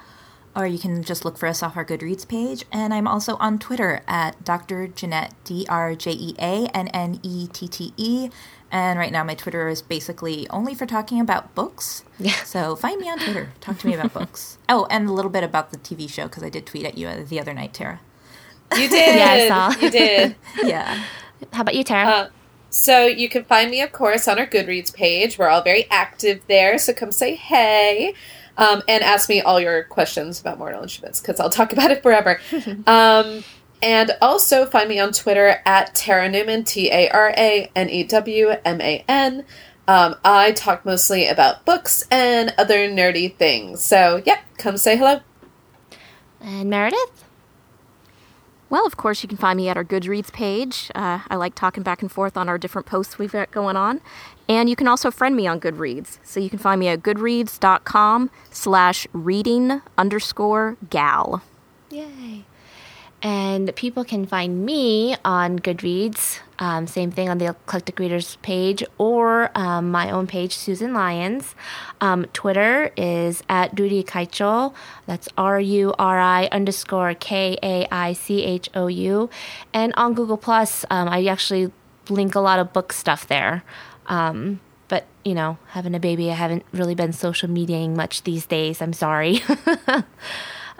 or 0.55 0.65
you 0.65 0.79
can 0.79 1.03
just 1.03 1.25
look 1.25 1.37
for 1.37 1.47
us 1.47 1.61
off 1.61 1.75
our 1.75 1.85
Goodreads 1.85 2.27
page. 2.27 2.63
And 2.71 2.93
I'm 2.93 3.07
also 3.07 3.35
on 3.37 3.59
Twitter 3.59 4.01
at 4.07 4.43
Dr. 4.43 4.87
Jeanette, 4.87 5.33
D 5.43 5.65
R 5.69 5.95
J 5.95 6.11
E 6.11 6.35
A 6.39 6.67
N 6.73 6.87
N 6.89 7.19
E 7.23 7.47
T 7.51 7.67
T 7.67 7.93
E. 7.97 8.29
And 8.71 8.99
right 8.99 9.11
now, 9.11 9.23
my 9.23 9.35
Twitter 9.35 9.67
is 9.67 9.81
basically 9.81 10.49
only 10.49 10.73
for 10.73 10.85
talking 10.85 11.19
about 11.19 11.53
books. 11.55 12.03
Yeah. 12.19 12.35
So 12.43 12.75
find 12.75 12.99
me 12.99 13.09
on 13.09 13.19
Twitter. 13.19 13.51
Talk 13.61 13.77
to 13.79 13.87
me 13.87 13.93
about 13.93 14.13
books. 14.13 14.57
Oh, 14.67 14.87
and 14.89 15.07
a 15.07 15.13
little 15.13 15.29
bit 15.29 15.43
about 15.43 15.69
the 15.71 15.77
TV 15.77 16.09
show 16.09 16.23
because 16.23 16.41
I 16.41 16.49
did 16.49 16.65
tweet 16.65 16.85
at 16.85 16.97
you 16.97 17.07
uh, 17.07 17.23
the 17.23 17.39
other 17.39 17.53
night, 17.53 17.73
Tara. 17.73 17.99
You 18.75 18.89
did. 18.89 19.15
Yeah, 19.15 19.29
I 19.29 19.47
saw. 19.47 19.79
You 19.79 19.91
did. 19.91 20.35
Yeah. 20.63 21.03
How 21.53 21.61
about 21.61 21.75
you, 21.75 21.83
Tara? 21.83 22.09
Uh, 22.09 22.29
so 22.71 23.05
you 23.05 23.29
can 23.29 23.45
find 23.45 23.69
me, 23.69 23.81
of 23.81 23.91
course, 23.91 24.27
on 24.27 24.39
our 24.39 24.47
Goodreads 24.47 24.93
page. 24.93 25.37
We're 25.37 25.49
all 25.49 25.61
very 25.61 25.85
active 25.91 26.41
there, 26.47 26.77
so 26.79 26.93
come 26.93 27.11
say 27.11 27.35
hey. 27.35 28.15
Um, 28.57 28.81
and 28.87 29.03
ask 29.03 29.27
me 29.27 29.41
all 29.41 29.59
your 29.59 29.83
questions 29.83 30.39
about 30.39 30.57
Mortal 30.57 30.81
Instruments 30.81 31.19
because 31.19 31.39
I'll 31.39 31.49
talk 31.49 31.73
about 31.73 31.91
it 31.91 32.01
forever. 32.01 32.39
um, 32.87 33.43
and 33.81 34.11
also 34.21 34.65
find 34.65 34.89
me 34.89 34.99
on 34.99 35.11
Twitter 35.11 35.61
at 35.65 35.93
Tara 35.93 36.29
Newman, 36.29 36.63
T 36.63 36.89
A 36.91 37.09
R 37.09 37.33
A 37.37 37.69
N 37.75 37.89
E 37.89 38.03
W 38.03 38.53
M 38.63 38.81
A 38.81 39.03
N. 39.07 39.45
Um, 39.87 40.15
I 40.23 40.51
talk 40.53 40.85
mostly 40.85 41.27
about 41.27 41.65
books 41.65 42.03
and 42.09 42.53
other 42.57 42.89
nerdy 42.89 43.35
things. 43.35 43.83
So, 43.83 44.21
yep, 44.25 44.39
come 44.57 44.77
say 44.77 44.97
hello. 44.97 45.19
and 46.41 46.69
Meredith? 46.69 47.23
Well, 48.67 48.87
of 48.87 48.97
course, 48.97 49.21
you 49.21 49.29
can 49.29 49.37
find 49.37 49.57
me 49.57 49.69
at 49.69 49.77
our 49.77 49.83
Goodreads 49.85 50.33
page. 50.33 50.91
Uh, 50.95 51.19
I 51.29 51.35
like 51.35 51.53
talking 51.53 51.83
back 51.83 52.01
and 52.01 52.11
forth 52.11 52.35
on 52.35 52.49
our 52.49 52.57
different 52.57 52.87
posts 52.87 53.19
we've 53.19 53.31
got 53.31 53.51
going 53.51 53.75
on. 53.75 54.01
And 54.47 54.69
you 54.69 54.75
can 54.75 54.87
also 54.87 55.11
friend 55.11 55.35
me 55.35 55.47
on 55.47 55.59
Goodreads. 55.59 56.19
So 56.23 56.39
you 56.39 56.49
can 56.49 56.59
find 56.59 56.79
me 56.79 56.87
at 56.87 57.01
goodreads.com 57.01 58.29
slash 58.51 59.07
reading 59.11 59.81
underscore 59.97 60.77
gal. 60.89 61.41
Yay. 61.89 62.45
And 63.21 63.75
people 63.75 64.03
can 64.03 64.27
find 64.27 64.63
me 64.65 65.15
on 65.25 65.57
Goodreads, 65.57 66.41
um, 66.59 66.85
same 66.85 67.09
thing 67.09 67.27
on 67.27 67.39
the 67.39 67.47
Eclectic 67.47 67.97
Readers 67.97 68.37
page, 68.43 68.83
or 68.99 69.49
um, 69.55 69.89
my 69.89 70.11
own 70.11 70.27
page, 70.27 70.53
Susan 70.53 70.93
Lyons. 70.93 71.55
Um, 72.01 72.25
Twitter 72.33 72.91
is 72.95 73.41
at 73.49 73.75
Ruri 73.75 74.05
Kaichou. 74.05 74.75
That's 75.07 75.27
R 75.39 75.59
U 75.59 75.95
R 75.97 76.19
I 76.19 76.45
underscore 76.51 77.15
K 77.15 77.57
A 77.63 77.87
I 77.91 78.13
C 78.13 78.43
H 78.43 78.69
O 78.75 78.85
U. 78.85 79.29
And 79.73 79.91
on 79.95 80.13
Google 80.13 80.37
Plus, 80.37 80.85
um, 80.91 81.09
I 81.09 81.25
actually 81.25 81.71
link 82.09 82.35
a 82.35 82.39
lot 82.39 82.59
of 82.59 82.73
book 82.73 82.93
stuff 82.93 83.27
there. 83.27 83.63
Um, 84.07 84.59
but 84.87 85.05
you 85.23 85.33
know, 85.33 85.57
having 85.69 85.95
a 85.95 85.99
baby, 85.99 86.29
I 86.31 86.35
haven't 86.35 86.63
really 86.71 86.95
been 86.95 87.13
social 87.13 87.49
mediaing 87.49 87.95
much 87.95 88.23
these 88.23 88.45
days. 88.45 88.81
I'm 88.81 88.93
sorry. 88.93 89.41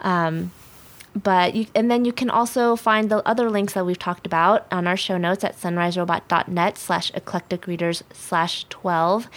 but 1.22 1.54
you, 1.54 1.66
and 1.74 1.90
then 1.90 2.04
you 2.04 2.12
can 2.12 2.28
also 2.28 2.76
find 2.76 3.10
the 3.10 3.26
other 3.26 3.48
links 3.50 3.72
that 3.72 3.86
we've 3.86 3.98
talked 3.98 4.26
about 4.26 4.66
on 4.70 4.86
our 4.86 4.96
show 4.96 5.16
notes 5.16 5.42
at 5.44 5.56
sunriserobot.net 5.58 6.76
slash 6.76 7.10
eclectic 7.14 7.66
readers 7.66 8.04
slash 8.12 8.64
12 8.68 9.28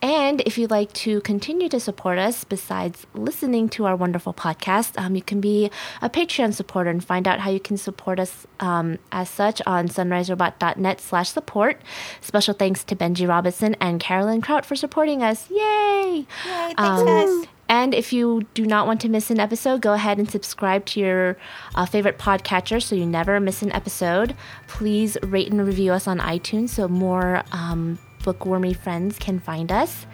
and 0.00 0.40
if 0.46 0.56
you'd 0.56 0.70
like 0.70 0.92
to 0.94 1.20
continue 1.22 1.68
to 1.68 1.78
support 1.78 2.18
us 2.18 2.44
besides 2.44 3.06
listening 3.14 3.68
to 3.68 3.84
our 3.84 3.94
wonderful 3.96 4.32
podcast 4.32 4.98
um, 4.98 5.14
you 5.14 5.22
can 5.22 5.40
be 5.40 5.70
a 6.00 6.08
patreon 6.08 6.54
supporter 6.54 6.88
and 6.88 7.04
find 7.04 7.28
out 7.28 7.40
how 7.40 7.50
you 7.50 7.60
can 7.60 7.76
support 7.76 8.18
us 8.18 8.46
um, 8.60 8.98
as 9.12 9.28
such 9.28 9.60
on 9.66 9.88
sunriserobot.net 9.88 11.00
slash 11.00 11.28
support. 11.28 11.82
Special 12.20 12.54
thanks 12.54 12.82
to 12.84 12.96
benji 12.96 13.28
robinson 13.28 13.74
and 13.80 14.00
carolyn 14.00 14.40
kraut 14.40 14.64
for 14.64 14.76
supporting 14.76 15.22
us. 15.22 15.50
Yay! 15.50 15.58
Yay, 15.58 16.26
thanks, 16.44 16.80
Um, 16.80 17.06
guys. 17.06 17.48
And 17.68 17.94
if 17.94 18.12
you 18.12 18.46
do 18.54 18.64
not 18.64 18.86
want 18.86 19.00
to 19.02 19.08
miss 19.08 19.30
an 19.30 19.38
episode, 19.38 19.82
go 19.82 19.92
ahead 19.92 20.18
and 20.18 20.30
subscribe 20.30 20.86
to 20.86 21.00
your 21.00 21.36
uh, 21.74 21.84
favorite 21.84 22.18
podcatcher 22.18 22.82
so 22.82 22.94
you 22.94 23.04
never 23.06 23.38
miss 23.40 23.62
an 23.62 23.72
episode. 23.72 24.34
Please 24.66 25.18
rate 25.22 25.50
and 25.50 25.64
review 25.66 25.92
us 25.92 26.06
on 26.06 26.18
iTunes 26.18 26.70
so 26.70 26.88
more 26.88 27.42
um, 27.52 27.98
bookwormy 28.24 28.72
friends 28.72 29.18
can 29.18 29.38
find 29.38 29.70
us. 29.70 30.06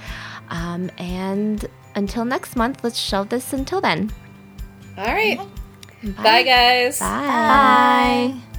Um, 0.51 0.91
and 0.99 1.65
until 1.95 2.25
next 2.25 2.57
month, 2.57 2.83
let's 2.83 2.99
shelve 2.99 3.29
this 3.29 3.53
until 3.53 3.81
then. 3.81 4.11
All 4.99 5.05
right. 5.05 5.39
Bye, 6.03 6.43
guys. 6.43 6.99
Bye. 6.99 8.35
Bye. 8.35 8.54